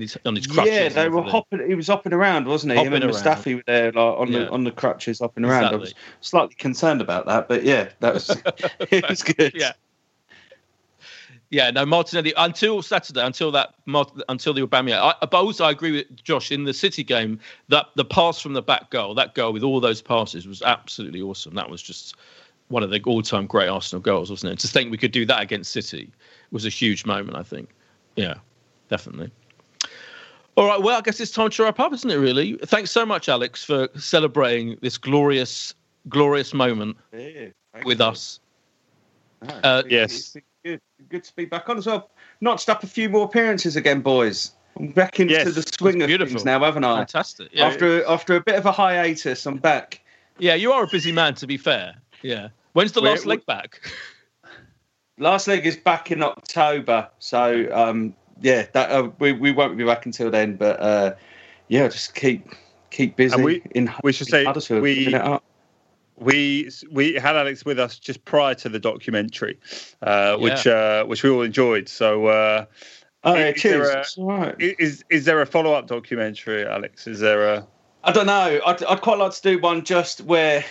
his 0.00 0.18
on 0.24 0.36
his 0.36 0.46
crutches. 0.46 0.72
Yeah, 0.72 0.88
they 0.88 1.08
were 1.08 1.22
hopping. 1.22 1.66
He 1.66 1.74
was 1.74 1.86
hopping 1.88 2.12
around, 2.12 2.46
wasn't 2.46 2.72
he? 2.74 2.78
Him 2.84 2.92
and 2.92 3.04
around. 3.04 3.14
Mustafi 3.14 3.56
were 3.56 3.62
there, 3.66 3.92
like 3.92 3.96
on 3.96 4.32
Yeah. 4.32 4.38
the 4.40 4.50
on 4.50 4.64
the 4.64 4.70
crutches, 4.72 5.18
hopping 5.20 5.44
around. 5.44 5.64
I 5.64 5.76
was 5.76 5.94
slightly 6.20 6.54
concerned 6.54 7.00
about 7.00 7.26
that, 7.26 7.48
but 7.48 7.62
yeah, 7.64 7.88
that 8.00 8.14
was 8.14 8.30
it 8.90 9.08
was 9.08 9.22
good. 9.22 9.52
Yeah. 9.54 9.72
Yeah, 11.50 11.70
no, 11.70 11.86
Martinelli 11.86 12.34
until 12.36 12.82
Saturday, 12.82 13.24
until 13.24 13.52
that, 13.52 13.74
until 14.28 14.52
the 14.52 14.66
Aubameyang. 14.66 14.98
I, 15.00 15.14
but 15.26 15.34
also, 15.34 15.64
I 15.64 15.70
agree 15.70 15.92
with 15.92 16.24
Josh 16.24 16.50
in 16.50 16.64
the 16.64 16.74
City 16.74 17.04
game 17.04 17.38
that 17.68 17.86
the 17.94 18.04
pass 18.04 18.40
from 18.40 18.52
the 18.54 18.62
back 18.62 18.90
goal, 18.90 19.14
that 19.14 19.34
goal 19.34 19.52
with 19.52 19.62
all 19.62 19.80
those 19.80 20.02
passes, 20.02 20.48
was 20.48 20.60
absolutely 20.62 21.22
awesome. 21.22 21.54
That 21.54 21.70
was 21.70 21.82
just 21.82 22.16
one 22.68 22.82
of 22.82 22.90
the 22.90 23.00
all-time 23.04 23.46
great 23.46 23.68
Arsenal 23.68 24.02
goals, 24.02 24.28
wasn't 24.28 24.54
it? 24.54 24.58
To 24.58 24.68
think 24.68 24.90
we 24.90 24.98
could 24.98 25.12
do 25.12 25.24
that 25.26 25.40
against 25.40 25.70
City 25.70 26.10
was 26.50 26.66
a 26.66 26.68
huge 26.68 27.06
moment. 27.06 27.36
I 27.36 27.44
think. 27.44 27.70
Yeah, 28.16 28.34
definitely. 28.88 29.30
All 30.56 30.66
right, 30.66 30.80
well, 30.80 30.98
I 30.98 31.00
guess 31.02 31.20
it's 31.20 31.30
time 31.30 31.50
to 31.50 31.62
wrap 31.64 31.78
up, 31.80 31.92
isn't 31.92 32.10
it? 32.10 32.16
Really. 32.16 32.54
Thanks 32.64 32.90
so 32.90 33.04
much, 33.04 33.28
Alex, 33.28 33.62
for 33.62 33.88
celebrating 33.98 34.78
this 34.80 34.96
glorious, 34.96 35.74
glorious 36.08 36.54
moment 36.54 36.96
Yeah, 37.12 37.48
with 37.84 38.00
you. 38.00 38.06
us. 38.06 38.40
No, 39.42 39.54
Uh, 39.62 39.82
yes. 39.88 40.34
good, 40.64 40.80
good 41.10 41.24
to 41.24 41.36
be 41.36 41.44
back 41.44 41.68
on 41.68 41.76
as 41.76 41.86
well. 41.86 42.10
Notched 42.40 42.70
up 42.70 42.82
a 42.82 42.86
few 42.86 43.10
more 43.10 43.26
appearances 43.26 43.76
again, 43.76 44.00
boys. 44.00 44.52
I'm 44.78 44.92
back 44.92 45.20
into 45.20 45.34
Yes, 45.34 45.54
the 45.54 45.62
swing 45.78 46.00
of 46.02 46.06
beautiful. 46.08 46.30
things 46.32 46.44
now, 46.46 46.60
haven't 46.64 46.84
I? 46.84 46.96
Fantastic. 46.98 47.48
Yeah. 47.52 47.66
After 47.66 48.04
after 48.06 48.36
a 48.36 48.40
bit 48.40 48.56
of 48.56 48.64
a 48.66 48.72
hiatus, 48.72 49.44
I'm 49.46 49.56
back. 49.58 50.00
Yeah, 50.38 50.54
you 50.54 50.72
are 50.72 50.84
a 50.84 50.86
busy 50.86 51.12
man, 51.12 51.34
to 51.36 51.46
be 51.46 51.56
fair. 51.56 51.94
Yeah. 52.22 52.48
When's 52.72 52.92
the 52.92 53.00
We're- 53.00 53.12
last 53.14 53.26
leg 53.26 53.44
back? 53.46 53.80
Last 55.18 55.48
leg 55.48 55.64
is 55.64 55.78
back 55.78 56.10
in 56.10 56.22
October, 56.22 57.08
so 57.20 57.66
um, 57.72 58.14
yeah, 58.40 58.66
that 58.72 58.90
uh, 58.90 59.10
we 59.18 59.32
we 59.32 59.52
won't 59.52 59.76
be 59.76 59.84
back 59.84 60.06
until 60.06 60.30
then. 60.30 60.56
But 60.56 60.80
uh, 60.80 61.14
yeah, 61.68 61.88
just 61.88 62.14
keep 62.14 62.46
keep 62.90 63.16
busy. 63.16 63.34
And 63.34 63.44
we- 63.44 63.62
in 63.74 63.92
we 64.02 64.12
should 64.12 64.28
in 64.28 64.54
say 64.56 64.78
we- 64.80 64.94
picking 64.96 65.14
it 65.14 65.22
up. 65.22 65.42
we 66.16 66.70
we 66.90 67.14
had 67.14 67.36
Alex 67.36 67.64
with 67.64 67.78
us 67.78 67.98
just 67.98 68.24
prior 68.24 68.54
to 68.56 68.68
the 68.68 68.78
documentary, 68.78 69.58
uh, 70.02 70.36
which 70.36 70.66
uh, 70.66 71.04
which 71.04 71.22
we 71.22 71.30
all 71.30 71.42
enjoyed. 71.42 71.88
So, 71.88 72.26
uh, 72.26 72.64
Oh, 73.24 73.34
yeah, 73.34 73.48
is 73.48 73.62
there 73.62 73.72
cheers. 73.72 73.88
a- 73.88 73.98
It's 74.00 74.18
all 74.18 74.26
right. 74.26 74.54
is 74.58 75.04
is 75.10 75.24
there 75.24 75.40
a 75.40 75.46
follow 75.46 75.72
up 75.74 75.86
documentary, 75.88 76.64
Alex? 76.66 77.06
Is 77.06 77.20
there 77.20 77.48
a 77.54 77.66
I 78.04 78.12
don't 78.12 78.26
know. 78.26 78.60
I'd, 78.64 78.84
I'd 78.84 79.00
quite 79.00 79.18
like 79.18 79.32
to 79.32 79.42
do 79.42 79.58
one 79.58 79.82
just 79.84 80.20
where, 80.20 80.64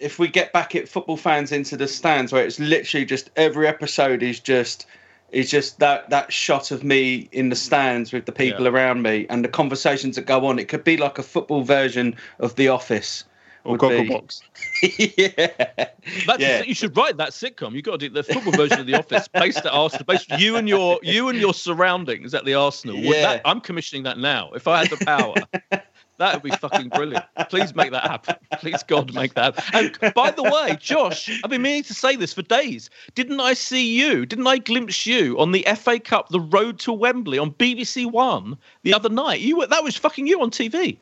if 0.00 0.18
we 0.18 0.26
get 0.26 0.52
back 0.52 0.74
at 0.74 0.88
football 0.88 1.16
fans 1.16 1.52
into 1.52 1.76
the 1.76 1.86
stands, 1.86 2.32
where 2.32 2.44
it's 2.44 2.58
literally 2.58 3.04
just 3.04 3.30
every 3.36 3.68
episode 3.68 4.20
is 4.24 4.40
just 4.40 4.86
is 5.32 5.50
just 5.50 5.78
that 5.80 6.08
that 6.10 6.32
shot 6.32 6.70
of 6.70 6.84
me 6.84 7.28
in 7.32 7.48
the 7.48 7.56
stands 7.56 8.12
with 8.12 8.26
the 8.26 8.32
people 8.32 8.64
Yeah. 8.64 8.70
around 8.70 9.02
me 9.02 9.26
and 9.30 9.44
the 9.44 9.48
conversations 9.48 10.16
that 10.16 10.26
go 10.26 10.46
on. 10.46 10.58
It 10.58 10.68
could 10.68 10.84
be 10.84 10.96
like 10.96 11.18
a 11.18 11.22
football 11.22 11.62
version 11.62 12.14
of 12.38 12.54
The 12.56 12.68
Office. 12.68 13.24
Or 13.64 13.76
would 13.76 13.80
be- 13.80 14.08
Gogglebox. 14.08 14.40
yeah. 15.16 15.86
That's 16.26 16.40
Yeah. 16.42 16.62
you 16.64 16.74
should 16.74 16.96
write 16.96 17.16
that 17.18 17.30
sitcom. 17.30 17.74
You've 17.74 17.84
got 17.84 18.00
to 18.00 18.08
do 18.08 18.12
the 18.12 18.24
football 18.24 18.52
version 18.52 18.80
of 18.80 18.86
The 18.86 18.94
Office, 18.94 19.28
based 19.28 19.58
at 19.58 19.72
Arsenal, 19.72 20.04
based 20.04 20.28
you 20.38 20.56
and 20.56 20.68
your 20.68 20.98
you 21.02 21.28
and 21.28 21.38
your 21.38 21.54
surroundings 21.54 22.34
at 22.34 22.44
the 22.44 22.54
Arsenal. 22.54 22.96
Yeah. 22.96 23.22
that- 23.22 23.42
I'm 23.44 23.60
commissioning 23.60 24.02
that 24.02 24.18
now. 24.18 24.50
If 24.52 24.66
I 24.66 24.84
had 24.84 24.90
the 24.90 25.04
power, 25.04 25.34
that 26.22 26.34
would 26.34 26.50
be 26.50 26.56
fucking 26.56 26.88
brilliant. 26.90 27.24
Please 27.50 27.74
make 27.74 27.90
that 27.90 28.04
happen. 28.04 28.36
Please 28.58 28.82
God 28.82 29.12
make 29.14 29.34
that. 29.34 29.58
Happen. 29.58 29.92
And 30.02 30.14
by 30.14 30.30
the 30.30 30.42
way, 30.44 30.76
Josh, 30.80 31.28
I've 31.42 31.50
been 31.50 31.62
meaning 31.62 31.82
to 31.84 31.94
say 31.94 32.16
this 32.16 32.32
for 32.32 32.42
days. 32.42 32.90
Didn't 33.14 33.40
I 33.40 33.54
see 33.54 33.86
you? 33.98 34.24
Didn't 34.24 34.46
I 34.46 34.58
glimpse 34.58 35.06
you 35.06 35.38
on 35.38 35.52
the 35.52 35.66
FA 35.76 35.98
Cup, 35.98 36.28
the 36.28 36.40
road 36.40 36.78
to 36.80 36.92
Wembley 36.92 37.38
on 37.38 37.52
BBC 37.52 38.10
One 38.10 38.56
the 38.84 38.94
other 38.94 39.08
night? 39.08 39.40
You 39.40 39.58
were 39.58 39.66
that 39.66 39.82
was 39.84 39.96
fucking 39.96 40.26
you 40.26 40.40
on 40.42 40.50
TV. 40.50 40.96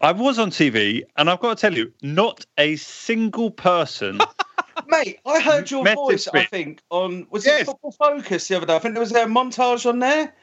I 0.00 0.12
was 0.12 0.38
on 0.38 0.50
TV, 0.50 1.02
and 1.16 1.30
I've 1.30 1.40
got 1.40 1.56
to 1.56 1.60
tell 1.60 1.74
you, 1.74 1.92
not 2.02 2.44
a 2.58 2.76
single 2.76 3.50
person. 3.50 4.20
Mate, 4.88 5.20
I 5.24 5.40
heard 5.40 5.70
your 5.70 5.84
voice, 5.94 6.28
I 6.34 6.44
think, 6.44 6.82
on 6.90 7.26
was 7.30 7.46
Yes. 7.46 7.62
it 7.62 7.64
Football 7.66 7.92
Focus 7.92 8.48
the 8.48 8.56
other 8.56 8.66
day? 8.66 8.74
I 8.74 8.78
think 8.80 8.94
there 8.94 9.00
was 9.00 9.12
a 9.12 9.24
montage 9.24 9.88
on 9.88 10.00
there. 10.00 10.34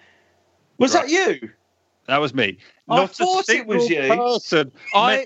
Was 0.78 0.96
Right. 0.96 1.08
that 1.08 1.12
you? 1.12 1.52
That 2.12 2.20
was 2.20 2.34
me. 2.34 2.58
I 2.90 2.98
Not 2.98 3.16
thought 3.16 3.48
it 3.50 3.66
was 3.66 3.90
you. 3.90 4.02
person. 4.02 4.72
I- 4.94 5.26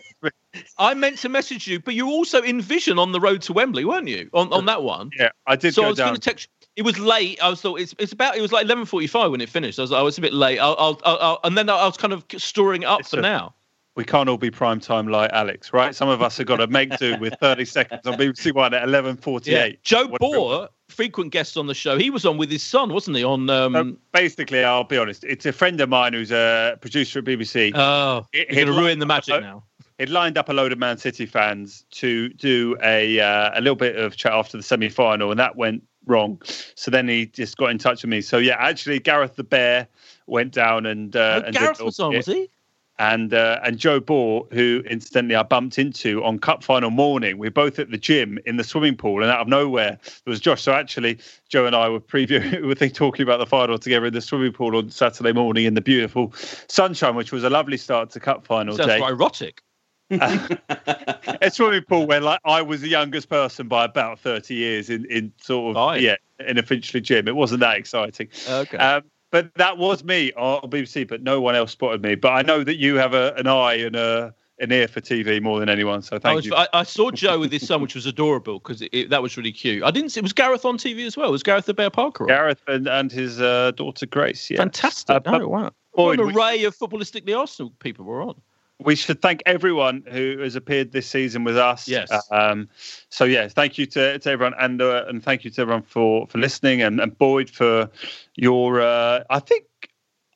I 0.78 0.94
meant 0.94 1.18
to 1.20 1.30
message 1.30 1.68
you, 1.68 1.82
but 1.82 1.96
you 1.96 2.06
were 2.06 2.14
also 2.14 2.42
in 2.42 2.62
Vision 2.62 2.98
on 2.98 3.12
the 3.12 3.20
road 3.20 3.42
to 3.42 3.54
Wembley, 3.54 3.84
weren't 3.84 4.08
you? 4.08 4.30
On 4.34 4.54
on 4.54 4.66
that 4.68 4.84
one. 4.84 5.10
Yeah, 5.20 5.30
I 5.48 5.56
did 5.58 5.74
so 5.74 5.84
I 5.84 5.90
was 5.90 5.98
going 6.00 6.14
to 6.14 6.20
text. 6.22 6.48
It 6.78 6.84
was 6.84 6.98
late. 6.98 7.42
I 7.42 7.50
was 7.50 7.60
thought 7.62 7.80
it's 7.82 7.94
it's 8.00 8.14
about 8.14 8.38
it 8.38 8.42
was 8.42 8.52
like 8.54 8.64
eleven 8.66 8.86
forty 8.86 9.08
five 9.08 9.32
when 9.32 9.42
it 9.42 9.50
finished. 9.50 9.80
I 9.80 9.82
was 9.82 9.92
like, 9.92 10.02
oh, 10.02 10.08
it's 10.08 10.18
a 10.18 10.22
bit 10.22 10.34
late. 10.34 10.60
I'll, 10.60 10.76
I'll, 10.80 11.02
I'll, 11.04 11.18
I'll- 11.20 11.40
and 11.44 11.58
then 11.58 11.70
I 11.70 11.86
was 11.86 11.98
kind 11.98 12.14
of 12.14 12.24
storing 12.38 12.84
it 12.84 12.86
up 12.86 13.06
for 13.06 13.22
now. 13.22 13.54
We 13.96 14.04
can't 14.04 14.28
all 14.30 14.38
be 14.38 14.52
prime 14.52 14.80
time 14.80 15.08
like 15.08 15.32
Alex, 15.32 15.72
right? 15.74 15.96
Some 15.96 16.10
of 16.10 16.22
us 16.22 16.38
have 16.38 16.48
got 16.48 16.58
to 16.58 16.68
make 16.68 16.98
do 16.98 17.18
with 17.18 17.34
30 17.40 17.66
seconds 17.78 18.06
on 18.06 18.16
BBC 18.18 18.54
One 18.54 18.74
at 18.74 18.84
11:48. 18.88 19.46
Yeah. 19.46 19.70
Joe. 19.84 20.08
Bohr, 20.22 20.68
frequent 20.90 21.32
guest 21.32 21.58
on 21.58 21.68
the 21.68 21.74
show, 21.74 21.98
he 21.98 22.10
was 22.10 22.26
on 22.26 22.38
with 22.38 22.52
his 22.52 22.62
son, 22.64 22.94
wasn't 22.94 23.18
he? 23.18 23.24
On 23.24 23.50
um, 23.50 23.74
So 23.74 23.98
basically, 24.14 24.64
I'll 24.64 24.84
be 24.84 24.98
honest. 24.98 25.24
It's 25.24 25.46
a 25.46 25.54
friend 25.54 25.80
of 25.82 25.90
mine 25.90 26.14
who's 26.14 26.32
a 26.32 26.78
producer 26.82 27.20
at 27.20 27.26
BBC. 27.26 27.72
oh, 27.76 28.26
It- 28.34 28.52
you're 28.52 28.66
gonna 28.66 28.78
ruin 28.78 29.00
the 29.00 29.06
magic 29.06 29.36
uh, 29.36 29.40
now. 29.40 29.64
He'd 29.98 30.10
lined 30.10 30.38
up 30.38 30.50
a 30.50 30.54
load 30.54 30.74
of 30.74 30.78
Man 30.78 30.98
City 30.98 31.26
fans 31.26 31.86
to 31.92 32.28
do 32.30 32.76
a 32.84 33.20
uh, 33.22 33.52
a 33.58 33.62
little 33.62 33.78
bit 33.78 33.96
of 33.96 34.18
chat 34.18 34.34
after 34.34 34.58
the 34.58 34.64
semi 34.64 34.90
final, 34.90 35.32
and 35.32 35.40
that 35.40 35.56
went 35.56 35.84
wrong. 36.06 36.42
So 36.76 36.92
then 36.92 37.08
he 37.08 37.28
just 37.28 37.56
got 37.56 37.68
in 37.72 37.78
touch 37.78 38.04
with 38.04 38.10
me. 38.10 38.20
So 38.20 38.38
yeah, 38.38 38.58
actually, 38.60 39.00
Gareth 39.00 39.38
the 39.38 39.46
Bear 39.46 39.88
went 40.28 40.52
down 40.52 40.86
and 40.86 41.16
uh, 41.16 41.40
Oh, 41.44 41.48
and 41.48 41.56
Gareth 41.56 41.82
was 41.82 42.00
on, 42.02 42.12
bit. 42.12 42.18
was 42.18 42.26
he? 42.26 42.50
And 42.98 43.34
uh, 43.34 43.60
and 43.64 43.78
Joe 43.78 44.00
Bohr, 44.00 44.52
who 44.54 44.82
incidentally 44.90 45.36
I 45.36 45.44
bumped 45.44 45.78
into 45.78 46.24
on 46.24 46.40
Cup 46.40 46.64
final 46.64 46.90
morning. 46.90 47.38
We 47.38 47.48
are 47.48 47.52
both 47.52 47.78
at 47.80 47.92
the 47.92 47.98
gym 47.98 48.40
in 48.46 48.58
the 48.58 48.64
swimming 48.64 48.96
pool, 48.96 49.22
and 49.22 49.30
out 49.32 49.42
of 49.42 49.48
nowhere 49.48 50.00
there 50.02 50.32
was 50.32 50.40
Josh. 50.40 50.62
So 50.62 50.72
actually, 50.74 51.18
Joe 51.50 51.66
and 51.66 51.76
I 51.76 51.90
were 51.90 52.00
previewing, 52.00 52.62
we 52.62 52.68
were 52.68 52.76
talking 52.76 53.24
about 53.24 53.40
the 53.40 53.46
final 53.46 53.78
together 53.78 54.06
in 54.06 54.14
the 54.14 54.22
swimming 54.22 54.54
pool 54.54 54.76
on 54.78 54.90
Saturday 54.90 55.34
morning 55.34 55.66
in 55.66 55.74
the 55.74 55.82
beautiful 55.82 56.32
sunshine, 56.68 57.16
which 57.16 57.32
was 57.32 57.44
a 57.44 57.50
lovely 57.50 57.78
start 57.78 58.12
to 58.12 58.20
Cup 58.20 58.46
final 58.46 58.76
Sounds 58.78 58.88
day. 58.88 59.00
quite 59.00 59.12
erotic. 59.12 59.62
a 60.12 61.50
swimming 61.52 61.82
pool 61.84 62.06
where 62.06 62.22
like 62.22 62.40
I 62.46 62.62
was 62.62 62.82
the 62.82 62.88
youngest 62.90 63.28
person 63.28 63.68
by 63.68 63.86
about 63.86 64.20
thirty 64.20 64.54
years 64.54 64.90
in 64.90 65.06
in 65.06 65.34
sort 65.42 65.72
of 65.72 65.76
Right. 65.76 66.02
yeah 66.02 66.16
in 66.48 66.58
a 66.58 66.64
Finchley 66.64 67.02
gym. 67.02 67.28
It 67.28 67.36
wasn't 67.36 67.62
that 67.62 67.78
exciting. 67.78 68.30
Okay. 68.48 68.78
Um, 68.78 69.04
but 69.36 69.54
that 69.56 69.78
was 69.78 70.02
me 70.06 70.32
on 70.38 70.62
BBC, 70.70 71.06
but 71.06 71.22
no 71.22 71.42
one 71.42 71.56
else 71.56 71.74
spotted 71.74 72.02
me. 72.02 72.16
But 72.16 72.30
I 72.30 72.42
know 72.42 72.64
that 72.64 72.78
you 72.78 72.96
have 72.96 73.14
a, 73.14 73.34
an 73.34 73.48
eye 73.48 73.74
and 73.74 73.94
a, 73.94 74.34
an 74.60 74.72
ear 74.72 74.88
for 74.88 75.02
TV 75.02 75.42
more 75.42 75.60
than 75.60 75.68
anyone. 75.68 76.02
So 76.02 76.16
I, 76.16 76.20
thank 76.20 76.36
was, 76.38 76.46
you. 76.46 76.56
I, 76.56 76.70
I 76.72 76.84
saw 76.84 77.12
Joe 77.12 77.38
with 77.38 77.52
his 77.52 77.68
son, 77.68 77.82
which 77.82 77.96
was 77.96 78.06
adorable 78.06 78.60
because 78.60 78.82
it, 78.82 78.90
it- 78.94 79.10
that 79.10 79.22
was 79.22 79.36
really 79.36 79.52
cute. 79.52 79.84
I 79.84 79.92
didn't 79.92 80.12
see, 80.12 80.22
it 80.22 80.24
was 80.24 80.32
Gareth 80.32 80.64
on 80.64 80.78
TV 80.78 81.06
as 81.06 81.18
well? 81.18 81.34
Was 81.34 81.44
Gareth 81.44 81.66
the 81.66 81.74
Bear 81.74 81.90
Parker 81.90 82.24
on? 82.24 82.28
Gareth 82.30 82.62
and, 82.68 82.88
and 82.88 83.12
his 83.12 83.42
uh, 83.42 83.72
daughter 83.76 84.06
Grace. 84.06 84.50
Yeah. 84.50 84.56
Fantastic. 84.60 85.28
Uh, 85.28 85.40
oh, 85.42 85.48
wow. 85.50 85.72
Boyd, 85.96 86.20
what 86.20 86.30
an 86.30 86.34
we- 86.34 86.42
array 86.42 86.64
of 86.64 86.78
footballistically 86.78 87.38
Arsenal 87.38 87.74
people 87.80 88.06
were 88.06 88.22
on. 88.22 88.40
We 88.84 88.96
should 88.96 89.22
thank 89.22 89.42
everyone 89.46 90.04
who 90.12 90.40
has 90.40 90.56
appeared 90.56 90.92
this 90.92 91.08
season 91.08 91.44
with 91.44 91.58
us. 91.58 91.88
Yes. 91.88 92.12
Um, 92.32 92.68
so 93.10 93.24
yeah, 93.24 93.48
thank 93.48 93.78
you 93.78 93.86
to, 93.88 94.20
to 94.20 94.30
everyone, 94.30 94.54
and 94.60 94.82
uh, 94.82 95.06
and 95.08 95.24
thank 95.24 95.46
you 95.46 95.52
to 95.52 95.62
everyone 95.62 95.84
for 95.84 96.28
for 96.28 96.38
listening, 96.38 96.82
and, 96.82 97.00
and 97.00 97.18
Boyd 97.18 97.50
for 97.50 97.90
your. 98.36 98.82
Uh, 98.82 99.24
I 99.30 99.40
think 99.40 99.66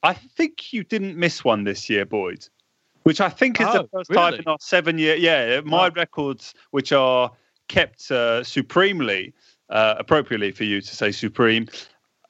I 0.04 0.14
think 0.14 0.72
you 0.72 0.84
didn't 0.84 1.18
miss 1.18 1.44
one 1.44 1.66
this 1.66 1.90
year, 1.90 2.06
Boyd, 2.06 2.48
which 3.04 3.20
I 3.20 3.30
think 3.30 3.60
is 3.60 3.68
the 3.68 3.84
Oh, 3.84 3.90
first 3.92 4.12
time 4.14 4.34
in 4.36 4.48
our 4.48 4.58
seven 4.62 4.98
year. 4.98 5.16
Yeah, 5.16 5.62
my 5.62 5.90
Wow. 5.90 5.94
records, 5.96 6.54
which 6.72 6.92
are 6.92 7.32
kept 7.68 8.10
uh, 8.12 8.44
supremely. 8.44 9.34
Uh, 9.70 9.94
appropriately 10.00 10.50
for 10.52 10.64
you 10.64 10.82
to 10.82 10.96
say 10.96 11.12
supreme. 11.12 11.68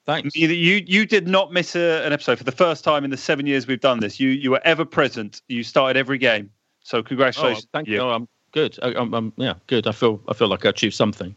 Thanks. 0.09 0.35
You, 0.35 0.47
you 0.47 0.83
you 0.87 1.05
did 1.05 1.27
not 1.27 1.53
miss 1.53 1.75
a, 1.75 2.03
an 2.03 2.13
episode 2.13 2.39
for 2.39 2.43
the 2.43 2.51
first 2.51 2.83
time 2.83 3.03
in 3.03 3.11
the 3.11 3.17
seven 3.17 3.45
years 3.45 3.67
we've 3.67 3.79
done 3.79 3.99
this. 3.99 4.19
You 4.19 4.29
you 4.29 4.49
were 4.49 4.61
ever 4.65 4.83
present. 4.83 5.43
You 5.47 5.61
started 5.61 5.99
every 5.99 6.17
game. 6.17 6.49
So 6.81 7.03
congratulations. 7.03 7.67
Oh, 7.67 7.69
thank 7.77 7.87
you. 7.87 7.99
Oh, 7.99 8.09
I'm 8.09 8.27
good. 8.51 8.75
I, 8.81 8.95
I'm, 8.95 9.13
I'm 9.13 9.33
yeah, 9.37 9.53
good. 9.67 9.85
I 9.85 9.91
feel 9.91 10.19
I 10.27 10.33
feel 10.33 10.47
like 10.47 10.65
I 10.65 10.69
achieved 10.69 10.95
something 10.95 11.35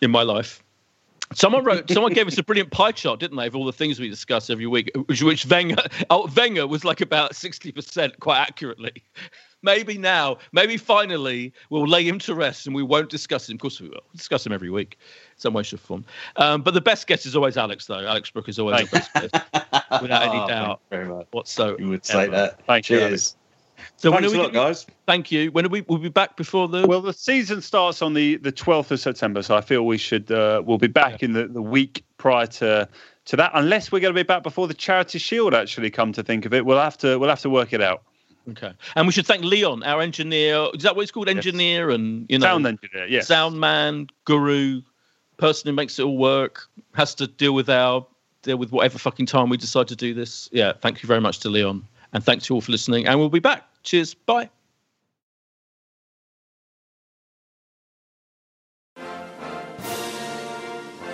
in 0.00 0.10
my 0.10 0.22
life. 0.22 0.62
Someone 1.34 1.64
wrote. 1.64 1.90
Someone 1.90 2.14
gave 2.14 2.26
us 2.26 2.38
a 2.38 2.42
brilliant 2.42 2.70
pie 2.70 2.92
chart, 2.92 3.20
didn't 3.20 3.36
they, 3.36 3.46
of 3.46 3.54
all 3.54 3.66
the 3.66 3.74
things 3.74 4.00
we 4.00 4.08
discuss 4.08 4.48
every 4.48 4.66
week? 4.66 4.90
Which, 5.06 5.22
which 5.22 5.44
Wenger, 5.44 5.82
oh, 6.08 6.30
Wenger 6.34 6.66
was 6.66 6.82
like 6.82 7.02
about 7.02 7.36
sixty 7.36 7.72
percent, 7.72 8.18
quite 8.20 8.38
accurately. 8.38 9.02
Maybe 9.62 9.98
now, 9.98 10.38
maybe 10.52 10.76
finally, 10.76 11.52
we'll 11.70 11.86
lay 11.86 12.06
him 12.06 12.18
to 12.20 12.34
rest 12.34 12.66
and 12.66 12.74
we 12.76 12.82
won't 12.82 13.08
discuss 13.10 13.48
him. 13.48 13.54
Of 13.56 13.60
course, 13.60 13.80
we 13.80 13.88
will 13.88 13.94
We'll 13.94 14.16
discuss 14.16 14.46
him 14.46 14.52
every 14.52 14.70
week, 14.70 14.98
some 15.36 15.54
way, 15.54 15.62
shape, 15.62 15.80
or 15.80 15.82
form. 15.82 16.04
Um, 16.36 16.62
but 16.62 16.74
the 16.74 16.80
best 16.80 17.06
guest 17.06 17.26
is 17.26 17.34
always 17.34 17.56
Alex, 17.56 17.86
though. 17.86 18.06
Alex 18.06 18.30
Brooker 18.30 18.50
is 18.50 18.58
always 18.58 18.88
the 18.88 18.96
best 18.98 19.12
guest, 19.14 19.32
without 20.02 20.22
any 20.22 20.38
Oh, 20.38 20.46
doubt 20.48 20.80
thank 20.90 21.00
you 21.00 21.06
very 21.06 21.08
much. 21.18 21.26
whatsoever. 21.32 21.76
You 21.80 21.88
would 21.88 22.04
say 22.04 22.28
that. 22.28 22.64
Thank 22.66 22.90
you, 22.90 22.98
Cheers. 22.98 23.36
So 23.96 24.10
when 24.10 24.20
Thanks 24.22 24.32
are 24.32 24.36
a 24.36 24.38
we 24.38 24.44
lot, 24.44 24.52
gonna- 24.52 24.68
guys. 24.68 24.86
Thank 25.06 25.32
you. 25.32 25.50
When 25.52 25.64
are 25.66 25.68
we? 25.68 25.82
We'll 25.82 25.98
be 25.98 26.08
back 26.08 26.36
before 26.36 26.66
the. 26.68 26.86
Well, 26.86 27.00
the 27.02 27.12
season 27.12 27.60
starts 27.62 28.02
on 28.02 28.14
the 28.14 28.36
the 28.36 28.50
twelfth 28.52 28.90
of 28.90 29.00
September, 29.00 29.42
so 29.42 29.54
I 29.56 29.60
feel 29.60 29.84
we 29.86 29.98
should 29.98 30.30
uh, 30.30 30.62
we'll 30.64 30.78
be 30.78 30.86
back 30.86 31.22
in 31.22 31.32
the, 31.32 31.46
the 31.46 31.60
week 31.62 32.02
prior 32.18 32.46
to 32.46 32.88
to 33.26 33.36
that, 33.36 33.50
unless 33.54 33.92
we're 33.92 34.00
going 34.00 34.14
to 34.14 34.18
be 34.18 34.26
back 34.26 34.42
before 34.42 34.66
the 34.66 34.74
Charity 34.74 35.18
Shield. 35.18 35.54
Actually, 35.54 35.90
come 35.90 36.12
to 36.12 36.22
think 36.22 36.46
of 36.46 36.54
it, 36.54 36.64
we'll 36.64 36.80
have 36.80 36.96
to 36.98 37.18
we'll 37.18 37.28
have 37.28 37.40
to 37.42 37.50
work 37.50 37.72
it 37.74 37.82
out. 37.82 38.02
Okay. 38.50 38.72
And 38.94 39.06
we 39.06 39.12
should 39.12 39.26
thank 39.26 39.42
Leon, 39.42 39.82
our 39.82 40.00
engineer. 40.00 40.68
Is 40.74 40.82
that 40.84 40.94
what 40.94 41.02
it's 41.02 41.10
called? 41.10 41.28
Engineer 41.28 41.90
and 41.90 42.26
you 42.28 42.38
know 42.38 42.46
Sound 42.46 42.66
engineer, 42.66 43.06
yes. 43.08 43.26
sound 43.26 43.58
man, 43.58 44.06
guru, 44.24 44.82
person 45.36 45.68
who 45.68 45.74
makes 45.74 45.98
it 45.98 46.04
all 46.04 46.16
work, 46.16 46.68
has 46.94 47.14
to 47.16 47.26
deal 47.26 47.54
with 47.54 47.68
our 47.68 48.06
deal 48.42 48.56
with 48.56 48.70
whatever 48.70 48.98
fucking 48.98 49.26
time 49.26 49.48
we 49.48 49.56
decide 49.56 49.88
to 49.88 49.96
do 49.96 50.14
this. 50.14 50.48
Yeah, 50.52 50.72
thank 50.80 51.02
you 51.02 51.06
very 51.06 51.20
much 51.20 51.40
to 51.40 51.48
Leon. 51.48 51.86
And 52.12 52.24
thanks 52.24 52.48
you 52.48 52.54
all 52.54 52.60
for 52.60 52.70
listening. 52.72 53.06
And 53.06 53.18
we'll 53.18 53.28
be 53.28 53.40
back. 53.40 53.64
Cheers. 53.82 54.14
Bye. 54.14 54.48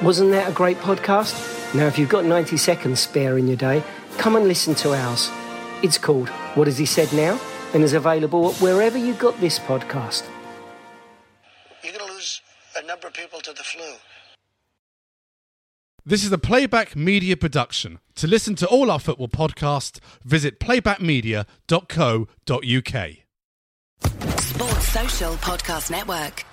Wasn't 0.03 0.33
that 0.33 0.51
a 0.51 0.53
great 0.53 0.78
podcast? 0.78 1.74
Now, 1.74 1.87
if 1.87 1.99
you've 1.99 2.09
got 2.09 2.24
90 2.24 2.57
seconds 2.57 3.01
spare 3.01 3.39
in 3.39 3.47
your 3.47 3.57
day, 3.57 3.83
come 4.18 4.37
and 4.37 4.47
listen 4.47 4.74
to 4.76 4.93
ours. 4.95 5.30
It's 5.83 5.97
called 5.97 6.28
What 6.55 6.67
Has 6.67 6.79
He 6.79 6.87
Said 6.87 7.13
Now? 7.13 7.41
and 7.75 7.83
is 7.83 7.95
available 7.95 8.53
wherever 8.55 8.99
you 8.99 9.15
got 9.15 9.39
this 9.41 9.59
podcast. 9.59 10.25
You're 11.83 11.95
going 11.95 12.07
to 12.07 12.13
lose 12.13 12.41
a 12.77 12.87
number 12.87 13.07
of 13.09 13.15
people 13.15 13.41
to 13.41 13.53
the 13.53 13.63
flu. 13.63 13.95
This 16.05 16.25
is 16.25 16.33
a 16.33 16.39
Playback 16.39 16.97
Media 16.97 17.37
production. 17.37 18.01
To 18.17 18.27
listen 18.27 18.57
to 18.57 18.67
all 18.67 18.91
our 18.91 18.99
football 18.99 19.29
podcasts, 19.29 20.01
visit 20.25 20.59
playbackmedia.co.uk. 20.59 23.11
Sports 24.41 24.89
Social 24.89 25.33
Podcast 25.35 25.91
Network. 25.91 26.45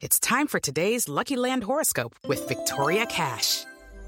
It's 0.00 0.18
time 0.18 0.46
for 0.48 0.58
today's 0.58 1.08
Lucky 1.08 1.36
Land 1.36 1.62
horoscope 1.64 2.16
with 2.26 2.48
Victoria 2.48 3.06
Cash. 3.06 3.64